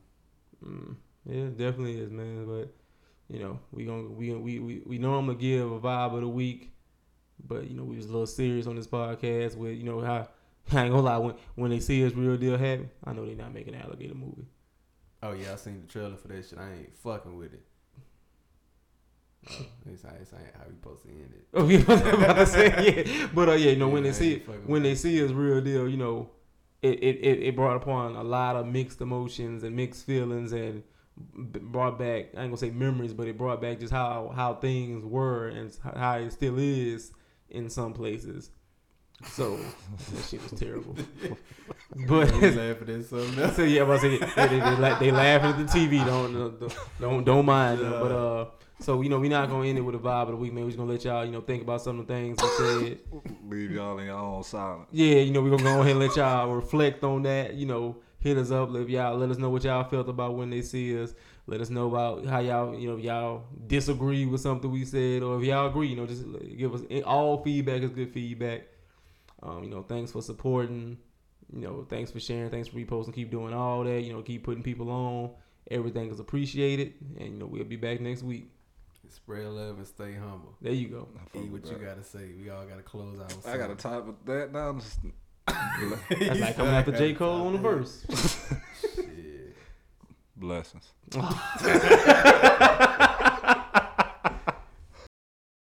Mm, 0.66 0.96
yeah, 1.26 1.44
it 1.46 1.58
definitely 1.58 2.00
is, 2.00 2.12
man. 2.12 2.46
But 2.46 2.74
you 3.30 3.40
know, 3.40 3.60
we 3.72 3.86
gonna 3.86 4.10
we 4.10 4.34
we 4.34 4.60
we 4.60 4.82
we 4.86 4.98
normally 4.98 5.36
give 5.36 5.72
a 5.72 5.80
vibe 5.80 6.14
of 6.16 6.22
the 6.22 6.28
week, 6.28 6.72
but 7.48 7.68
you 7.70 7.76
know, 7.76 7.84
we 7.84 7.96
was 7.96 8.06
a 8.06 8.10
little 8.10 8.28
serious 8.28 8.68
on 8.68 8.76
this 8.76 8.88
podcast 8.88 9.56
with 9.58 9.76
you 9.78 9.84
know 9.84 10.02
how 10.02 10.28
I 10.74 10.84
ain't 10.84 10.92
gonna 10.92 11.02
lie 11.02 11.18
when 11.18 11.36
when 11.56 11.72
they 11.72 11.80
see 11.80 12.06
us 12.06 12.14
real 12.14 12.38
deal 12.38 12.58
happy, 12.58 12.88
I 13.04 13.14
know 13.14 13.26
they 13.26 13.36
not 13.36 13.54
making 13.54 13.74
an 13.76 13.82
alligator 13.82 14.14
movie. 14.16 14.46
Oh 15.26 15.34
yeah, 15.34 15.53
I 15.53 15.55
seen 15.55 15.82
the 15.82 15.88
trailer 15.91 16.15
for 16.15 16.28
that 16.28 16.45
shit. 16.45 16.59
I 16.59 16.71
ain't 16.71 16.97
fucking 16.97 17.36
with 17.36 17.53
it. 17.53 17.63
It's, 19.88 20.03
it's 20.03 20.34
ain't 20.34 20.55
how 20.55 20.63
we 20.67 20.73
supposed 20.76 21.03
to 21.03 21.09
end 21.09 21.34
it. 21.34 21.47
Oh, 21.53 21.67
yeah, 21.67 21.84
I 21.88 21.91
was 21.91 22.23
about 22.23 22.34
to 22.36 22.45
say 22.45 23.05
yeah, 23.07 23.28
but 23.34 23.49
uh, 23.49 23.53
yeah, 23.53 23.71
you 23.71 23.78
know 23.78 23.89
when 23.89 24.03
they 24.03 24.11
see 24.11 24.34
it, 24.36 24.47
when 24.67 24.84
they 24.84 24.95
see 24.95 25.23
us 25.23 25.32
real 25.32 25.61
deal, 25.61 25.88
you 25.88 25.97
know, 25.97 26.30
it, 26.82 27.03
it, 27.03 27.17
it, 27.26 27.43
it 27.43 27.55
brought 27.55 27.76
upon 27.76 28.15
a 28.15 28.23
lot 28.23 28.55
of 28.55 28.65
mixed 28.67 29.01
emotions 29.01 29.63
and 29.63 29.76
mixed 29.76 30.05
feelings 30.05 30.51
and 30.51 30.84
brought 31.17 31.97
back 31.97 32.26
I 32.36 32.41
ain't 32.41 32.49
gonna 32.49 32.57
say 32.57 32.71
memories, 32.71 33.13
but 33.13 33.28
it 33.28 33.38
brought 33.38 33.61
back 33.61 33.80
just 33.80 33.93
how 33.93 34.32
how 34.36 34.55
things 34.55 35.05
were 35.05 35.47
and 35.47 35.76
how 35.95 36.17
it 36.17 36.32
still 36.32 36.57
is 36.59 37.11
in 37.49 37.69
some 37.69 37.93
places. 37.93 38.49
So 39.24 39.57
that 39.57 40.24
shit 40.26 40.43
was 40.43 40.59
terrible. 40.59 40.95
but 42.07 42.34
You 42.36 42.51
laughing 42.51 42.99
at 42.99 43.05
something 43.05 43.43
else. 43.43 43.55
so 43.55 43.63
yeah, 43.63 43.82
I 43.82 43.84
was 43.86 44.01
saying 44.01 44.20
they, 44.20 44.47
they, 44.47 44.59
they, 44.59 44.95
they 44.99 45.11
laughing 45.11 45.49
at 45.51 45.57
the 45.57 45.63
TV. 45.63 46.05
Don't 46.05 46.34
don't 46.34 46.78
don't, 46.99 47.24
don't 47.24 47.45
mind 47.45 47.80
them. 47.80 47.91
But 47.91 48.11
uh, 48.11 48.45
so 48.80 49.01
you 49.01 49.09
know 49.09 49.20
we 49.20 49.30
not 49.30 49.49
gonna 49.49 49.68
end 49.68 49.78
it 49.78 49.82
with 49.82 49.95
a 49.95 49.99
vibe 49.99 50.24
of 50.24 50.30
the 50.30 50.36
week, 50.36 50.53
man. 50.53 50.66
We 50.66 50.72
just 50.72 50.78
gonna 50.78 50.91
let 50.91 51.03
y'all 51.05 51.26
you 51.26 51.32
know 51.32 51.41
think 51.41 51.63
about 51.63 51.82
some 51.82 51.99
of 51.99 52.07
the 52.07 52.13
things 52.13 52.38
we 52.41 52.49
said. 52.49 52.99
Leave 53.47 53.72
y'all 53.72 53.97
in 53.99 54.05
your 54.05 54.18
own 54.18 54.43
silence. 54.43 54.89
Yeah, 54.91 55.18
you 55.18 55.32
know 55.32 55.41
we 55.41 55.49
gonna 55.49 55.63
go 55.63 55.82
ahead 55.82 55.91
and 55.91 55.99
let 55.99 56.16
y'all 56.16 56.51
reflect 56.51 57.03
on 57.03 57.24
that. 57.24 57.53
You 57.53 57.66
know, 57.66 57.97
hit 58.20 58.38
us 58.38 58.51
up, 58.51 58.70
let 58.72 58.89
y'all 58.89 59.18
let 59.18 59.30
us 59.30 59.38
know 59.38 59.49
what 59.49 59.63
y'all 59.63 59.84
felt 59.86 60.09
about 60.09 60.36
when 60.36 60.49
they 60.49 60.61
see 60.61 61.01
us. 61.01 61.13
Let 61.47 61.61
us 61.61 61.70
know 61.70 61.88
about 61.88 62.26
how 62.26 62.39
y'all 62.39 62.78
you 62.78 62.89
know 62.89 62.97
if 62.97 63.03
y'all 63.03 63.43
disagree 63.68 64.26
with 64.26 64.41
something 64.41 64.70
we 64.70 64.84
said 64.84 65.24
or 65.24 65.39
if 65.39 65.45
y'all 65.45 65.68
agree. 65.68 65.88
You 65.88 65.95
know, 65.95 66.05
just 66.05 66.26
give 66.57 66.74
us 66.74 66.82
all 67.05 67.41
feedback 67.43 67.82
is 67.82 67.91
good 67.91 68.11
feedback. 68.11 68.63
Um, 69.46 69.64
you 69.64 69.70
know, 69.70 69.84
thanks 69.84 70.12
for 70.12 70.22
supporting. 70.22 70.98
You 71.54 71.62
know, 71.62 71.86
thanks 71.89 72.10
for 72.12 72.20
sharing. 72.20 72.50
Thanks 72.50 72.68
for 72.68 72.78
reposting. 72.78 73.14
Keep 73.14 73.30
doing 73.32 73.54
all 73.54 73.84
that. 73.84 74.02
You 74.02 74.14
know, 74.14 74.22
keep 74.24 74.43
putting 74.43 74.64
people 74.64 74.89
on. 74.89 75.30
Everything 75.70 76.10
is 76.12 76.20
appreciated, 76.20 76.93
and 77.20 77.34
you 77.34 77.38
know 77.39 77.46
we'll 77.46 77.64
be 77.64 77.76
back 77.76 78.00
next 78.02 78.24
week. 78.24 78.50
Spread 79.08 79.46
love 79.46 79.78
and 79.78 79.86
stay 79.88 80.14
humble. 80.14 80.56
There 80.62 80.74
you 80.74 80.88
go. 80.88 81.08
Eat 81.36 81.52
with 81.52 81.64
what 81.64 81.72
you 81.72 81.78
gotta 81.86 82.04
say. 82.04 82.32
We 82.41 82.50
all 82.50 82.66
gotta 82.66 82.82
close 82.82 83.20
out. 83.20 83.34
I 83.46 83.58
got 83.58 83.68
to 83.76 83.80
something. 83.80 83.91
type 83.91 84.08
of 84.08 84.16
that 84.26 84.52
down. 84.54 84.80
Just- 84.80 85.00
That's 86.20 86.39
like 86.39 86.56
coming 86.58 86.74
after 86.74 86.91
J 86.91 87.14
Cole 87.14 87.46
on 87.48 87.54
the 87.54 87.60
verse. 87.60 88.04
Shit. 88.96 89.56
Blessings. 90.36 90.91